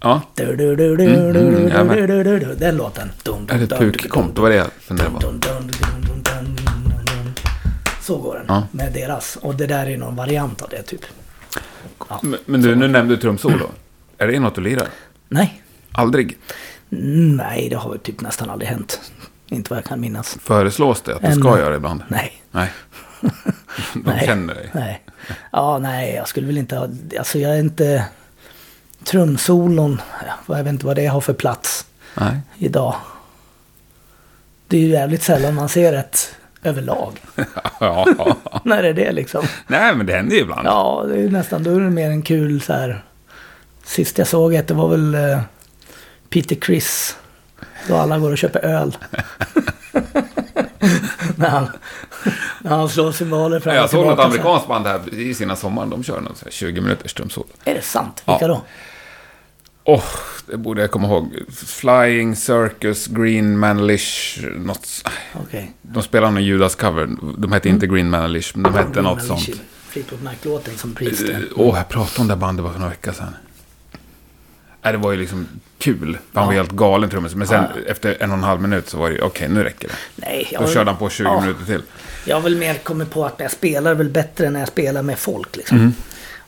Ja, 0.00 0.22
Du, 0.34 0.56
du, 0.56 0.76
du, 0.76 0.96
du, 0.96 1.04
Mm, 1.04 1.32
du, 1.32 1.40
mm, 1.40 1.54
du, 1.54 1.68
jajamän. 1.68 1.96
du, 1.96 2.06
du, 2.06 2.24
du, 2.24 2.38
du. 2.38 2.54
Den 2.54 2.76
låten. 2.76 3.08
Dun, 3.22 3.46
dun, 3.46 3.56
är 3.56 3.66
det 3.66 3.76
pukkomp? 3.78 4.34
Det 4.34 4.40
var 4.40 4.50
det 4.50 4.70
dun, 4.88 4.96
dun, 5.20 5.40
dun. 5.40 5.70
Så 8.02 8.16
går 8.18 8.34
den 8.34 8.44
Ja. 8.48 8.66
med 8.72 8.92
deras. 8.92 9.36
Och 9.42 9.54
det 9.54 9.66
där 9.66 9.86
är 9.86 9.96
någon 9.98 10.16
variant 10.16 10.62
av 10.62 10.68
det 10.68 10.82
typ. 10.82 11.00
Men, 12.22 12.36
men 12.46 12.62
du, 12.62 12.74
nu 12.74 12.88
nämnde 12.88 13.14
du 13.16 13.20
trumsolo. 13.20 13.70
Är 14.18 14.26
det 14.26 14.40
något 14.40 14.54
du 14.54 14.60
lirar? 14.60 14.88
Nej. 15.28 15.62
Aldrig? 15.92 16.38
Mm, 16.92 17.36
Nej, 17.36 17.68
det 17.68 17.76
har 17.76 17.96
typ 17.96 18.20
nästan 18.20 18.50
aldrig 18.50 18.68
hänt. 18.70 19.00
Inte 19.46 19.70
vad 19.70 19.76
jag 19.78 19.84
kan 19.84 20.00
minnas. 20.00 20.38
Föreslås 20.42 21.00
det 21.02 21.14
att 21.16 21.22
du 21.22 21.32
ska 21.32 21.58
göra 21.58 21.70
det 21.70 21.76
ibland? 21.76 22.02
Nej. 22.08 22.42
Nej. 22.50 22.72
De 23.94 24.02
Nej. 24.04 24.26
känner 24.26 24.54
dig. 24.54 24.70
Nej. 24.72 25.02
Ja, 25.50 25.78
nej, 25.78 26.14
jag 26.14 26.28
skulle 26.28 26.46
väl 26.46 26.58
inte 26.58 26.76
ha... 26.76 26.88
Alltså 27.18 27.38
jag 27.38 27.54
är 27.54 27.60
inte... 27.60 28.04
Trumsolon, 29.04 30.00
ja, 30.26 30.56
jag 30.56 30.64
vet 30.64 30.72
inte 30.72 30.86
vad 30.86 30.96
det 30.96 31.06
har 31.06 31.20
för 31.20 31.32
plats 31.32 31.86
Nej. 32.14 32.40
idag. 32.58 32.94
Det 34.68 34.76
är 34.76 34.80
ju 34.80 34.88
jävligt 34.88 35.22
sällan 35.22 35.54
man 35.54 35.68
ser 35.68 35.92
ett 35.92 36.34
överlag. 36.62 37.22
ja. 37.80 38.06
När 38.64 38.82
är 38.82 38.94
det 38.94 39.12
liksom? 39.12 39.46
Nej, 39.66 39.94
men 39.96 40.06
det 40.06 40.12
händer 40.12 40.36
ju 40.36 40.42
ibland. 40.42 40.66
Ja, 40.66 41.04
det 41.08 41.22
är 41.22 41.28
nästan, 41.28 41.62
då 41.62 41.70
är 41.70 41.80
det 41.80 41.90
mer 41.90 42.10
en 42.10 42.22
kul 42.22 42.60
så 42.60 42.72
här. 42.72 43.04
Sist 43.84 44.18
jag 44.18 44.26
såg 44.26 44.54
ett, 44.54 44.68
det 44.68 44.74
var 44.74 44.88
väl 44.88 45.14
eh, 45.14 45.40
Peter 46.28 46.56
Criss. 46.56 47.16
Då 47.88 47.96
alla 47.96 48.18
går 48.18 48.30
och 48.30 48.38
köper 48.38 48.60
öl. 48.64 48.96
när, 51.36 51.48
han, 51.48 51.68
när 52.60 52.70
han 52.76 52.88
slår 52.88 53.12
cymbaler 53.12 53.60
fram 53.60 53.74
Jag 53.74 53.90
såg 53.90 54.06
något 54.06 54.18
amerikanskt 54.18 54.68
band 54.68 54.86
här 54.86 55.14
i 55.14 55.34
sina 55.34 55.56
sommar. 55.56 55.86
De 55.86 56.02
kör 56.02 56.22
här 56.44 56.50
20 56.50 56.80
minuters 56.80 57.14
trumsolo. 57.14 57.46
Är 57.64 57.74
det 57.74 57.82
sant? 57.82 58.22
Ja. 58.24 58.32
Vilka 58.32 58.46
då? 58.46 58.62
Åh, 59.84 60.04
det 60.46 60.56
borde 60.56 60.80
jag 60.80 60.90
komma 60.90 61.08
ihåg. 61.08 61.38
Flying 61.66 62.36
Circus, 62.36 63.06
Green 63.06 63.58
Manalish, 63.58 64.38
något... 64.56 64.88
Okej. 65.34 65.72
De 65.82 66.02
spelade 66.02 66.32
någon 66.32 66.42
Judas-cover. 66.42 67.36
De 67.38 67.52
hette 67.52 67.68
inte 67.68 67.86
Green 67.86 68.10
Manalish, 68.10 68.52
men 68.54 68.72
de 68.72 68.78
hette 68.78 69.02
något 69.02 69.22
sånt. 69.22 69.48
Fleetwood 69.88 70.22
Mac-låten 70.22 70.76
som 70.76 70.94
Priest. 70.94 71.24
Åh, 71.56 71.76
jag 71.76 71.88
pratade 71.88 72.20
om 72.20 72.28
det 72.28 72.36
bandet 72.36 72.64
bara 72.64 72.72
för 72.72 72.80
några 72.80 72.90
veckor 72.90 73.12
sedan. 73.12 73.36
Nej, 74.82 74.92
det 74.92 74.98
var 74.98 75.12
ju 75.12 75.18
liksom 75.18 75.46
kul. 75.78 76.18
Han 76.32 76.46
var 76.46 76.52
Ja. 76.52 76.56
helt 76.56 76.72
galen 76.72 77.10
trummis. 77.10 77.34
Men 77.34 77.46
sen 77.46 77.64
Ja. 77.74 77.90
efter 77.90 78.16
en 78.20 78.30
och 78.30 78.36
en 78.36 78.42
halv 78.42 78.60
minut 78.60 78.88
så 78.88 78.98
var 78.98 79.08
det 79.10 79.14
ju, 79.16 79.22
okej, 79.22 79.48
nu 79.48 79.62
räcker 79.62 79.88
det. 79.88 79.94
Nej, 80.16 80.56
Då 80.58 80.68
körde 80.68 80.90
han 80.90 80.98
på 80.98 81.10
20 81.10 81.24
ja, 81.24 81.40
minuter 81.40 81.64
till. 81.64 81.82
Jag 82.24 82.36
har 82.36 82.40
väl 82.42 82.56
mer 82.56 82.74
kommit 82.74 83.10
på 83.10 83.24
att 83.26 83.34
jag 83.38 83.50
spelar 83.50 83.94
väl 83.94 84.08
bättre 84.08 84.50
när 84.50 84.60
jag 84.60 84.68
spelar 84.68 85.02
med 85.02 85.18
folk 85.18 85.56
liksom. 85.56 85.78
Mm. 85.78 85.92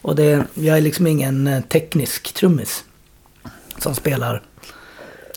Och 0.02 0.16
det, 0.16 0.44
jag 0.54 0.76
är 0.76 0.80
liksom 0.80 1.06
ingen 1.06 1.46
eh, 1.46 1.60
teknisk 1.60 2.34
trummis. 2.34 2.84
Som 3.78 3.94
spelar. 3.94 4.42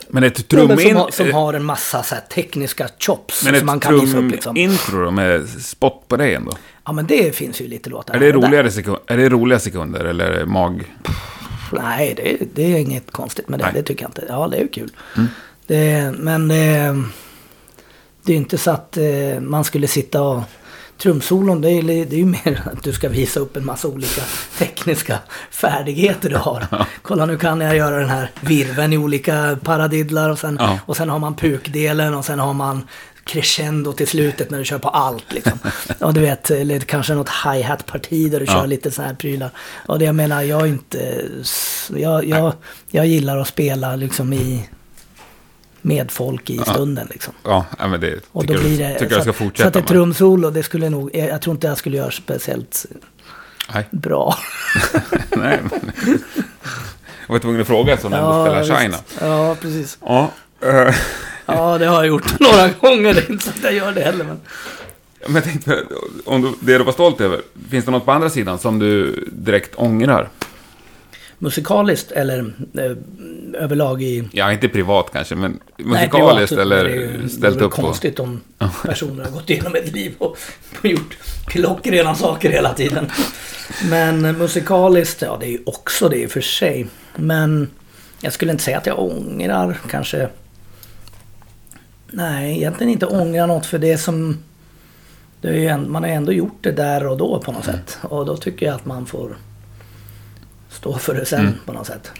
Men 0.09 0.23
ett 0.23 0.47
trumin... 0.47 0.77
som, 0.79 0.95
har, 0.95 1.11
som 1.11 1.31
har 1.33 1.53
en 1.53 1.63
massa 1.63 2.03
så 2.03 2.15
tekniska 2.33 2.89
chops 2.99 3.43
men 3.43 3.57
som 3.57 3.65
man 3.65 3.79
kan 3.79 3.99
visa 3.99 4.17
upp 4.17 4.31
liksom. 4.31 4.57
intro 4.57 5.03
då 5.05 5.11
med 5.11 5.49
spot 5.49 6.07
på 6.07 6.17
det 6.17 6.35
ändå? 6.35 6.51
Ja 6.85 6.91
men 6.91 7.07
det 7.07 7.35
finns 7.35 7.61
ju 7.61 7.67
lite 7.67 7.89
låtar. 7.89 8.15
Är 8.15 8.19
det, 8.19 8.31
roligare 8.31 8.71
sekund, 8.71 8.97
är 9.07 9.17
det 9.17 9.29
roliga 9.29 9.59
sekunder 9.59 10.05
eller 10.05 10.45
mag... 10.45 10.83
Nej, 11.71 12.13
det, 12.17 12.37
det 12.55 12.73
är 12.73 12.77
inget 12.77 13.11
konstigt 13.11 13.49
med 13.49 13.59
det. 13.59 13.63
Nej. 13.63 13.69
Mm. 13.71 13.81
Det 13.81 13.87
tycker 13.87 14.03
jag 14.03 14.09
inte. 14.09 14.25
Ja, 14.29 14.47
det 14.47 14.57
är 14.57 14.61
ju 14.61 14.67
kul. 14.67 14.91
Det, 15.67 16.13
men 16.17 16.47
det, 16.47 17.03
det 18.23 18.33
är 18.33 18.37
inte 18.37 18.57
så 18.57 18.71
att 18.71 18.97
eh, 18.97 19.39
man 19.41 19.63
skulle 19.63 19.87
sitta 19.87 20.21
och... 20.21 20.43
Trumsolon, 21.01 21.61
det 21.61 21.69
är, 21.71 21.83
det 21.83 22.15
är 22.15 22.19
ju 22.19 22.25
mer 22.25 22.61
att 22.73 22.83
du 22.83 22.93
ska 22.93 23.09
visa 23.09 23.39
upp 23.39 23.57
en 23.57 23.65
massa 23.65 23.87
olika 23.87 24.21
tekniska 24.57 25.19
färdigheter 25.51 26.29
du 26.29 26.35
har. 26.37 26.65
Kolla 27.01 27.25
nu 27.25 27.37
kan 27.37 27.61
jag 27.61 27.75
göra 27.75 27.99
den 27.99 28.09
här 28.09 28.31
virven 28.41 28.93
i 28.93 28.97
olika 28.97 29.57
paradidlar 29.63 30.29
och 30.29 30.39
sen, 30.39 30.57
Ja. 30.59 30.79
och 30.85 30.97
sen 30.97 31.09
har 31.09 31.19
man 31.19 31.35
pukdelen 31.35 32.13
och 32.13 32.25
sen 32.25 32.39
har 32.39 32.53
man 32.53 32.87
crescendo 33.27 33.93
till 33.93 34.07
slutet 34.07 34.49
när 34.49 34.57
du 34.59 34.65
kör 34.65 34.77
på 34.77 34.89
allt. 34.89 35.33
Liksom. 35.33 35.59
Och 35.99 36.13
du 36.13 36.21
vet, 36.21 36.49
eller 36.51 36.79
kanske 36.79 37.13
något 37.13 37.29
hi-hat-parti 37.29 38.31
där 38.31 38.39
du 38.39 38.45
Ja. 38.45 38.51
kör 38.53 38.67
lite 38.67 38.91
så 38.91 39.01
här 39.01 39.13
prylar. 39.13 39.49
Och 39.85 39.99
det 39.99 40.05
jag 40.05 40.15
menar, 40.15 40.41
jag 40.41 40.67
inte... 40.67 41.25
Jag, 41.95 42.25
jag, 42.25 42.53
jag 42.89 43.07
gillar 43.07 43.37
att 43.37 43.47
spela 43.47 43.95
liksom 43.95 44.33
i... 44.33 44.69
Med 45.81 46.11
folk 46.11 46.49
i 46.49 46.57
stunden 46.59 47.07
liksom. 47.11 47.33
Ja, 47.43 47.65
ja, 47.79 47.87
men 47.87 48.01
det 48.01 48.19
Och 48.31 48.45
då 48.45 48.53
jag- 48.53 48.61
blir 48.61 48.77
det... 48.77 48.93
tycker 48.99 49.09
så 49.09 49.15
jag 49.15 49.21
ska 49.23 49.33
fortsätta 49.33 49.71
Så 49.71 49.79
att 49.79 49.83
ett 49.83 49.89
trumsolo, 49.89 50.49
det 50.49 50.63
skulle 50.63 50.89
nog... 50.89 51.15
Jag 51.15 51.41
tror 51.41 51.55
inte 51.55 51.67
jag 51.67 51.77
skulle 51.77 51.97
göra 51.97 52.11
speciellt 52.11 52.85
Nej, 53.73 53.87
bra. 53.91 54.35
nej. 55.29 55.59
men- 55.71 55.91
Jag 57.27 57.33
var 57.33 57.39
tvungen 57.39 57.61
att 57.61 57.67
fråga 57.67 57.95
du 57.95 58.05
ändå 58.05 58.45
spelar 58.45 58.59
visst. 58.59 58.79
China. 58.79 58.97
Ja, 59.21 59.55
precis. 59.61 59.97
Ja, 60.01 60.31
eh, 60.61 60.95
Ja, 61.47 61.77
det 61.77 61.85
har 61.85 61.95
jag 61.95 62.07
gjort 62.07 62.39
några 62.39 62.69
gånger. 62.81 63.13
Det 63.13 63.19
är 63.19 63.31
inte 63.31 63.43
så 63.45 63.49
att 63.49 63.63
jag 63.63 63.73
gör 63.73 63.91
det 63.91 64.01
heller. 64.01 64.23
Men... 64.25 64.39
men 65.25 65.35
jag 65.35 65.43
tänkte, 65.43 65.83
om 66.25 66.41
du, 66.41 66.53
det 66.59 66.77
du 66.77 66.83
var 66.83 66.91
stolt 66.93 67.21
över, 67.21 67.41
finns 67.69 67.85
det 67.85 67.91
något 67.91 68.05
på 68.05 68.11
andra 68.11 68.29
sidan 68.29 68.59
som 68.59 68.79
du 68.79 69.23
direkt 69.31 69.75
ångrar? 69.75 70.29
Musikaliskt 71.39 72.11
eller 72.11 72.53
eh, 72.73 73.63
överlag 73.63 74.03
i... 74.03 74.27
Ja, 74.31 74.51
inte 74.51 74.67
privat 74.67 75.09
kanske, 75.13 75.35
men 75.35 75.59
Nej, 75.77 75.87
musikaliskt 75.87 76.49
privat, 76.49 76.61
eller 76.65 76.83
det 76.83 76.91
är 76.91 76.95
ju- 76.95 77.29
ställt 77.29 77.41
Det 77.57 77.63
är 77.63 77.65
upp 77.65 77.75
på... 77.75 77.81
konstigt 77.81 78.19
om 78.19 78.41
personer 78.83 79.23
har 79.23 79.31
gått 79.31 79.49
igenom 79.49 79.75
ett 79.75 79.91
liv 79.93 80.13
och, 80.17 80.37
och 80.79 80.85
gjort 80.85 81.17
klockrena 81.47 82.15
saker 82.15 82.49
hela 82.49 82.73
tiden. 82.73 83.11
Men 83.89 84.21
musikaliskt, 84.37 85.21
ja 85.21 85.37
det 85.39 85.45
är 85.45 85.49
ju 85.51 85.59
också 85.65 86.09
det 86.09 86.17
i 86.17 86.25
och 86.25 86.31
för 86.31 86.41
sig. 86.41 86.87
Men 87.15 87.69
jag 88.21 88.33
skulle 88.33 88.51
inte 88.51 88.63
säga 88.63 88.77
att 88.77 88.85
jag 88.85 88.99
ångrar 88.99 89.77
kanske. 89.89 90.29
Nej, 92.11 92.57
egentligen 92.57 92.93
inte 92.93 93.05
ångrar 93.05 93.47
något 93.47 93.65
för 93.65 93.79
det 93.79 93.97
som... 93.97 94.37
Det 95.41 95.47
är 95.47 95.53
ju 95.53 95.67
ändå, 95.67 95.89
man 95.89 96.03
har 96.03 96.09
ju 96.09 96.15
ändå 96.15 96.31
gjort 96.31 96.57
det 96.61 96.71
där 96.71 97.07
och 97.07 97.17
då 97.17 97.39
på 97.39 97.51
något 97.51 97.65
sätt. 97.65 97.97
Och 98.01 98.25
då 98.25 98.37
tycker 98.37 98.65
jag 98.65 98.75
att 98.75 98.85
man 98.85 99.05
får 99.05 99.37
stå 100.69 100.97
för 100.97 101.13
det 101.13 101.25
sen 101.25 101.53
på 101.65 101.73
något 101.73 101.87
sätt. 101.87 102.11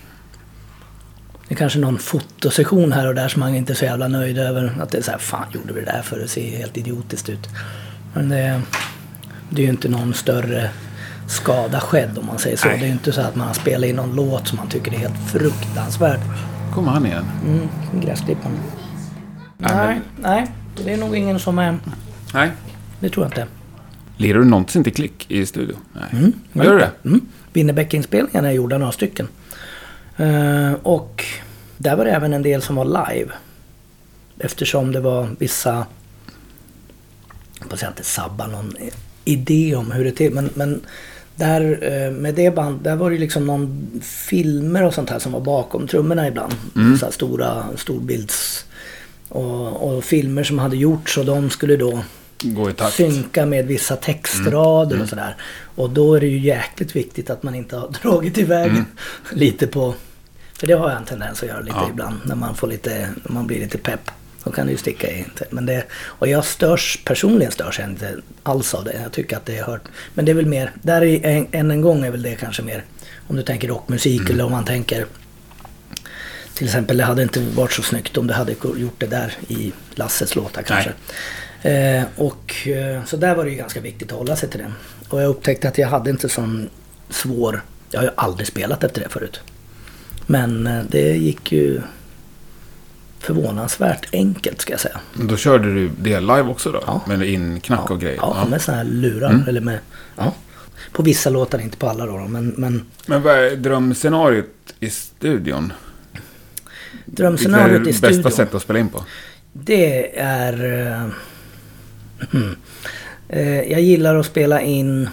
Det 1.47 1.53
är 1.53 1.57
kanske 1.57 1.79
någon 1.79 1.99
fotosession 1.99 2.91
här 2.91 3.07
och 3.07 3.15
där 3.15 3.27
som 3.27 3.39
man 3.39 3.55
inte 3.55 3.73
är 3.73 3.75
så 3.75 3.85
jävla 3.85 4.07
nöjd 4.07 4.37
över. 4.37 4.77
Att 4.81 4.89
det 4.89 4.97
är 4.97 5.01
så 5.01 5.11
här, 5.11 5.17
fan 5.17 5.45
gjorde 5.53 5.73
vi 5.73 5.79
det 5.79 5.91
där 5.91 6.01
för? 6.01 6.19
Det 6.19 6.27
ser 6.27 6.57
helt 6.57 6.77
idiotiskt 6.77 7.29
ut. 7.29 7.49
Men 8.13 8.29
det, 8.29 8.61
det 9.49 9.61
är 9.61 9.65
ju 9.65 9.71
inte 9.71 9.89
någon 9.89 10.13
större 10.13 10.69
skada 11.27 11.79
skedd 11.79 12.17
om 12.17 12.25
man 12.25 12.39
säger 12.39 12.57
så. 12.57 12.67
Nej. 12.67 12.77
Det 12.77 12.85
är 12.85 12.87
ju 12.87 12.93
inte 12.93 13.11
så 13.11 13.21
att 13.21 13.35
man 13.35 13.47
har 13.47 13.53
spelat 13.53 13.89
in 13.89 13.95
någon 13.95 14.15
låt 14.15 14.47
som 14.47 14.57
man 14.57 14.69
tycker 14.69 14.93
är 14.93 14.97
helt 14.97 15.29
fruktansvärd. 15.31 16.19
Kommer 16.73 16.91
han 16.91 17.05
igen? 17.05 17.25
Mm, 17.45 17.67
gräsklipparen. 18.01 18.57
Nej, 19.57 20.01
Nej. 20.21 20.47
Det 20.83 20.93
är 20.93 20.97
nog 20.97 21.15
ingen 21.15 21.39
som 21.39 21.59
är... 21.59 21.77
Nej. 22.33 22.51
Det 22.99 23.09
tror 23.09 23.25
jag 23.25 23.31
inte. 23.31 23.47
Lirar 24.17 24.39
du 24.39 24.45
någonsin 24.45 24.83
till 24.83 24.93
klick 24.93 25.31
i 25.31 25.45
studio? 25.45 25.75
Nej. 25.93 26.03
Mm, 26.11 26.33
Gör 26.53 26.73
du 26.73 26.79
det? 26.79 26.91
Mm. 27.05 27.21
Winnerbäck-inspelningarna 27.53 28.47
är 28.47 28.51
gjorda 28.51 28.77
några 28.77 28.91
stycken. 28.91 29.27
Eh, 30.17 30.73
och 30.73 31.25
där 31.77 31.95
var 31.95 32.05
det 32.05 32.11
även 32.11 32.33
en 32.33 32.41
del 32.41 32.61
som 32.61 32.75
var 32.75 32.85
live. 32.85 33.31
Eftersom 34.39 34.91
det 34.91 34.99
var 34.99 35.29
vissa... 35.39 35.85
Jag 37.69 37.79
säga 37.79 37.89
inte 37.89 38.03
sabba 38.03 38.47
någon 38.47 38.73
idé 39.25 39.75
om 39.75 39.91
hur 39.91 40.03
det 40.03 40.11
till 40.11 40.33
men, 40.33 40.49
men 40.53 40.81
där 41.35 41.79
eh, 41.81 42.11
med 42.11 42.35
det 42.35 42.55
band, 42.55 42.79
där 42.83 42.95
var 42.95 43.11
det 43.11 43.17
liksom 43.17 43.45
någon 43.45 43.87
filmer 44.03 44.83
och 44.83 44.93
sånt 44.93 45.09
här 45.09 45.19
som 45.19 45.31
var 45.31 45.41
bakom 45.41 45.87
trummorna 45.87 46.27
ibland. 46.27 46.53
Så 46.99 47.05
här 47.05 47.11
stora 47.11 47.65
storbilds... 47.75 48.65
Och, 49.29 49.87
och 49.95 50.03
filmer 50.03 50.43
som 50.43 50.59
hade 50.59 50.77
gjorts 50.77 51.17
och 51.17 51.25
de 51.25 51.49
skulle 51.49 51.75
då 51.77 51.99
Gå 52.41 52.69
i 52.69 52.73
takt. 52.73 52.93
synka 52.95 53.45
med 53.45 53.65
vissa 53.67 53.95
textrader 53.95 55.01
och 55.01 55.09
sådär. 55.09 55.35
Och 55.75 55.89
då 55.89 56.13
är 56.15 56.19
det 56.19 56.27
ju 56.27 56.39
jäkligt 56.39 56.95
viktigt 56.95 57.29
att 57.29 57.43
man 57.43 57.55
inte 57.55 57.75
har 57.77 57.87
dragit 58.03 58.37
iväg 58.37 58.71
lite 59.31 59.67
på... 59.67 59.93
För 60.59 60.67
det 60.67 60.73
har 60.73 60.89
jag 60.89 60.97
en 60.97 61.05
tendens 61.05 61.43
att 61.43 61.49
göra 61.49 61.59
lite 61.59 61.75
Ja. 61.79 61.87
ibland. 61.91 62.15
När 62.25 62.35
man, 62.35 62.55
får 62.55 62.67
lite, 62.67 63.09
när 63.23 63.31
man 63.33 63.47
blir 63.47 63.59
lite 63.59 63.77
pepp. 63.77 64.11
Då 64.43 64.51
kan 64.51 64.65
det 64.65 64.71
ju 64.71 64.77
sticka 64.77 65.11
i. 65.11 65.25
Men 65.49 65.65
det, 65.65 65.83
och 65.93 66.27
jag 66.27 66.45
störs, 66.45 66.99
personligen 67.05 67.51
störs 67.51 67.79
jag 67.79 67.89
inte 67.89 68.15
alls 68.43 68.73
av 68.73 68.83
det. 68.83 68.99
Jag 69.03 69.11
tycker 69.11 69.37
att 69.37 69.45
det 69.45 69.57
är 69.57 69.63
hört. 69.63 69.81
Men 70.13 70.25
det 70.25 70.31
är 70.31 70.33
väl 70.33 70.45
mer, 70.45 70.71
där 70.81 71.03
är 71.03 71.25
en, 71.25 71.47
än 71.51 71.71
en 71.71 71.81
gång 71.81 72.05
är 72.05 72.11
väl 72.11 72.21
det 72.21 72.35
kanske 72.35 72.61
mer. 72.61 72.83
Om 73.27 73.35
du 73.35 73.43
tänker 73.43 73.67
rockmusik 73.67 74.29
eller 74.29 74.45
om 74.45 74.51
man 74.51 74.65
tänker 74.65 75.05
till 76.57 76.65
exempel, 76.65 76.97
det 76.97 77.03
hade 77.03 77.23
inte 77.23 77.39
varit 77.39 77.71
så 77.71 77.81
snyggt 77.81 78.17
om 78.17 78.27
du 78.27 78.33
hade 78.33 78.51
gjort 78.51 78.95
det 78.99 79.07
där 79.07 79.33
i 79.47 79.73
Lasses 79.95 80.35
låtar 80.35 80.61
kanske. 80.61 80.93
Eh, 81.61 82.03
och, 82.15 82.67
eh, 82.67 83.05
så 83.05 83.17
där 83.17 83.35
var 83.35 83.45
det 83.45 83.51
ju 83.51 83.57
ganska 83.57 83.81
viktigt 83.81 84.11
att 84.11 84.17
hålla 84.17 84.35
sig 84.35 84.49
till 84.49 84.59
det. 84.59 84.71
Och 85.09 85.21
jag 85.21 85.29
upptäckte 85.29 85.67
att 85.67 85.77
jag 85.77 85.87
hade 85.87 86.09
inte 86.09 86.29
sån 86.29 86.69
svår... 87.09 87.61
Jag 87.91 87.99
har 87.99 88.05
ju 88.05 88.11
aldrig 88.15 88.47
spelat 88.47 88.83
efter 88.83 89.01
det 89.01 89.09
förut. 89.09 89.39
Men 90.25 90.67
eh, 90.67 90.83
det 90.89 91.17
gick 91.17 91.51
ju 91.51 91.81
förvånansvärt 93.19 94.07
enkelt 94.13 94.61
ska 94.61 94.73
jag 94.73 94.79
säga. 94.79 94.99
Då 95.13 95.37
körde 95.37 95.73
du 95.73 95.89
det 95.97 96.19
live 96.19 96.43
också 96.43 96.71
då? 96.71 96.83
Ja. 96.85 97.01
Med 97.07 97.21
inknack 97.21 97.91
och 97.91 98.01
grejer? 98.01 98.17
Ja, 98.17 98.47
med 98.49 98.61
såna 98.61 98.77
här 98.77 98.83
lurar. 98.83 99.29
Mm. 99.29 99.47
Eller 99.47 99.61
med, 99.61 99.79
ja. 100.15 100.33
På 100.91 101.03
vissa 101.03 101.29
låtar, 101.29 101.59
inte 101.59 101.77
på 101.77 101.89
alla 101.89 102.05
då. 102.05 102.17
då, 102.17 102.27
Men, 102.27 102.53
men 102.57 102.85
Men 103.05 103.21
vad 103.21 103.35
är 103.35 103.55
drömscenariot 103.55 104.45
i 104.79 104.89
studion? 104.89 105.73
Drömscenariot 107.05 107.87
i 107.87 107.93
studion. 107.93 108.21
bästa 108.23 108.43
sätt 108.43 108.55
att 108.55 108.61
spela 108.61 108.79
in 108.79 108.89
på? 108.89 109.03
Det 109.53 110.19
är... 110.19 110.81
eh. 110.87 111.09
Eh, 113.29 113.61
jag 113.71 113.81
gillar 113.81 114.15
att 114.15 114.25
spela 114.25 114.61
in... 114.61 115.09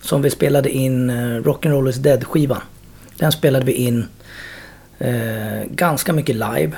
Som 0.00 0.22
vi 0.22 0.30
spelade 0.30 0.70
in 0.70 1.10
uh, 1.10 1.42
Rock'n'Roll 1.42 1.88
is 1.90 1.96
Dead-skivan. 1.96 2.60
Den 3.16 3.32
spelade 3.32 3.64
vi 3.64 3.72
in 3.72 4.06
eh, 4.98 5.64
ganska 5.70 6.12
mycket 6.12 6.36
live. 6.36 6.72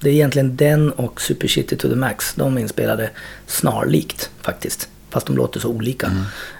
Det 0.00 0.08
är 0.08 0.14
egentligen 0.14 0.56
den 0.56 0.92
och 0.92 1.20
Super 1.20 1.48
Shitty 1.48 1.76
to 1.76 1.88
the 1.88 1.96
Max. 1.96 2.34
De 2.34 2.58
inspelade 2.58 3.10
snarlikt 3.46 4.30
faktiskt. 4.40 4.88
Fast 5.10 5.26
de 5.26 5.36
låter 5.36 5.60
så 5.60 5.68
olika. 5.68 6.10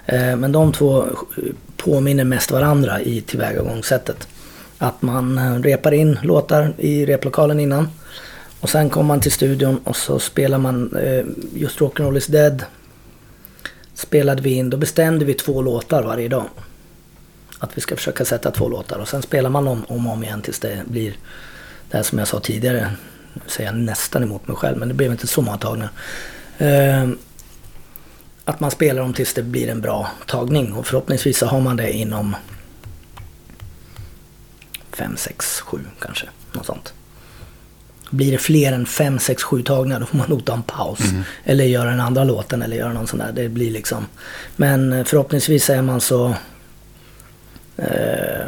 Eh, 0.05 0.35
men 0.35 0.51
de 0.51 0.73
två 0.73 1.03
eh, 1.03 1.09
påminner 1.77 2.23
mest 2.23 2.51
varandra 2.51 3.01
i 3.01 3.21
tillvägagångssättet. 3.21 4.27
Att 4.81 5.01
man 5.01 5.37
eh, 5.37 5.61
repar 5.61 5.91
in 5.91 6.19
låtar 6.23 6.73
i 6.77 7.05
replokalen 7.05 7.59
innan. 7.59 7.89
Och 8.59 8.69
sen 8.69 8.89
kommer 8.89 9.07
man 9.07 9.21
till 9.21 9.31
studion 9.31 9.79
och 9.83 9.95
så 9.95 10.19
spelar 10.19 10.57
man 10.57 10.97
eh, 10.97 11.25
just 11.53 11.79
Rock'n'Roll 11.79 12.17
is 12.17 12.27
Dead. 12.27 12.63
Spelade 13.93 14.41
vi 14.41 14.49
in, 14.49 14.69
då 14.69 14.77
bestämde 14.77 15.25
vi 15.25 15.33
två 15.33 15.61
låtar 15.61 16.03
varje 16.03 16.27
dag. 16.27 16.43
Att 17.59 17.77
vi 17.77 17.81
ska 17.81 17.95
försöka 17.95 18.25
sätta 18.25 18.51
två 18.51 18.69
låtar 18.69 18.99
och 18.99 19.07
sen 19.07 19.21
spelar 19.21 19.49
man 19.49 19.67
om 19.67 19.85
om 19.87 20.07
och 20.07 20.13
om 20.13 20.23
igen 20.23 20.41
tills 20.41 20.59
det 20.59 20.83
blir 20.85 21.13
det 21.89 21.97
här 21.97 22.03
som 22.03 22.19
jag 22.19 22.27
sa 22.27 22.39
tidigare. 22.39 22.91
Nu 23.33 23.41
säger 23.47 23.69
jag 23.69 23.79
nästan 23.79 24.23
emot 24.23 24.47
mig 24.47 24.57
själv 24.57 24.77
men 24.77 24.87
det 24.87 24.93
blev 24.93 25.11
inte 25.11 25.27
så 25.27 25.41
många 25.41 25.57
tagningar. 25.57 25.91
Eh, 26.57 27.09
att 28.45 28.59
man 28.59 28.71
spelar 28.71 29.01
dem 29.01 29.13
tills 29.13 29.33
det 29.33 29.43
blir 29.43 29.69
en 29.69 29.81
bra 29.81 30.09
tagning 30.27 30.73
och 30.73 30.87
förhoppningsvis 30.87 31.37
så 31.37 31.45
har 31.45 31.61
man 31.61 31.77
det 31.77 31.91
inom 31.91 32.35
5, 34.99 35.17
6, 35.17 35.59
7 35.61 35.79
kanske. 35.99 36.25
Något 36.51 36.65
sånt. 36.65 36.93
Blir 38.09 38.31
det 38.31 38.37
fler 38.37 38.73
än 38.73 38.85
5, 38.85 39.19
6, 39.19 39.43
7 39.43 39.63
tagningar 39.63 39.99
då 39.99 40.05
får 40.05 40.17
man 40.17 40.29
nog 40.29 40.45
ta 40.45 40.53
en 40.53 40.63
paus. 40.63 40.99
Eller 41.43 41.65
göra 41.65 41.89
den 41.89 41.99
andra 41.99 42.23
låten 42.23 42.61
eller 42.61 42.77
göra 42.77 42.93
någon 42.93 43.07
sån 43.07 43.19
där. 43.19 43.31
Det 43.31 43.49
blir 43.49 43.71
liksom... 43.71 44.05
Men 44.55 44.93
eh, 44.93 45.03
förhoppningsvis 45.03 45.69
är 45.69 45.81
man 45.81 46.01
så 46.01 46.33
eh, 47.77 48.47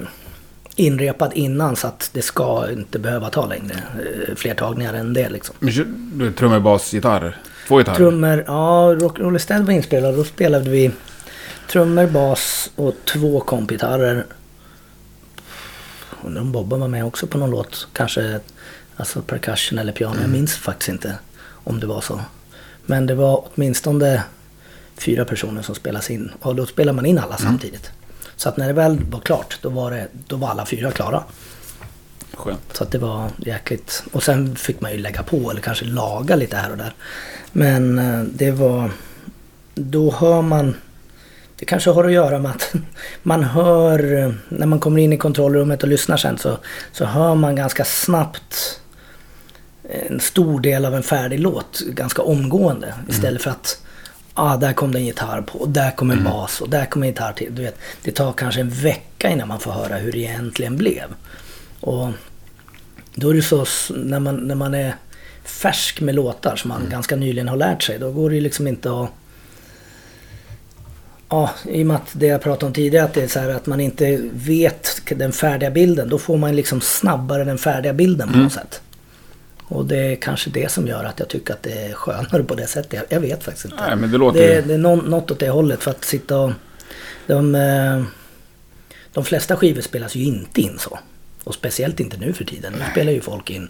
inrepad 0.76 1.32
innan 1.36 1.76
så 1.76 1.88
att 1.88 2.10
det 2.14 2.22
ska 2.22 2.72
inte 2.72 3.00
behöva 3.00 3.30
ta 3.30 3.46
längre. 3.46 3.76
Eh, 3.76 4.36
fler 4.36 4.54
tagningar 4.54 4.94
än 4.94 5.14
det 5.14 5.30
liksom. 5.30 5.56
Men 5.60 6.34
trummor, 6.34 6.60
bas, 6.60 6.94
gitarr? 6.94 7.38
Två 7.68 7.78
gitarrer? 7.78 7.96
Trummor, 7.96 8.44
ja, 8.48 8.96
Rock'n'Roll 9.00 9.38
Stead 9.38 9.66
var 9.66 9.74
inspelad. 9.74 10.16
Då 10.16 10.24
spelade 10.24 10.70
vi 10.70 10.92
trummor, 11.72 12.08
bas 12.08 12.72
och 12.76 12.96
två 13.06 13.40
kompgitarrer. 13.40 14.26
Undrar 16.24 16.42
om 16.42 16.52
Bobben 16.52 16.80
var 16.80 16.88
med 16.88 17.06
också 17.06 17.28
på 17.28 17.38
någon 17.38 17.50
låt. 17.50 17.88
Kanske 17.94 18.40
alltså 18.96 19.22
percussion 19.22 19.80
eller 19.80 19.94
piano. 19.94 20.22
Jag 20.22 20.30
minns 20.30 20.56
faktiskt 20.56 20.90
inte 20.90 21.16
om 21.44 21.80
det 21.80 21.88
var 21.88 22.02
så. 22.02 22.20
Men 22.86 23.06
det 23.06 23.16
var 23.16 23.44
åtminstone 23.54 24.24
fyra 24.98 25.26
personer 25.26 25.62
som 25.62 25.76
spelas 25.76 26.10
in. 26.10 26.32
Och 26.42 26.56
då 26.56 26.66
spelar 26.66 26.94
man 26.94 27.06
in 27.06 27.20
alla 27.20 27.38
samtidigt. 27.38 27.92
Så 28.36 28.50
att 28.50 28.58
när 28.58 28.68
det 28.68 28.74
väl 28.74 29.00
var 29.04 29.20
klart, 29.20 29.60
då 29.62 29.70
var, 29.70 29.92
det, 29.92 30.08
då 30.28 30.36
var 30.36 30.50
alla 30.50 30.66
fyra 30.66 30.92
klara. 30.92 31.24
Skönt. 32.34 32.62
Så 32.74 32.84
att 32.84 32.92
det 32.92 32.98
var 32.98 33.30
jäkligt. 33.38 34.04
Och 34.12 34.24
sen 34.24 34.56
fick 34.56 34.82
man 34.82 34.92
ju 34.92 34.98
lägga 34.98 35.24
på 35.24 35.52
eller 35.52 35.62
kanske 35.62 35.86
laga 35.86 36.36
lite 36.36 36.58
här 36.58 36.72
och 36.72 36.78
där. 36.78 36.94
Men 37.52 38.00
eh, 38.00 38.24
det 38.24 38.52
var... 38.52 38.92
Då 39.76 40.12
hör 40.12 40.42
man... 40.42 40.76
Det 41.62 41.66
kanske 41.66 41.90
har 41.90 42.04
att 42.04 42.12
göra 42.12 42.40
med 42.40 42.52
att 42.52 42.74
man 43.24 43.44
hör... 43.44 44.14
eh, 44.24 44.32
När 44.50 44.66
man 44.68 44.80
kommer 44.80 45.02
in 45.02 45.14
i 45.14 45.18
kontrollrummet 45.18 45.84
och 45.84 45.90
lyssnar 45.90 46.18
sen 46.18 46.38
så, 46.38 46.58
så 46.92 47.06
hör 47.06 47.36
man 47.36 47.56
ganska 47.56 47.86
snabbt 47.86 48.80
en 50.08 50.20
stor 50.20 50.60
del 50.60 50.86
av 50.86 50.96
en 50.96 51.04
färdig 51.04 51.40
låt 51.40 51.80
ganska 51.80 52.22
omgående. 52.22 52.94
Istället 53.10 53.42
för 53.42 53.50
att 53.52 53.82
ah, 54.34 54.58
där 54.58 54.74
kom 54.74 54.92
det 54.92 55.00
en 55.00 55.06
gitarr 55.06 55.42
på 55.42 55.60
och 55.60 55.70
där 55.70 55.92
kom 55.92 56.12
en 56.12 56.24
bas 56.24 56.62
och 56.62 56.70
där 56.70 56.86
kom 56.86 57.04
en 57.04 57.10
gitarr 57.10 57.34
till. 57.34 57.56
Du 57.56 57.62
vet, 57.62 57.80
det 58.04 58.12
tar 58.12 58.34
kanske 58.34 58.62
en 58.62 58.70
vecka 58.70 59.30
innan 59.30 59.48
man 59.48 59.60
får 59.60 59.72
höra 59.72 59.96
hur 59.98 60.12
det 60.12 60.18
egentligen 60.18 60.78
blev. 60.78 61.06
Och 61.80 62.10
då 63.16 63.30
är 63.30 63.34
det 63.34 63.42
så, 63.42 63.66
när 63.90 64.20
man, 64.20 64.36
när 64.36 64.56
man 64.56 64.74
är 64.74 64.96
färsk 65.44 66.02
med 66.02 66.16
låtar 66.16 66.56
som 66.56 66.70
man 66.70 66.82
ganska 66.90 67.16
nyligen 67.16 67.48
har 67.48 67.58
lärt 67.58 67.84
sig, 67.84 68.00
då 68.00 68.12
går 68.12 68.30
det 68.30 68.42
liksom 68.42 68.68
inte 68.68 68.92
att... 68.92 69.10
Ja, 71.32 71.50
i 71.70 71.84
och 71.84 71.88
med 71.88 71.96
att 71.96 72.10
det 72.14 72.26
jag 72.26 72.42
pratade 72.42 72.66
om 72.66 72.74
tidigare, 72.74 73.06
att 73.06 73.14
det 73.14 73.24
är 73.24 73.28
så 73.28 73.40
här 73.40 73.50
att 73.50 73.66
man 73.66 73.80
inte 73.80 74.30
vet 74.34 75.02
den 75.10 75.32
färdiga 75.32 75.72
bilden, 75.72 76.10
då 76.10 76.20
får 76.20 76.38
man 76.38 76.56
liksom 76.56 76.82
snabbare 76.82 77.44
den 77.44 77.58
färdiga 77.58 77.94
bilden 77.94 78.32
på 78.32 78.38
något 78.38 78.54
sätt. 78.54 78.82
Och 79.64 79.86
det 79.86 79.98
är 79.98 80.16
kanske 80.16 80.50
det 80.50 80.72
som 80.72 80.88
gör 80.88 81.04
att 81.04 81.20
jag 81.20 81.28
tycker 81.28 81.54
att 81.54 81.64
det 81.64 81.86
är 81.86 81.94
skönare 81.94 82.44
på 82.44 82.56
det 82.56 82.68
sättet. 82.68 82.94
Jag, 82.94 83.04
jag 83.10 83.20
vet 83.20 83.44
faktiskt 83.44 83.66
inte. 83.66 83.78
Nej, 83.88 83.96
men 83.96 84.12
det 84.12 84.18
låter 84.18 84.40
det, 84.40 84.62
det 84.62 84.74
är 84.74 84.78
nå- 84.78 84.96
något 84.96 85.32
åt 85.32 85.40
det 85.40 85.50
hållet 85.50 85.84
för 85.84 85.92
att 85.92 86.06
sitta 86.06 86.40
och... 86.40 86.52
De, 87.28 87.56
eh, 87.56 88.04
de 89.14 89.26
flesta 89.26 89.56
skivor 89.56 89.82
spelas 89.82 90.16
ju 90.16 90.24
inte 90.24 90.62
in 90.62 90.80
så. 90.80 91.00
Och 91.44 91.54
speciellt 91.54 92.00
inte 92.00 92.18
nu 92.18 92.34
för 92.34 92.46
tiden. 92.46 92.74
Nu 92.74 92.86
spelar 92.92 93.12
ju 93.12 93.22
folk 93.22 93.50
in 93.50 93.70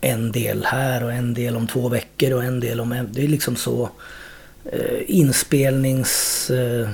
en 0.00 0.32
del 0.32 0.64
här 0.64 1.04
och 1.04 1.12
en 1.12 1.34
del 1.34 1.56
om 1.56 1.66
två 1.66 1.88
veckor 1.88 2.32
och 2.32 2.44
en 2.44 2.60
del 2.60 2.80
om 2.80 2.92
en... 2.92 3.08
Det 3.12 3.24
är 3.24 3.28
liksom 3.28 3.56
så 3.56 3.90
inspelnings... 5.06 6.50
Eh, 6.50 6.88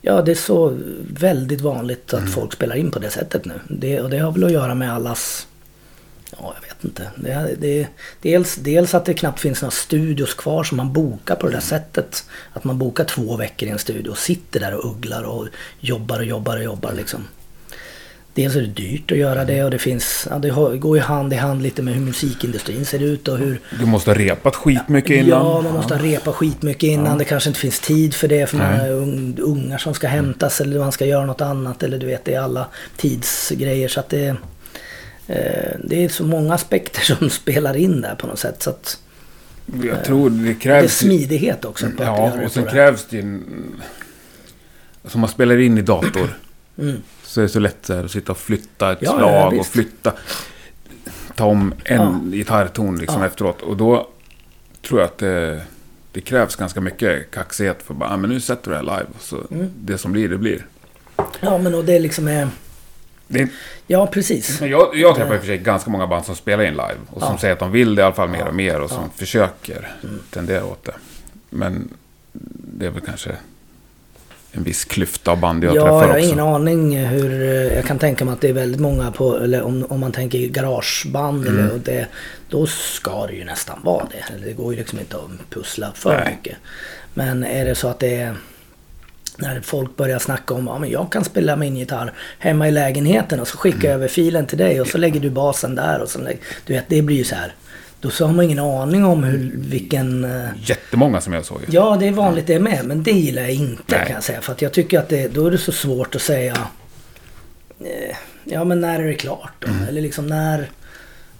ja, 0.00 0.22
det 0.22 0.30
är 0.30 0.34
så 0.36 0.78
väldigt 1.18 1.60
vanligt 1.60 2.14
att 2.14 2.30
folk 2.30 2.52
spelar 2.52 2.76
in 2.76 2.90
på 2.90 2.98
det 2.98 3.10
sättet 3.10 3.44
nu. 3.44 3.60
Det, 3.68 4.00
och 4.00 4.10
det 4.10 4.18
har 4.18 4.32
väl 4.32 4.44
att 4.44 4.52
göra 4.52 4.74
med 4.74 4.92
allas... 4.92 5.46
Ja, 6.30 6.54
jag 6.60 6.68
vet 6.68 6.84
inte. 6.84 7.10
Det, 7.16 7.56
det, 7.58 7.88
dels, 8.22 8.56
dels 8.56 8.94
att 8.94 9.04
det 9.04 9.14
knappt 9.14 9.40
finns 9.40 9.62
några 9.62 9.70
studios 9.70 10.34
kvar 10.34 10.64
som 10.64 10.76
man 10.76 10.92
bokar 10.92 11.34
på 11.34 11.46
det 11.46 11.52
där 11.52 11.60
sättet. 11.60 12.24
Att 12.52 12.64
man 12.64 12.78
bokar 12.78 13.04
två 13.04 13.36
veckor 13.36 13.68
i 13.68 13.72
en 13.72 13.78
studio 13.78 14.10
och 14.10 14.18
sitter 14.18 14.60
där 14.60 14.74
och 14.74 14.90
ugglar 14.90 15.22
och 15.22 15.46
jobbar 15.80 16.18
och 16.18 16.24
jobbar 16.24 16.56
och 16.56 16.64
jobbar 16.64 16.92
liksom. 16.92 17.28
Dels 18.34 18.56
är 18.56 18.60
det 18.60 18.66
dyrt 18.66 19.12
att 19.12 19.18
göra 19.18 19.44
det 19.44 19.64
och 19.64 19.70
det 19.70 19.78
finns, 19.78 20.26
ja, 20.30 20.38
det 20.38 20.50
går 20.78 20.96
ju 20.96 21.02
hand 21.02 21.32
i 21.32 21.36
hand 21.36 21.62
lite 21.62 21.82
med 21.82 21.94
hur 21.94 22.00
musikindustrin 22.02 22.84
ser 22.86 23.02
ut 23.02 23.28
och 23.28 23.38
hur... 23.38 23.60
Du 23.80 23.86
måste 23.86 24.10
ha 24.10 24.18
repat 24.18 24.56
skitmycket 24.56 25.10
innan. 25.10 25.28
Ja, 25.28 25.60
man 25.60 25.72
måste 25.72 25.94
ha 25.94 26.02
repa 26.04 26.32
skitmycket 26.32 26.82
innan. 26.88 27.18
Det 27.18 27.24
kanske 27.24 27.50
inte 27.50 27.60
finns 27.60 27.80
tid 27.80 28.14
för 28.14 28.28
det 28.28 28.46
för 28.46 28.56
man 28.56 28.80
har 28.80 28.88
un, 28.90 29.38
ungar 29.40 29.78
som 29.78 29.94
ska 29.94 30.08
hämtas 30.08 30.60
eller 30.60 30.78
man 30.78 30.92
ska 30.92 31.06
göra 31.06 31.26
något 31.26 31.40
annat. 31.40 31.82
Eller 31.82 31.98
du 31.98 32.06
vet, 32.06 32.24
det 32.24 32.34
är 32.34 32.40
alla 32.40 32.66
tidsgrejer. 32.96 33.88
Så 33.88 34.00
att 34.00 34.08
det, 34.08 34.26
eh, 35.26 35.76
det 35.84 36.04
är 36.04 36.08
så 36.08 36.24
många 36.24 36.54
aspekter 36.54 37.00
som 37.16 37.30
spelar 37.30 37.76
in 37.76 38.00
där 38.00 38.14
på 38.14 38.26
något 38.26 38.38
sätt. 38.38 38.62
Så 38.62 38.70
att 38.70 38.98
Jag 39.82 40.04
tror 40.04 40.30
det 40.30 40.42
Det 40.44 40.50
är 40.50 40.54
krävs... 40.54 40.96
smidighet 40.96 41.64
också 41.64 41.86
på 41.96 42.02
att 42.02 42.08
Ja, 42.08 42.26
göra 42.28 42.36
det 42.40 42.46
och 42.46 42.52
sen 42.52 42.64
det. 42.64 42.70
krävs 42.70 43.06
det 43.10 43.16
ju... 43.16 43.42
Som 45.08 45.20
man 45.20 45.30
spelar 45.30 45.60
in 45.60 45.78
i 45.78 45.82
dator. 45.82 46.38
Mm. 46.78 47.02
Så 47.34 47.40
är 47.40 47.42
det 47.42 47.48
så 47.48 47.58
lätt 47.60 47.76
så 47.86 47.94
här, 47.94 48.04
att 48.04 48.10
sitta 48.10 48.32
och 48.32 48.38
flytta 48.38 48.92
ett 48.92 48.98
Ja, 49.00 49.10
ja, 49.12 49.18
slag 49.18 49.46
och 49.46 49.52
visst. 49.58 49.70
flytta. 49.70 50.12
Ta 51.34 51.44
om 51.44 51.74
en 51.84 52.30
gitarrton 52.32 52.96
liksom 52.98 53.20
Ja. 53.20 53.26
efteråt. 53.26 53.62
Och 53.62 53.76
då 53.76 54.08
tror 54.82 55.00
jag 55.00 55.06
att 55.06 55.18
det, 55.18 55.62
det 56.12 56.20
krävs 56.20 56.56
ganska 56.56 56.80
mycket 56.80 57.30
kaxighet 57.30 57.82
för 57.82 57.94
bara, 57.94 58.10
ah, 58.10 58.16
men 58.16 58.30
nu 58.30 58.40
sätter 58.40 58.64
du 58.70 58.70
det 58.70 58.76
här 58.76 58.98
live. 58.98 59.10
Så 59.20 59.36
Mm. 59.50 59.70
det 59.76 59.98
som 59.98 60.12
blir, 60.12 60.28
det 60.28 60.38
blir. 60.38 60.66
Ja, 61.40 61.58
men 61.58 61.74
och 61.74 61.84
det 61.84 61.98
liksom 61.98 62.28
är... 62.28 62.48
Det 63.28 63.48
Ja, 63.86 64.06
precis. 64.06 64.60
jag, 64.60 64.96
jag 64.96 65.16
träffar 65.16 65.34
i 65.34 65.36
och 65.36 65.40
för 65.40 65.46
sig 65.46 65.58
ganska 65.58 65.90
många 65.90 66.06
band 66.06 66.24
som 66.24 66.36
spelar 66.36 66.64
in 66.64 66.72
live. 66.72 66.96
Och 67.10 67.20
som 67.22 67.32
Ja. 67.32 67.38
säger 67.38 67.52
att 67.54 67.60
de 67.60 67.72
vill 67.72 67.94
det 67.94 68.00
i 68.00 68.04
alla 68.04 68.14
fall 68.14 68.28
mer 68.28 68.46
och 68.48 68.54
mer. 68.54 68.80
Och 68.80 68.88
som 68.90 68.96
Ja. 68.98 69.02
Mm. 69.02 69.10
försöker 69.16 69.92
tendera 70.30 70.64
åt 70.64 70.84
det. 70.84 70.94
Men 71.50 71.88
det 72.78 72.86
är 72.86 72.90
väl 72.90 73.02
kanske 73.06 73.30
en 74.56 74.62
viss 74.64 74.84
klyfta 74.84 75.30
av 75.30 75.40
band 75.40 75.64
jag 75.64 75.76
Ja, 75.76 75.80
träffar 75.82 75.90
jag 76.00 76.08
har 76.08 76.08
också. 76.08 76.18
ingen 76.26 76.40
aning 76.40 76.98
hur... 77.06 77.32
eh, 77.42 77.74
Jag 77.76 77.84
kan 77.84 77.98
tänka 77.98 78.24
mig 78.24 78.32
att 78.32 78.40
det 78.40 78.48
är 78.48 78.52
väldigt 78.52 78.80
många 78.80 79.10
på... 79.12 79.36
Eller 79.38 79.62
om, 79.62 79.86
om 79.88 80.00
man 80.00 80.12
tänker 80.12 80.38
garageband 80.38 81.48
Mm. 81.48 81.64
eller 81.64 81.78
det... 81.78 82.06
Då 82.48 82.66
ska 82.66 83.26
det 83.26 83.32
ju 83.32 83.44
nästan 83.44 83.78
vara 83.84 84.06
det. 84.10 84.46
Det 84.46 84.52
går 84.52 84.72
ju 84.72 84.78
liksom 84.78 84.98
inte 84.98 85.16
att 85.16 85.50
pussla 85.50 85.92
för 85.94 86.16
Nej. 86.16 86.36
mycket. 86.36 86.56
Men 87.14 87.44
är 87.44 87.64
det 87.64 87.74
så 87.74 87.88
att 87.88 87.98
det 88.00 88.16
är... 88.16 88.34
När 89.36 89.60
folk 89.60 89.96
börjar 89.96 90.18
snacka 90.18 90.54
om 90.54 90.68
att 90.68 90.80
ja, 90.80 90.86
jag 90.86 91.12
kan 91.12 91.24
spela 91.24 91.56
min 91.56 91.76
gitarr 91.76 92.12
hemma 92.38 92.68
i 92.68 92.70
lägenheten 92.70 93.40
och 93.40 93.48
så 93.48 93.56
skickar 93.56 93.78
Mm. 93.78 93.90
jag 93.90 93.94
över 93.94 94.08
filen 94.08 94.46
till 94.46 94.58
dig 94.58 94.80
och 94.80 94.86
så 94.86 94.98
lägger 94.98 95.20
du 95.20 95.30
basen 95.30 95.74
där 95.74 96.02
och 96.02 96.08
så 96.08 96.18
lägger, 96.18 96.40
Du 96.66 96.72
vet, 96.72 96.84
det 96.88 97.02
blir 97.02 97.16
ju 97.16 97.24
så 97.24 97.34
här. 97.34 97.54
Då 98.04 98.10
så 98.10 98.26
har 98.26 98.32
man 98.34 98.44
ingen 98.44 98.58
aning 98.58 99.04
om 99.04 99.24
hur, 99.24 99.52
vilken... 99.54 100.24
eh, 100.24 100.48
Jättemånga 100.62 101.20
som 101.20 101.32
jag 101.32 101.44
såg 101.44 101.60
ju. 101.60 101.66
Ja, 101.70 101.96
det 102.00 102.08
är 102.08 102.12
vanligt 102.12 102.46
det 102.46 102.58
med. 102.58 102.84
Men 102.84 103.02
det 103.02 103.10
gillar 103.10 103.42
jag 103.42 103.52
inte 103.52 103.82
Nej. 103.86 104.06
kan 104.06 104.14
jag 104.14 104.24
säga. 104.24 104.40
För 104.40 104.52
att 104.52 104.62
jag 104.62 104.72
tycker 104.72 104.98
att 104.98 105.08
det, 105.08 105.28
då 105.28 105.46
är 105.46 105.50
det 105.50 105.58
så 105.58 105.72
svårt 105.72 106.14
att 106.14 106.22
säga... 106.22 106.56
Eh, 107.80 108.16
ja, 108.44 108.64
men 108.64 108.80
när 108.80 109.00
är 109.00 109.06
det 109.06 109.14
klart 109.14 109.52
då? 109.58 109.68
Mm. 109.68 109.88
Eller 109.88 110.00
liksom 110.02 110.26
när... 110.26 110.70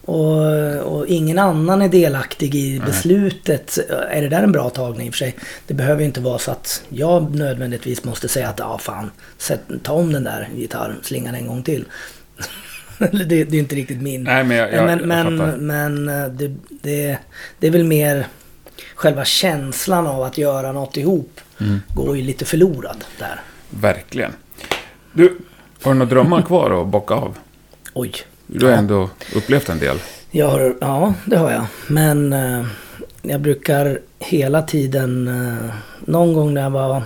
Och, 0.05 0.77
och 0.77 1.07
ingen 1.07 1.39
annan 1.39 1.83
är 1.83 1.89
delaktig 1.89 2.55
i 2.55 2.81
beslutet. 2.87 3.79
Är 4.11 4.23
det 4.23 4.29
där 4.29 4.43
en 4.43 4.53
bra 4.53 4.71
tagning 4.71 5.07
i 5.07 5.11
och 5.11 5.15
för 5.15 5.19
sig? 5.19 5.35
Det 5.67 5.75
behöver 5.75 6.01
ju 6.01 6.07
inte 6.07 6.21
vara 6.21 6.39
så 6.39 6.51
att 6.51 6.83
jag 6.89 7.35
nödvändigtvis 7.35 8.05
måste 8.05 8.29
säga 8.29 8.49
att 8.49 8.59
ja 8.59 8.79
fan, 8.79 9.11
sätt, 9.39 9.61
ta 9.83 9.93
om 9.93 10.13
den 10.13 10.25
där 10.25 10.49
gitarrslingan 10.57 11.35
en 11.35 11.47
gång 11.47 11.63
till. 11.63 11.85
Det, 13.13 13.25
det 13.45 13.57
är 13.57 13.61
inte 13.61 13.75
riktigt 13.75 14.03
min. 14.03 14.23
Nej, 14.25 14.45
men 14.45 14.57
jag, 14.57 14.73
jag, 14.73 14.87
men 14.87 15.37
men, 15.37 15.67
men 15.67 16.09
eh, 16.09 16.27
det, 16.29 16.55
det, 16.83 17.19
det 17.59 17.67
är 17.67 17.71
väl 17.71 17.85
mer 17.85 18.27
själva 18.95 19.25
känslan 19.25 20.07
av 20.07 20.23
att 20.23 20.39
göra 20.39 20.73
något 20.73 20.97
ihop 20.97 21.41
Mm. 21.61 21.81
går 21.95 22.17
ju 22.17 22.23
lite 22.23 22.45
förlorad 22.45 23.05
där. 23.19 23.41
Verkligen. 23.71 24.33
Du, 25.13 25.39
har 25.83 25.93
du 25.93 25.99
några 25.99 26.11
drömmar 26.11 26.43
kvar 26.47 26.81
att 26.83 26.87
bocka 26.87 27.15
av? 27.15 27.39
Oj. 27.95 28.13
Du 28.47 28.67
har 28.67 28.73
ändå 28.73 29.11
upplevt 29.35 29.69
en 29.69 29.79
del. 29.79 29.99
Jag 30.31 30.49
har, 30.49 30.77
ja, 30.81 31.15
det 31.25 31.37
har 31.37 31.51
jag. 31.53 31.65
Men 31.87 32.33
eh, 32.33 32.67
jag 33.23 33.41
brukar 33.41 33.99
hela 34.19 34.63
tiden, 34.63 35.29
eh, 35.29 35.75
någon 36.01 36.33
gång 36.33 36.55
när 36.55 36.63
jag 36.63 36.71
var, 36.71 37.03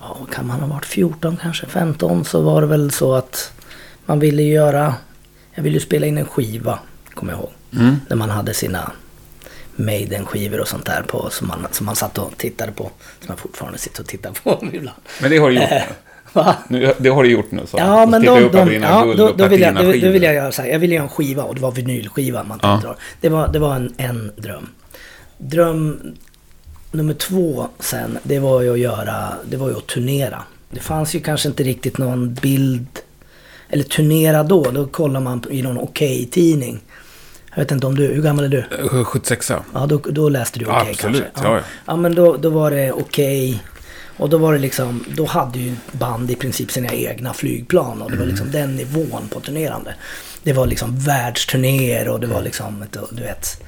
ja, 0.00 0.16
kan 0.32 0.46
man 0.46 0.60
ha 0.60 0.66
varit, 0.66 0.84
14 0.86 1.36
kanske, 1.42 1.66
15, 1.66 2.24
så 2.24 2.42
var 2.42 2.60
det 2.60 2.66
väl 2.66 2.90
så 2.90 3.14
att 3.14 3.52
man 4.08 4.18
ville 4.18 4.42
göra, 4.42 4.94
jag 5.54 5.62
ville 5.62 5.74
ju 5.74 5.80
spela 5.80 6.06
in 6.06 6.18
en 6.18 6.26
skiva, 6.26 6.78
kommer 7.14 7.32
jag 7.32 7.40
ihåg. 7.40 7.50
Mm. 7.72 7.96
När 8.08 8.16
man 8.16 8.30
hade 8.30 8.54
sina 8.54 8.92
Maiden-skivor 9.76 10.60
och 10.60 10.68
sånt 10.68 10.86
där 10.86 11.02
på, 11.02 11.30
som, 11.30 11.48
man, 11.48 11.66
som 11.70 11.86
man 11.86 11.96
satt 11.96 12.18
och 12.18 12.36
tittade 12.36 12.72
på. 12.72 12.90
Som 13.20 13.26
jag 13.26 13.38
fortfarande 13.38 13.78
sitter 13.78 14.00
och 14.00 14.06
tittar 14.06 14.30
på 14.30 14.66
ibland. 14.72 14.96
Men 15.20 15.30
det 15.30 15.38
har 15.38 15.48
du 15.48 15.54
gjort 15.54 15.70
Eh, 16.34 16.46
nu. 16.68 16.78
Nu. 16.78 16.94
Det 16.98 17.08
har 17.08 17.22
du 17.22 17.30
gjort 17.30 17.50
nu. 17.50 17.62
Så. 17.66 17.78
Ja, 17.78 18.06
men 18.06 18.22
de, 18.22 18.44
upp 18.44 18.52
de, 18.52 18.72
ja, 18.72 19.14
då, 19.16 19.32
då, 19.32 19.46
vill 19.46 19.60
jag, 19.60 19.74
då, 19.74 19.82
då 19.82 20.10
vill 20.10 20.22
jag 20.22 20.34
göra 20.34 20.52
så 20.52 20.62
här. 20.62 20.68
Jag 20.68 20.78
ville 20.78 20.94
göra 20.94 21.04
en 21.04 21.10
skiva 21.10 21.42
och 21.42 21.54
det 21.54 21.60
var 21.60 21.72
vinylskiva 21.72 22.44
man 22.44 22.58
Ja. 22.62 22.80
ja. 22.84 22.96
det 23.20 23.28
var, 23.28 23.48
det 23.48 23.58
var 23.58 23.76
en, 23.76 23.94
en 23.96 24.32
dröm. 24.36 24.68
Dröm 25.38 26.16
nummer 26.92 27.14
två 27.14 27.68
sen, 27.78 28.18
det 28.22 28.38
var 28.38 28.62
ju 28.62 28.72
att 28.72 28.78
göra, 28.78 29.32
det 29.50 29.56
var 29.56 29.68
ju 29.68 29.76
att 29.76 29.86
turnera. 29.86 30.42
Det 30.70 30.80
fanns 30.80 31.14
ju 31.14 31.20
kanske 31.20 31.48
inte 31.48 31.62
riktigt 31.62 31.98
någon 31.98 32.34
bild, 32.34 32.86
eller 33.68 33.84
turnera 33.84 34.42
då, 34.42 34.62
då 34.70 34.86
kollar 34.86 35.20
man 35.20 35.44
i 35.50 35.62
någon 35.62 35.78
Okej-tidning. 35.78 36.80
Jag 37.50 37.62
vet 37.64 37.72
inte 37.72 37.86
om 37.86 37.94
du, 37.94 38.06
hur 38.06 38.22
gammal 38.22 38.44
är 38.44 38.48
du? 38.48 38.58
Eh, 38.98 39.04
76 39.04 39.50
ja. 39.74 39.86
Då, 39.86 39.98
då 39.98 40.28
läste 40.28 40.58
du 40.58 40.64
Okej 40.66 40.90
Absolut, 40.90 41.22
kanske? 41.34 41.48
ja, 41.48 41.54
ja. 41.56 41.62
ja, 41.86 41.96
men 41.96 42.14
då, 42.14 42.36
då 42.36 42.50
var 42.50 42.70
det 42.70 42.92
Okej. 42.92 43.62
Och 44.16 44.28
då 44.30 44.38
var 44.38 44.52
det 44.52 44.58
liksom, 44.58 45.04
då 45.16 45.24
hade 45.26 45.58
ju 45.58 45.74
band 45.92 46.30
i 46.30 46.34
princip 46.34 46.70
sina 46.70 46.92
egna 46.92 47.32
flygplan 47.34 48.02
och 48.02 48.10
det 48.10 48.16
var 48.16 48.24
Mm. 48.24 48.28
liksom 48.34 48.50
den 48.50 48.76
nivån 48.76 49.28
på 49.28 49.40
turnerande. 49.40 49.94
Det 50.42 50.52
var 50.52 50.66
liksom 50.66 50.98
världsturnéer 50.98 52.08
och 52.08 52.20
det 52.20 52.26
Mm. 52.26 52.36
var 52.36 52.42
liksom, 52.44 52.82
ett, 52.82 52.96
du 53.12 53.22
vet. 53.22 53.62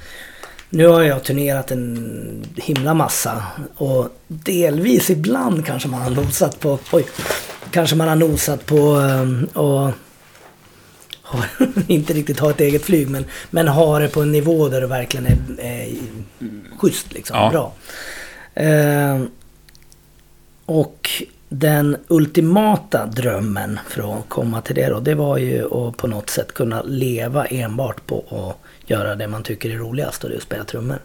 Nu 0.70 0.86
har 0.86 1.02
jag 1.02 1.24
turnerat 1.24 1.70
en 1.70 2.44
himla 2.56 2.94
massa 2.94 3.42
och 3.76 4.08
delvis 4.28 5.10
ibland 5.10 5.66
kanske 5.66 5.88
man 5.88 6.02
har 6.02 6.10
nosat 6.10 6.60
på, 6.60 6.78
oj, 6.92 7.06
kanske 7.70 7.96
man 7.96 8.08
har 8.08 8.16
nosat 8.16 8.66
på 8.66 8.94
um, 8.94 9.44
och 9.44 9.90
har, 11.22 11.44
inte 11.88 12.12
riktigt 12.12 12.38
ha 12.38 12.50
ett 12.50 12.60
eget 12.60 12.82
flyg 12.82 13.08
men, 13.08 13.24
men 13.50 13.68
har 13.68 14.00
det 14.00 14.08
på 14.08 14.22
en 14.22 14.32
nivå 14.32 14.68
där 14.68 14.80
det 14.80 14.86
verkligen 14.86 15.26
är, 15.26 15.64
är 15.64 15.88
schysst 16.78 17.12
liksom, 17.12 17.36
Ja. 17.36 17.50
bra. 17.50 17.72
Eh, 18.64 19.22
och 20.66 21.10
den 21.48 21.96
ultimata 22.08 23.06
drömmen 23.06 23.78
för 23.88 24.18
att 24.18 24.28
komma 24.28 24.60
till 24.60 24.74
det 24.74 24.86
då, 24.88 25.00
det 25.00 25.14
var 25.14 25.38
ju 25.38 25.64
att 25.64 25.96
på 25.96 26.06
något 26.06 26.30
sätt 26.30 26.54
kunna 26.54 26.82
leva 26.82 27.44
enbart 27.44 28.06
på 28.06 28.24
att 28.30 28.69
göra 28.90 29.14
det 29.16 29.28
man 29.28 29.42
tycker 29.42 29.70
är 29.70 29.76
roligast 29.78 30.24
och 30.24 30.30
det 30.30 30.34
är 30.34 30.38
att 30.38 30.42
spela 30.42 30.64
trummor. 30.64 30.98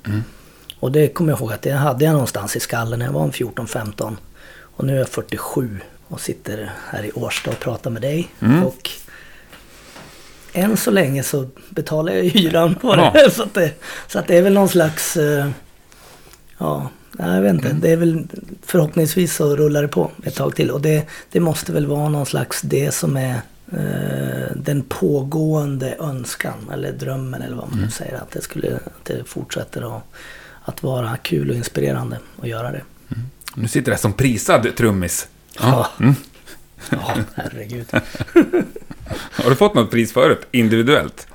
Och 0.80 0.92
det 0.92 1.08
kommer 1.08 1.32
jag 1.32 1.40
ihåg 1.40 1.54
att 1.54 1.62
det 1.62 1.72
hade 1.72 2.06
jag 2.06 2.12
någonstans 2.12 2.56
i 2.56 2.60
skallen 2.60 3.00
när 3.00 3.06
jag 3.06 3.14
var 3.14 3.24
en 3.24 3.32
14-15. 3.32 4.16
Och 4.60 4.86
nu 4.86 4.94
är 4.94 4.98
jag 5.00 5.10
47 5.10 5.80
och 6.08 6.22
sitter 6.22 6.72
här 6.90 7.06
i 7.06 7.12
Årsta 7.12 7.50
och 7.52 7.60
pratar 7.60 7.90
med 7.92 8.02
dig. 8.02 8.28
Och 8.66 8.90
än 10.54 10.78
så 10.78 10.92
länge 10.92 11.24
så 11.24 11.48
betalar 11.70 12.14
jag 12.14 12.24
hyran 12.24 12.76
på 12.76 12.96
det. 12.96 13.12
Ja. 13.14 13.30
så, 13.32 13.44
att 13.44 13.54
det 13.54 13.72
så 14.08 14.20
att 14.20 14.28
det 14.28 14.38
är 14.38 14.42
väl 14.42 14.54
någon 14.54 14.70
slags... 14.70 15.18
eh, 15.18 15.48
Ja, 16.58 16.90
jag 17.18 17.42
vet 17.42 17.54
inte. 17.54 17.74
Det 17.82 17.92
är 17.92 17.98
väl 17.98 18.28
förhoppningsvis 18.66 19.36
så 19.36 19.56
rullar 19.56 19.82
det 19.82 19.88
på 19.88 20.12
ett 20.24 20.36
tag 20.36 20.56
till. 20.56 20.72
Och 20.72 20.82
det, 20.82 21.06
det 21.32 21.40
måste 21.40 21.72
väl 21.72 21.86
vara 21.86 22.10
någon 22.10 22.26
slags 22.26 22.62
det 22.62 22.94
som 22.94 23.18
är 23.18 23.42
den 24.56 24.84
pågående 24.90 25.96
önskan 26.00 26.70
eller 26.74 26.92
drömmen 26.92 27.42
eller 27.42 27.56
vad 27.56 27.70
man 27.70 27.80
nu 27.82 27.90
säger. 27.92 28.16
Att 28.16 28.32
det, 28.32 28.42
skulle, 28.42 28.76
att 28.76 29.06
det 29.06 29.24
fortsätter 29.30 29.98
att, 29.98 30.04
att 30.64 30.84
vara 30.84 31.18
kul 31.18 31.50
och 31.50 31.56
inspirerande 31.56 32.20
att 32.42 32.48
göra 32.48 32.72
det. 32.72 32.82
Nu 33.56 33.68
sitter 33.68 33.92
det 33.92 33.98
som 33.98 34.14
prisad 34.14 34.76
trummis. 34.76 35.28
Ja. 35.60 35.88
Mm. 36.00 36.16
Ja, 36.90 37.14
herregud. 37.36 37.88
Har 39.32 39.50
du 39.50 39.56
fått 39.56 39.74
något 39.74 39.92
pris 39.92 40.14
förut? 40.14 40.48
Individuellt? 40.52 41.28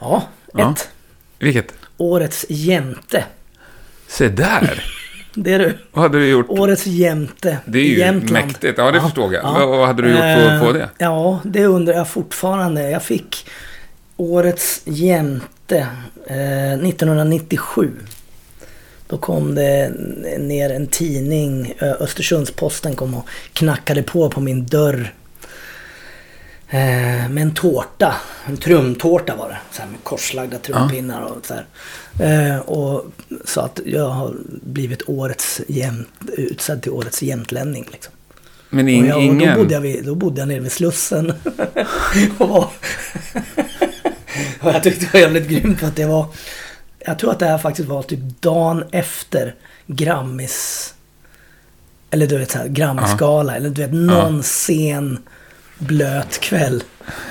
Ja, 0.00 0.22
Ja. 0.52 0.72
ett. 0.72 0.88
Vilket? 1.38 1.74
Årets 1.96 2.46
jämte. 2.48 3.24
Se 4.06 4.28
där! 4.28 4.84
Det 5.42 5.52
är 5.54 5.58
du. 5.58 5.78
Vad 5.92 6.02
hade 6.02 6.18
du 6.18 6.28
gjort? 6.28 6.46
Årets 6.48 6.86
jämte 6.86 7.58
Det 7.64 7.78
är 7.78 7.84
ju 7.84 7.98
Jämtland. 7.98 8.46
mäktigt. 8.46 8.78
Ja, 8.78 8.90
det 8.90 9.00
förstår 9.00 9.34
jag. 9.34 9.42
Vad, 9.42 9.68
vad 9.68 9.86
hade 9.86 10.02
du 10.02 10.10
gjort 10.10 10.20
att 10.52 10.60
få 10.66 10.72
det? 10.72 10.80
Eh, 10.82 10.88
Ja, 10.98 11.40
det 11.44 11.64
undrar 11.66 11.94
jag 11.94 12.08
fortfarande. 12.08 12.90
Jag 12.90 13.02
fick 13.02 13.46
Årets 14.16 14.82
jämte 14.84 15.86
eh, 16.26 16.72
1997. 16.72 17.90
Då 19.08 19.18
kom 19.18 19.54
det 19.54 19.90
ner 20.38 20.70
en 20.70 20.86
tidning, 20.86 21.74
Ö- 21.78 21.94
Östersunds-Posten 22.00 22.94
kom 22.94 23.14
och 23.14 23.28
knackade 23.52 24.02
på 24.02 24.30
på 24.30 24.40
min 24.40 24.66
dörr. 24.66 25.12
Eh, 26.70 27.28
med 27.28 27.38
en 27.38 27.54
tårta, 27.54 28.14
en 28.46 28.56
trumtårta 28.56 29.36
var 29.36 29.48
det. 29.48 29.58
Så 29.70 29.82
här 29.82 29.88
med 29.88 30.04
korslagda 30.04 30.58
trumpinnar 30.58 31.22
och 31.22 31.46
så 31.46 31.54
här. 31.54 31.66
Eh, 32.20 32.58
och 32.58 33.04
sa 33.44 33.64
att 33.64 33.80
jag 33.86 34.08
har 34.08 34.34
blivit 34.46 35.08
årets 35.08 35.60
jämt, 35.68 36.08
utsedd 36.36 36.82
till 36.82 36.92
årets 36.92 37.22
jämtlänning. 37.22 37.88
Liksom. 37.92 38.12
Men 38.70 38.84
Och, 38.84 38.90
in, 38.90 39.06
jag, 39.06 39.16
och 39.16 39.22
ingen... 39.22 39.54
då, 39.54 39.62
bodde 39.62 39.74
jag 39.74 39.80
vid, 39.80 40.04
då 40.04 40.14
bodde 40.14 40.40
jag 40.40 40.48
nere 40.48 40.60
vid 40.60 40.72
Slussen. 40.72 41.32
och, 42.38 42.72
jag 44.62 44.82
tyckte 44.82 45.04
det 45.04 45.12
var 45.12 45.20
jävligt 45.20 45.48
grymt 45.48 45.80
för 45.80 45.86
att 45.86 45.96
det 45.96 46.06
var... 46.06 46.26
Jag 46.98 47.18
tror 47.18 47.30
att 47.30 47.38
det 47.38 47.46
här 47.46 47.58
faktiskt 47.58 47.88
var 47.88 48.02
typ 48.02 48.20
dagen 48.40 48.84
efter 48.92 49.54
Grammis... 49.86 50.94
Eller 52.10 52.26
du 52.26 52.38
vet 52.38 52.50
såhär 52.50 52.68
Grammisgala. 52.68 53.56
Eller 53.56 53.70
du 53.70 53.82
vet 53.82 53.92
någon 53.92 54.42
scen 54.42 55.18
blöt 55.78 56.40
kväll. 56.40 56.82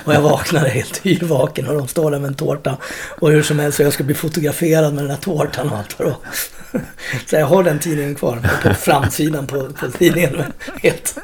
Och 0.04 0.14
jag 0.14 0.20
vaknade 0.20 0.68
helt 0.68 1.06
yrvaken 1.06 1.66
och 1.66 1.74
de 1.74 1.88
står 1.88 2.10
där 2.10 2.18
med 2.18 2.28
en 2.28 2.34
tårta. 2.34 2.76
Och 3.20 3.30
hur 3.30 3.42
som 3.42 3.58
helst 3.58 3.78
jag 3.78 3.92
ska 3.92 4.04
bli 4.04 4.14
fotograferad 4.14 4.94
med 4.94 5.04
den 5.04 5.10
här 5.10 5.18
tårtan 5.18 5.68
och 5.68 5.78
allt 5.78 5.98
vad 5.98 6.08
det 6.08 6.12
var. 6.12 6.82
Så 7.26 7.36
jag 7.36 7.46
har 7.46 7.62
den 7.62 7.78
tidningen 7.78 8.14
kvar 8.14 8.48
på 8.62 8.74
framsidan 8.74 9.46
på, 9.46 9.68
på 9.72 9.90
tidningen. 9.90 10.32
Med, 10.36 10.52
helt, 10.82 11.16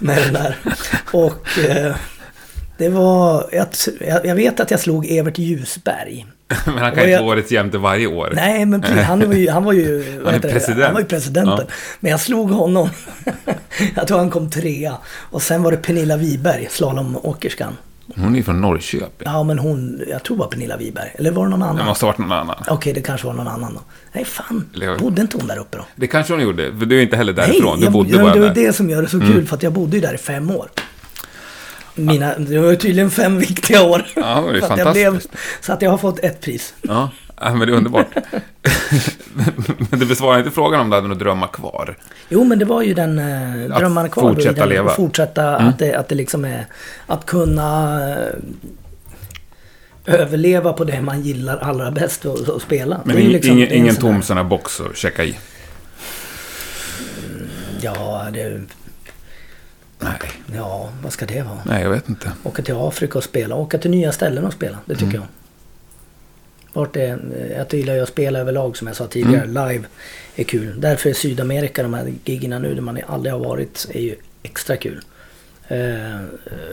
med 0.00 0.22
den 0.22 0.32
där. 0.32 0.58
Och 1.12 1.58
eh, 1.58 1.96
det 2.76 2.88
var... 2.88 3.48
Jag, 3.52 4.26
jag 4.26 4.34
vet 4.34 4.60
att 4.60 4.70
jag 4.70 4.80
slog 4.80 5.06
Evert 5.06 5.38
Ljusberg. 5.38 6.26
Men 6.66 6.78
han 6.78 6.90
kan 6.90 6.98
inte 6.98 7.10
jag- 7.10 7.20
få 7.20 7.26
årets 7.26 7.50
jämte 7.52 7.78
varje 7.78 8.06
år. 8.06 8.32
Nej, 8.34 8.66
men 8.66 8.82
han 8.84 9.18
var 9.28 9.34
ju, 9.34 9.50
han 9.50 9.64
var 9.64 9.72
ju, 9.72 9.98
det? 10.24 10.40
president. 10.40 10.84
Han 10.84 10.94
var 10.94 11.00
ju 11.00 11.06
presidenten. 11.06 11.66
Ja. 11.68 11.74
Men 12.00 12.10
jag 12.10 12.20
slog 12.20 12.50
honom. 12.50 12.88
jag 13.94 14.06
tror 14.08 14.18
han 14.18 14.30
kom 14.30 14.50
trea. 14.50 14.96
Och 15.06 15.42
sen 15.42 15.62
var 15.62 15.70
det 15.70 15.76
Pernilla 15.76 16.16
Wiberg, 16.16 16.68
slalomåkerskan. 16.70 17.76
Hon 18.16 18.32
är 18.32 18.36
ju 18.36 18.42
från 18.42 18.60
Norrköping. 18.60 19.08
Ja, 19.24 19.42
men 19.42 19.58
hon, 19.58 20.00
jag 20.10 20.22
tror 20.22 20.36
det 20.36 20.40
var 20.40 20.48
Pernilla 20.48 20.76
Wiberg. 20.76 21.10
Eller 21.18 21.30
var 21.30 21.44
det 21.44 21.50
någon 21.50 21.62
annan? 21.62 21.76
Det 21.76 21.84
måste 21.84 22.04
ha 22.06 22.12
varit 22.12 22.18
någon 22.18 22.32
annan. 22.32 22.56
Okej, 22.68 22.92
det 22.92 23.00
kanske 23.00 23.26
var 23.26 23.34
någon 23.34 23.48
annan 23.48 23.74
då. 23.74 23.80
Nej, 24.12 24.24
fan. 24.24 24.68
Eller 24.74 24.98
Bodde 24.98 25.22
inte 25.22 25.36
hon 25.36 25.46
där 25.46 25.58
uppe 25.58 25.76
då? 25.78 25.84
Det 25.96 26.06
kanske 26.06 26.32
hon 26.32 26.42
gjorde, 26.42 26.72
för 26.78 26.86
du 26.86 26.98
är 26.98 27.02
inte 27.02 27.16
heller 27.16 27.32
Nej, 27.32 27.46
därifrån. 27.46 27.78
Du 27.78 27.84
jag, 27.84 27.92
bodde 27.92 28.10
jag, 28.10 28.20
bara 28.20 28.34
det 28.34 28.40
var 28.40 28.48
där. 28.48 28.60
ju 28.60 28.66
det 28.66 28.72
som 28.72 28.90
gör 28.90 29.02
det 29.02 29.08
så 29.08 29.20
kul. 29.20 29.46
För 29.46 29.56
att 29.56 29.62
jag 29.62 29.72
bodde 29.72 29.96
ju 29.96 30.00
där 30.02 30.14
i 30.14 30.18
fem 30.18 30.50
år. 30.50 30.68
Mina, 31.94 32.38
det 32.38 32.58
var 32.58 32.74
tydligen 32.74 33.10
fem 33.10 33.38
viktiga 33.38 33.82
år. 33.82 34.06
Ja, 34.16 34.44
det 34.52 34.58
är 34.58 34.60
För 34.66 34.72
att 34.74 34.78
jag 34.78 34.94
fantastiskt. 34.94 35.34
så 35.60 35.72
att 35.72 35.82
jag 35.82 35.90
har 35.90 35.98
fått 35.98 36.18
ett 36.18 36.40
pris. 36.40 36.74
Ja, 36.82 37.10
men 37.40 37.58
det 37.58 37.64
är 37.64 37.70
underbart. 37.70 38.06
men 39.90 40.00
du 40.00 40.06
besvarar 40.06 40.38
inte 40.38 40.50
frågan 40.50 40.80
om 40.80 40.90
du 40.90 40.96
hade 40.96 41.08
några 41.08 41.18
drömmar 41.20 41.46
kvar. 41.48 41.96
Jo, 42.28 42.44
men 42.44 42.58
det 42.58 42.64
var 42.64 42.82
ju 42.82 42.94
den 42.94 43.18
eh, 43.18 43.72
Att 43.74 43.78
drömmarna 43.80 44.08
kvar. 44.08 44.30
i 44.30 44.34
fortsätta 44.34 44.64
leva. 44.66 44.90
att 44.90 44.96
Fortsätta, 44.96 45.56
att, 45.56 45.78
det, 45.78 45.94
att 45.94 46.08
det 46.08 46.14
liksom 46.14 46.44
är... 46.44 46.66
Att 47.06 47.26
kunna 47.26 48.00
eh, 48.10 48.26
överleva 50.06 50.72
på 50.72 50.84
det 50.84 51.00
man 51.00 51.22
gillar 51.22 51.56
allra 51.58 51.90
bäst 51.90 52.26
att, 52.26 52.48
att 52.48 52.62
spela. 52.62 53.00
Men 53.04 53.16
Det 53.16 53.22
är 53.22 53.24
ju 53.24 53.28
ing- 53.28 53.32
liksom- 53.32 53.56
ingen, 53.58 53.72
ingen 53.72 53.96
tom 53.96 54.22
sån 54.22 54.36
här 54.36 54.44
box 54.44 54.80
att 54.80 54.96
checka 54.96 55.24
i. 55.24 55.36
Ja, 57.80 58.26
det... 58.32 58.60
Nej, 60.02 60.18
Ja, 60.54 60.90
vad 61.02 61.12
ska 61.12 61.26
det 61.26 61.42
vara? 61.42 61.58
nej, 61.66 61.82
jag 61.82 61.90
vet 61.90 62.08
inte. 62.08 62.32
Åka 62.42 62.62
till 62.62 62.74
Afrika 62.76 63.18
och 63.18 63.24
spela. 63.24 63.54
Åka 63.54 63.78
till 63.78 63.90
nya 63.90 64.12
ställen 64.12 64.44
och 64.44 64.52
spela. 64.52 64.78
Det 64.84 64.94
tycker 64.94 65.06
Mm. 65.06 65.20
jag. 65.20 65.28
Vart 66.72 66.94
det, 66.94 67.18
jag 67.56 67.74
gillar 67.74 67.94
ju 67.94 68.00
att 68.00 68.08
spela 68.08 68.38
överlag 68.38 68.76
som 68.76 68.86
jag 68.86 68.96
sa 68.96 69.06
tidigare. 69.06 69.44
Mm. 69.44 69.68
Live 69.68 69.84
är 70.36 70.44
kul. 70.44 70.80
Därför 70.80 71.10
är 71.10 71.14
Sydamerika, 71.14 71.82
de 71.82 71.94
här 71.94 72.12
giggerna 72.24 72.58
nu 72.58 72.74
där 72.74 72.82
man 72.82 72.98
aldrig 73.06 73.32
har 73.32 73.40
varit, 73.40 73.86
är 73.94 74.00
ju 74.00 74.16
extra 74.42 74.76
kul. 74.76 75.00
Eh, 75.68 76.20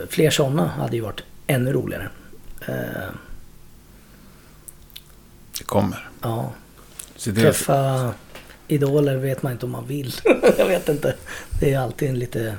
fler 0.08 0.30
sådana 0.30 0.66
hade 0.66 0.96
ju 0.96 1.02
varit 1.02 1.20
ännu 1.46 1.72
roligare. 1.72 2.08
Eh, 2.68 2.74
Det 5.58 5.64
kommer. 5.64 6.08
ja, 6.22 6.52
träffa 7.24 8.14
idoler 8.68 9.16
vet 9.16 9.42
man 9.42 9.52
inte 9.52 9.66
om 9.66 9.72
man 9.72 9.86
vill. 9.86 10.14
jag 10.58 10.66
vet 10.66 10.88
inte. 10.88 11.14
Det 11.60 11.72
är 11.74 11.78
alltid 11.78 12.08
en 12.10 12.18
lite... 12.18 12.54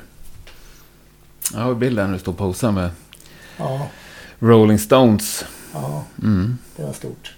Jag 1.53 1.60
har 1.60 1.76
bilden 1.76 2.06
när 2.07 2.14
du 2.14 2.19
står 2.19 2.32
och 2.32 2.38
posar 2.38 2.72
med 2.72 2.90
Ja, 3.57 3.88
Rolling 4.40 4.80
Stones. 4.80 5.45
ja, 5.73 6.03
Mm. 6.23 6.57
det 6.76 6.84
var 6.84 6.94
stort. 6.94 7.34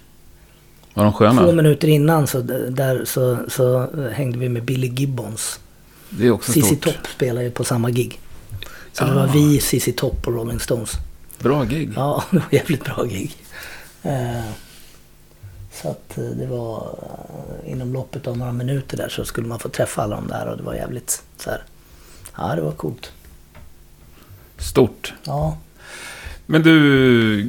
Var 0.94 1.04
de 1.04 1.12
Två 1.12 1.18
sköna? 1.18 1.52
minuter 1.52 1.88
innan 1.88 2.26
så, 2.26 2.40
där, 2.70 3.04
så, 3.04 3.38
så 3.48 3.88
hängde 4.12 4.38
vi 4.38 4.48
med 4.48 4.64
Billy 4.64 4.86
Gibbons. 4.88 5.60
Det 6.10 6.26
är 6.26 6.30
också 6.30 6.52
ZZ 6.52 6.66
stort. 6.66 6.82
Top 6.82 7.06
spelade 7.14 7.44
ju 7.44 7.50
på 7.50 7.64
samma 7.64 7.90
gig. 7.90 8.20
Så 8.92 9.04
det 9.04 9.10
Ah. 9.12 9.14
var 9.14 9.26
vi, 9.26 9.60
ZZ 9.60 9.88
Top 9.96 10.26
och 10.26 10.32
Rolling 10.34 10.60
Stones. 10.60 10.90
Bra 11.38 11.64
gig. 11.64 11.92
Ja, 11.96 12.24
det 12.30 12.36
var 12.38 12.46
jävligt 12.50 12.84
bra 12.84 13.04
gig. 13.04 13.36
Eh, 14.02 14.44
Så 15.72 15.88
att 15.90 16.18
eh, 16.18 16.24
det 16.24 16.46
var 16.46 16.98
eh, 17.64 17.72
inom 17.72 17.92
loppet 17.92 18.26
av 18.26 18.38
några 18.38 18.52
minuter 18.52 18.96
där 18.96 19.08
så 19.08 19.24
skulle 19.24 19.46
man 19.46 19.58
få 19.58 19.68
träffa 19.68 20.02
alla 20.02 20.16
de 20.16 20.28
där 20.28 20.46
och 20.48 20.56
det 20.56 20.62
var 20.62 20.74
jävligt 20.74 21.22
så 21.38 21.50
här. 21.50 21.62
Ja, 22.36 22.54
det 22.54 22.62
var 22.62 22.72
coolt. 22.72 23.12
Stort. 24.58 25.14
Ja, 25.24 25.56
Men 26.46 26.62
du, 26.62 27.48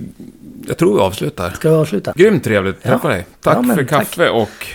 jag 0.67 0.77
tror 0.77 0.95
vi 0.95 1.01
avslutar. 1.01 1.51
ska 1.51 1.69
vi 1.69 1.75
avsluta? 1.75 2.13
Grymt 2.15 2.43
trevligt 2.43 2.77
att 2.77 2.85
Ja. 2.85 2.91
träffa 2.91 3.07
dig. 3.07 3.25
Tack 3.41 3.57
Ja, 3.57 3.61
men 3.61 3.75
för 3.75 3.83
tack. 3.83 3.99
kaffe 4.09 4.29
och 4.29 4.67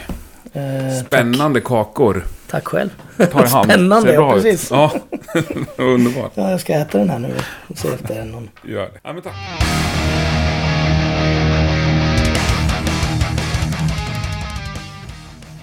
Eh, 0.52 1.04
spännande 1.06 1.60
kakor. 1.60 2.14
Tack, 2.14 2.50
tack 2.50 2.66
själv. 2.68 2.88
Ta 3.16 3.44
i 3.44 3.48
hand. 3.48 3.70
Spännande, 3.70 4.14
ja 4.14 4.32
precis. 4.32 4.70
Ja, 4.70 4.92
underbart. 5.76 6.32
Ja, 6.34 6.50
jag 6.50 6.60
ska 6.60 6.72
äta 6.72 6.98
den 6.98 7.10
här 7.10 7.18
nu 7.18 7.34
och 7.66 7.78
se 7.78 7.88
efter 7.88 8.24
någon. 8.24 8.48
Gör 8.64 8.82
det. 8.82 9.00
Ja, 9.02 9.12
men 9.12 9.22
tack. 9.22 9.34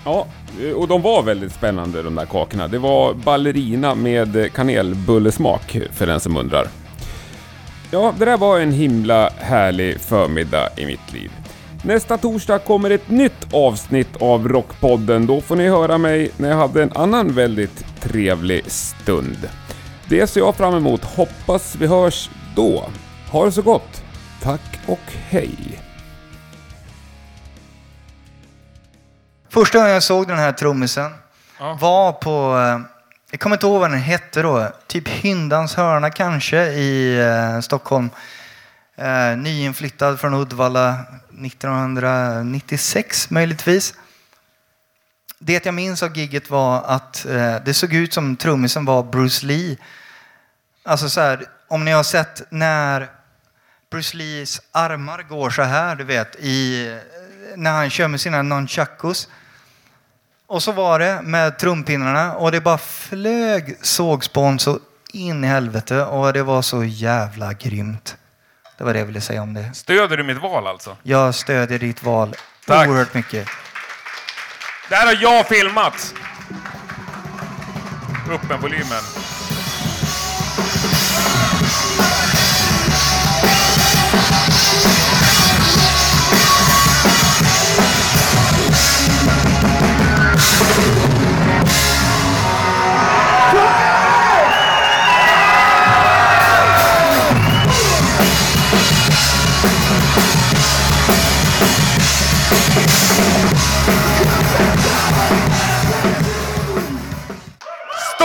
Ja, 0.06 0.28
Eh, 0.64 0.72
och 0.72 0.88
de 0.88 1.02
var 1.02 1.24
väldigt 1.24 1.52
spännande 1.52 2.04
de 2.04 2.16
där 2.16 2.26
kakorna. 2.26 2.68
Det 2.68 2.78
var 2.78 3.14
ballerina 3.14 3.96
med 3.96 4.54
kanelbullesmak 4.54 5.80
för 5.92 6.08
den 6.08 6.20
som 6.20 6.38
undrar. 6.38 6.68
Ja, 7.92 8.14
det 8.20 8.26
där 8.26 8.38
var 8.38 8.60
en 8.60 8.72
himla 8.72 9.30
härlig 9.38 10.00
förmiddag 10.00 10.70
i 10.78 10.86
mitt 10.86 11.14
liv. 11.14 11.32
Nästa 11.84 12.18
torsdag 12.18 12.60
kommer 12.60 12.90
ett 12.90 13.10
nytt 13.10 13.54
avsnitt 13.54 14.22
av 14.22 14.48
Rockpodden. 14.48 15.28
Då 15.28 15.42
får 15.42 15.56
ni 15.56 15.68
höra 15.70 15.98
mig 15.98 16.32
när 16.38 16.50
jag 16.50 16.58
hade 16.58 16.84
en 16.84 16.92
annan 16.96 17.34
väldigt 17.34 17.86
trevlig 18.02 18.72
stund. 18.72 19.50
Det 20.10 20.28
ser 20.28 20.40
jag 20.40 20.56
fram 20.56 20.74
emot. 20.76 21.04
Hoppas 21.04 21.76
vi 21.76 21.88
hörs 21.88 22.30
då. 22.56 22.84
Ha 23.32 23.46
det 23.46 23.52
så 23.52 23.62
gott. 23.62 24.04
Tack 24.42 24.80
och 24.86 25.12
hej. 25.30 25.87
Första 29.50 29.78
gången 29.78 29.94
jag 29.94 30.04
såg 30.04 30.28
den 30.28 30.38
här 30.38 30.52
trummisen 30.52 31.12
Ja. 31.60 31.78
var 31.82 32.12
på, 32.14 32.58
eh, 32.58 32.80
jag 33.32 33.40
kommer 33.40 33.56
inte 33.56 33.66
ihåg 33.66 33.80
vad 33.80 33.92
den 33.92 34.00
hette 34.00 34.42
då, 34.42 34.72
typ 34.88 35.08
Hyndans 35.08 35.76
hörna 35.76 36.10
kanske 36.10 36.64
i 36.66 37.20
eh, 37.20 37.60
Stockholm. 37.60 38.10
Eh, 38.96 39.38
nyinflyttad 39.38 40.20
från 40.20 40.34
Uddevalla 40.34 40.96
1996 41.42 43.30
möjligtvis. 43.30 43.94
Det 45.40 45.66
jag 45.66 45.74
minns 45.74 46.04
av 46.04 46.18
gigget 46.18 46.50
var 46.50 46.84
att 46.84 47.26
eh, 47.26 47.56
det 47.66 47.74
såg 47.74 47.94
ut 47.94 48.14
som 48.14 48.36
trummisen 48.36 48.86
var 48.86 49.04
Bruce 49.04 49.46
Lee. 49.46 49.78
Alltså 50.84 51.10
så 51.10 51.22
här, 51.22 51.46
om 51.68 51.86
ni 51.86 51.92
har 51.92 52.04
sett 52.04 52.42
när 52.50 53.08
Bruce 53.92 54.18
Lees 54.18 54.62
armar 54.72 55.24
går 55.24 55.50
så 55.50 55.62
här, 55.62 55.96
du 55.96 56.04
vet, 56.04 56.36
i, 56.36 57.00
när 57.56 57.72
han 57.72 57.90
kör 57.90 58.08
med 58.08 58.22
sina 58.22 58.42
nunchakos. 58.42 59.28
Och 60.48 60.64
så 60.64 60.72
var 60.72 61.00
det 61.00 61.22
med 61.24 61.60
trumpinnarna 61.60 62.34
och 62.36 62.52
det 62.52 62.62
bara 62.62 62.78
flög 62.78 63.78
sågspån 63.82 64.60
så 64.60 64.80
in 65.14 65.44
i 65.44 65.48
helvete 65.48 66.02
och 66.04 66.34
det 66.34 66.44
var 66.44 66.62
så 66.62 66.84
jävla 66.84 67.54
grymt. 67.54 68.18
Det 68.78 68.84
var 68.84 68.94
det 68.94 69.00
jag 69.00 69.06
ville 69.06 69.22
säga 69.22 69.42
om 69.42 69.54
det. 69.54 69.74
Stöder 69.74 70.18
du 70.18 70.24
mitt 70.24 70.42
val 70.42 70.68
alltså? 70.68 70.98
Jag 71.04 71.36
stödjer 71.36 71.80
ditt 71.80 72.04
val 72.04 72.36
Tack. 72.66 72.88
oerhört 72.88 73.14
mycket. 73.14 73.48
Det 74.90 74.96
här 74.96 75.06
har 75.06 75.22
jag 75.22 75.48
filmat. 75.48 76.14
Upp 78.32 78.50
med 78.50 78.60
volymen. 78.62 79.02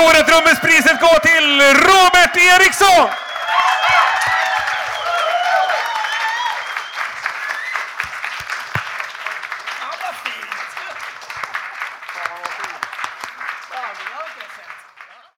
Året 0.06 0.26
trummespriset 0.26 1.00
går 1.00 1.18
till 1.18 1.48
Robert 1.88 2.36
Eriksson! 2.36 3.08